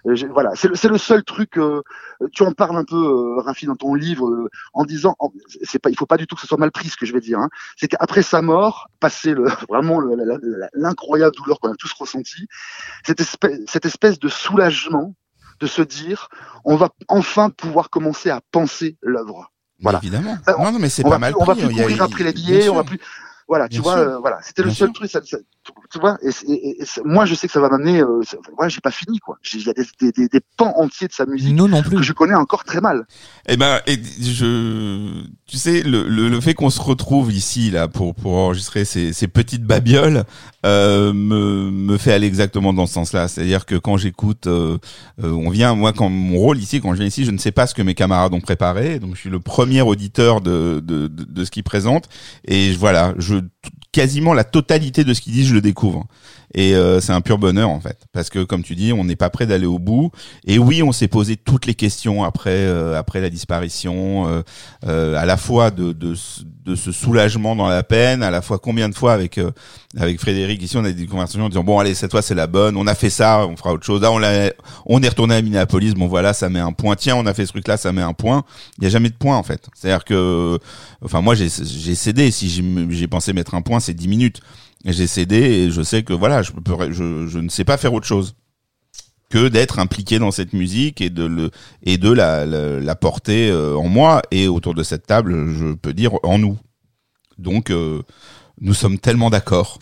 Euh, 0.07 0.15
je- 0.17 0.27
voilà, 0.27 0.51
c'est 0.55 0.69
le, 0.69 0.75
c'est 0.75 0.89
le 0.89 0.99
seul 0.99 1.23
truc. 1.25 1.57
euh, 1.59 1.81
tu 2.33 2.43
en 2.43 2.53
parles 2.53 2.77
un 2.77 2.85
peu, 2.85 2.97
euh, 2.97 3.41
Rafi, 3.41 3.67
dans 3.67 3.77
ton 3.77 3.95
livre, 3.95 4.49
en 4.73 4.85
disant, 4.85 5.17
c'est 5.63 5.79
pas, 5.79 5.91
il 5.91 5.97
faut 5.97 6.07
pas 6.07 6.17
du 6.17 6.27
tout 6.27 6.35
que 6.35 6.41
ce 6.41 6.47
soit 6.49 6.59
mal 6.59 6.73
pris 6.73 6.89
ce 6.89 6.97
que 6.97 7.07
je 7.07 7.13
vais 7.13 7.21
dire. 7.21 7.39
Hein. 7.39 7.49
C'est 7.77 7.89
qu'après 7.89 8.23
sa 8.23 8.43
mort, 8.43 8.89
passé 9.01 9.33
le, 9.35 9.45
vraiment 9.69 10.01
l'incroyable 10.75 11.35
douleur 11.37 11.61
qu'on 11.61 11.71
a 11.73 11.77
tous 11.77 11.93
ressenti, 11.93 12.47
cette 13.05 13.21
espèce, 13.21 13.61
cette 13.67 13.87
espèce 13.87 14.19
de 14.19 14.29
soulagement 14.29 15.15
de 15.61 15.67
se 15.67 15.83
dire, 15.83 16.29
on 16.65 16.77
va 16.77 16.89
enfin 17.09 17.51
pouvoir 17.51 17.89
commencer 17.91 18.31
à 18.31 18.41
penser 18.51 18.97
l'œuvre. 19.03 19.53
Voilà. 19.81 19.99
Évidemment. 19.99 20.37
On- 20.59 20.65
Non, 20.65 20.73
non, 20.73 20.79
mais 20.79 20.89
c'est 20.89 21.03
pas 21.03 21.11
va 21.11 21.19
mal 21.19 21.33
plus, 21.33 21.41
on 21.41 21.45
va 21.45 21.55
plus 21.55 21.69
courir 21.69 22.03
après 22.03 22.25
les 22.25 22.33
billets, 22.33 22.69
on 22.69 22.75
va 22.77 22.85
plus. 22.85 22.99
Voilà, 23.49 23.69
tu 23.69 23.81
vois, 23.81 23.99
euh, 23.99 24.19
voilà, 24.19 24.41
c'était 24.43 24.63
le 24.63 24.71
seul 24.71 24.89
sûr. 24.89 24.93
truc. 24.95 25.11
Ça, 25.11 25.21
ça- 25.25 25.37
tu- 25.65 25.73
tu 25.93 25.99
vois, 26.01 26.19
et, 26.23 26.33
c'est- 26.33 26.47
et- 26.49 26.83
et 26.83 26.85
c'est- 26.85 27.05
moi 27.05 27.25
je 27.25 27.35
sais 27.35 27.47
que 27.47 27.53
ça 27.53 27.61
va 27.61 27.69
m'amener. 27.69 28.01
Euh, 28.01 28.21
voilà, 28.57 28.69
j'ai 28.69 28.81
pas 28.81 28.91
fini 28.91 29.19
quoi. 29.19 29.39
Il 29.55 29.65
y 29.65 29.69
a 29.71 29.73
des, 29.73 29.85
des, 30.01 30.13
des, 30.13 30.29
des 30.29 30.41
pans 30.57 30.73
entiers 30.77 31.09
de 31.09 31.13
sa 31.13 31.25
musique 31.27 31.55
Nous 31.55 31.69
non 31.69 31.83
plus. 31.83 31.97
que 31.99 32.03
je 32.03 32.13
connais 32.13 32.35
encore 32.35 32.65
très 32.65 32.81
mal. 32.81 33.07
Eh 33.49 33.57
ben, 33.57 33.81
et 33.87 33.97
je, 34.21 35.23
tu 35.47 35.57
sais, 35.57 35.83
le, 35.83 36.09
le, 36.09 36.29
le 36.29 36.41
fait 36.41 36.55
qu'on 36.55 36.71
se 36.71 36.81
retrouve 36.81 37.33
ici 37.33 37.71
là 37.71 37.89
pour 37.89 38.15
pour 38.15 38.33
enregistrer 38.35 38.85
ces, 38.85 39.13
ces 39.13 39.29
petites 39.29 39.65
babioles 39.65 40.25
euh, 40.65 41.13
me 41.13 41.71
me 41.71 41.97
fait 41.99 42.13
aller 42.13 42.27
exactement 42.27 42.73
dans 42.73 42.87
ce 42.87 42.95
sens-là. 42.95 43.29
C'est-à-dire 43.29 43.67
que 43.67 43.75
quand 43.77 43.97
j'écoute, 43.97 44.47
euh, 44.47 44.79
euh, 45.23 45.31
on 45.33 45.51
vient, 45.51 45.75
moi, 45.75 45.93
quand 45.93 46.09
mon 46.09 46.39
rôle 46.39 46.59
ici, 46.59 46.81
quand 46.81 46.93
je 46.93 46.99
viens 46.99 47.07
ici, 47.07 47.25
je 47.25 47.31
ne 47.31 47.39
sais 47.39 47.53
pas 47.53 47.67
ce 47.67 47.75
que 47.75 47.83
mes 47.83 47.95
camarades 47.95 48.35
ont 48.35 48.41
préparé, 48.41 48.99
donc 48.99 49.15
je 49.15 49.21
suis 49.21 49.31
le 49.31 49.41
premier 49.41 49.83
auditeur 49.83 50.41
de 50.41 50.81
de 50.85 51.09
de, 51.09 51.25
de 51.25 51.45
ce 51.45 51.51
qu'ils 51.51 51.65
présentent, 51.65 52.09
et 52.47 52.73
voilà, 52.73 53.15
je 53.19 53.37
quasiment 53.93 54.33
la 54.35 54.45
totalité 54.45 55.05
de 55.05 55.13
ce 55.15 55.21
qu'ils 55.21 55.33
disent, 55.35 55.49
je 55.49 55.55
le 55.55 55.61
découvre. 55.61 56.07
Et 56.55 56.75
euh, 56.75 57.01
c'est 57.01 57.13
un 57.13 57.23
pur 57.23 57.39
bonheur 57.39 57.71
en 57.71 57.81
fait, 57.81 57.99
parce 58.13 58.29
que 58.29 58.43
comme 58.45 58.63
tu 58.63 58.75
dis, 58.75 58.93
on 58.93 59.05
n'est 59.05 59.17
pas 59.17 59.31
prêt 59.31 59.47
d'aller 59.47 59.65
au 59.65 59.79
bout. 59.79 60.11
Et 60.47 60.59
oui, 60.59 60.83
on 60.83 60.93
s'est 60.93 61.09
posé 61.09 61.37
toutes 61.37 61.65
les 61.65 61.75
questions 61.75 62.25
après 62.25 62.51
euh, 62.51 62.99
après 62.99 63.23
la 63.23 63.31
disparition, 63.31 64.29
euh, 64.29 64.43
euh, 64.87 65.17
à 65.17 65.25
la 65.25 65.39
fois 65.39 65.71
de, 65.71 65.93
de 65.93 66.15
ce- 66.15 66.43
de 66.65 66.75
ce 66.77 66.93
soulagement 66.93 67.57
dans 67.57 67.69
la 67.69 67.83
peine, 67.83 68.23
à 68.23 68.31
la 68.31 68.43
fois 68.43 68.59
combien 68.59 68.89
de 68.91 68.95
fois 68.95 69.15
avec 69.15 69.41
avec 69.97 70.21
Frédéric 70.21 70.63
ici, 70.63 70.77
on 70.77 70.85
a 70.85 70.93
des 70.93 71.07
conversations 71.07 71.45
en 71.45 71.49
disant 71.49 71.65
bon 71.65 71.79
allez 71.79 71.95
cette 71.95 72.11
fois 72.11 72.23
c'est 72.23 72.35
la 72.35 72.47
bonne, 72.47 72.77
on 72.77 72.87
a 72.87 72.95
fait 72.95 73.11
ça, 73.11 73.47
on 73.47 73.57
fera 73.57 73.73
autre 73.73 73.85
chose. 73.85 74.01
Là 74.01 74.11
on 74.11 74.19
l'a, 74.19 74.53
on 74.87 75.03
est 75.03 75.09
retourné 75.09 75.35
à 75.35 75.43
Minneapolis, 75.43 75.95
bon 75.95 76.07
voilà 76.07 76.33
ça 76.33 76.49
met 76.49 76.61
un 76.61 76.73
point. 76.73 76.97
Tiens 76.97 77.17
on 77.17 77.27
a 77.27 77.35
fait 77.35 77.45
ce 77.45 77.53
truc 77.53 77.69
là, 77.69 77.77
ça 77.77 77.93
met 77.93 78.03
un 78.03 78.15
point. 78.15 78.45
Il 78.79 78.85
y 78.85 78.87
a 78.87 78.91
jamais 78.91 79.11
de 79.11 79.15
point 79.15 79.37
en 79.37 79.43
fait. 79.43 79.69
C'est-à-dire 79.75 80.05
que, 80.05 80.59
enfin 81.05 81.21
moi 81.21 81.35
j'ai 81.35 81.49
j'ai 81.49 81.95
cédé. 81.95 82.31
Si 82.31 82.49
j'ai 82.91 83.09
pensé 83.09 83.33
mettre 83.33 83.55
un 83.55 83.63
point, 83.63 83.81
c'est 83.81 83.95
10 83.95 84.09
minutes. 84.09 84.41
J'ai 84.85 85.07
cédé 85.07 85.37
et 85.37 85.71
je 85.71 85.83
sais 85.83 86.03
que 86.03 86.13
voilà, 86.13 86.43
je 86.43 87.39
ne 87.39 87.49
sais 87.49 87.65
pas 87.65 87.77
faire 87.77 87.93
autre 87.93 88.07
chose 88.07 88.35
que 89.33 89.49
d'être 89.49 89.79
impliqué 89.79 90.19
dans 90.19 90.31
cette 90.31 90.53
musique 90.53 91.01
et 91.01 91.09
de 91.09 91.25
le 91.25 91.51
et 91.83 91.97
de 91.97 92.13
la, 92.13 92.45
la, 92.45 92.81
la 92.81 92.95
porter 92.95 93.51
euh, 93.51 93.75
en 93.77 93.89
moi 93.89 94.21
et 94.31 94.47
autour 94.47 94.75
de 94.75 94.83
cette 94.83 95.07
table, 95.07 95.55
je 95.55 95.73
peux 95.73 95.95
dire 95.95 96.13
en 96.23 96.39
nous. 96.39 96.59
Donc 97.39 97.71
euh, 97.71 98.03
nous 98.63 98.75
sommes 98.75 98.99
tellement 98.99 99.29
d'accord. 99.29 99.79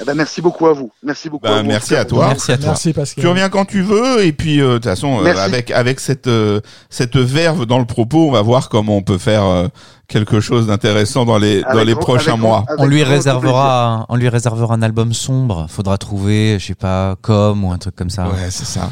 Eh 0.00 0.04
ben, 0.06 0.14
merci 0.14 0.40
beaucoup 0.40 0.66
à 0.66 0.72
vous. 0.72 0.90
Merci 1.02 1.28
beaucoup. 1.28 1.46
Bah, 1.46 1.58
à 1.58 1.62
vous. 1.62 1.68
merci 1.68 1.94
à 1.94 2.06
toi. 2.06 2.28
Merci 2.28 2.52
à 2.52 2.56
toi. 2.56 2.68
Merci 2.68 2.92
Pascal. 2.94 3.22
Tu 3.22 3.28
reviens 3.28 3.50
quand 3.50 3.66
tu 3.66 3.82
veux 3.82 4.24
et 4.24 4.32
puis 4.32 4.58
euh, 4.62 4.68
de 4.68 4.74
toute 4.76 4.84
façon 4.86 5.22
euh, 5.22 5.34
avec 5.36 5.70
avec 5.70 6.00
cette 6.00 6.28
euh, 6.28 6.60
cette 6.88 7.16
verve 7.18 7.66
dans 7.66 7.78
le 7.78 7.84
propos, 7.84 8.26
on 8.28 8.32
va 8.32 8.40
voir 8.40 8.70
comment 8.70 8.96
on 8.96 9.02
peut 9.02 9.18
faire 9.18 9.44
euh, 9.44 9.68
quelque 10.08 10.40
chose 10.40 10.68
d'intéressant 10.68 11.26
dans 11.26 11.36
les 11.36 11.62
dans 11.62 11.84
les 11.84 11.94
prochains 11.94 12.32
avec 12.32 12.42
mois. 12.42 12.64
On 12.78 12.86
lui 12.86 13.02
réservera, 13.02 14.06
on 14.08 14.16
lui 14.16 14.30
réservera 14.30 14.74
un 14.74 14.82
album 14.82 15.12
sombre. 15.12 15.66
Faudra 15.68 15.98
trouver, 15.98 16.58
je 16.58 16.68
sais 16.68 16.74
pas, 16.74 17.16
comme 17.20 17.62
ou 17.62 17.70
un 17.70 17.78
truc 17.78 17.94
comme 17.94 18.10
ça. 18.10 18.28
Ouais, 18.28 18.48
c'est 18.50 18.64
ça. 18.64 18.88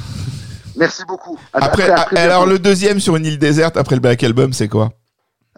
Merci 0.77 1.03
beaucoup. 1.09 1.39
À- 1.55 1.65
Après, 1.65 1.89
après 1.91 2.21
alors 2.21 2.45
le 2.45 2.59
deuxième 2.59 3.01
sur 3.01 3.17
une 3.17 3.25
île 3.25 3.39
déserte 3.39 3.79
après 3.79 3.97
le 3.97 4.01
Black 4.03 4.23
Album, 4.23 4.53
c'est 4.53 4.69
quoi? 4.69 4.91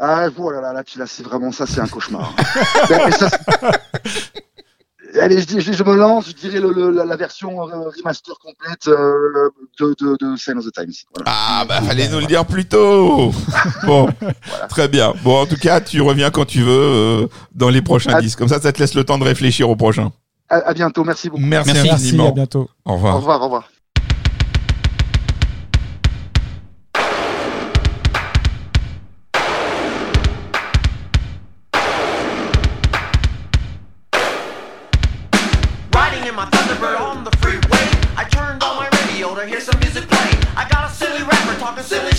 Ah, 0.04 0.28
voilà, 0.36 0.60
là, 0.60 0.72
là, 0.72 0.82
tu- 0.82 0.98
là, 0.98 1.06
c'est 1.06 1.22
vraiment 1.22 1.52
ça, 1.52 1.64
c'est 1.64 1.80
un 1.80 1.86
cauchemar. 1.86 2.34
Et 3.08 3.12
ça, 3.12 3.28
c'est- 3.30 5.20
Allez, 5.20 5.38
je, 5.40 5.46
dis- 5.46 5.60
je, 5.60 5.72
je 5.72 5.84
me 5.84 5.94
lance, 5.94 6.26
je 6.28 6.32
dirais 6.32 6.58
le, 6.58 6.72
le- 6.72 6.90
la, 6.90 7.04
la 7.04 7.16
version 7.16 7.50
euh, 7.68 7.90
remaster 7.90 8.34
complète 8.42 8.88
euh, 8.88 9.50
de, 9.78 9.94
de, 10.00 10.16
de 10.18 10.36
Sign 10.36 10.56
of 10.58 10.64
the 10.64 10.72
Times. 10.72 10.92
Voilà. 11.14 11.30
Ah 11.30 11.64
bah 11.68 11.82
fallait 11.82 12.08
nous 12.08 12.18
le 12.18 12.26
dire 12.26 12.46
plus 12.46 12.64
tôt. 12.64 13.30
Bon, 13.86 14.08
très 14.70 14.88
bien. 14.88 15.12
Bon 15.22 15.42
en 15.42 15.46
tout 15.46 15.58
cas, 15.58 15.80
tu 15.82 16.00
reviens 16.00 16.30
quand 16.30 16.46
tu 16.46 16.62
veux 16.62 16.70
euh, 16.72 17.26
dans 17.54 17.68
les 17.68 17.82
prochains 17.82 18.14
À- 18.14 18.20
disques. 18.22 18.38
Comme 18.38 18.48
ça, 18.48 18.58
ça 18.60 18.72
te 18.72 18.78
laisse 18.80 18.94
le 18.94 19.04
temps 19.04 19.18
de 19.18 19.24
réfléchir 19.24 19.68
au 19.68 19.76
prochain. 19.76 20.10
À, 20.48 20.56
à 20.68 20.72
bientôt, 20.74 21.04
merci 21.04 21.28
beaucoup. 21.28 21.42
Merci, 21.42 21.72
Merci, 21.74 21.90
infiniment. 21.90 22.28
à 22.30 22.32
bientôt. 22.32 22.70
Au 22.86 22.92
Au 22.92 22.94
revoir. 22.94 23.16
revoir, 23.16 23.40
au 23.40 23.44
revoir. 23.44 23.68
Silly 41.80 42.11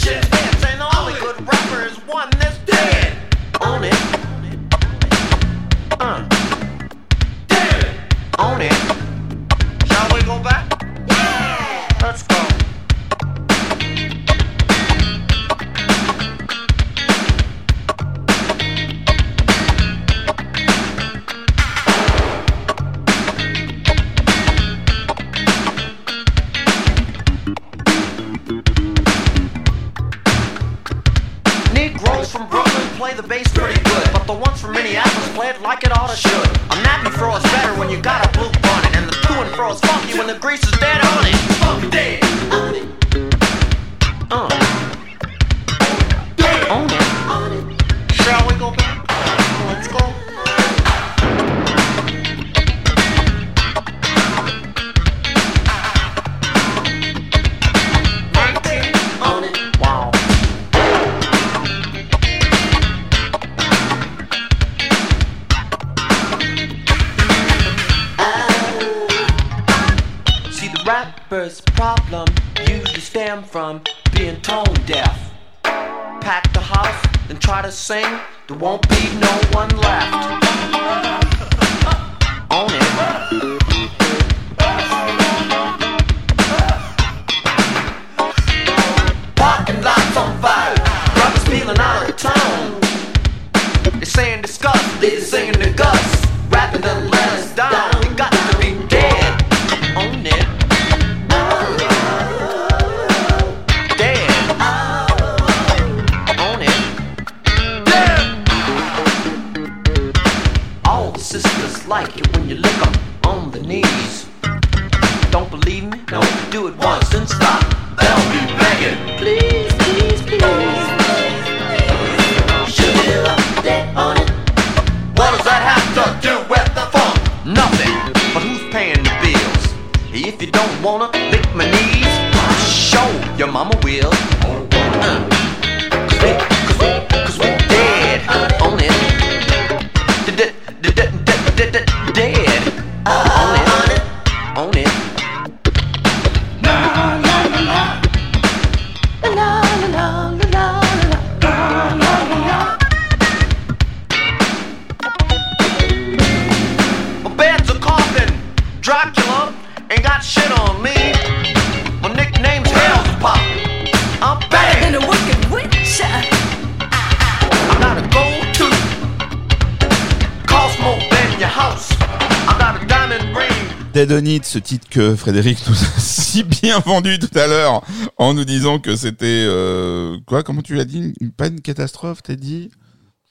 Frédéric 175.23 175.65
nous 175.69 175.73
a 175.73 175.85
si 175.99 176.43
bien 176.43 176.79
vendu 176.79 177.17
tout 177.17 177.39
à 177.39 177.47
l'heure 177.47 177.81
en 178.17 178.33
nous 178.33 178.43
disant 178.43 178.79
que 178.79 178.97
c'était 178.97 179.45
euh, 179.47 180.17
quoi 180.27 180.43
Comment 180.43 180.61
tu 180.61 180.75
l'as 180.75 180.83
dit? 180.83 181.13
Une, 181.21 181.31
Pas 181.31 181.47
une 181.47 181.61
catastrophe, 181.61 182.21
t'as 182.21 182.35
dit? 182.35 182.71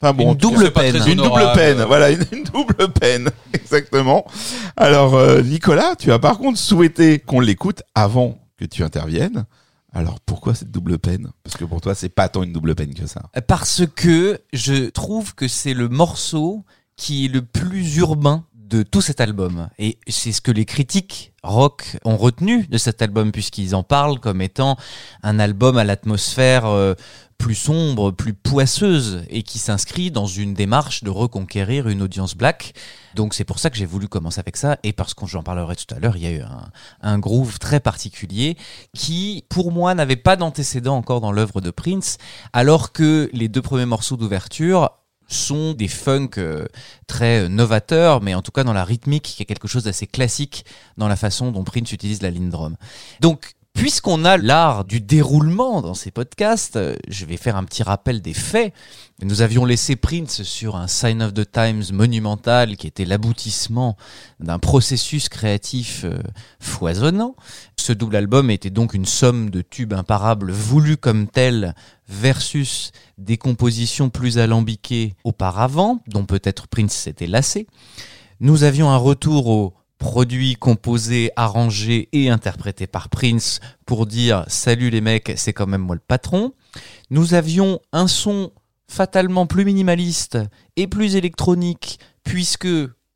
Enfin 0.01 0.14
bon, 0.14 0.32
Une 0.32 0.39
cas, 0.39 0.48
double 0.48 0.70
pas 0.70 0.81
peine. 0.81 0.97
Une 1.06 1.19
double 1.19 1.52
peine, 1.55 1.82
voilà, 1.82 2.10
une, 2.10 2.24
une 2.32 2.44
double 2.44 2.90
peine, 2.98 3.28
exactement. 3.52 4.24
Alors 4.78 5.16
euh, 5.16 5.43
Nicolas, 5.43 5.94
tu 5.98 6.10
as 6.12 6.19
par 6.19 6.39
contre 6.39 6.59
souhaité 6.59 7.19
qu'on 7.19 7.40
l'écoute 7.40 7.82
avant 7.94 8.39
que 8.56 8.64
tu 8.64 8.82
interviennes. 8.82 9.44
Alors 9.93 10.19
pourquoi 10.20 10.55
cette 10.55 10.70
double 10.70 10.98
peine? 10.98 11.28
Parce 11.43 11.59
que 11.59 11.66
pour 11.66 11.82
toi, 11.82 11.94
c'est 11.94 12.09
pas 12.09 12.31
tant 12.31 12.43
une 12.43 12.55
double 12.55 12.74
peine 12.74 12.94
que 12.94 13.06
ça. 13.06 13.24
Parce 13.47 13.82
que 13.94 14.40
je 14.55 14.89
trouve 14.89 15.35
que 15.35 15.47
c'est 15.47 15.74
le 15.74 15.90
morceau 15.90 16.64
qui 16.97 17.27
est 17.27 17.28
le 17.28 17.43
plus 17.43 17.97
urbain 17.98 18.47
de 18.73 18.82
tout 18.82 19.03
cet 19.03 19.20
album. 19.20 19.69
Et 19.78 19.99
c'est 20.09 20.32
ce 20.32 20.40
que 20.40 20.51
les 20.51 20.65
critiques 20.65 21.35
rock 21.43 21.99
ont 22.05 22.16
retenu 22.16 22.66
de 22.66 22.78
cet 22.78 23.03
album, 23.03 23.31
puisqu'ils 23.31 23.74
en 23.74 23.82
parlent 23.82 24.19
comme 24.19 24.40
étant 24.40 24.77
un 25.23 25.39
album 25.39 25.77
à 25.77 25.85
l'atmosphère 25.85 26.65
euh, 26.66 26.94
plus 27.36 27.55
sombre, 27.55 28.12
plus 28.12 28.32
poisseuse, 28.32 29.24
et 29.28 29.43
qui 29.43 29.59
s'inscrit 29.59 30.11
dans 30.11 30.27
une 30.27 30.55
démarche 30.55 31.05
de 31.05 31.11
reconquérir 31.11 31.86
une 31.89 32.01
audience 32.01 32.35
black. 32.35 32.73
Donc 33.15 33.35
c'est 33.35 33.44
pour 33.44 33.59
ça 33.59 33.69
que 33.69 33.77
j'ai 33.77 33.85
voulu 33.85 34.09
commencer 34.09 34.40
avec 34.40 34.57
ça, 34.57 34.78
et 34.85 34.94
parce 34.94 35.12
que 35.12 35.27
j'en 35.27 35.43
parlerai 35.43 35.77
tout 35.77 35.94
à 35.94 35.99
l'heure, 35.99 36.16
il 36.16 36.23
y 36.23 36.27
a 36.27 36.31
eu 36.31 36.40
un, 36.40 36.70
un 37.03 37.19
groove 37.19 37.59
très 37.59 37.81
particulier 37.81 38.57
qui, 38.94 39.44
pour 39.51 39.70
moi, 39.70 39.94
n'avait 39.94 40.16
pas 40.16 40.36
d'antécédent 40.36 40.97
encore 40.97 41.20
dans 41.20 41.32
l'œuvre 41.32 41.61
de 41.61 41.70
Prince, 41.70 42.16
alors 42.55 42.93
que 42.93 43.28
les 43.35 43.49
deux 43.49 43.62
premiers 43.62 43.85
morceaux 43.85 44.16
d'ouverture 44.16 44.93
sont 45.32 45.72
des 45.74 45.88
funk 45.88 46.30
euh, 46.38 46.66
très 47.06 47.44
euh, 47.44 47.48
novateurs, 47.48 48.20
mais 48.22 48.34
en 48.34 48.42
tout 48.42 48.52
cas 48.52 48.64
dans 48.64 48.72
la 48.72 48.84
rythmique, 48.84 49.24
qui 49.24 49.42
est 49.42 49.46
quelque 49.46 49.68
chose 49.68 49.84
d'assez 49.84 50.06
classique 50.06 50.64
dans 50.96 51.09
la 51.09 51.16
façon 51.16 51.50
dont 51.50 51.64
Prince 51.64 51.92
utilise 51.92 52.22
la 52.22 52.30
ligne 52.30 52.50
drum. 52.50 52.76
Donc, 53.20 53.54
puisqu'on 53.74 54.24
a 54.24 54.36
l'art 54.36 54.85
du 54.85 55.01
déroulement 55.01 55.82
dans 55.82 55.94
ces 55.94 56.11
podcasts, 56.11 56.77
euh, 56.77 56.94
je 57.09 57.24
vais 57.24 57.36
faire 57.36 57.57
un 57.57 57.65
petit 57.65 57.82
rappel 57.82 58.23
des 58.23 58.35
faits. 58.35 58.73
Nous 59.23 59.43
avions 59.43 59.65
laissé 59.65 59.97
Prince 59.97 60.43
sur 60.43 60.77
un 60.77 60.86
Sign 60.86 61.23
of 61.23 61.35
the 61.35 61.51
Times 61.51 61.85
monumental 61.93 62.77
qui 62.77 62.86
était 62.86 63.05
l'aboutissement 63.05 63.97
d'un 64.40 64.59
processus 64.59 65.28
créatif 65.28 66.05
euh, 66.05 66.19
foisonnant. 66.61 67.35
Ce 67.77 67.93
double 67.93 68.16
album 68.16 68.51
était 68.51 68.70
donc 68.70 68.94
une 68.94 69.07
somme 69.07 69.51
de 69.51 69.62
tubes 69.62 69.94
imparables 69.94 70.53
voulus 70.53 70.97
comme 70.97 71.27
tels 71.27 71.74
versus 72.09 72.93
des 73.19 73.36
compositions 73.36 74.11
plus 74.11 74.39
alambiquées 74.39 75.15
auparavant, 75.24 76.03
dont 76.07 76.24
peut-être 76.24 76.69
Prince 76.69 76.93
s'était 76.93 77.27
lassé. 77.27 77.66
Nous 78.40 78.65
avions 78.65 78.90
un 78.90 78.97
retour 78.97 79.47
aux 79.49 79.74
produits 80.02 80.56
composés, 80.56 81.30
arrangés 81.36 82.08
et 82.12 82.28
interprétés 82.28 82.88
par 82.88 83.08
Prince 83.08 83.60
pour 83.86 84.06
dire 84.06 84.44
salut 84.48 84.90
les 84.90 85.00
mecs, 85.00 85.32
c'est 85.36 85.52
quand 85.52 85.68
même 85.68 85.82
moi 85.82 85.94
le 85.94 86.02
patron. 86.04 86.54
Nous 87.10 87.34
avions 87.34 87.78
un 87.92 88.08
son 88.08 88.50
fatalement 88.88 89.46
plus 89.46 89.64
minimaliste 89.64 90.38
et 90.74 90.88
plus 90.88 91.14
électronique 91.14 92.00
puisque 92.24 92.66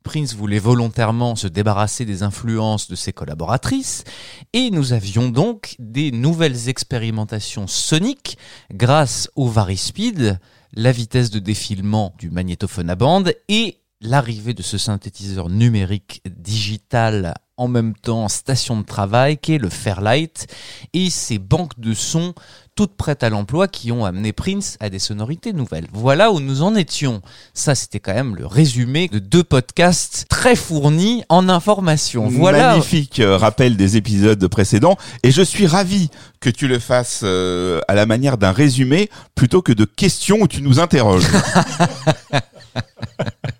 Prince 0.03 0.33
voulait 0.33 0.59
volontairement 0.59 1.35
se 1.35 1.47
débarrasser 1.47 2.05
des 2.05 2.23
influences 2.23 2.87
de 2.87 2.95
ses 2.95 3.11
collaboratrices 3.11 4.05
et 4.53 4.71
nous 4.71 4.93
avions 4.93 5.27
donc 5.27 5.75
des 5.79 6.13
nouvelles 6.13 6.69
expérimentations 6.69 7.67
soniques 7.67 8.37
grâce 8.71 9.29
au 9.35 9.49
Varispeed, 9.49 10.39
la 10.73 10.93
vitesse 10.93 11.31
de 11.31 11.39
défilement 11.39 12.13
du 12.17 12.29
magnétophone 12.29 12.89
à 12.89 12.95
bande 12.95 13.33
et 13.49 13.81
l'arrivée 14.01 14.53
de 14.53 14.61
ce 14.61 14.77
synthétiseur 14.77 15.49
numérique 15.49 16.21
digital 16.25 17.33
en 17.57 17.67
même 17.67 17.95
temps 17.95 18.27
station 18.27 18.79
de 18.79 18.85
travail 18.85 19.39
qu'est 19.39 19.57
le 19.57 19.69
Fairlight 19.69 20.45
et 20.93 21.09
ces 21.09 21.39
banques 21.39 21.79
de 21.79 21.93
sons 21.93 22.35
toutes 22.75 22.95
prêtes 22.95 23.23
à 23.23 23.29
l'emploi 23.29 23.67
qui 23.67 23.91
ont 23.91 24.05
amené 24.05 24.33
Prince 24.33 24.77
à 24.79 24.91
des 24.91 24.99
sonorités 24.99 25.51
nouvelles. 25.51 25.87
Voilà 25.91 26.31
où 26.31 26.39
nous 26.39 26.61
en 26.61 26.75
étions. 26.75 27.23
Ça, 27.55 27.73
c'était 27.73 27.99
quand 27.99 28.13
même 28.13 28.35
le 28.35 28.45
résumé 28.45 29.07
de 29.07 29.17
deux 29.17 29.43
podcasts 29.43 30.27
très 30.29 30.55
fournis 30.55 31.23
en 31.29 31.49
informations. 31.49 32.27
Voilà. 32.27 32.73
Magnifique 32.73 33.19
euh, 33.19 33.35
rappel 33.35 33.77
des 33.77 33.97
épisodes 33.97 34.47
précédents 34.47 34.95
et 35.23 35.31
je 35.31 35.41
suis 35.41 35.65
ravi 35.65 36.11
que 36.39 36.51
tu 36.51 36.67
le 36.67 36.77
fasses 36.77 37.21
euh, 37.23 37.81
à 37.87 37.95
la 37.95 38.05
manière 38.05 38.37
d'un 38.37 38.51
résumé 38.51 39.09
plutôt 39.33 39.63
que 39.63 39.73
de 39.73 39.85
questions 39.85 40.37
où 40.41 40.47
tu 40.47 40.61
nous 40.61 40.79
interroges. 40.79 41.25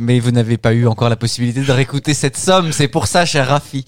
Mais 0.00 0.20
vous 0.20 0.30
n'avez 0.30 0.56
pas 0.56 0.72
eu 0.72 0.86
encore 0.86 1.08
la 1.08 1.16
possibilité 1.16 1.62
de 1.62 1.72
réécouter 1.72 2.14
cette 2.14 2.36
somme, 2.36 2.72
c'est 2.72 2.88
pour 2.88 3.06
ça, 3.06 3.24
cher 3.24 3.48
Rafi. 3.48 3.84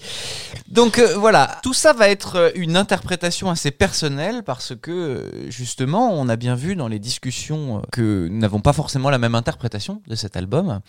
Donc 0.69 0.99
euh, 0.99 1.17
voilà, 1.17 1.57
tout 1.63 1.73
ça 1.73 1.93
va 1.93 2.09
être 2.09 2.35
euh, 2.35 2.49
une 2.53 2.77
interprétation 2.77 3.49
assez 3.49 3.71
personnelle 3.71 4.43
parce 4.43 4.73
que 4.79 4.91
euh, 4.91 5.49
justement, 5.49 6.13
on 6.13 6.29
a 6.29 6.35
bien 6.35 6.53
vu 6.53 6.75
dans 6.75 6.87
les 6.87 6.99
discussions 6.99 7.81
que 7.91 8.27
nous 8.29 8.37
n'avons 8.37 8.59
pas 8.59 8.73
forcément 8.73 9.09
la 9.09 9.17
même 9.17 9.33
interprétation 9.33 10.03
de 10.07 10.15
cet 10.15 10.37
album. 10.37 10.79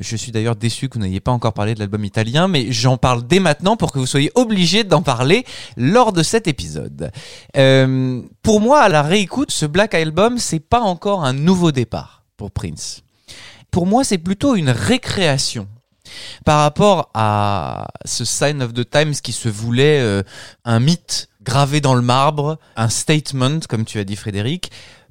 Je 0.00 0.16
suis 0.16 0.32
d'ailleurs 0.32 0.56
déçu 0.56 0.88
que 0.88 0.98
vous 0.98 1.04
n'ayez 1.04 1.20
pas 1.20 1.32
encore 1.32 1.54
parlé 1.54 1.74
de 1.74 1.78
l'album 1.78 2.04
italien, 2.04 2.46
mais 2.46 2.70
j'en 2.72 2.98
parle 2.98 3.26
dès 3.26 3.40
maintenant 3.40 3.76
pour 3.76 3.92
que 3.92 3.98
vous 3.98 4.06
soyez 4.06 4.30
obligés 4.34 4.84
d'en 4.84 5.02
parler 5.02 5.44
lors 5.76 6.12
de 6.12 6.22
cet 6.22 6.46
épisode. 6.46 7.10
Pour 8.42 8.60
moi, 8.60 8.80
à 8.80 8.88
la 8.88 9.02
réécoute, 9.02 9.50
ce 9.50 9.66
Black 9.66 9.94
Album, 9.94 10.38
c'est 10.38 10.60
pas 10.60 10.80
encore 10.80 11.24
un 11.24 11.32
nouveau 11.32 11.72
départ 11.72 12.24
pour 12.36 12.50
Prince 12.50 13.02
pour 13.72 13.86
moi, 13.86 14.04
c'est 14.04 14.18
plutôt 14.18 14.54
une 14.54 14.70
récréation 14.70 15.66
par 16.44 16.60
rapport 16.60 17.10
à 17.14 17.88
ce 18.04 18.24
Sign 18.24 18.62
of 18.62 18.74
the 18.74 18.88
Times 18.88 19.14
qui 19.14 19.32
se 19.32 19.48
voulait 19.48 20.00
euh, 20.00 20.22
un 20.64 20.78
mythe 20.78 21.30
gravé 21.42 21.80
dans 21.80 21.94
le 21.94 22.02
marbre, 22.02 22.58
un 22.76 22.90
statement, 22.90 23.60
comme 23.68 23.84
tu 23.84 23.98
as 23.98 24.04
dit 24.04 24.14
Frédéric. 24.14 24.70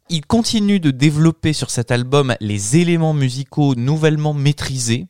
Il 0.10 0.26
continue 0.26 0.80
de 0.80 0.92
développer 0.92 1.54
sur 1.54 1.72
cet 1.72 1.90
album 1.90 2.36
les 2.40 2.78
éléments 2.78 3.16
musicaux 3.16 3.74
nouvellement 3.76 4.34
maîtrisés 4.34 5.08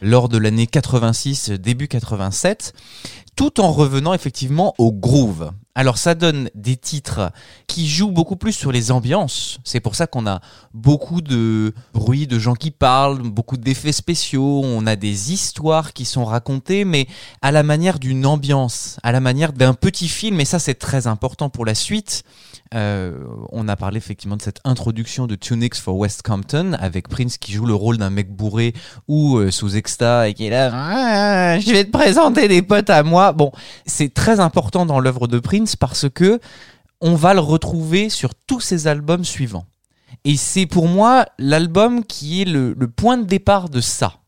lors 0.00 0.30
de 0.30 0.38
l'année 0.38 0.66
86, 0.66 1.50
début 1.50 1.88
87, 1.88 2.72
tout 3.36 3.60
en 3.60 3.70
revenant 3.70 4.14
effectivement 4.14 4.74
au 4.78 4.92
groove. 4.92 5.52
Alors 5.78 5.96
ça 5.96 6.16
donne 6.16 6.50
des 6.56 6.76
titres 6.76 7.30
qui 7.68 7.88
jouent 7.88 8.10
beaucoup 8.10 8.34
plus 8.34 8.50
sur 8.50 8.72
les 8.72 8.90
ambiances. 8.90 9.60
C'est 9.62 9.78
pour 9.78 9.94
ça 9.94 10.08
qu'on 10.08 10.26
a 10.26 10.40
beaucoup 10.74 11.20
de 11.20 11.72
bruit 11.94 12.26
de 12.26 12.36
gens 12.36 12.54
qui 12.54 12.72
parlent, 12.72 13.22
beaucoup 13.22 13.56
d'effets 13.56 13.92
spéciaux, 13.92 14.62
on 14.64 14.88
a 14.88 14.96
des 14.96 15.32
histoires 15.32 15.92
qui 15.92 16.04
sont 16.04 16.24
racontées, 16.24 16.84
mais 16.84 17.06
à 17.42 17.52
la 17.52 17.62
manière 17.62 18.00
d'une 18.00 18.26
ambiance, 18.26 18.98
à 19.04 19.12
la 19.12 19.20
manière 19.20 19.52
d'un 19.52 19.72
petit 19.72 20.08
film, 20.08 20.40
et 20.40 20.44
ça 20.44 20.58
c'est 20.58 20.74
très 20.74 21.06
important 21.06 21.48
pour 21.48 21.64
la 21.64 21.76
suite. 21.76 22.24
Euh, 22.74 23.24
on 23.50 23.66
a 23.66 23.76
parlé 23.76 23.96
effectivement 23.96 24.36
de 24.36 24.42
cette 24.42 24.60
introduction 24.64 25.26
de 25.26 25.34
Tunix 25.34 25.80
for 25.80 25.96
West 25.96 26.22
Compton 26.22 26.74
avec 26.78 27.08
Prince 27.08 27.38
qui 27.38 27.52
joue 27.52 27.64
le 27.64 27.74
rôle 27.74 27.96
d'un 27.96 28.10
mec 28.10 28.30
bourré 28.30 28.74
ou 29.06 29.38
euh, 29.38 29.50
sous 29.50 29.76
exta 29.76 30.28
et 30.28 30.34
qui 30.34 30.46
est 30.46 30.50
là 30.50 30.70
Ah, 30.74 31.58
je 31.58 31.70
vais 31.70 31.84
te 31.84 31.90
présenter 31.90 32.46
des 32.46 32.60
potes 32.60 32.90
à 32.90 33.02
moi. 33.02 33.32
Bon 33.32 33.52
c'est 33.86 34.12
très 34.12 34.38
important 34.38 34.84
dans 34.84 35.00
l'œuvre 35.00 35.28
de 35.28 35.38
Prince 35.38 35.76
parce 35.76 36.08
que 36.10 36.40
on 37.00 37.14
va 37.14 37.32
le 37.32 37.40
retrouver 37.40 38.10
sur 38.10 38.34
tous 38.34 38.60
ses 38.60 38.86
albums 38.86 39.24
suivants. 39.24 39.66
Et 40.24 40.36
c'est 40.36 40.66
pour 40.66 40.88
moi 40.88 41.26
l'album 41.38 42.04
qui 42.04 42.42
est 42.42 42.44
le 42.44 42.74
point 42.88 43.16
de 43.16 43.24
départ 43.24 43.70
de 43.70 43.80
ça 43.80 44.18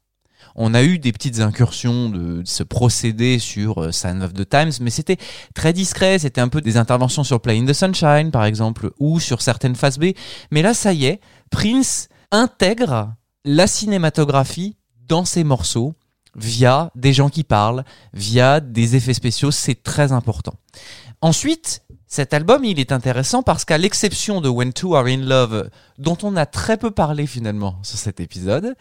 On 0.55 0.75
a 0.75 0.83
eu 0.83 0.99
des 0.99 1.13
petites 1.13 1.41
incursions 1.41 2.09
de, 2.09 2.43
ce 2.45 2.63
procédé 2.63 3.39
sur 3.39 3.83
euh, 3.83 3.93
Sign 3.93 4.23
of 4.23 4.35
the 4.35 4.49
Times, 4.49 4.73
mais 4.81 4.91
c'était 4.91 5.19
très 5.55 5.73
discret. 5.73 6.19
C'était 6.19 6.41
un 6.41 6.49
peu 6.49 6.61
des 6.61 6.77
interventions 6.77 7.25
sur 7.25 7.41
Play 7.41 7.59
in 7.59 7.67
the 7.67 7.73
Sunshine, 7.73 8.31
par 8.31 8.45
exemple, 8.45 8.91
ou 8.99 9.21
sur 9.21 9.43
certaines 9.43 9.77
phases 9.77 9.99
B. 9.99 10.13
Mais 10.51 10.63
là, 10.63 10.75
ça 10.75 10.93
y 10.93 11.07
est, 11.07 11.21
Prince 11.51 12.09
intègre 12.31 13.15
la 13.45 13.67
cinématographie 13.67 14.77
dans 15.09 15.25
ses 15.25 15.45
morceaux 15.45 15.95
via 16.37 16.91
des 16.95 17.13
gens 17.13 17.29
qui 17.29 17.43
parlent, 17.43 17.85
via 18.13 18.61
des 18.61 18.97
effets 18.97 19.15
spéciaux. 19.15 19.51
C'est 19.51 19.83
très 19.83 20.13
important. 20.13 20.55
Ensuite, 21.23 21.83
cet 22.13 22.35
album, 22.35 22.65
il 22.65 22.81
est 22.81 22.91
intéressant 22.91 23.45
parce 23.45 23.65
qu'à 23.65 23.79
l'exception 23.79 24.41
de 24.41 24.49
When 24.49 24.73
Two 24.73 24.97
Are 24.97 25.07
in 25.07 25.19
Love, 25.19 25.71
dont 25.97 26.19
on 26.25 26.35
a 26.35 26.45
très 26.45 26.77
peu 26.77 26.91
parlé 26.91 27.25
finalement 27.25 27.79
sur 27.85 28.01
cet 28.01 28.19
épisode, 28.19 28.75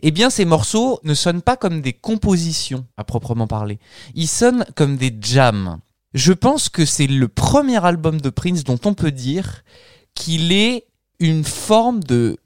eh 0.00 0.10
bien 0.10 0.30
ces 0.30 0.44
morceaux 0.44 0.98
ne 1.04 1.14
sonnent 1.14 1.42
pas 1.42 1.56
comme 1.56 1.80
des 1.80 1.92
compositions 1.92 2.84
à 2.96 3.04
proprement 3.04 3.46
parler. 3.46 3.78
Ils 4.16 4.26
sonnent 4.26 4.64
comme 4.74 4.96
des 4.96 5.16
jams. 5.20 5.78
Je 6.12 6.32
pense 6.32 6.68
que 6.68 6.84
c'est 6.84 7.06
le 7.06 7.28
premier 7.28 7.82
album 7.84 8.20
de 8.20 8.30
Prince 8.30 8.64
dont 8.64 8.80
on 8.84 8.94
peut 8.94 9.12
dire 9.12 9.62
qu'il 10.14 10.50
est 10.50 10.88
une 11.20 11.44
forme 11.44 12.02
de 12.02 12.36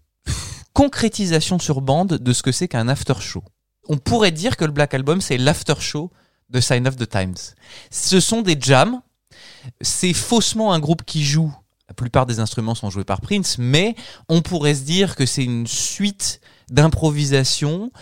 concrétisation 0.75 1.59
sur 1.59 1.81
bande 1.81 2.19
de 2.19 2.33
ce 2.35 2.43
que 2.43 2.53
c'est 2.53 2.69
qu'un 2.69 2.89
after 2.89 3.15
show. 3.21 3.43
On 3.89 3.97
pourrait 3.97 4.33
dire 4.33 4.59
que 4.59 4.67
le 4.67 4.73
Black 4.73 4.93
Album, 4.93 5.23
c'est 5.23 5.39
l'after 5.39 5.81
show 5.81 6.11
de 6.51 6.61
Sign 6.61 6.87
of 6.87 6.97
the 6.97 7.09
Times. 7.09 7.55
Ce 7.91 8.21
sont 8.21 8.43
des 8.43 8.59
jams 8.61 9.01
c'est 9.81 10.13
faussement 10.13 10.73
un 10.73 10.81
groupe 10.81 11.05
qui 11.05 11.25
joue. 11.25 11.55
La 11.89 11.95
plupart 11.95 12.27
des 12.27 12.41
instruments 12.41 12.75
sont 12.75 12.91
joués 12.91 13.05
par 13.05 13.21
Prince, 13.21 13.57
mais 13.59 13.95
on 14.29 14.43
pourrait 14.43 14.75
se 14.75 14.83
dire 14.83 15.15
que 15.15 15.25
c'est 15.25 15.45
une 15.45 15.67
suite 15.67 16.41
d'improvisation, 16.69 17.93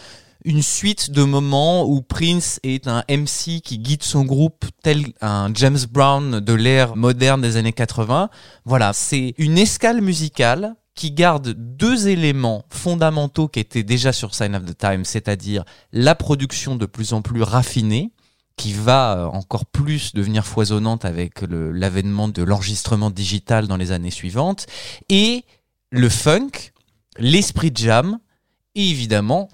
une 0.44 0.62
suite 0.62 1.10
de 1.10 1.22
moments 1.22 1.84
où 1.84 2.00
Prince 2.02 2.60
est 2.62 2.88
un 2.88 3.04
MC 3.08 3.60
qui 3.62 3.78
guide 3.78 4.02
son 4.02 4.24
groupe 4.24 4.64
tel 4.82 5.04
un 5.20 5.52
James 5.54 5.78
Brown 5.90 6.40
de 6.40 6.52
l'ère 6.52 6.96
moderne 6.96 7.40
des 7.42 7.56
années 7.56 7.72
80. 7.72 8.30
Voilà, 8.64 8.92
c'est 8.92 9.34
une 9.38 9.58
escale 9.58 10.00
musicale 10.00 10.74
qui 10.94 11.10
garde 11.10 11.50
deux 11.50 12.08
éléments 12.08 12.64
fondamentaux 12.70 13.48
qui 13.48 13.60
étaient 13.60 13.82
déjà 13.82 14.12
sur 14.12 14.34
Sign 14.34 14.54
of 14.54 14.64
the 14.64 14.76
Time, 14.76 15.04
c'est-à-dire 15.04 15.64
la 15.92 16.14
production 16.14 16.76
de 16.76 16.86
plus 16.86 17.12
en 17.12 17.20
plus 17.20 17.42
raffinée, 17.42 18.12
qui 18.56 18.72
va 18.72 19.18
euh, 19.18 19.24
encore 19.26 19.66
plus 19.66 20.14
devenir 20.14 20.47
foisonnante 20.47 21.05
avec 21.05 21.43
l'avènement 21.43 22.28
de 22.28 22.43
l'enregistrement 22.43 23.10
digital 23.10 23.66
dans 23.66 23.76
les 23.76 23.93
années 23.93 24.10
suivantes, 24.10 24.66
et 25.09 25.44
le 25.90 26.09
funk, 26.09 26.51
l'esprit 27.18 27.72
jam, 27.74 28.18
et 28.74 28.89
évidemment 28.89 29.48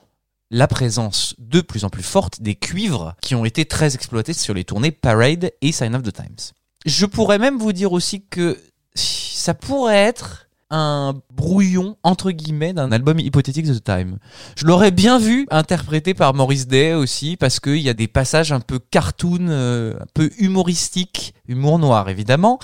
la 0.50 0.66
présence 0.66 1.34
de 1.38 1.60
plus 1.60 1.84
en 1.84 1.90
plus 1.90 2.02
forte 2.02 2.40
des 2.40 2.56
cuivres 2.56 3.14
qui 3.20 3.34
ont 3.34 3.44
été 3.44 3.64
très 3.64 3.94
exploités 3.94 4.32
sur 4.32 4.52
les 4.52 4.64
tournées 4.64 4.90
Parade 4.90 5.52
et 5.60 5.72
Sign 5.72 5.94
of 5.94 6.02
the 6.02 6.12
Times. 6.12 6.52
Je 6.86 7.06
pourrais 7.06 7.38
même 7.38 7.58
vous 7.58 7.72
dire 7.72 7.92
aussi 7.92 8.24
que 8.26 8.58
ça 8.94 9.54
pourrait 9.54 9.96
être 9.96 10.48
un 10.70 11.14
brouillon 11.34 11.96
entre 12.02 12.30
guillemets 12.30 12.72
d'un 12.72 12.92
album 12.92 13.18
hypothétique 13.18 13.66
de 13.66 13.74
The 13.74 13.84
Time. 13.84 14.18
Je 14.56 14.66
l'aurais 14.66 14.90
bien 14.90 15.18
vu 15.18 15.46
interprété 15.50 16.14
par 16.14 16.34
Maurice 16.34 16.66
Day 16.66 16.94
aussi 16.94 17.36
parce 17.36 17.60
qu'il 17.60 17.78
y 17.78 17.88
a 17.88 17.94
des 17.94 18.08
passages 18.08 18.52
un 18.52 18.60
peu 18.60 18.78
cartoon, 18.78 19.48
euh, 19.48 19.94
un 20.00 20.06
peu 20.14 20.30
humoristiques, 20.38 21.34
humour 21.48 21.78
noir 21.78 22.08
évidemment. 22.08 22.58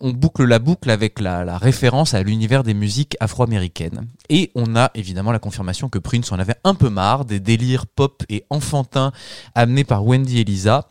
On 0.00 0.10
boucle 0.10 0.44
la 0.44 0.58
boucle 0.58 0.90
avec 0.90 1.20
la, 1.20 1.44
la 1.44 1.58
référence 1.58 2.14
à 2.14 2.22
l'univers 2.22 2.62
des 2.62 2.74
musiques 2.74 3.16
afro-américaines. 3.18 4.06
Et 4.28 4.52
on 4.54 4.76
a 4.76 4.90
évidemment 4.94 5.32
la 5.32 5.38
confirmation 5.38 5.88
que 5.88 5.98
Prince 5.98 6.30
en 6.30 6.38
avait 6.38 6.56
un 6.62 6.74
peu 6.74 6.90
marre 6.90 7.24
des 7.24 7.40
délires 7.40 7.86
pop 7.86 8.22
et 8.28 8.44
enfantins 8.50 9.12
amenés 9.54 9.84
par 9.84 10.06
Wendy 10.06 10.40
et 10.40 10.44
Lisa. 10.44 10.89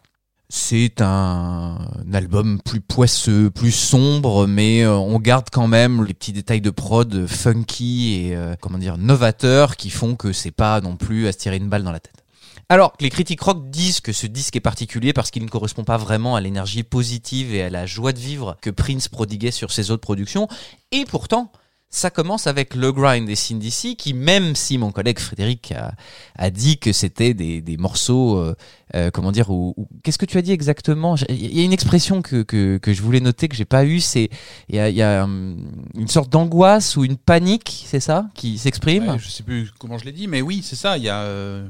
C'est 0.51 0.99
un, 1.01 1.77
album 2.11 2.59
plus 2.59 2.81
poisseux, 2.81 3.51
plus 3.51 3.71
sombre, 3.71 4.47
mais 4.47 4.81
euh, 4.81 4.95
on 4.95 5.19
garde 5.19 5.45
quand 5.51 5.67
même 5.67 6.03
les 6.03 6.15
petits 6.15 6.33
détails 6.33 6.59
de 6.59 6.71
prod 6.71 7.27
funky 7.27 8.15
et 8.15 8.35
euh, 8.35 8.55
comment 8.59 8.79
dire 8.79 8.97
novateurs 8.97 9.75
qui 9.75 9.91
font 9.91 10.15
que 10.15 10.33
c'est 10.33 10.49
pas 10.49 10.81
non 10.81 10.95
plus 10.95 11.27
à 11.27 11.33
se 11.33 11.37
tirer 11.37 11.57
une 11.57 11.69
balle 11.69 11.83
dans 11.83 11.91
la 11.91 11.99
tête. 11.99 12.23
Alors, 12.67 12.93
les 12.99 13.11
critiques 13.11 13.41
rock 13.41 13.69
disent 13.69 13.99
que 13.99 14.11
ce 14.11 14.25
disque 14.25 14.55
est 14.55 14.59
particulier 14.59 15.13
parce 15.13 15.29
qu'il 15.29 15.43
ne 15.43 15.49
correspond 15.49 15.83
pas 15.83 15.97
vraiment 15.97 16.35
à 16.35 16.41
l'énergie 16.41 16.81
positive 16.81 17.53
et 17.53 17.61
à 17.61 17.69
la 17.69 17.85
joie 17.85 18.11
de 18.11 18.19
vivre 18.19 18.57
que 18.61 18.71
Prince 18.71 19.07
prodiguait 19.07 19.51
sur 19.51 19.71
ses 19.71 19.91
autres 19.91 20.01
productions. 20.01 20.47
Et 20.91 21.05
pourtant, 21.05 21.51
ça 21.91 22.11
commence 22.11 22.45
avec 22.45 22.75
Le 22.75 22.91
Grind 22.91 23.27
et 23.29 23.35
Cindy 23.35 23.95
qui 23.97 24.13
même 24.13 24.55
si 24.55 24.77
mon 24.77 24.91
collègue 24.91 25.17
Frédéric 25.19 25.71
a, 25.71 25.93
a 26.35 26.49
dit 26.51 26.77
que 26.77 26.91
c'était 26.93 27.33
des, 27.33 27.61
des 27.61 27.77
morceaux, 27.77 28.37
euh, 28.37 28.55
euh, 28.95 29.09
comment 29.11 29.31
dire, 29.31 29.49
ou 29.49 29.73
ou- 29.75 29.87
qu'est-ce 30.03 30.19
que 30.19 30.25
tu 30.27 30.37
as 30.37 30.43
dit 30.43 30.51
exactement? 30.51 31.15
Il 31.29 31.57
y 31.57 31.61
a 31.61 31.63
une 31.63 31.73
expression 31.73 32.21
que, 32.21 32.43
que, 32.43 32.77
que 32.77 32.93
je 32.93 33.01
voulais 33.01 33.19
noter 33.21 33.47
que 33.47 33.55
j'ai 33.55 33.65
pas 33.65 33.85
eu, 33.85 33.99
c'est 34.01 34.29
il 34.69 34.75
y 34.75 34.79
a, 34.79 34.89
il 34.89 34.95
y 34.95 35.01
a 35.01 35.23
hum, 35.23 35.71
une 35.95 36.07
sorte 36.07 36.29
d'angoisse 36.31 36.95
ou 36.95 37.03
une 37.05 37.17
panique, 37.17 37.83
c'est 37.87 37.99
ça, 37.99 38.29
qui 38.35 38.57
s'exprime? 38.59 39.07
Ouais, 39.09 39.19
je 39.19 39.27
sais 39.29 39.43
plus 39.43 39.71
comment 39.79 39.97
je 39.97 40.05
l'ai 40.05 40.11
dit, 40.11 40.27
mais 40.27 40.41
oui, 40.43 40.61
c'est 40.63 40.75
ça. 40.75 40.97
Il 40.97 41.03
y 41.03 41.09
a, 41.09 41.21
euh, 41.21 41.67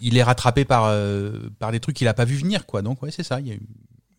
il 0.00 0.16
est 0.16 0.22
rattrapé 0.22 0.64
par 0.64 0.84
par 1.58 1.72
des 1.72 1.80
trucs 1.80 1.96
qu'il 1.96 2.08
a 2.08 2.14
pas 2.14 2.24
vu 2.24 2.36
venir, 2.36 2.64
quoi. 2.64 2.80
Donc 2.82 3.02
ouais, 3.02 3.10
c'est 3.10 3.22
ça. 3.22 3.38
Il 3.40 3.48
y 3.48 3.50
a 3.50 3.54
une, 3.54 3.66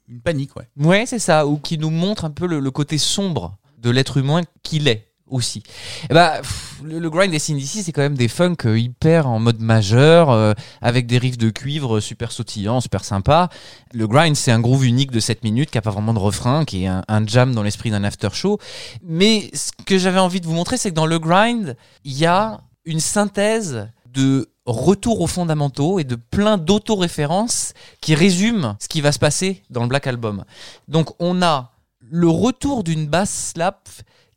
une 0.10 0.22
panique, 0.22 0.56
ouais. 0.56 0.68
Ouais, 0.78 1.06
c'est 1.08 1.20
ça, 1.20 1.48
ou 1.48 1.58
qui 1.58 1.78
nous 1.80 1.90
montre 1.90 2.26
un 2.26 2.32
peu 2.32 2.46
le, 2.46 2.60
le 2.60 2.72
côté 2.72 2.98
sombre 2.98 3.58
de 3.80 3.90
l'être 3.90 4.18
humain 4.18 4.42
qu'il 4.62 4.88
est 4.88 5.09
aussi. 5.30 5.64
Bah, 6.10 6.42
le, 6.84 7.10
grind 7.10 7.32
des 7.32 7.40
Cindy 7.40 7.66
C, 7.66 7.84
c'est 7.84 7.92
quand 7.92 8.02
même 8.02 8.18
des 8.18 8.28
funk 8.28 8.56
euh, 8.66 8.78
hyper 8.78 9.28
en 9.28 9.40
mode 9.40 9.60
majeur, 9.60 10.30
euh, 10.30 10.54
avec 10.82 11.08
des 11.08 11.18
riffs 11.18 11.38
de 11.38 11.50
cuivre 11.50 12.00
super 12.00 12.32
sautillants, 12.32 12.82
super 12.82 13.04
sympa. 13.04 13.50
Le 13.94 14.08
grind, 14.08 14.36
c'est 14.36 14.52
un 14.52 14.60
groove 14.60 14.86
unique 14.86 15.12
de 15.12 15.20
7 15.20 15.44
minutes 15.44 15.72
qui 15.72 15.78
a 15.78 15.82
pas 15.82 15.92
vraiment 15.92 16.14
de 16.14 16.20
refrain, 16.20 16.66
qui 16.66 16.84
est 16.84 16.88
un, 16.88 17.04
un 17.08 17.26
jam 17.26 17.54
dans 17.54 17.64
l'esprit 17.64 17.92
d'un 17.92 18.04
after 18.04 18.30
show. 18.34 18.60
Mais 19.04 19.50
ce 19.54 19.72
que 19.86 19.98
j'avais 19.98 20.20
envie 20.20 20.42
de 20.42 20.46
vous 20.46 20.54
montrer, 20.54 20.78
c'est 20.78 20.90
que 20.90 20.96
dans 20.96 21.06
le 21.06 21.20
grind, 21.20 21.76
il 22.04 22.18
y 22.18 22.26
a 22.26 22.62
une 22.86 23.00
synthèse 23.00 23.90
de 24.14 24.50
retour 24.66 25.22
aux 25.22 25.28
fondamentaux 25.28 26.00
et 26.00 26.04
de 26.04 26.16
plein 26.16 26.58
d'autoréférences 26.58 27.74
qui 28.02 28.16
résument 28.16 28.76
ce 28.80 28.88
qui 28.88 29.02
va 29.02 29.12
se 29.12 29.20
passer 29.20 29.64
dans 29.70 29.82
le 29.82 29.88
Black 29.88 30.08
Album. 30.08 30.44
Donc 30.88 31.10
on 31.20 31.42
a 31.42 31.72
le 32.00 32.28
retour 32.28 32.84
d'une 32.84 33.08
basse 33.08 33.52
slap 33.54 33.88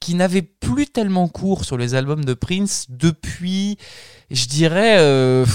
qui 0.02 0.16
n'avait 0.16 0.42
plus 0.42 0.88
tellement 0.88 1.28
cours 1.28 1.64
sur 1.64 1.78
les 1.78 1.94
albums 1.94 2.24
de 2.24 2.34
Prince 2.34 2.86
depuis, 2.88 3.78
je 4.32 4.46
dirais, 4.46 4.96
euh, 4.98 5.46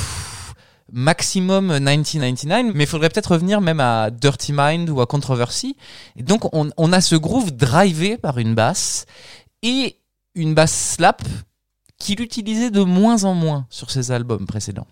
maximum 0.90 1.78
1999, 1.80 2.74
mais 2.74 2.86
il 2.86 2.88
faudrait 2.88 3.10
peut-être 3.10 3.34
revenir 3.34 3.60
même 3.60 3.82
à 3.82 4.10
Dirty 4.10 4.53
Mind 4.53 4.90
ou 4.90 5.02
à 5.02 5.06
Controversy. 5.06 5.76
Donc 6.15 6.56
on, 6.56 6.69
on 6.78 6.94
a 6.94 7.02
ce 7.02 7.18
groove 7.18 7.52
drivé 7.52 8.18
par 8.18 8.38
une 8.38 8.56
basse 8.56 9.06
et 9.64 9.98
une 10.34 10.53
basse 10.53 10.94
slap 10.95 11.24
qu'il 11.99 12.22
utilisait 12.22 12.72
de 12.72 12.84
moins 12.84 13.26
en 13.26 13.34
moins 13.34 13.68
sur 13.69 13.91
ses 13.91 14.11
albums 14.11 14.45
précédents. 14.45 14.88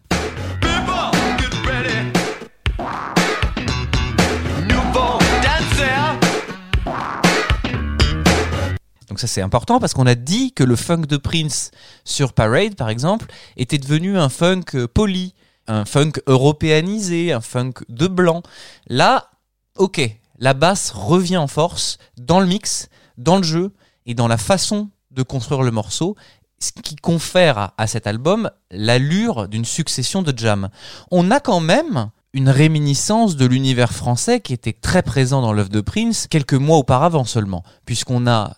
Donc 9.16 9.22
ça 9.22 9.28
c'est 9.28 9.42
important 9.42 9.80
parce 9.80 9.94
qu'on 9.94 10.08
a 10.08 10.16
dit 10.16 10.52
que 10.52 10.66
le 10.66 10.76
funk 10.76 11.04
de 11.08 11.16
Prince 11.16 11.72
sur 12.04 12.34
Parade 12.34 12.76
par 12.76 12.90
exemple 12.90 13.28
était 13.56 13.78
devenu 13.78 14.18
un 14.18 14.28
funk 14.28 14.88
poli, 14.94 15.36
un 15.68 15.86
funk 15.86 16.12
européanisé, 16.28 17.32
un 17.32 17.40
funk 17.40 17.86
de 17.88 18.08
blanc. 18.08 18.44
Là, 18.88 19.30
ok, 19.78 20.02
la 20.38 20.54
basse 20.54 20.92
revient 20.92 21.38
en 21.38 21.48
force 21.48 21.98
dans 22.18 22.42
le 22.42 22.46
mix, 22.46 22.90
dans 23.18 23.38
le 23.38 23.44
jeu 23.44 23.72
et 24.06 24.16
dans 24.16 24.28
la 24.28 24.36
façon 24.36 24.90
de 25.12 25.24
construire 25.24 25.62
le 25.62 25.72
morceau, 25.72 26.18
ce 26.60 26.74
qui 26.74 26.98
confère 26.98 27.72
à 27.78 27.88
cet 27.88 28.08
album 28.08 28.52
l'allure 28.70 29.48
d'une 29.48 29.64
succession 29.64 30.24
de 30.24 30.38
jams. 30.38 30.68
On 31.10 31.32
a 31.32 31.40
quand 31.40 31.62
même 31.62 32.10
une 32.34 32.50
réminiscence 32.50 33.38
de 33.38 33.46
l'univers 33.46 33.94
français 33.94 34.42
qui 34.42 34.52
était 34.52 34.74
très 34.74 35.04
présent 35.04 35.42
dans 35.42 35.54
l'œuvre 35.54 35.70
de 35.70 35.80
Prince 35.80 36.28
quelques 36.30 36.54
mois 36.54 36.80
auparavant 36.80 37.24
seulement, 37.24 37.64
puisqu'on 37.86 38.28
a 38.28 38.58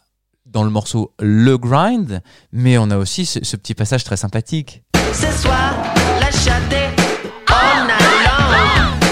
dans 0.52 0.64
le 0.64 0.69
morceau 0.69 1.14
Le 1.19 1.57
Grind, 1.57 2.22
mais 2.52 2.78
on 2.78 2.90
a 2.90 2.98
aussi 2.98 3.26
ce, 3.26 3.40
ce 3.44 3.56
petit 3.56 3.74
passage 3.76 4.03
très 4.03 4.18
sympathique. 4.18 4.84
Ce 5.14 5.32
soir, 5.41 5.74
la. 6.19 6.32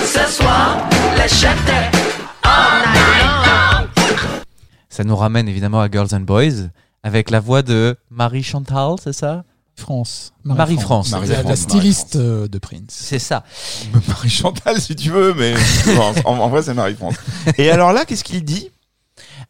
Ce 0.05 0.31
soir, 0.31 0.87
la. 1.17 1.27
Ça 4.89 5.03
nous 5.03 5.15
ramène 5.15 5.47
évidemment 5.49 5.81
à 5.81 5.89
Girls 5.89 6.07
and 6.13 6.21
Boys, 6.21 6.69
avec 7.03 7.29
la 7.29 7.39
voix 7.39 7.61
de 7.61 7.97
Marie 8.09 8.43
Chantal, 8.43 8.95
c'est 9.03 9.13
ça? 9.13 9.43
France. 9.77 10.31
Marie-France. 10.45 11.11
La- 11.11 11.17
Marie-France, 11.19 11.49
la 11.49 11.55
styliste 11.57 12.15
euh, 12.15 12.47
de 12.47 12.57
Prince. 12.59 12.83
C'est 12.89 13.19
ça. 13.19 13.43
Marie 14.07 14.29
Chantal, 14.29 14.79
si 14.79 14.95
tu 14.95 15.09
veux, 15.09 15.33
mais 15.33 15.53
en, 16.25 16.31
en 16.39 16.47
vrai, 16.47 16.61
c'est 16.63 16.73
Marie-France. 16.73 17.15
Et 17.57 17.69
alors 17.69 17.91
là, 17.91 18.05
qu'est-ce 18.05 18.23
qu'il 18.23 18.45
dit? 18.45 18.69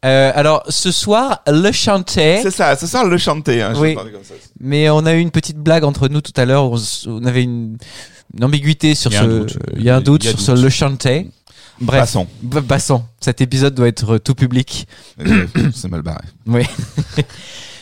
Euh, 0.04 0.30
alors, 0.34 0.62
ce 0.68 0.92
soir, 0.92 1.42
le 1.46 1.72
chanter. 1.72 2.40
C'est 2.42 2.50
ça, 2.50 2.76
ce 2.76 2.86
soir, 2.86 3.04
le 3.06 3.18
chanter. 3.18 3.62
Hein, 3.62 3.72
Oui. 3.76 3.94
parlais 3.94 4.12
comme 4.12 4.22
ça. 4.24 4.34
Mais 4.60 4.88
on 4.90 5.04
a 5.06 5.14
eu 5.14 5.20
une 5.20 5.30
petite 5.30 5.56
blague 5.58 5.84
entre 5.84 6.08
nous 6.08 6.20
tout 6.20 6.32
à 6.36 6.44
l'heure. 6.44 6.70
On, 6.70 6.76
on 7.06 7.24
avait 7.24 7.42
une, 7.42 7.76
une 8.36 8.44
ambiguïté 8.44 8.94
sur 8.94 9.10
Il 9.10 9.14
y 9.14 9.16
a 9.18 9.22
un 9.22 9.24
ce. 9.24 9.30
doute. 9.38 9.58
Il 9.76 9.82
y 9.82 9.90
a 9.90 9.96
un 9.96 10.00
doute 10.00 10.22
a 10.26 10.28
sur 10.28 10.36
doute. 10.36 10.46
ce 10.46 10.62
Le 10.62 10.68
Chanté. 10.68 11.30
Bref, 11.80 12.00
Passons. 12.00 12.26
b- 12.44 12.62
passons. 12.62 13.02
Cet 13.20 13.40
épisode 13.40 13.74
doit 13.74 13.88
être 13.88 14.16
tout 14.18 14.34
public. 14.34 14.86
C'est 15.74 15.88
mal 15.88 16.02
barré. 16.02 16.24
Oui. 16.46 16.62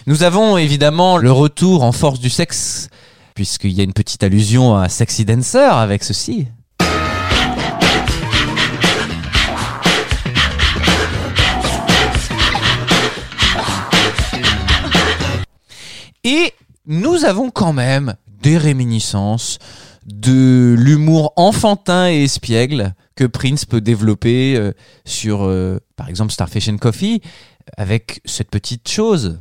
Nous 0.06 0.22
avons 0.22 0.58
évidemment 0.58 1.16
le 1.16 1.32
retour 1.32 1.82
en 1.82 1.92
force 1.92 2.20
du 2.20 2.28
sexe, 2.28 2.88
puisqu'il 3.34 3.72
y 3.72 3.80
a 3.80 3.84
une 3.84 3.92
petite 3.94 4.22
allusion 4.22 4.76
à 4.76 4.88
Sexy 4.88 5.24
Dancer 5.24 5.58
avec 5.72 6.04
ceci. 6.04 6.46
Et 16.24 16.52
nous 16.86 17.24
avons 17.24 17.50
quand 17.50 17.72
même 17.72 18.14
des 18.42 18.58
réminiscences 18.58 19.58
de 20.06 20.74
l'humour 20.78 21.32
enfantin 21.36 22.10
et 22.10 22.24
espiègle 22.24 22.94
que 23.14 23.24
Prince 23.24 23.64
peut 23.64 23.80
développer 23.80 24.56
euh, 24.56 24.72
sur, 25.04 25.44
euh, 25.44 25.78
par 25.96 26.08
exemple, 26.08 26.32
Starfish 26.32 26.68
and 26.68 26.78
Coffee, 26.78 27.22
avec 27.76 28.20
cette 28.24 28.50
petite 28.50 28.88
chose. 28.88 29.40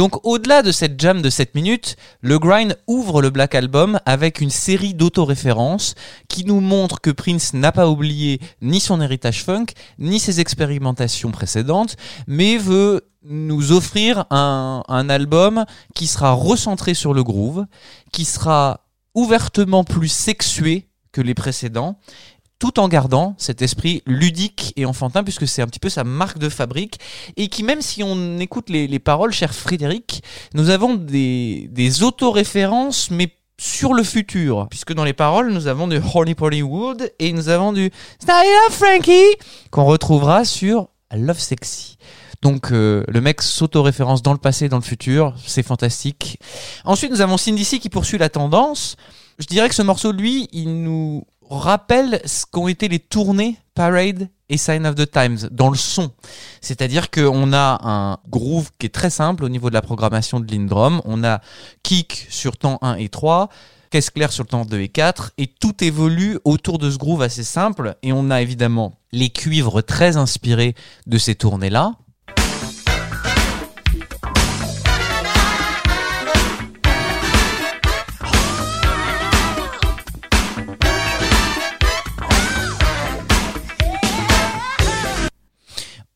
Donc 0.00 0.24
au-delà 0.24 0.62
de 0.62 0.72
cette 0.72 0.98
jam 0.98 1.20
de 1.20 1.28
7 1.28 1.54
minutes, 1.54 1.96
le 2.22 2.38
grind 2.38 2.74
ouvre 2.86 3.20
le 3.20 3.28
Black 3.28 3.54
Album 3.54 4.00
avec 4.06 4.40
une 4.40 4.48
série 4.48 4.94
d'autoréférences 4.94 5.94
qui 6.26 6.46
nous 6.46 6.60
montre 6.60 7.02
que 7.02 7.10
Prince 7.10 7.52
n'a 7.52 7.70
pas 7.70 7.86
oublié 7.86 8.40
ni 8.62 8.80
son 8.80 9.02
héritage 9.02 9.44
funk, 9.44 9.66
ni 9.98 10.18
ses 10.18 10.40
expérimentations 10.40 11.30
précédentes, 11.30 11.98
mais 12.26 12.56
veut 12.56 13.10
nous 13.24 13.72
offrir 13.72 14.24
un, 14.30 14.82
un 14.88 15.10
album 15.10 15.66
qui 15.94 16.06
sera 16.06 16.32
recentré 16.32 16.94
sur 16.94 17.12
le 17.12 17.22
groove, 17.22 17.66
qui 18.10 18.24
sera 18.24 18.86
ouvertement 19.14 19.84
plus 19.84 20.08
sexué 20.08 20.88
que 21.12 21.20
les 21.20 21.34
précédents, 21.34 21.98
tout 22.60 22.78
en 22.78 22.86
gardant 22.86 23.34
cet 23.38 23.62
esprit 23.62 24.02
ludique 24.06 24.72
et 24.76 24.86
enfantin, 24.86 25.24
puisque 25.24 25.48
c'est 25.48 25.62
un 25.62 25.66
petit 25.66 25.80
peu 25.80 25.88
sa 25.88 26.04
marque 26.04 26.38
de 26.38 26.48
fabrique, 26.48 27.00
et 27.36 27.48
qui, 27.48 27.64
même 27.64 27.82
si 27.82 28.04
on 28.04 28.38
écoute 28.38 28.68
les, 28.68 28.86
les 28.86 28.98
paroles, 29.00 29.32
cher 29.32 29.52
Frédéric, 29.52 30.22
nous 30.54 30.70
avons 30.70 30.94
des, 30.94 31.68
des 31.72 32.02
autoréférences, 32.04 33.10
mais 33.10 33.32
sur 33.58 33.92
le 33.92 34.02
futur, 34.02 34.68
puisque 34.70 34.94
dans 34.94 35.04
les 35.04 35.12
paroles, 35.12 35.52
nous 35.52 35.66
avons 35.66 35.88
du 35.88 35.98
Horny 35.98 36.34
Polly 36.34 36.62
Wood 36.62 37.12
et 37.18 37.32
nous 37.32 37.48
avons 37.48 37.72
du 37.72 37.90
Style 38.18 38.70
Frankie, 38.70 39.36
qu'on 39.70 39.84
retrouvera 39.84 40.44
sur 40.44 40.88
Love 41.12 41.38
Sexy. 41.38 41.96
Donc 42.42 42.72
euh, 42.72 43.04
le 43.06 43.20
mec 43.20 43.42
s'auto-référence 43.42 44.22
dans 44.22 44.32
le 44.32 44.38
passé, 44.38 44.68
dans 44.68 44.78
le 44.78 44.82
futur, 44.82 45.34
c'est 45.44 45.62
fantastique. 45.62 46.38
Ensuite, 46.84 47.10
nous 47.10 47.20
avons 47.20 47.36
Cindy 47.36 47.64
C 47.64 47.78
qui 47.78 47.90
poursuit 47.90 48.16
la 48.16 48.30
tendance. 48.30 48.96
Je 49.38 49.46
dirais 49.46 49.68
que 49.68 49.74
ce 49.74 49.82
morceau, 49.82 50.12
lui, 50.12 50.48
il 50.52 50.82
nous 50.82 51.26
rappelle 51.58 52.20
ce 52.24 52.46
qu'ont 52.46 52.68
été 52.68 52.88
les 52.88 52.98
tournées 52.98 53.58
Parade 53.74 54.28
et 54.48 54.56
Sign 54.56 54.86
of 54.86 54.94
the 54.94 55.10
Times 55.10 55.48
dans 55.50 55.70
le 55.70 55.76
son. 55.76 56.10
C'est-à-dire 56.60 57.10
qu'on 57.10 57.52
a 57.52 57.80
un 57.82 58.18
groove 58.28 58.70
qui 58.78 58.86
est 58.86 58.94
très 58.94 59.10
simple 59.10 59.44
au 59.44 59.48
niveau 59.48 59.68
de 59.68 59.74
la 59.74 59.82
programmation 59.82 60.40
de 60.40 60.52
Lindrum. 60.52 61.00
On 61.04 61.24
a 61.24 61.40
kick 61.82 62.26
sur 62.28 62.56
temps 62.56 62.78
1 62.82 62.96
et 62.96 63.08
3, 63.08 63.48
caisse 63.90 64.10
claire 64.10 64.32
sur 64.32 64.44
le 64.44 64.48
temps 64.48 64.64
2 64.64 64.80
et 64.80 64.88
4, 64.88 65.32
et 65.38 65.46
tout 65.46 65.82
évolue 65.82 66.38
autour 66.44 66.78
de 66.78 66.90
ce 66.90 66.98
groove 66.98 67.22
assez 67.22 67.44
simple. 67.44 67.96
Et 68.02 68.12
on 68.12 68.30
a 68.30 68.42
évidemment 68.42 68.98
les 69.12 69.30
cuivres 69.30 69.82
très 69.82 70.16
inspirés 70.16 70.74
de 71.06 71.18
ces 71.18 71.34
tournées-là. 71.34 71.92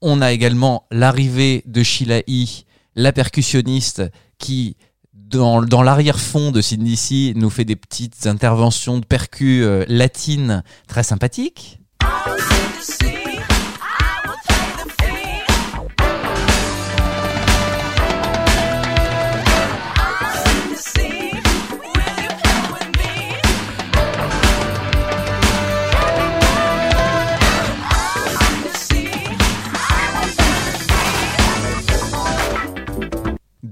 On 0.06 0.20
a 0.20 0.32
également 0.32 0.86
l'arrivée 0.90 1.62
de 1.64 1.82
Sheila 1.82 2.20
la 2.94 3.10
percussionniste, 3.10 4.02
qui, 4.36 4.76
dans, 5.14 5.62
dans 5.62 5.82
l'arrière-fond 5.82 6.50
de 6.50 6.60
Cindy 6.60 7.32
nous 7.36 7.48
fait 7.48 7.64
des 7.64 7.74
petites 7.74 8.26
interventions 8.26 8.98
de 8.98 9.06
percus 9.06 9.64
euh, 9.64 9.86
latines 9.88 10.62
très 10.88 11.04
sympathiques. 11.04 11.80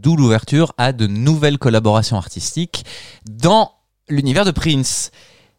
D'où 0.03 0.17
l'ouverture 0.17 0.73
à 0.79 0.93
de 0.93 1.07
nouvelles 1.07 1.59
collaborations 1.59 2.17
artistiques 2.17 2.85
dans 3.25 3.71
l'univers 4.09 4.45
de 4.45 4.51
Prince. 4.51 5.13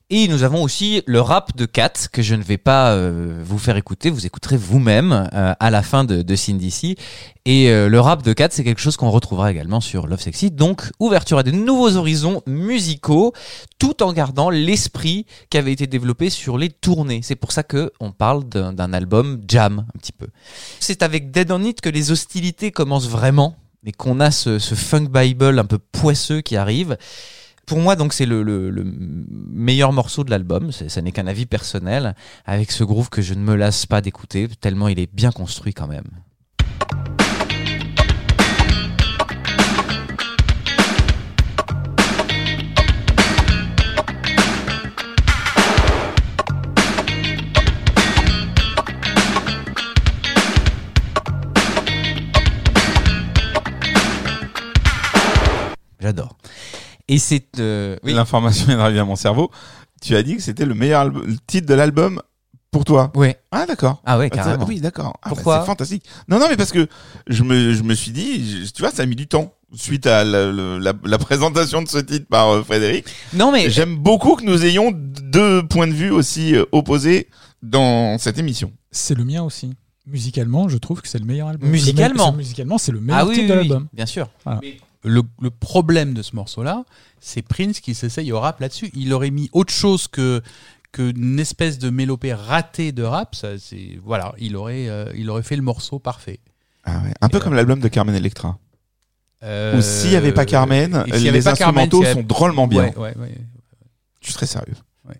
Et 0.10 0.28
nous 0.28 0.44
avons 0.44 0.62
aussi 0.62 1.02
le 1.06 1.22
rap 1.22 1.56
de 1.56 1.66
Kat 1.66 1.94
que 2.12 2.22
je 2.22 2.36
ne 2.36 2.44
vais 2.44 2.58
pas 2.58 2.92
euh, 2.92 3.42
vous 3.44 3.58
faire 3.58 3.78
écouter, 3.78 4.10
vous 4.10 4.26
écouterez 4.26 4.58
vous-même 4.58 5.30
euh, 5.34 5.54
à 5.58 5.70
la 5.72 5.82
fin 5.82 6.04
de, 6.04 6.22
de 6.22 6.36
Cindy. 6.36 6.96
Et 7.46 7.70
euh, 7.70 7.88
le 7.88 8.00
rap 8.02 8.22
de 8.22 8.34
Kat, 8.34 8.50
c'est 8.52 8.66
quelque 8.66 8.82
chose 8.82 8.98
qu'on 8.98 9.10
retrouvera 9.12 9.50
également 9.50 9.80
sur 9.80 10.06
Love 10.06 10.20
Sexy. 10.20 10.52
Donc, 10.52 10.92
ouverture 11.00 11.38
à 11.38 11.44
de 11.44 11.52
nouveaux 11.52 11.96
horizons 11.96 12.42
musicaux, 12.46 13.34
tout 13.80 14.04
en 14.04 14.12
gardant 14.12 14.50
l'esprit 14.50 15.26
qui 15.50 15.58
avait 15.58 15.72
été 15.72 15.88
développé 15.88 16.30
sur 16.30 16.58
les 16.58 16.70
tournées. 16.70 17.22
C'est 17.24 17.38
pour 17.38 17.54
ça 17.54 17.64
que 17.64 17.94
on 18.02 18.12
parle 18.12 18.44
d'un 18.44 18.94
album 18.94 19.42
jam 19.48 19.86
un 19.88 19.98
petit 20.00 20.12
peu. 20.12 20.28
C'est 20.82 21.02
avec 21.02 21.32
Dead 21.32 21.50
on 21.50 21.64
It 21.64 21.80
que 21.80 21.90
les 21.90 22.12
hostilités 22.12 22.72
commencent 22.72 23.10
vraiment 23.10 23.56
et 23.86 23.92
qu'on 23.92 24.20
a 24.20 24.32
ce, 24.32 24.60
ce 24.60 24.76
funk 24.76 25.10
bible 25.10 25.60
un 25.60 25.66
peu 25.66 25.78
poisseux 25.80 26.42
qui 26.42 26.56
arrive. 26.56 26.98
Pour 27.66 27.80
moi, 27.80 27.96
donc, 27.96 28.12
c'est 28.14 28.26
le, 28.26 28.44
le- 28.44 28.70
le 28.70 28.84
meilleur 28.86 29.94
morceau 29.94 30.24
de 30.24 30.30
l'album. 30.30 30.72
Ça 30.72 31.02
n'est 31.02 31.12
qu'un 31.14 31.28
avis 31.28 31.46
personnel, 31.46 32.16
avec 32.46 32.72
ce 32.72 32.84
groove 32.84 33.10
que 33.10 33.22
je 33.22 33.34
ne 33.34 33.40
me 33.42 33.56
lasse 33.56 33.86
pas 33.86 34.02
d'écouter, 34.02 34.48
tellement 34.60 34.88
il 34.90 35.00
est 35.00 35.14
bien 35.14 35.32
construit 35.32 35.74
quand 35.74 35.88
même. 35.88 36.08
J'adore. 56.04 56.38
Et 57.08 57.18
c'est 57.18 57.60
euh, 57.60 57.98
oui. 58.04 58.14
L'information 58.14 58.70
est 58.70 58.76
arrivée 58.76 59.00
à 59.00 59.06
mon 59.06 59.16
cerveau. 59.16 59.50
Tu 60.02 60.16
as 60.16 60.24
dit 60.24 60.36
que 60.36 60.42
c'était 60.42 60.66
le 60.66 60.74
meilleur 60.74 61.06
albu- 61.08 61.26
le 61.26 61.36
titre 61.48 61.66
de 61.68 61.74
l'album 61.74 62.22
pour 62.72 62.84
toi. 62.86 63.12
Ouais. 63.16 63.40
Ah 63.52 63.66
d'accord. 63.66 64.02
Ah 64.06 64.18
ouais, 64.18 64.30
Ah, 64.32 64.36
ça- 64.38 64.44
carrément. 64.44 64.66
oui, 64.66 64.82
d'accord. 64.82 65.14
Ah, 65.22 65.30
bah, 65.30 65.30
Pourquoi 65.36 65.60
C'est 65.62 65.66
fantastique. 65.66 66.04
Non, 66.28 66.40
non, 66.40 66.48
mais 66.50 66.58
parce 66.58 66.72
que 66.72 66.88
je 67.28 67.44
me, 67.44 67.74
je 67.74 67.84
me 67.84 67.94
suis 67.94 68.12
dit, 68.12 68.66
je- 68.66 68.72
tu 68.72 68.82
vois, 68.82 68.92
ça 68.92 69.04
a 69.04 69.06
mis 69.06 69.16
du 69.16 69.28
temps 69.28 69.54
suite 69.76 70.06
à 70.08 70.24
la, 70.24 70.52
le- 70.52 70.78
la- 70.80 70.94
la 71.06 71.18
présentation 71.18 71.82
de 71.82 71.88
ce 71.88 71.98
titre 72.00 72.26
par 72.30 72.50
euh, 72.50 72.64
Frédéric. 72.64 73.06
Non 73.34 73.52
mais 73.52 73.70
J'aime 73.70 73.96
beaucoup 73.96 74.36
que 74.36 74.44
nous 74.44 74.66
ayons 74.66 74.92
deux 74.94 75.66
points 75.68 75.88
de 75.88 75.94
vue 75.94 76.12
aussi 76.12 76.56
euh, 76.56 76.66
opposés 76.74 77.28
dans 77.62 78.18
cette 78.18 78.38
émission. 78.38 78.72
C'est 78.92 79.16
le 79.16 79.24
mien 79.26 79.42
aussi. 79.44 79.74
Musicalement, 80.06 80.68
je 80.68 80.78
trouve 80.78 81.02
que 81.02 81.08
c'est 81.08 81.18
le 81.20 81.26
meilleur 81.26 81.48
album. 81.48 81.70
Musicalement 81.70 82.26
Le 82.32 82.32
me- 82.32 82.34
c'est- 82.34 82.38
Musicalement, 82.38 82.78
c'est 82.78 82.92
le 82.92 83.00
meilleur 83.00 83.22
ah 83.22 83.26
oui, 83.26 83.36
titre 83.36 83.46
oui, 83.46 83.50
de 83.56 83.62
oui, 83.62 83.68
l'album. 83.70 83.88
bien 83.94 84.06
sûr. 84.06 84.30
Le, 85.04 85.22
le 85.42 85.50
problème 85.50 86.14
de 86.14 86.22
ce 86.22 86.36
morceau-là, 86.36 86.84
c'est 87.20 87.42
Prince 87.42 87.80
qui 87.80 87.96
s'essaye 87.96 88.32
au 88.32 88.40
rap 88.40 88.60
là-dessus. 88.60 88.90
Il 88.94 89.14
aurait 89.14 89.32
mis 89.32 89.50
autre 89.54 89.74
chose 89.74 90.08
que 90.08 90.42
qu'une 90.92 91.40
espèce 91.40 91.80
de 91.80 91.90
mélopée 91.90 92.34
ratée 92.34 92.92
de 92.92 93.04
rap. 93.04 93.36
Ça, 93.36 93.58
c'est 93.58 94.00
voilà, 94.04 94.34
il 94.38 94.56
aurait, 94.56 94.88
euh, 94.88 95.12
il 95.16 95.30
aurait 95.30 95.44
fait 95.44 95.56
le 95.56 95.64
morceau 95.64 96.00
parfait. 96.00 96.40
Ah 96.86 97.02
ouais. 97.04 97.14
Un 97.20 97.30
peu 97.30 97.38
Et, 97.38 97.42
comme 97.42 97.56
l'album 97.56 97.80
de 97.80 97.88
Carmen 97.88 98.16
Electra. 98.16 98.58
Euh, 99.44 99.78
Où 99.78 99.82
s'il 99.82 100.12
n'y 100.12 100.16
avait 100.16 100.32
pas 100.32 100.46
Carmen, 100.46 101.04
les 101.08 101.42
pas 101.42 101.52
instrumentaux 101.52 102.06
sont 102.06 102.22
drôlement 102.22 102.68
bien. 102.68 102.84
Ouais, 102.84 102.98
ouais, 102.98 103.14
ouais. 103.18 103.38
Tu 104.22 104.32
serais 104.32 104.46
sérieux. 104.46 104.76
Ouais. 105.10 105.20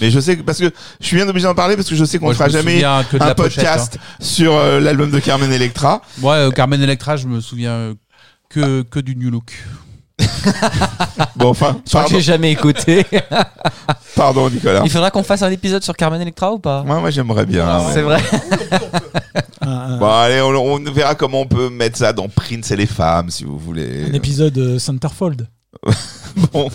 Mais 0.00 0.10
je 0.10 0.20
sais 0.20 0.38
que 0.38 0.42
parce 0.42 0.58
que 0.58 0.72
je 1.00 1.06
suis 1.06 1.16
bien 1.16 1.28
obligé 1.28 1.46
d'en 1.46 1.54
parler 1.54 1.76
parce 1.76 1.88
que 1.88 1.96
je 1.96 2.04
sais 2.04 2.18
qu'on 2.18 2.28
ne 2.28 2.32
je 2.32 2.38
fera 2.38 2.48
jamais 2.48 2.82
un 2.84 3.02
pochette, 3.02 3.22
hein. 3.22 3.34
podcast 3.34 3.98
sur 4.20 4.54
euh, 4.54 4.80
l'album 4.80 5.10
de 5.10 5.18
Carmen 5.18 5.52
Electra. 5.52 6.00
Euh, 6.24 6.50
Carmen 6.50 6.80
Electra, 6.80 7.16
je 7.16 7.26
me 7.26 7.40
souviens 7.40 7.94
que, 8.48 8.82
que 8.82 9.00
du 9.00 9.16
New 9.16 9.30
Look. 9.30 9.52
Bon, 11.36 11.48
enfin, 11.50 11.80
Je 11.84 11.90
crois 11.90 12.04
que 12.04 12.10
j'ai 12.10 12.20
jamais 12.20 12.50
écouté. 12.52 13.04
pardon 14.16 14.50
Nicolas. 14.50 14.82
Il 14.84 14.90
faudra 14.90 15.10
qu'on 15.10 15.22
fasse 15.22 15.42
un 15.42 15.50
épisode 15.50 15.82
sur 15.84 15.96
Carmen 15.96 16.20
Electra 16.20 16.52
ou 16.52 16.58
pas? 16.58 16.82
Moi, 16.82 16.98
moi 16.98 17.10
j'aimerais 17.10 17.46
bien. 17.46 17.78
ouais. 17.86 17.92
C'est 17.92 18.02
vrai. 18.02 18.20
Un 19.60 19.68
un, 19.68 19.98
Bon, 19.98 20.10
allez, 20.10 20.40
on, 20.40 20.48
on 20.50 20.82
verra 20.92 21.14
comment 21.14 21.42
on 21.42 21.46
peut 21.46 21.70
mettre 21.70 21.98
ça 21.98 22.12
dans 22.12 22.28
Prince 22.28 22.70
et 22.72 22.76
les 22.76 22.86
femmes, 22.86 23.30
si 23.30 23.44
vous 23.44 23.58
voulez. 23.58 24.06
un 24.10 24.12
épisode 24.14 24.56
euh, 24.58 24.78
Centerfold. 24.78 25.46
Bon, 26.52 26.68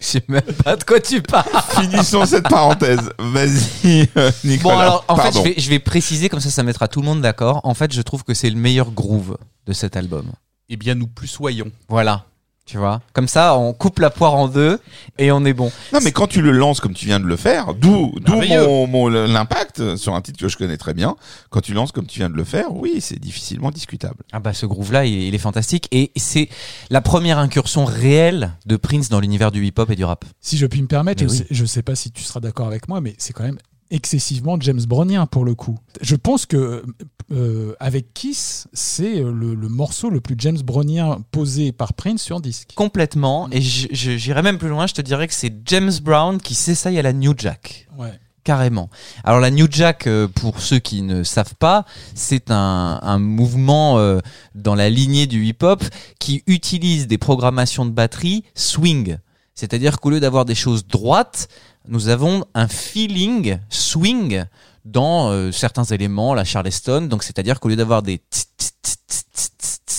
Je 0.00 0.06
sais 0.06 0.22
même 0.28 0.42
pas 0.64 0.76
de 0.76 0.84
quoi 0.84 0.98
tu 1.00 1.22
parles. 1.22 1.44
finissons 1.80 2.26
cette 2.26 2.48
parenthèse. 2.48 3.10
Vas-y, 3.18 4.08
euh, 4.16 4.30
Nicolas. 4.44 4.74
Bon, 4.74 4.80
alors, 4.80 5.04
en 5.08 5.16
fait, 5.16 5.32
je 5.32 5.42
vais, 5.42 5.54
je 5.58 5.70
vais 5.70 5.78
préciser, 5.78 6.28
comme 6.28 6.40
ça, 6.40 6.50
ça 6.50 6.62
mettra 6.64 6.88
tout 6.88 7.00
le 7.00 7.06
monde 7.06 7.20
d'accord. 7.20 7.60
En 7.64 7.74
fait, 7.74 7.92
je 7.92 8.02
trouve 8.02 8.24
que 8.24 8.34
c'est 8.34 8.50
le 8.50 8.56
meilleur 8.56 8.90
groove 8.90 9.36
de 9.66 9.72
cet 9.72 9.96
album. 9.96 10.26
Eh 10.68 10.76
bien, 10.76 10.94
nous 10.94 11.06
plus 11.06 11.28
soyons. 11.28 11.70
Voilà. 11.88 12.26
Tu 12.64 12.78
vois? 12.78 13.00
Comme 13.12 13.28
ça, 13.28 13.56
on 13.56 13.72
coupe 13.72 14.00
la 14.00 14.10
poire 14.10 14.34
en 14.34 14.48
deux 14.48 14.80
et 15.18 15.30
on 15.30 15.44
est 15.44 15.52
bon. 15.52 15.70
Non, 15.92 16.00
mais 16.02 16.10
quand 16.10 16.26
tu 16.26 16.42
le 16.42 16.50
lances 16.50 16.80
comme 16.80 16.94
tu 16.94 17.06
viens 17.06 17.20
de 17.20 17.24
le 17.24 17.36
faire, 17.36 17.74
d'où 17.74 18.12
mon, 18.26 18.86
mon- 18.88 19.06
l'impact 19.06 19.94
sur 19.94 20.16
un 20.16 20.20
titre 20.20 20.40
que 20.40 20.48
je 20.48 20.56
connais 20.56 20.76
très 20.76 20.92
bien. 20.92 21.14
Quand 21.50 21.60
tu 21.60 21.74
lances 21.74 21.92
comme 21.92 22.06
tu 22.06 22.18
viens 22.18 22.28
de 22.28 22.34
le 22.34 22.42
faire, 22.42 22.74
oui, 22.74 22.96
c'est 23.00 23.20
difficilement 23.20 23.70
discutable. 23.70 24.16
Ah 24.32 24.40
bah 24.40 24.52
ce 24.52 24.66
groove 24.66 24.90
là 24.90 25.04
il, 25.06 25.12
il 25.14 25.32
est 25.32 25.38
fantastique 25.38 25.86
et 25.92 26.10
c'est 26.16 26.48
la 26.90 27.00
première 27.00 27.38
incursion 27.38 27.84
réelle 27.84 28.50
de 28.66 28.74
Prince 28.76 29.10
dans 29.10 29.20
l'univers 29.20 29.52
du 29.52 29.64
hip-hop 29.64 29.88
et 29.90 29.94
du 29.94 30.02
rap. 30.04 30.24
Si 30.40 30.58
je 30.58 30.66
puis 30.66 30.82
me 30.82 30.88
permettre, 30.88 31.22
Mais 31.22 31.28
je, 31.28 31.32
oui. 31.34 31.38
sais, 31.38 31.46
je 31.48 31.64
sais 31.64 31.82
pas 31.82 31.94
si 31.94 32.10
tu 32.10 32.24
seras 32.24 32.40
d'accord 32.40 32.66
avec 32.66 32.88
moi, 32.88 33.00
mais 33.00 33.14
c'est 33.18 33.32
quand 33.32 33.44
même 33.44 33.58
excessivement 33.92 34.58
James 34.60 34.82
Brownien 34.88 35.26
pour 35.26 35.44
le 35.44 35.54
coup. 35.54 35.78
Je 36.00 36.16
pense 36.16 36.46
que 36.46 36.84
euh, 37.32 37.74
avec 37.80 38.14
Kiss, 38.14 38.68
c'est 38.72 39.20
euh, 39.20 39.32
le, 39.32 39.54
le 39.54 39.68
morceau 39.68 40.10
le 40.10 40.20
plus 40.20 40.36
James 40.38 40.58
Brownien 40.62 41.18
posé 41.32 41.72
par 41.72 41.92
Prince 41.94 42.22
sur 42.22 42.40
disque. 42.40 42.70
Complètement 42.76 43.48
et 43.50 43.60
je- 43.60 43.88
j'irais 43.92 44.42
même 44.42 44.58
plus 44.58 44.68
loin, 44.68 44.86
je 44.86 44.94
te 44.94 45.02
dirais 45.02 45.26
que 45.26 45.34
c'est 45.34 45.52
James 45.66 45.92
Brown 46.02 46.38
qui 46.40 46.54
s'essaye 46.54 46.98
à 46.98 47.02
la 47.02 47.12
New 47.12 47.34
Jack. 47.36 47.88
Ouais. 47.98 48.12
Carrément. 48.44 48.90
Alors 49.24 49.40
la 49.40 49.50
New 49.50 49.66
Jack, 49.68 50.06
euh, 50.06 50.28
pour 50.28 50.60
ceux 50.60 50.78
qui 50.78 51.02
ne 51.02 51.24
savent 51.24 51.56
pas, 51.56 51.84
c'est 52.14 52.52
un, 52.52 53.00
un 53.02 53.18
mouvement 53.18 53.98
euh, 53.98 54.20
dans 54.54 54.76
la 54.76 54.88
lignée 54.88 55.26
du 55.26 55.44
hip-hop 55.46 55.82
qui 56.20 56.44
utilise 56.46 57.08
des 57.08 57.18
programmations 57.18 57.84
de 57.84 57.90
batterie 57.90 58.44
swing. 58.54 59.16
C'est-à-dire 59.56 59.98
qu'au 59.98 60.10
lieu 60.10 60.20
d'avoir 60.20 60.44
des 60.44 60.54
choses 60.54 60.86
droites, 60.86 61.48
nous 61.88 62.06
avons 62.08 62.44
un 62.54 62.68
feeling 62.68 63.58
swing 63.68 64.44
dans 64.86 65.30
euh, 65.30 65.50
certains 65.50 65.84
éléments, 65.84 66.32
la 66.32 66.44
Charleston. 66.44 67.02
Donc, 67.02 67.24
c'est-à-dire 67.24 67.60
qu'au 67.60 67.68
lieu 67.68 67.76
d'avoir 67.76 68.02
des 68.02 68.22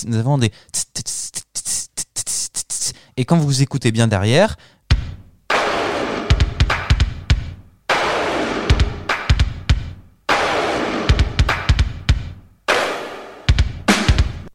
nous 0.05 0.17
avons 0.17 0.37
des 0.37 0.51
et 3.17 3.25
quand 3.25 3.37
vous 3.37 3.63
écoutez 3.63 3.91
bien 3.91 4.07
derrière, 4.07 4.57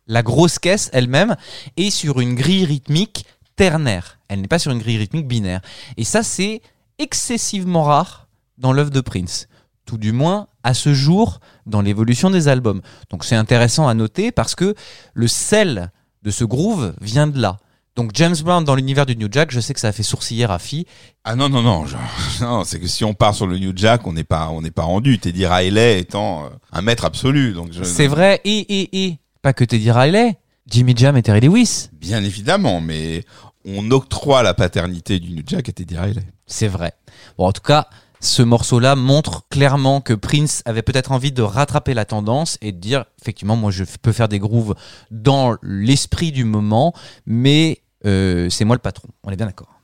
la 0.07 0.23
grosse 0.23 0.61
caisse 0.61 0.91
elle-même 0.93 1.37
est 1.77 1.91
sur 1.91 2.21
une 2.21 2.37
grille 2.37 2.65
rythmique 2.65 3.27
ternaire. 3.57 4.21
Elle 4.29 4.41
n'est 4.41 4.49
pas 4.49 4.61
sur 4.61 4.71
une 4.71 4.79
grille 4.79 4.99
rythmique 4.99 5.27
binaire. 5.27 5.61
Et 5.97 6.05
ça, 6.05 6.23
c'est 6.23 6.63
excessivement 6.99 7.83
rare 7.83 8.29
dans 8.59 8.73
l'œuvre 8.73 8.91
de 8.91 9.01
Prince. 9.01 9.49
Tout 9.87 9.99
du 9.99 10.13
moins 10.13 10.47
à 10.63 10.75
ce 10.75 10.95
jour 10.95 11.41
dans 11.67 11.81
l'évolution 11.81 12.31
des 12.31 12.49
albums. 12.49 12.81
Donc 13.11 13.25
c'est 13.25 13.35
intéressant 13.37 13.89
à 13.89 13.95
noter 13.95 14.31
parce 14.33 14.55
que 14.55 14.75
le 15.15 15.29
sel 15.29 15.91
de 16.23 16.31
ce 16.31 16.45
groove 16.45 16.95
vient 17.01 17.27
de 17.27 17.41
là. 17.41 17.59
Donc 17.95 18.13
James 18.15 18.37
Brown 18.43 18.65
dans 18.65 18.75
l'univers 18.75 19.05
du 19.05 19.17
New 19.17 19.29
Jack, 19.31 19.51
je 19.51 19.61
sais 19.61 19.75
que 19.75 19.81
ça 19.81 19.89
a 19.89 19.93
fait 19.93 20.03
sourciller 20.03 20.47
Rafi. 20.47 20.87
Ah 21.25 21.37
non, 21.37 21.49
non, 21.51 21.61
non, 21.63 21.85
non, 22.41 22.65
c'est 22.65 22.81
que 22.81 22.87
si 22.87 23.05
on 23.05 23.13
part 23.13 23.35
sur 23.35 23.47
le 23.47 23.59
New 23.59 23.73
Jack, 23.77 24.07
on 24.07 24.13
n'est 24.15 24.25
pas, 24.25 24.49
on 24.49 24.63
n'est 24.63 24.71
pas 24.71 24.85
rendu. 24.85 25.19
Teddy 25.19 25.45
Riley 25.47 25.99
étant 26.01 26.45
euh, 26.45 26.49
un 26.73 26.81
maître 26.81 27.05
absolu, 27.05 27.53
donc 27.53 27.73
je- 27.73 27.83
C'est 27.83 28.07
vrai, 28.07 28.41
et, 28.45 28.59
et, 28.81 29.05
et, 29.07 29.19
pas 29.43 29.53
que 29.53 29.65
Teddy 29.65 29.91
Riley, 29.91 30.39
Jimmy 30.69 30.95
Jam 30.97 31.17
et 31.19 31.23
Terry 31.23 31.41
Lewis. 31.41 31.89
Bien 31.93 32.23
évidemment, 32.25 32.81
mais 32.81 33.25
on 33.67 33.91
octroie 33.91 34.43
la 34.43 34.55
paternité 34.55 35.19
du 35.19 35.31
New 35.33 35.43
Jack 35.47 35.69
à 35.69 35.73
Teddy 35.73 35.99
Riley. 35.99 36.23
C'est 36.47 36.69
vrai. 36.69 36.95
Bon, 37.37 37.47
en 37.47 37.53
tout 37.53 37.61
cas, 37.63 37.89
ce 38.23 38.41
morceau-là 38.41 38.95
montre 38.95 39.49
clairement 39.51 40.01
que 40.01 40.13
Prince 40.15 40.63
avait 40.65 40.83
peut-être 40.83 41.11
envie 41.11 41.33
de 41.33 41.43
rattraper 41.43 41.93
la 41.93 42.05
tendance 42.05 42.57
et 42.63 42.71
de 42.71 42.79
dire, 42.79 43.05
effectivement, 43.21 43.57
moi 43.57 43.73
je 43.73 43.83
peux 44.01 44.13
faire 44.13 44.29
des 44.29 44.39
grooves 44.39 44.77
dans 45.11 45.57
l'esprit 45.61 46.31
du 46.31 46.45
moment, 46.45 46.95
mais 47.27 47.83
euh, 48.07 48.49
c'est 48.49 48.65
moi 48.65 48.77
le 48.77 48.81
patron. 48.81 49.09
On 49.25 49.31
est 49.31 49.37
bien 49.37 49.47
d'accord. 49.47 49.81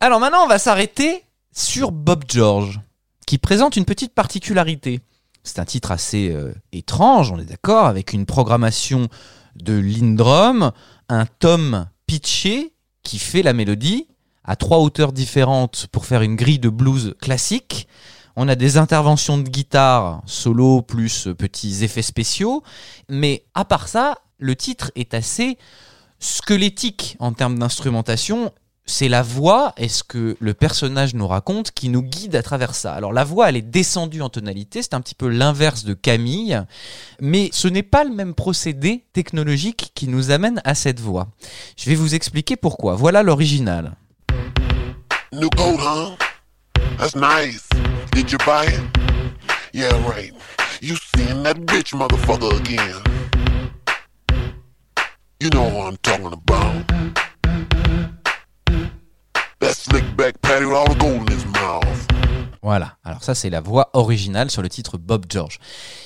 Alors 0.00 0.18
maintenant, 0.18 0.42
on 0.44 0.48
va 0.48 0.58
s'arrêter 0.58 1.24
sur 1.52 1.92
Bob 1.92 2.24
George, 2.28 2.80
qui 3.26 3.38
présente 3.38 3.76
une 3.76 3.84
petite 3.84 4.12
particularité. 4.12 5.00
C'est 5.44 5.60
un 5.60 5.64
titre 5.64 5.92
assez 5.92 6.32
euh, 6.32 6.52
étrange, 6.72 7.30
on 7.30 7.38
est 7.38 7.44
d'accord, 7.44 7.86
avec 7.86 8.12
une 8.12 8.26
programmation 8.26 9.08
de 9.54 9.74
Lindrum, 9.74 10.72
un 11.08 11.26
tome 11.26 11.86
pitché 12.08 12.72
qui 13.04 13.20
fait 13.20 13.42
la 13.42 13.52
mélodie 13.52 14.07
à 14.48 14.56
trois 14.56 14.78
hauteurs 14.78 15.12
différentes 15.12 15.86
pour 15.92 16.06
faire 16.06 16.22
une 16.22 16.34
grille 16.34 16.58
de 16.58 16.70
blues 16.70 17.14
classique. 17.20 17.86
On 18.34 18.48
a 18.48 18.54
des 18.54 18.78
interventions 18.78 19.36
de 19.36 19.46
guitare 19.46 20.22
solo 20.24 20.80
plus 20.80 21.28
petits 21.36 21.84
effets 21.84 22.02
spéciaux, 22.02 22.62
mais 23.10 23.44
à 23.54 23.66
part 23.66 23.88
ça, 23.88 24.16
le 24.38 24.56
titre 24.56 24.90
est 24.96 25.12
assez 25.12 25.58
squelettique 26.18 27.16
en 27.18 27.32
termes 27.32 27.58
d'instrumentation. 27.58 28.50
C'est 28.86 29.10
la 29.10 29.20
voix 29.22 29.74
et 29.76 29.88
ce 29.88 30.02
que 30.02 30.38
le 30.40 30.54
personnage 30.54 31.14
nous 31.14 31.26
raconte 31.26 31.72
qui 31.72 31.90
nous 31.90 32.00
guide 32.00 32.34
à 32.34 32.42
travers 32.42 32.74
ça? 32.74 32.94
Alors 32.94 33.12
la 33.12 33.24
voix, 33.24 33.50
elle 33.50 33.56
est 33.56 33.60
descendue 33.60 34.22
en 34.22 34.30
tonalité, 34.30 34.80
c'est 34.80 34.94
un 34.94 35.02
petit 35.02 35.14
peu 35.14 35.28
l'inverse 35.28 35.84
de 35.84 35.92
Camille, 35.92 36.62
mais 37.20 37.50
ce 37.52 37.68
n'est 37.68 37.82
pas 37.82 38.02
le 38.02 38.14
même 38.14 38.32
procédé 38.32 39.04
technologique 39.12 39.92
qui 39.94 40.08
nous 40.08 40.30
amène 40.30 40.62
à 40.64 40.74
cette 40.74 41.00
voix. 41.00 41.28
Je 41.76 41.90
vais 41.90 41.96
vous 41.96 42.14
expliquer 42.14 42.56
pourquoi. 42.56 42.94
Voilà 42.94 43.22
l'original. 43.22 43.94
New 45.30 45.50
coat, 45.50 45.76
huh? 45.78 46.16
That's 46.96 47.14
nice. 47.14 47.68
Did 48.12 48.32
you 48.32 48.38
buy 48.46 48.64
it? 48.64 48.80
Yeah, 49.74 49.92
right. 50.08 50.32
You 50.80 50.96
seeing 50.96 51.42
that 51.42 51.56
bitch 51.66 51.92
motherfucker 51.92 52.58
again. 52.58 52.96
You 55.38 55.50
know 55.50 55.64
what 55.64 55.86
I'm 55.86 55.98
talking 55.98 56.32
about. 56.32 56.88
That 59.60 59.76
slick 59.76 60.16
back 60.16 60.40
patty 60.40 60.64
with 60.64 60.74
all 60.74 60.88
the 60.88 60.98
gold 60.98 61.20
in 61.20 61.36
his 61.36 61.44
mouth. 61.44 62.06
Voilà, 62.62 62.96
alors 63.04 63.22
ça 63.22 63.34
c'est 63.34 63.50
la 63.50 63.60
voix 63.60 63.90
originale 63.92 64.50
sur 64.50 64.62
le 64.62 64.70
titre 64.70 64.96
Bob 64.96 65.26
George. 65.28 65.58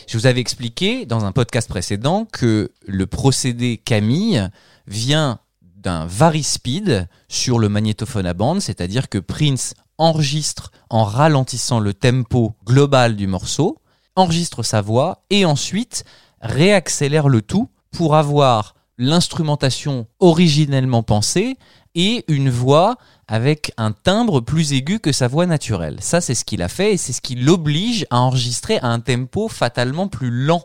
Je 0.08 0.18
vous 0.18 0.26
avais 0.26 0.40
expliqué 0.40 1.06
dans 1.06 1.24
un 1.24 1.32
podcast 1.32 1.68
précédent 1.68 2.24
que 2.24 2.72
le 2.86 3.06
procédé 3.06 3.78
Camille 3.78 4.48
vient 4.88 5.38
d'un 5.82 6.06
varispeed 6.06 7.08
sur 7.28 7.58
le 7.58 7.68
magnétophone 7.68 8.26
à 8.26 8.34
bande, 8.34 8.60
c'est-à-dire 8.60 9.08
que 9.08 9.18
Prince 9.18 9.74
enregistre 9.98 10.70
en 10.90 11.04
ralentissant 11.04 11.80
le 11.80 11.92
tempo 11.92 12.54
global 12.64 13.16
du 13.16 13.26
morceau, 13.26 13.78
enregistre 14.16 14.62
sa 14.62 14.80
voix 14.80 15.24
et 15.30 15.44
ensuite 15.44 16.04
réaccélère 16.40 17.28
le 17.28 17.42
tout 17.42 17.68
pour 17.90 18.16
avoir 18.16 18.74
l'instrumentation 18.98 20.06
originellement 20.20 21.02
pensée 21.02 21.56
et 21.94 22.24
une 22.28 22.50
voix 22.50 22.96
avec 23.26 23.72
un 23.76 23.92
timbre 23.92 24.40
plus 24.40 24.72
aigu 24.72 24.98
que 24.98 25.12
sa 25.12 25.28
voix 25.28 25.46
naturelle. 25.46 25.96
Ça, 26.00 26.20
c'est 26.20 26.34
ce 26.34 26.44
qu'il 26.44 26.62
a 26.62 26.68
fait 26.68 26.94
et 26.94 26.96
c'est 26.96 27.12
ce 27.12 27.20
qui 27.20 27.34
l'oblige 27.34 28.06
à 28.10 28.20
enregistrer 28.20 28.78
à 28.78 28.88
un 28.88 29.00
tempo 29.00 29.48
fatalement 29.48 30.08
plus 30.08 30.30
lent. 30.30 30.64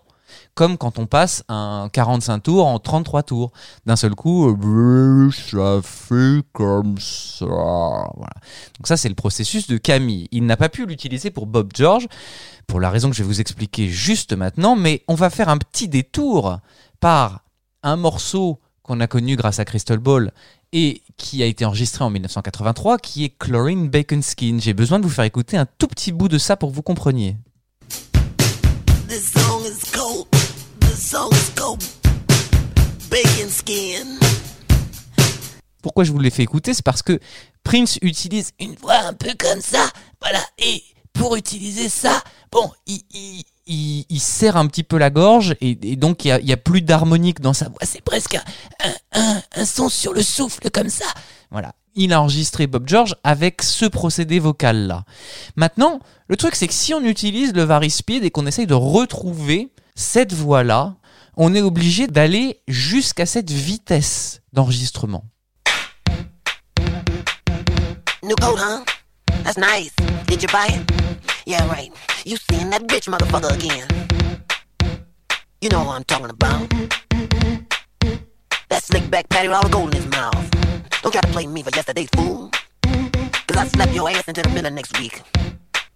Comme 0.58 0.80
quand 0.80 0.98
on 0.98 1.06
passe 1.06 1.44
un 1.50 1.88
45 1.94 2.40
tours 2.40 2.66
en 2.66 2.80
33 2.80 3.22
tours. 3.22 3.52
D'un 3.86 3.96
seul 3.96 4.16
coup, 4.16 4.50
euh, 4.50 5.30
ça 5.30 5.82
fait 5.84 6.42
comme 6.52 6.98
ça. 6.98 7.46
Voilà. 7.46 8.34
Donc 8.80 8.88
ça, 8.88 8.98
c'est 8.98 9.08
le 9.08 9.14
processus 9.14 9.68
de 9.68 9.78
Camille. 9.78 10.28
Il 10.32 10.48
n'a 10.48 10.58
pas 10.58 10.68
pu 10.68 10.88
l'utiliser 10.88 11.30
pour 11.30 11.46
Bob 11.46 11.70
George, 11.76 12.08
pour 12.66 12.80
la 12.80 12.90
raison 12.90 13.12
que 13.12 13.16
je 13.16 13.22
vais 13.22 13.28
vous 13.28 13.40
expliquer 13.40 13.88
juste 13.88 14.34
maintenant, 14.34 14.76
mais 14.76 15.04
on 15.08 15.14
va 15.14 15.30
faire 15.30 15.50
un 15.50 15.60
petit 15.60 15.90
détour 15.90 16.58
par 17.00 17.44
un 17.84 17.96
morceau 17.96 18.60
qu'on 18.82 19.00
a 19.00 19.06
connu 19.06 19.36
grâce 19.36 19.60
à 19.60 19.66
Crystal 19.66 20.00
Ball 20.00 20.32
et 20.74 21.04
qui 21.18 21.44
a 21.44 21.46
été 21.46 21.66
enregistré 21.66 22.04
en 22.04 22.10
1983, 22.10 22.98
qui 22.98 23.26
est 23.26 23.38
Chlorine 23.38 23.90
Bacon 23.90 24.24
Skin. 24.24 24.58
J'ai 24.60 24.74
besoin 24.74 24.98
de 24.98 25.04
vous 25.04 25.12
faire 25.12 25.26
écouter 25.26 25.56
un 25.56 25.68
tout 25.78 25.88
petit 25.88 26.12
bout 26.12 26.30
de 26.30 26.40
ça 26.40 26.58
pour 26.58 26.72
que 26.72 26.76
vous 26.76 26.82
compreniez. 26.82 27.36
Pourquoi 35.82 36.04
je 36.04 36.12
vous 36.12 36.20
l'ai 36.20 36.30
fait 36.30 36.44
écouter 36.44 36.74
C'est 36.74 36.84
parce 36.84 37.02
que 37.02 37.18
Prince 37.64 37.98
utilise 38.02 38.52
une 38.60 38.76
voix 38.76 38.98
un 39.06 39.14
peu 39.14 39.34
comme 39.40 39.62
ça. 39.62 39.90
Voilà. 40.20 40.42
Et 40.58 40.84
pour 41.14 41.38
utiliser 41.38 41.88
ça, 41.88 42.22
bon, 42.52 42.70
il, 42.88 43.00
il, 43.68 44.20
serre 44.20 44.58
un 44.58 44.68
petit 44.68 44.84
peu 44.84 44.98
la 44.98 45.10
gorge 45.10 45.56
et, 45.62 45.76
donc 45.96 46.26
il 46.26 46.42
y 46.44 46.52
a, 46.52 46.58
plus 46.58 46.82
d'harmonique 46.82 47.40
dans 47.40 47.54
sa 47.54 47.70
voix. 47.70 47.80
C'est 47.84 48.02
presque 48.02 48.38
un, 49.14 49.42
un, 49.56 49.66
son 49.66 49.88
sur 49.88 50.12
le 50.12 50.22
souffle 50.22 50.70
comme 50.72 50.90
ça. 50.90 51.06
Voilà. 51.52 51.74
Il 51.96 52.12
a 52.12 52.22
enregistré 52.22 52.68
Bob 52.68 52.86
George 52.86 53.16
avec 53.24 53.62
ce 53.62 53.86
procédé 53.86 54.40
vocal 54.40 54.88
là. 54.88 55.06
Maintenant, 55.56 56.02
le 56.28 56.36
truc 56.36 56.56
c'est 56.56 56.68
que 56.68 56.74
si 56.74 56.94
on 56.94 57.02
utilise 57.02 57.54
le 57.54 57.64
varispeed 57.64 58.26
et 58.26 58.30
qu'on 58.30 58.46
essaye 58.46 58.68
de 58.68 58.74
retrouver 58.74 59.72
cette 59.98 60.32
voix-là, 60.32 60.96
on 61.36 61.56
est 61.56 61.62
obligé 61.62 62.06
d'aller 62.08 62.62
jusqu'à 62.68 63.26
cette 63.26 63.50
vitesse 63.50 64.42
d'enregistrement. 64.54 65.26
New 68.24 68.36
coat, 68.36 68.58
huh? 68.58 68.84
That's 69.44 69.58
nice. 69.58 69.92
Did 70.28 70.44
you 70.44 70.50
buy 70.50 70.68
it? 70.68 70.92
Yeah, 71.46 71.68
right. 71.68 71.92
You 72.26 72.38
seeing 72.38 72.70
that 72.70 72.84
bitch 72.88 73.10
motherfucker 73.10 73.54
again. 73.54 73.88
You 75.62 75.70
know 75.70 75.84
what 75.84 75.96
I'm 75.96 76.04
talking 76.04 76.30
about. 76.30 76.70
That 78.70 78.84
slick 78.84 79.10
back 79.10 79.30
patty 79.30 79.48
with 79.48 79.58
all 79.58 79.64
the 79.64 79.70
gold 79.70 79.96
in 79.96 80.02
his 80.02 80.12
mouth. 80.12 80.52
Don't 81.02 81.12
try 81.12 81.22
to 81.22 81.28
play 81.30 81.48
me 81.48 81.64
for 81.64 81.72
yesterday's 81.76 82.10
fool. 82.16 82.52
Cause 82.84 83.58
I 83.58 83.68
slap 83.68 83.94
your 83.94 84.10
ass 84.10 84.28
into 84.28 84.44
the 84.44 84.50
middle 84.50 84.72
next 84.72 85.00
week. 85.00 85.24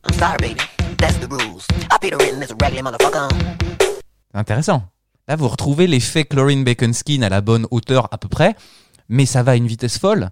I'm 0.04 0.14
sorry, 0.14 0.38
baby. 0.40 0.62
That's 0.98 1.18
the 1.18 1.28
rules. 1.28 1.68
I 1.92 1.98
paid 2.00 2.14
the 2.14 2.18
rent 2.18 2.34
in 2.34 2.40
this 2.40 2.54
raggedy 2.54 2.82
motherfucker. 2.82 3.81
Intéressant. 4.34 4.84
Là, 5.28 5.36
vous 5.36 5.48
retrouvez 5.48 5.88
l'effet 5.88 6.26
Chlorine 6.26 6.64
Bacon 6.64 6.94
Skin 6.94 7.22
à 7.22 7.30
la 7.30 7.42
bonne 7.42 7.68
hauteur 7.72 8.08
à 8.12 8.18
peu 8.18 8.28
près, 8.28 8.56
mais 9.10 9.26
ça 9.26 9.44
va 9.44 9.54
à 9.54 9.56
une 9.56 9.68
vitesse 9.68 9.98
folle. 9.98 10.30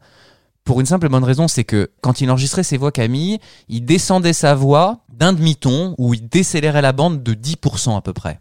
Pour 0.63 0.79
une 0.79 0.85
simple 0.85 1.09
bonne 1.09 1.23
raison, 1.23 1.47
c'est 1.47 1.63
que 1.63 1.91
quand 2.01 2.21
il 2.21 2.29
enregistrait 2.29 2.63
ses 2.63 2.77
voix 2.77 2.91
Camille, 2.91 3.39
il 3.69 3.85
descendait 3.85 4.33
sa 4.33 4.55
voix 4.55 4.99
d'un 5.11 5.33
demi-ton 5.33 5.95
ou 5.97 6.13
il 6.13 6.27
décélérait 6.27 6.81
la 6.81 6.91
bande 6.91 7.23
de 7.23 7.33
10% 7.33 7.97
à 7.97 8.01
peu 8.01 8.13
près. 8.13 8.39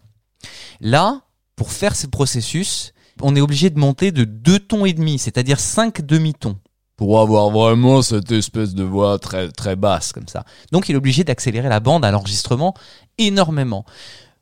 Là, 0.80 1.22
pour 1.56 1.72
faire 1.72 1.96
ce 1.96 2.06
processus, 2.06 2.92
on 3.20 3.34
est 3.34 3.40
obligé 3.40 3.70
de 3.70 3.78
monter 3.78 4.12
de 4.12 4.24
deux 4.24 4.58
tons 4.58 4.84
et 4.84 4.92
demi, 4.92 5.18
c'est-à-dire 5.18 5.58
5 5.58 6.02
demi-tons. 6.02 6.56
Pour 6.96 7.20
avoir 7.20 7.50
vraiment 7.50 8.02
cette 8.02 8.32
espèce 8.32 8.74
de 8.74 8.82
voix 8.82 9.18
très, 9.18 9.50
très 9.50 9.76
basse 9.76 10.12
comme 10.12 10.26
ça. 10.28 10.44
Donc 10.72 10.88
il 10.88 10.94
est 10.94 10.98
obligé 10.98 11.24
d'accélérer 11.24 11.68
la 11.68 11.80
bande 11.80 12.04
à 12.04 12.10
l'enregistrement 12.10 12.74
énormément. 13.18 13.84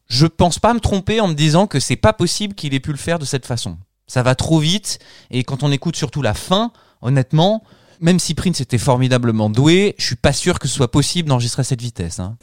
Je 0.09 0.27
pense 0.27 0.59
pas 0.59 0.73
me 0.73 0.81
tromper 0.81 1.21
en 1.21 1.29
me 1.29 1.35
disant 1.35 1.67
que 1.67 1.81
c'est 1.81 1.97
pas 1.97 2.13
possible 2.13 2.55
qu'il 2.55 2.75
ait 2.75 2.81
pu 2.81 2.93
le 2.93 2.97
faire 2.99 3.19
de 3.19 3.25
cette 3.25 3.47
façon. 3.47 3.77
Ça 4.07 4.23
va 4.23 4.35
trop 4.35 4.59
vite 4.61 4.99
et 5.31 5.43
quand 5.43 5.63
on 5.63 5.73
écoute 5.73 5.97
surtout 5.97 6.23
la 6.23 6.35
fin, 6.35 6.71
honnêtement, 7.03 7.65
même 8.01 8.21
si 8.21 8.35
Prince 8.35 8.61
était 8.61 8.79
formidablement 8.79 9.51
doué, 9.51 9.95
je 9.99 10.05
suis 10.07 10.17
pas 10.17 10.33
sûr 10.33 10.59
que 10.59 10.69
ce 10.69 10.75
soit 10.75 10.91
possible 10.91 11.29
d'enregistrer 11.29 11.61
à 11.63 11.65
cette 11.65 11.83
vitesse. 11.83 12.21
hein. 12.21 12.37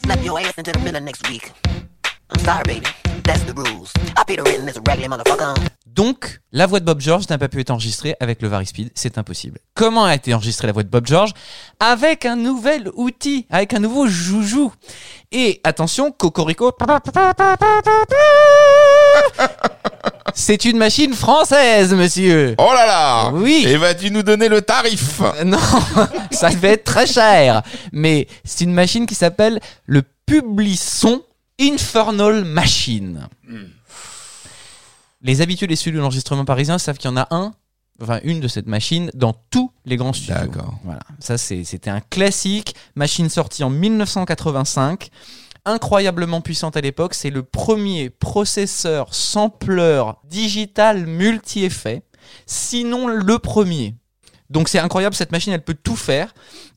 Donc, 5.85 6.39
la 6.51 6.65
voix 6.65 6.79
de 6.79 6.85
Bob 6.85 6.99
George 6.99 7.29
n'a 7.29 7.37
pas 7.37 7.47
pu 7.47 7.59
être 7.59 7.69
enregistrée 7.69 8.15
avec 8.19 8.41
le 8.41 8.47
Varispeed, 8.47 8.91
c'est 8.95 9.17
impossible. 9.17 9.59
Comment 9.75 10.05
a 10.05 10.15
été 10.15 10.33
enregistrée 10.33 10.65
la 10.67 10.73
voix 10.73 10.81
de 10.83 10.89
Bob 10.89 11.05
George 11.05 11.33
Avec 11.79 12.25
un 12.25 12.35
nouvel 12.35 12.89
outil, 12.95 13.45
avec 13.51 13.73
un 13.73 13.79
nouveau 13.79 14.07
joujou. 14.07 14.73
Et 15.31 15.61
attention, 15.63 16.11
Cocorico. 16.11 16.71
C'est 20.33 20.65
une 20.65 20.77
machine 20.77 21.13
française, 21.13 21.93
monsieur. 21.93 22.55
Oh 22.57 22.71
là 22.73 22.87
là 22.87 23.31
Oui. 23.33 23.63
Et 23.67 23.77
vas-tu 23.77 24.09
nous 24.09 24.23
donner 24.23 24.49
le 24.49 24.63
tarif 24.63 25.21
Non, 25.45 25.59
ça 26.31 26.49
va 26.49 26.69
être 26.69 26.85
très 26.85 27.05
cher. 27.05 27.61
Mais 27.91 28.27
c'est 28.43 28.63
une 28.63 28.73
machine 28.73 29.05
qui 29.05 29.13
s'appelle 29.13 29.59
le 29.85 30.01
Publison 30.25 31.21
Infernal 31.59 32.43
Machine. 32.45 33.27
Les 35.21 35.41
habitués 35.41 35.67
des 35.67 35.75
studios 35.75 36.01
d'enregistrement 36.01 36.45
parisiens 36.45 36.77
savent 36.77 36.97
qu'il 36.97 37.09
y 37.09 37.13
en 37.13 37.17
a 37.17 37.27
un, 37.31 37.53
enfin 38.01 38.19
une 38.23 38.39
de 38.39 38.47
cette 38.47 38.67
machine, 38.67 39.09
dans 39.13 39.33
tous 39.51 39.71
les 39.85 39.95
grands 39.95 40.13
studios. 40.13 40.35
D'accord. 40.35 40.79
Voilà, 40.83 41.01
ça 41.19 41.37
c'était 41.37 41.89
un 41.89 42.01
classique, 42.01 42.75
machine 42.95 43.29
sortie 43.29 43.63
en 43.63 43.69
1985, 43.69 45.09
incroyablement 45.65 46.41
puissante 46.41 46.75
à 46.75 46.81
l'époque. 46.81 47.13
C'est 47.13 47.29
le 47.29 47.43
premier 47.43 48.09
processeur 48.09 49.13
sampleur 49.13 50.19
digital 50.25 51.05
multi-effet, 51.05 52.03
sinon 52.45 53.07
le 53.07 53.39
premier. 53.39 53.95
Donc 54.49 54.69
c'est 54.69 54.79
incroyable, 54.79 55.15
cette 55.15 55.31
machine, 55.31 55.53
elle 55.53 55.63
peut 55.63 55.77
tout 55.81 55.95
faire. 55.95 56.33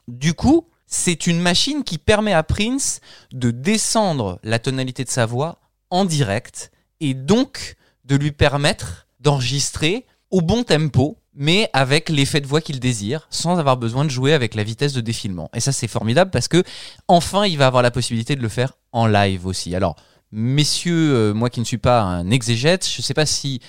Du 0.06 0.34
coup, 0.34 0.68
c'est 0.86 1.26
une 1.26 1.40
machine 1.40 1.84
qui 1.84 1.98
permet 1.98 2.32
à 2.32 2.42
Prince 2.42 3.00
de 3.32 3.50
descendre 3.50 4.38
la 4.42 4.58
tonalité 4.58 5.04
de 5.04 5.10
sa 5.10 5.26
voix 5.26 5.58
en 5.90 6.04
direct 6.04 6.70
et 7.00 7.14
donc 7.14 7.76
de 8.04 8.16
lui 8.16 8.32
permettre 8.32 9.06
d'enregistrer 9.20 10.06
au 10.30 10.40
bon 10.40 10.62
tempo, 10.62 11.18
mais 11.34 11.68
avec 11.72 12.08
l'effet 12.08 12.40
de 12.40 12.46
voix 12.46 12.60
qu'il 12.60 12.80
désire, 12.80 13.26
sans 13.30 13.58
avoir 13.58 13.76
besoin 13.76 14.04
de 14.04 14.10
jouer 14.10 14.32
avec 14.32 14.54
la 14.54 14.64
vitesse 14.64 14.92
de 14.92 15.00
défilement. 15.00 15.50
Et 15.54 15.60
ça, 15.60 15.72
c'est 15.72 15.88
formidable 15.88 16.30
parce 16.30 16.48
que 16.48 16.62
enfin, 17.08 17.46
il 17.46 17.58
va 17.58 17.66
avoir 17.66 17.82
la 17.82 17.90
possibilité 17.90 18.36
de 18.36 18.42
le 18.42 18.48
faire 18.48 18.74
en 18.92 19.06
live 19.06 19.46
aussi. 19.46 19.74
Alors, 19.74 19.96
messieurs, 20.32 21.14
euh, 21.14 21.34
moi 21.34 21.50
qui 21.50 21.60
ne 21.60 21.64
suis 21.64 21.78
pas 21.78 22.02
un 22.02 22.30
exégète, 22.30 22.88
je 22.88 23.02
sais 23.02 23.14
pas 23.14 23.26
si 23.26 23.60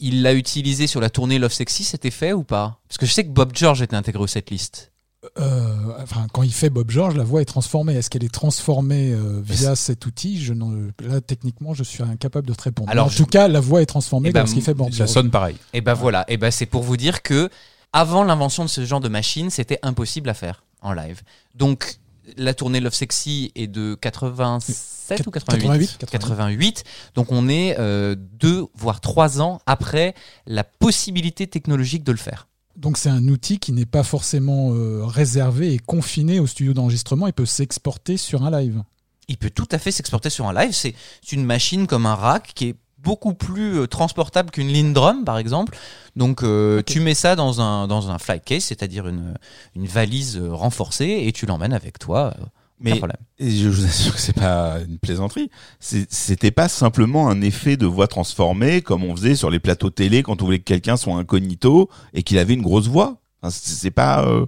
il 0.00 0.22
l'a 0.22 0.34
utilisé 0.34 0.86
sur 0.86 1.00
la 1.00 1.10
tournée 1.10 1.38
Love 1.38 1.52
Sexy, 1.52 1.84
cet 1.84 2.04
effet 2.04 2.32
ou 2.32 2.44
pas? 2.44 2.80
Parce 2.88 2.98
que 2.98 3.06
je 3.06 3.12
sais 3.12 3.24
que 3.24 3.30
Bob 3.30 3.52
George 3.54 3.82
était 3.82 3.96
intégré 3.96 4.22
au 4.22 4.26
setlist. 4.26 4.92
Euh, 5.38 5.92
enfin, 6.02 6.26
quand 6.32 6.42
il 6.42 6.52
fait 6.52 6.70
Bob 6.70 6.90
George, 6.90 7.16
la 7.16 7.24
voix 7.24 7.40
est 7.42 7.46
transformée. 7.46 7.94
Est-ce 7.94 8.10
qu'elle 8.10 8.24
est 8.24 8.32
transformée 8.32 9.10
euh, 9.12 9.40
via 9.44 9.74
cet 9.76 10.06
outil? 10.06 10.40
Je 10.42 10.52
Là, 10.54 11.20
techniquement, 11.20 11.74
je 11.74 11.82
suis 11.84 12.02
incapable 12.02 12.46
de 12.46 12.54
te 12.54 12.62
répondre. 12.62 12.90
Alors, 12.90 13.06
en 13.06 13.10
je- 13.10 13.16
tout 13.18 13.26
cas, 13.26 13.48
la 13.48 13.60
voix 13.60 13.82
est 13.82 13.86
transformée 13.86 14.28
Eh 14.30 14.32
ben, 14.32 14.40
lorsqu'il 14.40 14.62
fait 14.62 14.74
Bob 14.74 14.90
Ça 14.90 14.98
George. 14.98 15.10
sonne 15.10 15.30
pareil. 15.30 15.56
Et 15.72 15.80
ben 15.80 15.94
voilà, 15.94 16.24
et 16.28 16.36
ben 16.36 16.50
c'est 16.50 16.66
pour 16.66 16.82
vous 16.82 16.96
dire 16.96 17.22
que 17.22 17.48
avant 17.92 18.24
l'invention 18.24 18.64
de 18.64 18.68
ce 18.70 18.84
genre 18.84 19.00
de 19.00 19.08
machine, 19.08 19.50
c'était 19.50 19.78
impossible 19.82 20.28
à 20.28 20.34
faire 20.34 20.64
en 20.82 20.92
live. 20.92 21.22
Donc 21.54 21.96
la 22.36 22.54
tournée 22.54 22.80
Love 22.80 22.94
Sexy 22.94 23.52
est 23.54 23.66
de 23.66 23.94
87 24.00 25.26
ou 25.26 25.30
88 25.30 25.96
88, 25.98 26.10
88. 26.10 26.84
Donc 27.14 27.30
on 27.32 27.48
est 27.48 27.76
euh, 27.78 28.16
deux 28.18 28.64
voire 28.74 29.00
trois 29.00 29.40
ans 29.40 29.60
après 29.66 30.14
la 30.46 30.64
possibilité 30.64 31.46
technologique 31.46 32.02
de 32.04 32.12
le 32.12 32.18
faire. 32.18 32.48
Donc 32.76 32.98
c'est 32.98 33.08
un 33.08 33.28
outil 33.28 33.58
qui 33.58 33.72
n'est 33.72 33.86
pas 33.86 34.02
forcément 34.02 34.72
euh, 34.72 35.04
réservé 35.04 35.72
et 35.74 35.78
confiné 35.78 36.40
au 36.40 36.46
studio 36.46 36.74
d'enregistrement. 36.74 37.26
Il 37.26 37.32
peut 37.32 37.46
s'exporter 37.46 38.16
sur 38.16 38.44
un 38.44 38.50
live. 38.50 38.82
Il 39.28 39.36
peut 39.36 39.50
tout 39.50 39.68
à 39.70 39.78
fait 39.78 39.90
s'exporter 39.90 40.28
sur 40.28 40.46
un 40.48 40.52
live. 40.52 40.72
C'est 40.72 40.94
une 41.32 41.44
machine 41.44 41.86
comme 41.86 42.04
un 42.06 42.14
rack 42.14 42.52
qui 42.54 42.68
est 42.68 42.76
beaucoup 42.98 43.34
plus 43.34 43.78
euh, 43.78 43.86
transportable 43.86 44.50
qu'une 44.50 44.72
Lindrum 44.72 45.24
par 45.24 45.38
exemple. 45.38 45.76
Donc 46.16 46.42
euh, 46.42 46.82
tu 46.84 47.00
mets 47.00 47.14
ça 47.14 47.36
dans 47.36 47.60
un 47.60 47.86
dans 47.86 48.10
un 48.10 48.18
fly 48.18 48.40
case, 48.40 48.64
c'est-à-dire 48.64 49.06
une 49.06 49.34
une 49.76 49.86
valise 49.86 50.38
renforcée 50.38 51.24
et 51.26 51.32
tu 51.32 51.46
l'emmènes 51.46 51.72
avec 51.72 51.98
toi. 51.98 52.34
Mais 52.84 53.00
et 53.38 53.50
je 53.50 53.68
vous 53.68 53.84
assure 53.84 54.14
que 54.14 54.20
c'est 54.20 54.34
pas 54.34 54.76
une 54.86 54.98
plaisanterie. 54.98 55.50
C'était 55.80 56.50
pas 56.50 56.68
simplement 56.68 57.28
un 57.28 57.40
effet 57.40 57.76
de 57.76 57.86
voix 57.86 58.06
transformée 58.06 58.82
comme 58.82 59.04
on 59.04 59.16
faisait 59.16 59.34
sur 59.36 59.50
les 59.50 59.58
plateaux 59.58 59.90
télé 59.90 60.22
quand 60.22 60.42
on 60.42 60.44
voulait 60.44 60.58
que 60.58 60.64
quelqu'un 60.64 60.96
soit 60.96 61.14
incognito 61.14 61.88
et 62.12 62.22
qu'il 62.22 62.38
avait 62.38 62.54
une 62.54 62.62
grosse 62.62 62.88
voix. 62.88 63.16
Enfin, 63.42 63.54
c'est 63.62 63.90
pas 63.90 64.24
euh, 64.26 64.46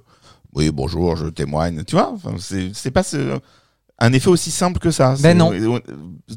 oui 0.55 0.71
bonjour 0.71 1.17
je 1.17 1.27
témoigne 1.29 1.83
tu 1.85 1.97
vois. 1.97 2.13
Enfin, 2.13 2.35
c'est 2.39 2.91
pas 2.91 3.03
ce- 3.03 3.39
un 3.99 4.13
effet 4.13 4.29
aussi 4.29 4.51
simple 4.51 4.79
que 4.79 4.91
ça. 4.91 5.17
C'est- 5.17 5.33
non. 5.33 5.51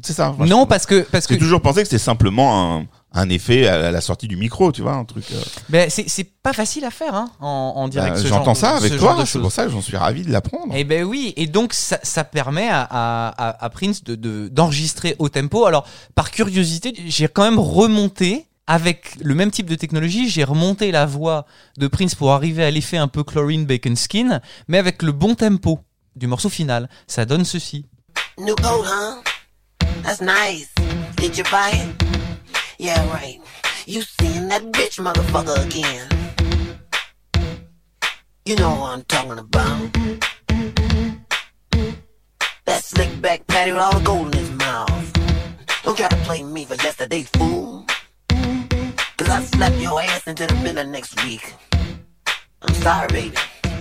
C'est 0.02 0.14
ça. 0.14 0.30
Enfin, 0.30 0.46
Non 0.46 0.62
je- 0.62 0.68
parce 0.68 0.86
que 0.86 1.02
parce 1.02 1.26
que 1.26 1.34
J'ai 1.34 1.40
toujours 1.40 1.60
pensé 1.60 1.82
que 1.82 1.88
c'était 1.88 1.98
simplement 1.98 2.78
un, 2.78 2.86
un 3.12 3.28
effet 3.28 3.66
à 3.66 3.90
la 3.90 4.00
sortie 4.00 4.28
du 4.28 4.36
micro, 4.36 4.70
tu 4.72 4.82
vois, 4.82 4.92
un 4.94 5.04
truc. 5.04 5.24
euh. 5.32 5.40
ben, 5.68 5.90
c'est 5.90 6.08
c'est 6.08 6.24
pas 6.42 6.52
facile 6.52 6.84
à 6.84 6.90
faire 6.90 7.14
hein, 7.14 7.30
en, 7.40 7.72
en 7.76 7.88
direct. 7.88 8.14
Bah, 8.16 8.22
ce 8.22 8.28
J'entends 8.28 8.44
genre- 8.46 8.56
ça 8.56 8.76
avec 8.76 8.92
ce 8.92 8.98
toi, 8.98 9.16
de 9.20 9.24
c'est 9.26 9.38
pour 9.40 9.50
ça 9.52 9.64
que 9.64 9.70
j'en 9.70 9.80
suis 9.82 9.96
ravi 9.96 10.22
de 10.22 10.30
l'apprendre. 10.30 10.72
Eh 10.76 10.84
ben 10.84 11.04
oui, 11.04 11.32
et 11.36 11.46
donc 11.46 11.72
ça, 11.72 11.98
ça 12.02 12.22
permet 12.24 12.68
à, 12.70 12.84
à, 13.60 13.70
Prince 13.70 14.04
de 14.04 14.14
de- 14.14 14.48
d'enregistrer 14.48 15.16
au 15.18 15.28
tempo. 15.28 15.66
Alors 15.66 15.86
par 16.14 16.30
curiosité, 16.30 16.94
j'ai 17.06 17.26
quand 17.28 17.42
même 17.44 17.58
remonté 17.58 18.46
avec 18.66 19.16
le 19.20 19.34
même 19.34 19.50
type 19.50 19.68
de 19.68 19.74
technologie, 19.74 20.28
j'ai 20.28 20.44
remonté 20.44 20.92
la 20.92 21.04
voix 21.04 21.46
de 21.78 21.88
Prince 21.88 22.14
pour 22.14 22.30
arriver 22.30 22.62
à 22.64 22.70
l'effet 22.70 22.96
un 22.98 23.08
peu 23.08 23.24
chlorine 23.24 23.64
bacon 23.66 23.96
skin, 23.96 24.40
mais 24.68 24.78
avec 24.78 25.02
le 25.02 25.10
bon 25.10 25.34
tempo 25.34 25.80
du 26.14 26.28
morceau 26.28 26.48
final. 26.48 26.88
Ça 27.08 27.24
donne 27.24 27.44
ceci. 27.44 27.86
New 28.38 28.54
coat, 28.54 28.84
huh? 28.84 29.22
That's 30.04 30.20
nice. 30.20 30.68
Did 31.16 31.36
you 31.36 31.44
buy 31.50 31.72
it? 31.76 32.09
Yeah, 32.80 33.06
right. 33.10 33.38
You 33.84 34.00
seeing 34.00 34.48
that 34.48 34.62
bitch 34.72 34.98
motherfucker 35.04 35.66
again. 35.66 36.08
You 38.46 38.56
know 38.56 38.70
what 38.70 38.92
I'm 38.94 39.02
talking 39.04 39.38
about. 39.38 39.92
That 42.64 42.82
slick 42.82 43.20
back 43.20 43.46
patty 43.48 43.72
with 43.72 43.82
all 43.82 43.98
the 43.98 44.02
gold 44.02 44.34
in 44.34 44.40
his 44.40 44.50
mouth. 44.52 45.12
Don't 45.82 45.94
try 45.94 46.08
to 46.08 46.16
play 46.24 46.42
me 46.42 46.64
for 46.64 46.74
yesterday's 46.76 47.28
fool. 47.28 47.84
Cause 48.30 49.28
I 49.28 49.42
slap 49.42 49.78
your 49.78 50.00
ass 50.00 50.26
into 50.26 50.46
the 50.46 50.54
middle 50.64 50.86
next 50.86 51.22
week. 51.22 51.52
I'm 52.62 52.74
sorry, 52.76 53.08
baby. 53.08 53.36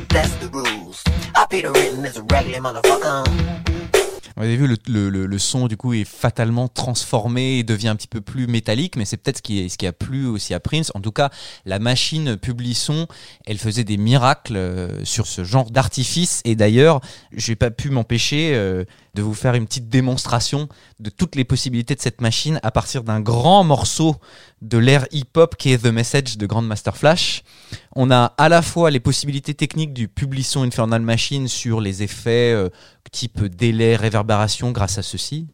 That's 0.10 0.36
the 0.44 0.50
rules. 0.50 1.02
I 1.36 1.45
pay 1.50 1.61
the 1.61 1.72
rent 1.72 1.95
in 1.95 2.02
this 2.02 2.19
raggedy 2.30 2.60
motherfucker. 2.60 4.09
Vous 4.35 4.43
avez 4.43 4.56
vu, 4.57 4.67
le, 4.88 5.38
son 5.38 5.67
du 5.67 5.77
coup 5.77 5.93
est 5.93 6.06
fatalement 6.06 6.67
transformé 6.67 7.59
et 7.59 7.64
devient 7.64 7.89
un 7.89 7.95
petit 7.95 8.07
peu 8.07 8.22
plus 8.22 8.48
métallique, 8.48 8.95
mais 8.95 9.06
c'est 9.06 9.17
peut-être 9.17 9.38
ce 9.38 9.41
qui, 9.41 9.59
est, 9.59 9.69
ce 9.69 9.77
qui 9.77 9.88
a 9.88 9.93
plu 9.93 10.25
aussi 10.27 10.53
à 10.53 10.59
Prince. 10.59 10.91
En 10.95 11.01
tout 11.01 11.11
cas, 11.11 11.30
la 11.65 11.80
machine 11.80 12.38
Publison, 12.38 13.07
elle 13.45 13.57
faisait 13.57 13.83
des 13.83 13.98
miracles 13.98 14.57
euh, 14.57 15.03
sur 15.06 15.27
ce 15.27 15.43
genre 15.43 15.72
d'artifice. 15.72 16.41
Et 16.45 16.56
d'ailleurs, 16.56 17.01
j'ai 17.31 17.56
pas 17.56 17.72
pu 17.72 17.89
m'empêcher 17.89 18.51
euh, 18.53 18.83
de 19.15 19.22
vous 19.22 19.33
faire 19.33 19.56
une 19.56 19.65
petite 19.65 19.89
démonstration 19.89 20.69
de 20.99 21.09
toutes 21.09 21.35
les 21.35 21.43
possibilités 21.43 21.95
de 21.95 22.01
cette 22.01 22.22
machine 22.22 22.59
à 22.64 22.72
partir 22.72 23.03
d'un 23.03 23.19
grand 23.19 23.64
morceau 23.64 24.15
de 24.61 24.77
l'ère 24.77 25.06
hip-hop 25.11 25.56
qui 25.56 25.72
est 25.72 25.83
The 25.83 25.88
Message 25.88 26.38
de 26.38 26.45
Grandmaster 26.45 26.95
Flash. 26.95 27.43
On 27.95 28.11
a 28.11 28.33
à 28.38 28.49
la 28.49 28.61
fois 28.61 28.91
les 28.91 28.99
possibilités 28.99 29.53
techniques 29.53 29.93
du 29.93 30.07
Publison 30.07 30.64
Infernal 30.64 31.01
Machine 31.01 31.48
sur 31.48 31.81
les 31.81 32.03
effets 32.03 32.53
euh, 32.53 32.69
type 33.12 33.44
délai, 33.44 33.96
réverbération 33.96 34.72
grâce 34.72 34.98
à 34.98 35.04
ceci. 35.04 35.48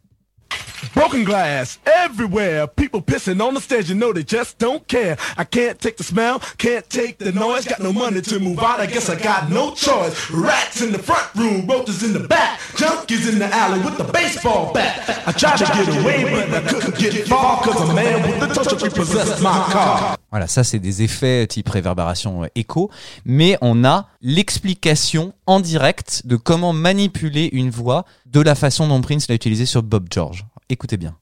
Broken 0.93 1.23
glass 1.23 1.79
everywhere. 1.85 2.67
People 2.67 3.01
pissing 3.01 3.41
on 3.41 3.53
the 3.53 3.61
stage, 3.61 3.89
you 3.89 3.95
know 3.95 4.13
they 4.13 4.23
just 4.23 4.57
don't 4.57 4.87
care. 4.87 5.17
I 5.37 5.43
can't 5.43 5.79
take 5.79 5.97
the 5.97 6.03
smell, 6.03 6.39
can't 6.57 6.89
take 6.89 7.17
the 7.17 7.31
noise. 7.31 7.65
Got 7.65 7.81
no 7.81 7.91
money 7.93 8.21
to 8.21 8.39
move 8.39 8.59
out, 8.59 8.79
I 8.79 8.85
guess 8.85 9.09
I 9.09 9.15
got 9.15 9.49
no 9.49 9.73
choice. 9.73 10.31
Rats 10.31 10.81
in 10.81 10.91
the 10.91 10.99
front 10.99 11.33
room, 11.35 11.67
roaches 11.67 12.03
in 12.03 12.13
the 12.13 12.27
back. 12.27 12.59
Junkies 12.75 13.31
in 13.31 13.39
the 13.39 13.45
alley 13.45 13.79
with 13.79 13.97
the 13.97 14.03
baseball 14.05 14.73
bat. 14.73 15.23
I 15.27 15.31
tried 15.31 15.57
to 15.57 15.65
get 15.65 15.87
away, 16.01 16.23
but 16.23 16.53
I 16.53 16.67
couldn't 16.67 16.97
get 16.97 17.27
far. 17.27 17.61
Cause 17.61 17.89
a 17.89 17.93
man 17.93 18.21
with 18.21 18.39
the 18.39 18.53
touch 18.53 18.81
repossessed 18.81 19.41
my 19.41 19.51
car. 19.71 20.17
Voilà, 20.31 20.47
ça 20.47 20.65
c'est 20.65 20.79
des 20.79 21.01
effets 21.01 21.47
type 21.47 21.69
réverbération 21.69 22.43
euh, 22.43 22.47
écho, 22.55 22.91
mais 23.23 23.57
on 23.61 23.85
a 23.85 24.09
l'explication 24.21 25.33
en 25.45 25.61
direct 25.61 26.23
de 26.25 26.35
comment 26.35 26.73
manipuler 26.73 27.49
une 27.53 27.69
voix 27.69 28.03
de 28.25 28.41
la 28.41 28.55
façon 28.55 28.87
dont 28.87 28.99
Prince 28.99 29.29
l'a 29.29 29.35
utilisé 29.35 29.65
sur 29.65 29.81
Bob 29.81 30.07
George. 30.11 30.45
Écoutez 30.69 30.97
bien. 30.97 31.15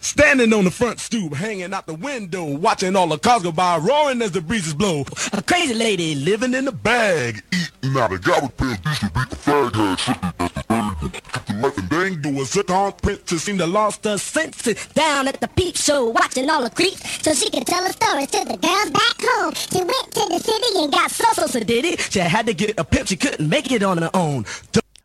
Standing 0.00 0.52
on 0.52 0.64
the 0.64 0.70
front 0.70 1.00
stoop, 1.00 1.34
hanging 1.34 1.72
out 1.74 1.86
the 1.86 1.94
window, 1.94 2.44
watching 2.44 2.94
all 2.94 3.08
the 3.08 3.18
cars 3.18 3.42
go 3.42 3.50
by, 3.50 3.78
roaring 3.78 4.22
as 4.22 4.30
the 4.30 4.40
breezes 4.40 4.74
blow. 4.74 5.04
A 5.32 5.42
crazy 5.42 5.74
lady 5.74 6.14
living 6.14 6.54
in 6.54 6.68
a 6.68 6.72
bag. 6.72 7.42
Eating 7.52 7.96
out 7.98 8.12
of 8.12 8.22
garbage 8.22 8.56
pails, 8.56 8.78
used 8.86 9.00
to 9.00 9.10
be 9.10 9.20
the 9.28 9.36
fag 9.36 9.74
head, 9.98 11.60
Nothing 11.60 11.98
ain't 12.00 12.22
doing 12.22 12.44
such 12.44 12.70
on 12.70 12.92
princess 12.92 13.42
seem 13.42 13.58
to 13.58 13.66
lost 13.66 14.04
her 14.04 14.18
senses. 14.18 14.86
down 14.94 15.26
at 15.26 15.40
the 15.40 15.48
peep 15.48 15.76
show 15.76 16.08
watching 16.10 16.48
all 16.48 16.62
the 16.62 16.70
creeps 16.70 17.02
so 17.22 17.32
she 17.32 17.50
could 17.50 17.66
tell 17.66 17.82
her 17.82 17.90
stories 17.90 18.30
to 18.30 18.44
the 18.44 18.56
girls 18.56 18.90
back 18.90 19.16
home. 19.20 19.52
She 19.54 19.78
went 19.78 20.12
to 20.12 20.26
the 20.28 20.38
city 20.38 20.84
and 20.84 20.92
got 20.92 21.10
So 21.10 21.46
so 21.46 21.60
did 21.60 21.84
it. 21.84 22.00
She 22.00 22.20
had 22.20 22.46
to 22.46 22.54
get 22.54 22.78
a 22.78 22.84
pimp, 22.84 23.08
she 23.08 23.16
couldn't 23.16 23.48
make 23.48 23.72
it 23.72 23.82
on 23.82 23.98
her 23.98 24.10
own. 24.14 24.44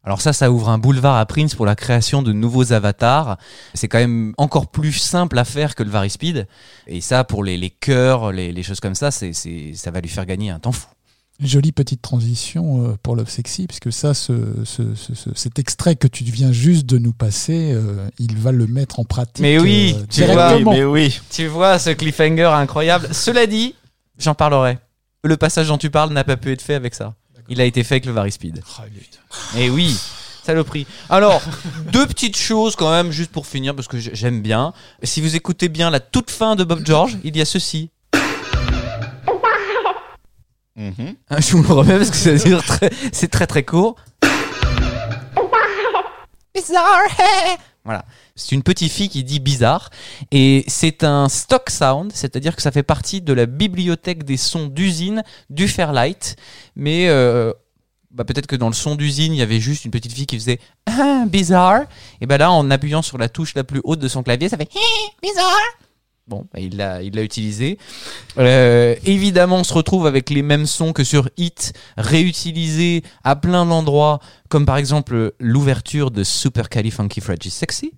Alors 0.03 0.19
ça, 0.21 0.33
ça 0.33 0.51
ouvre 0.51 0.69
un 0.69 0.77
boulevard 0.77 1.15
à 1.15 1.25
Prince 1.25 1.55
pour 1.55 1.65
la 1.65 1.75
création 1.75 2.21
de 2.21 2.33
nouveaux 2.33 2.73
avatars. 2.73 3.37
C'est 3.73 3.87
quand 3.87 3.99
même 3.99 4.33
encore 4.37 4.67
plus 4.67 4.93
simple 4.93 5.37
à 5.39 5.45
faire 5.45 5.75
que 5.75 5.83
le 5.83 5.89
Varispeed. 5.89 6.47
Et 6.87 6.99
ça, 6.99 7.23
pour 7.23 7.43
les, 7.43 7.55
les 7.57 7.69
chœurs, 7.69 8.31
les, 8.33 8.51
les 8.51 8.63
choses 8.63 8.81
comme 8.81 8.95
ça, 8.95 9.11
c'est, 9.11 9.31
c'est, 9.33 9.71
ça 9.75 9.91
va 9.91 10.01
lui 10.01 10.09
faire 10.09 10.25
gagner 10.25 10.49
un 10.49 10.59
temps 10.59 10.73
fou. 10.73 10.87
Jolie 11.39 11.71
petite 11.71 12.01
transition 12.01 12.85
euh, 12.85 12.95
pour 13.01 13.15
Love 13.15 13.29
Sexy, 13.29 13.65
puisque 13.65 13.91
ça, 13.91 14.13
ce, 14.13 14.33
ce- 14.65 14.93
ce- 14.93 15.15
ce- 15.15 15.33
cet 15.33 15.57
extrait 15.57 15.95
que 15.95 16.07
tu 16.07 16.23
viens 16.25 16.51
juste 16.51 16.85
de 16.85 16.97
nous 16.99 17.11
passer, 17.13 17.71
euh, 17.73 18.07
il 18.19 18.37
va 18.37 18.51
le 18.51 18.67
mettre 18.67 18.99
en 18.99 19.03
pratique. 19.03 19.39
Mais 19.41 19.57
oui, 19.57 19.95
euh, 19.97 20.05
tu 20.09 20.23
vois, 20.25 20.49
directement. 20.59 20.91
oui. 20.91 21.19
Tu 21.31 21.47
vois 21.47 21.79
ce 21.79 21.89
cliffhanger 21.89 22.43
incroyable. 22.53 23.07
Cela 23.13 23.47
dit, 23.47 23.73
j'en 24.19 24.35
parlerai. 24.35 24.77
Le 25.23 25.35
passage 25.37 25.69
dont 25.69 25.77
tu 25.79 25.89
parles 25.89 26.11
n'a 26.13 26.23
pas 26.23 26.37
pu 26.37 26.51
être 26.51 26.61
fait 26.61 26.75
avec 26.75 26.93
ça. 26.93 27.15
Il 27.49 27.59
a 27.61 27.65
été 27.65 27.83
fait 27.83 27.95
avec 27.95 28.05
le 28.05 28.11
Varispeed. 28.13 28.63
Et 29.57 29.69
oui, 29.69 29.97
saloperie. 30.43 30.87
Alors, 31.09 31.41
deux 31.91 32.07
petites 32.07 32.37
choses 32.37 32.75
quand 32.75 32.91
même, 32.91 33.11
juste 33.11 33.31
pour 33.31 33.45
finir, 33.47 33.75
parce 33.75 33.87
que 33.87 33.97
j'aime 33.99 34.41
bien. 34.41 34.73
Si 35.03 35.21
vous 35.21 35.35
écoutez 35.35 35.69
bien 35.69 35.89
la 35.89 35.99
toute 35.99 36.31
fin 36.31 36.55
de 36.55 36.63
Bob 36.63 36.85
George, 36.85 37.17
il 37.23 37.35
y 37.35 37.41
a 37.41 37.45
ceci. 37.45 37.89
Mhm. 40.75 41.15
Hein, 41.29 41.37
Je 41.39 41.55
vous 41.55 41.61
le 41.63 41.69
remets 41.73 41.97
parce 41.97 42.09
que 42.09 42.15
ça 42.15 42.33
dure 42.35 42.63
très- 42.63 42.89
c'est 43.11 43.27
très 43.29 43.45
très 43.45 43.63
court. 43.63 43.95
Bizarre, 46.55 47.01
hey. 47.19 47.57
Voilà. 47.83 48.05
C'est 48.35 48.55
une 48.55 48.63
petite 48.63 48.91
fille 48.91 49.09
qui 49.09 49.23
dit 49.23 49.39
bizarre. 49.39 49.89
Et 50.31 50.63
c'est 50.67 51.03
un 51.03 51.29
stock 51.29 51.69
sound, 51.69 52.11
c'est-à-dire 52.13 52.55
que 52.55 52.61
ça 52.61 52.71
fait 52.71 52.83
partie 52.83 53.21
de 53.21 53.33
la 53.33 53.45
bibliothèque 53.45 54.23
des 54.23 54.37
sons 54.37 54.67
d'usine 54.67 55.23
du 55.49 55.67
Fairlight. 55.67 56.35
Mais 56.75 57.09
euh, 57.09 57.53
bah, 58.09 58.23
peut-être 58.23 58.47
que 58.47 58.55
dans 58.55 58.69
le 58.69 58.73
son 58.73 58.95
d'usine, 58.95 59.33
il 59.33 59.37
y 59.37 59.43
avait 59.43 59.59
juste 59.59 59.85
une 59.85 59.91
petite 59.91 60.13
fille 60.13 60.25
qui 60.25 60.37
faisait 60.37 60.59
ah, 60.87 61.25
bizarre. 61.27 61.81
Et 62.21 62.25
ben 62.25 62.37
là, 62.37 62.51
en 62.51 62.71
appuyant 62.71 63.01
sur 63.01 63.17
la 63.17 63.29
touche 63.29 63.53
la 63.53 63.63
plus 63.63 63.81
haute 63.83 63.99
de 63.99 64.07
son 64.07 64.23
clavier, 64.23 64.49
ça 64.49 64.57
fait 64.57 64.69
bizarre. 65.21 65.59
Bon, 66.25 66.47
bah, 66.53 66.61
il 66.61 66.77
l'a, 66.77 67.01
il 67.03 67.15
l'a 67.15 67.21
utilisé. 67.21 67.77
Euh, 68.37 68.95
évidemment, 69.03 69.57
on 69.57 69.63
se 69.65 69.73
retrouve 69.73 70.07
avec 70.07 70.29
les 70.29 70.41
mêmes 70.41 70.65
sons 70.65 70.93
que 70.93 71.03
sur 71.03 71.29
Hit, 71.35 71.73
réutilisés 71.97 73.03
à 73.25 73.35
plein 73.35 73.65
d'endroits, 73.65 74.21
comme 74.47 74.65
par 74.65 74.77
exemple 74.77 75.33
l'ouverture 75.39 76.11
de 76.11 76.23
Super 76.23 76.69
Sexy. 76.69 77.91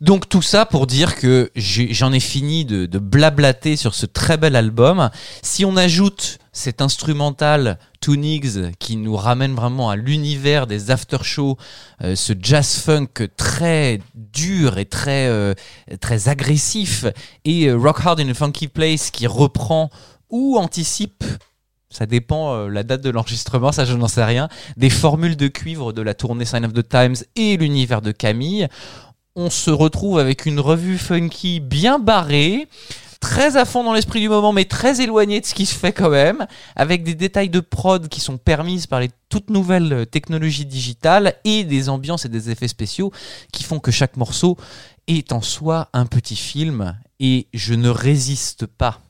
Donc 0.00 0.28
tout 0.28 0.42
ça 0.42 0.66
pour 0.66 0.86
dire 0.86 1.16
que 1.16 1.50
j'en 1.56 2.12
ai 2.12 2.20
fini 2.20 2.64
de, 2.64 2.86
de 2.86 2.98
blablater 2.98 3.76
sur 3.76 3.94
ce 3.94 4.06
très 4.06 4.36
bel 4.36 4.54
album. 4.54 5.10
Si 5.42 5.64
on 5.64 5.76
ajoute 5.76 6.38
cet 6.52 6.82
instrumental 6.82 7.78
Tunix 8.00 8.58
qui 8.78 8.96
nous 8.96 9.16
ramène 9.16 9.54
vraiment 9.54 9.90
à 9.90 9.96
l'univers 9.96 10.66
des 10.66 10.90
after-shows, 10.90 11.56
euh, 12.02 12.14
ce 12.14 12.32
jazz 12.38 12.78
funk 12.78 13.28
très 13.36 14.00
dur 14.14 14.78
et 14.78 14.84
très 14.84 15.26
euh, 15.28 15.54
très 16.00 16.28
agressif, 16.28 17.06
et 17.44 17.66
euh, 17.66 17.76
Rock 17.76 18.00
Hard 18.04 18.20
in 18.20 18.28
a 18.28 18.34
Funky 18.34 18.68
Place 18.68 19.10
qui 19.10 19.26
reprend 19.26 19.90
ou 20.30 20.56
anticipe 20.58 21.24
ça 21.92 22.06
dépend 22.06 22.54
euh, 22.54 22.68
la 22.68 22.82
date 22.82 23.02
de 23.02 23.10
l'enregistrement, 23.10 23.70
ça 23.70 23.84
je 23.84 23.94
n'en 23.94 24.08
sais 24.08 24.24
rien. 24.24 24.48
Des 24.76 24.90
formules 24.90 25.36
de 25.36 25.46
cuivre 25.46 25.92
de 25.92 26.00
la 26.00 26.14
tournée 26.14 26.46
Sign 26.46 26.64
of 26.64 26.72
the 26.72 26.88
Times 26.88 27.16
et 27.36 27.56
l'univers 27.58 28.00
de 28.00 28.12
Camille. 28.12 28.66
On 29.36 29.50
se 29.50 29.70
retrouve 29.70 30.18
avec 30.18 30.46
une 30.46 30.58
revue 30.58 30.98
funky 30.98 31.60
bien 31.60 31.98
barrée, 31.98 32.66
très 33.22 33.56
à 33.56 33.64
fond 33.64 33.84
dans 33.84 33.94
l'esprit 33.94 34.20
du 34.20 34.28
moment, 34.28 34.52
mais 34.52 34.64
très 34.64 35.00
éloignée 35.00 35.40
de 35.40 35.46
ce 35.46 35.54
qui 35.54 35.64
se 35.64 35.74
fait 35.74 35.92
quand 35.92 36.10
même, 36.10 36.46
avec 36.74 37.04
des 37.04 37.14
détails 37.14 37.48
de 37.48 37.60
prod 37.60 38.08
qui 38.08 38.20
sont 38.20 38.36
permises 38.36 38.88
par 38.88 39.00
les 39.00 39.10
toutes 39.28 39.48
nouvelles 39.48 39.92
euh, 39.92 40.04
technologies 40.04 40.66
digitales 40.66 41.36
et 41.44 41.64
des 41.64 41.88
ambiances 41.88 42.26
et 42.26 42.28
des 42.28 42.50
effets 42.50 42.68
spéciaux 42.68 43.12
qui 43.52 43.62
font 43.62 43.78
que 43.78 43.92
chaque 43.92 44.16
morceau 44.16 44.58
est 45.06 45.32
en 45.32 45.40
soi 45.40 45.88
un 45.92 46.04
petit 46.04 46.36
film. 46.36 46.98
Et 47.20 47.46
je 47.54 47.74
ne 47.74 47.88
résiste 47.88 48.66
pas 48.66 49.00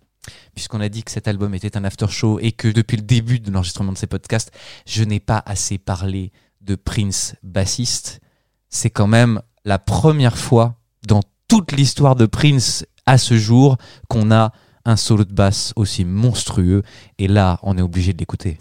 puisqu'on 0.54 0.80
a 0.80 0.88
dit 0.90 1.02
que 1.02 1.10
cet 1.10 1.26
album 1.26 1.54
était 1.54 1.76
un 1.76 1.82
after 1.82 2.06
show 2.08 2.38
et 2.38 2.52
que 2.52 2.68
depuis 2.68 2.98
le 2.98 3.02
début 3.02 3.40
de 3.40 3.50
l'enregistrement 3.50 3.92
de 3.92 3.98
ces 3.98 4.06
podcasts, 4.06 4.52
je 4.86 5.02
n'ai 5.02 5.18
pas 5.18 5.42
assez 5.46 5.78
parlé 5.78 6.30
de 6.60 6.76
Prince 6.76 7.34
bassiste. 7.42 8.20
C'est 8.68 8.90
quand 8.90 9.08
même 9.08 9.40
la 9.64 9.78
première 9.78 10.36
fois 10.36 10.76
dans 11.08 11.22
toute 11.48 11.72
l'histoire 11.72 12.14
de 12.14 12.26
Prince 12.26 12.86
à 13.06 13.18
ce 13.18 13.36
jour 13.36 13.76
qu'on 14.08 14.30
a 14.30 14.52
un 14.84 14.96
solo 14.96 15.24
de 15.24 15.32
basse 15.32 15.72
aussi 15.76 16.04
monstrueux 16.04 16.82
et 17.18 17.28
là, 17.28 17.58
on 17.62 17.78
est 17.78 17.82
obligé 17.82 18.12
de 18.12 18.18
l'écouter. 18.18 18.58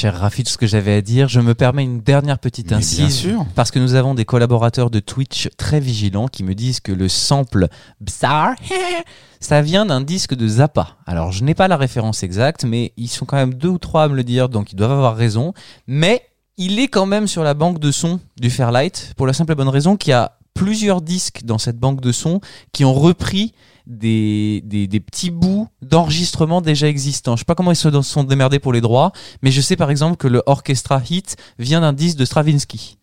Cher 0.00 0.18
Rafi, 0.18 0.44
tout 0.44 0.50
ce 0.50 0.56
que 0.56 0.66
j'avais 0.66 0.94
à 0.94 1.02
dire. 1.02 1.28
Je 1.28 1.40
me 1.40 1.54
permets 1.54 1.84
une 1.84 2.00
dernière 2.00 2.38
petite 2.38 2.72
incise. 2.72 2.98
bien 2.98 3.10
sûr. 3.10 3.46
Parce 3.54 3.70
que 3.70 3.78
nous 3.78 3.96
avons 3.96 4.14
des 4.14 4.24
collaborateurs 4.24 4.88
de 4.88 4.98
Twitch 4.98 5.50
très 5.58 5.78
vigilants 5.78 6.26
qui 6.26 6.42
me 6.42 6.54
disent 6.54 6.80
que 6.80 6.90
le 6.90 7.06
sample 7.06 7.68
bizarre, 8.00 8.54
ça 9.40 9.60
vient 9.60 9.84
d'un 9.84 10.00
disque 10.00 10.34
de 10.34 10.48
Zappa. 10.48 10.96
Alors, 11.04 11.32
je 11.32 11.44
n'ai 11.44 11.54
pas 11.54 11.68
la 11.68 11.76
référence 11.76 12.22
exacte, 12.22 12.64
mais 12.64 12.94
ils 12.96 13.08
sont 13.08 13.26
quand 13.26 13.36
même 13.36 13.52
deux 13.52 13.68
ou 13.68 13.76
trois 13.76 14.04
à 14.04 14.08
me 14.08 14.16
le 14.16 14.24
dire, 14.24 14.48
donc 14.48 14.72
ils 14.72 14.76
doivent 14.76 14.92
avoir 14.92 15.16
raison. 15.16 15.52
Mais 15.86 16.22
il 16.56 16.78
est 16.78 16.88
quand 16.88 17.04
même 17.04 17.26
sur 17.26 17.42
la 17.42 17.52
banque 17.52 17.78
de 17.78 17.90
sons 17.90 18.20
du 18.40 18.48
Fairlight, 18.48 19.12
pour 19.18 19.26
la 19.26 19.34
simple 19.34 19.52
et 19.52 19.54
bonne 19.54 19.68
raison 19.68 19.98
qu'il 19.98 20.12
y 20.12 20.14
a 20.14 20.38
plusieurs 20.54 21.02
disques 21.02 21.42
dans 21.44 21.58
cette 21.58 21.78
banque 21.78 22.00
de 22.00 22.10
sons 22.10 22.40
qui 22.72 22.86
ont 22.86 22.94
repris 22.94 23.52
des, 23.90 24.62
des, 24.64 24.86
des 24.86 25.00
petits 25.00 25.30
bouts 25.30 25.68
d'enregistrement 25.82 26.60
déjà 26.60 26.88
existants. 26.88 27.36
Je 27.36 27.40
sais 27.40 27.44
pas 27.44 27.54
comment 27.54 27.72
ils 27.72 27.76
se 27.76 27.90
sont 28.02 28.24
démerdés 28.24 28.58
pour 28.58 28.72
les 28.72 28.80
droits, 28.80 29.12
mais 29.42 29.50
je 29.50 29.60
sais 29.60 29.76
par 29.76 29.90
exemple 29.90 30.16
que 30.16 30.28
le 30.28 30.42
Orchestra 30.46 31.02
Hit 31.10 31.36
vient 31.58 31.80
d'un 31.80 31.92
disque 31.92 32.16
de 32.16 32.24
Stravinsky. 32.24 32.96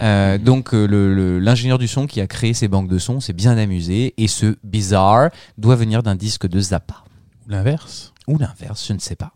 Euh, 0.00 0.38
donc 0.38 0.74
euh, 0.74 0.86
le- 0.86 1.14
le- 1.14 1.38
l'ingénieur 1.38 1.78
du 1.78 1.86
son 1.86 2.06
qui 2.08 2.20
a 2.20 2.26
créé 2.26 2.52
ces 2.52 2.66
banques 2.66 2.88
de 2.88 2.98
sons 2.98 3.20
s'est 3.20 3.32
bien 3.32 3.56
amusé 3.56 4.12
et 4.16 4.26
ce 4.26 4.56
bizarre 4.64 5.30
doit 5.56 5.76
venir 5.76 6.02
d'un 6.02 6.16
disque 6.16 6.48
de 6.48 6.58
Zappa. 6.58 7.04
Ou 7.46 7.50
l'inverse 7.52 8.12
Ou 8.26 8.38
l'inverse, 8.38 8.84
je 8.88 8.92
ne 8.92 8.98
sais 8.98 9.14
pas. 9.14 9.32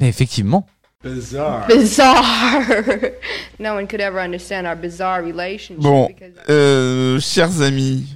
Mais 0.00 0.08
effectivement. 0.08 0.66
Bizarre. 1.04 1.66
Bizarre. 1.66 2.62
no 3.60 3.74
one 3.74 3.86
could 3.86 4.00
ever 4.00 4.18
understand 4.20 4.64
our 4.66 4.76
bizarre 4.76 5.22
relationship 5.22 5.82
Bon, 5.82 6.06
because 6.06 6.32
euh, 6.48 7.20
chers 7.20 7.60
amis, 7.60 8.06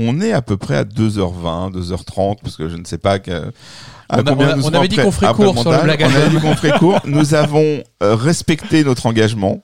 on 0.00 0.20
est 0.20 0.32
à 0.32 0.42
peu 0.42 0.56
près 0.56 0.76
à 0.76 0.84
2h20, 0.84 1.72
2h30, 1.72 2.36
parce 2.42 2.56
que 2.56 2.68
je 2.68 2.76
ne 2.76 2.84
sais 2.84 2.98
pas 2.98 3.18
que, 3.18 3.52
à 4.08 4.18
On 4.18 4.18
a- 4.18 4.22
combien 4.24 4.48
on 4.48 4.50
a- 4.52 4.56
nous 4.56 4.62
on 4.62 4.66
serons 4.66 4.78
avait 4.78 4.88
dit 4.88 4.96
qu'on 4.96 5.12
ferait 5.12 5.32
court 5.34 5.58
sur 5.58 5.70
le. 5.72 5.82
Black 5.82 6.00
On 6.02 6.14
avait 6.14 6.30
dit 6.30 6.38
qu'on 6.40 6.56
ferait 6.56 6.78
court. 6.78 7.00
Nous 7.04 7.34
avons 7.34 7.82
euh, 8.02 8.14
respecté 8.16 8.82
notre 8.84 9.06
engagement 9.06 9.62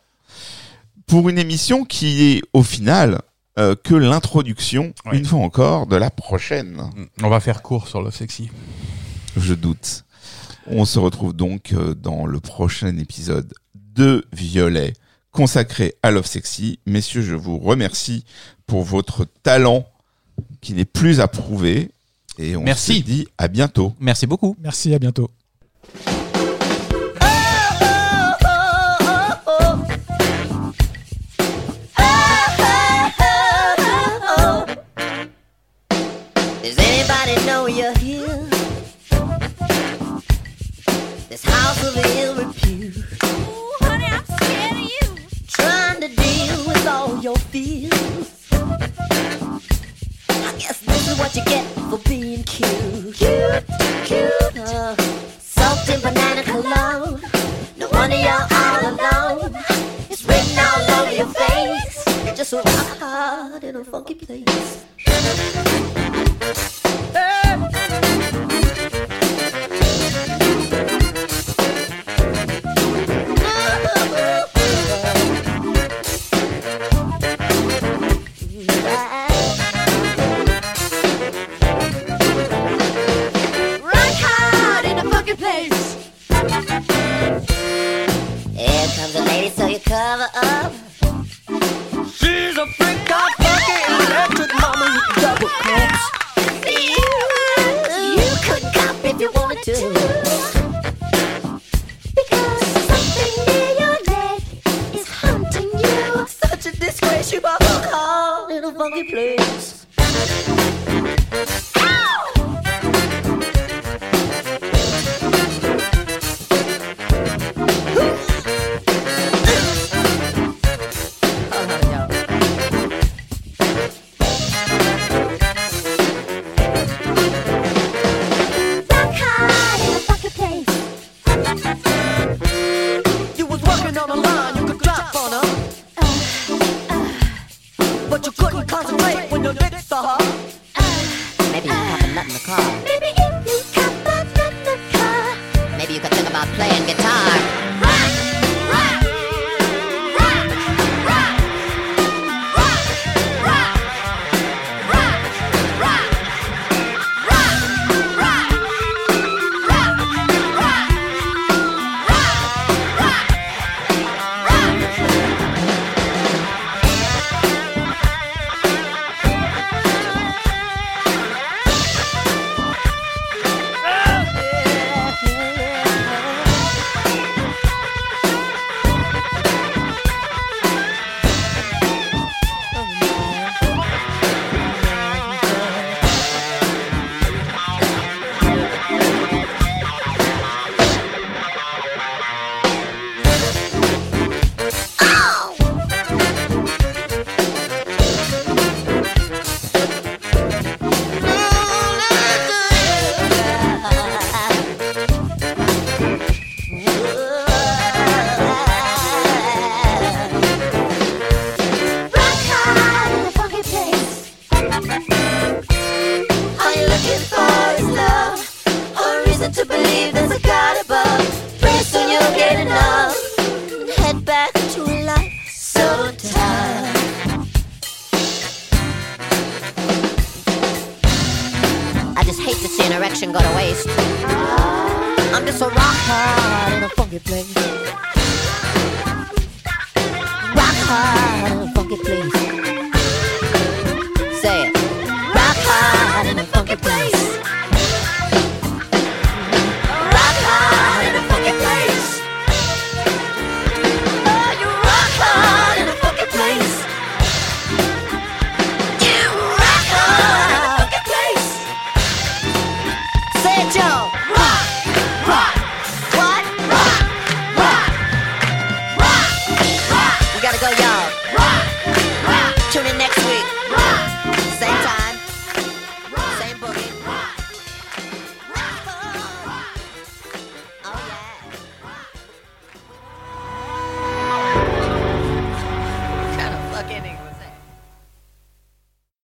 pour 1.07 1.29
une 1.29 1.39
émission 1.39 1.85
qui 1.85 2.33
est 2.33 2.43
au 2.53 2.63
final 2.63 3.21
euh, 3.59 3.75
que 3.83 3.95
l'introduction, 3.95 4.93
une 5.13 5.25
fois 5.25 5.41
encore, 5.41 5.87
de 5.87 5.97
la 5.97 6.11
prochaine. 6.11 6.83
On 7.23 7.29
va 7.29 7.41
faire 7.41 7.63
court 7.63 7.89
sur 7.89 8.03
le 8.03 8.11
sexy. 8.11 8.51
Je 9.37 9.55
doute. 9.55 10.05
On 10.69 10.85
se 10.85 10.99
retrouve 10.99 11.33
donc 11.35 11.73
euh, 11.73 11.95
dans 11.95 12.27
le 12.27 12.39
prochain 12.41 12.97
épisode 12.99 13.53
de 13.75 14.25
Violet 14.33 14.93
consacré 15.31 15.95
à 16.03 16.11
Love 16.11 16.27
Sexy. 16.27 16.79
Messieurs, 16.87 17.23
je 17.23 17.35
vous 17.35 17.59
remercie 17.59 18.25
pour 18.67 18.83
votre 18.83 19.27
talent 19.43 19.87
qui 20.61 20.75
n'est 20.75 20.85
plus 20.85 21.21
à 21.21 21.29
prouver. 21.29 21.91
Et 22.39 22.57
on 22.57 22.63
Merci. 22.63 22.99
se 22.99 23.03
dit 23.05 23.29
à 23.39 23.49
bientôt. 23.49 23.95
Merci 24.01 24.27
beaucoup. 24.27 24.57
Merci, 24.61 24.93
à 24.95 24.99
bientôt. 24.99 25.31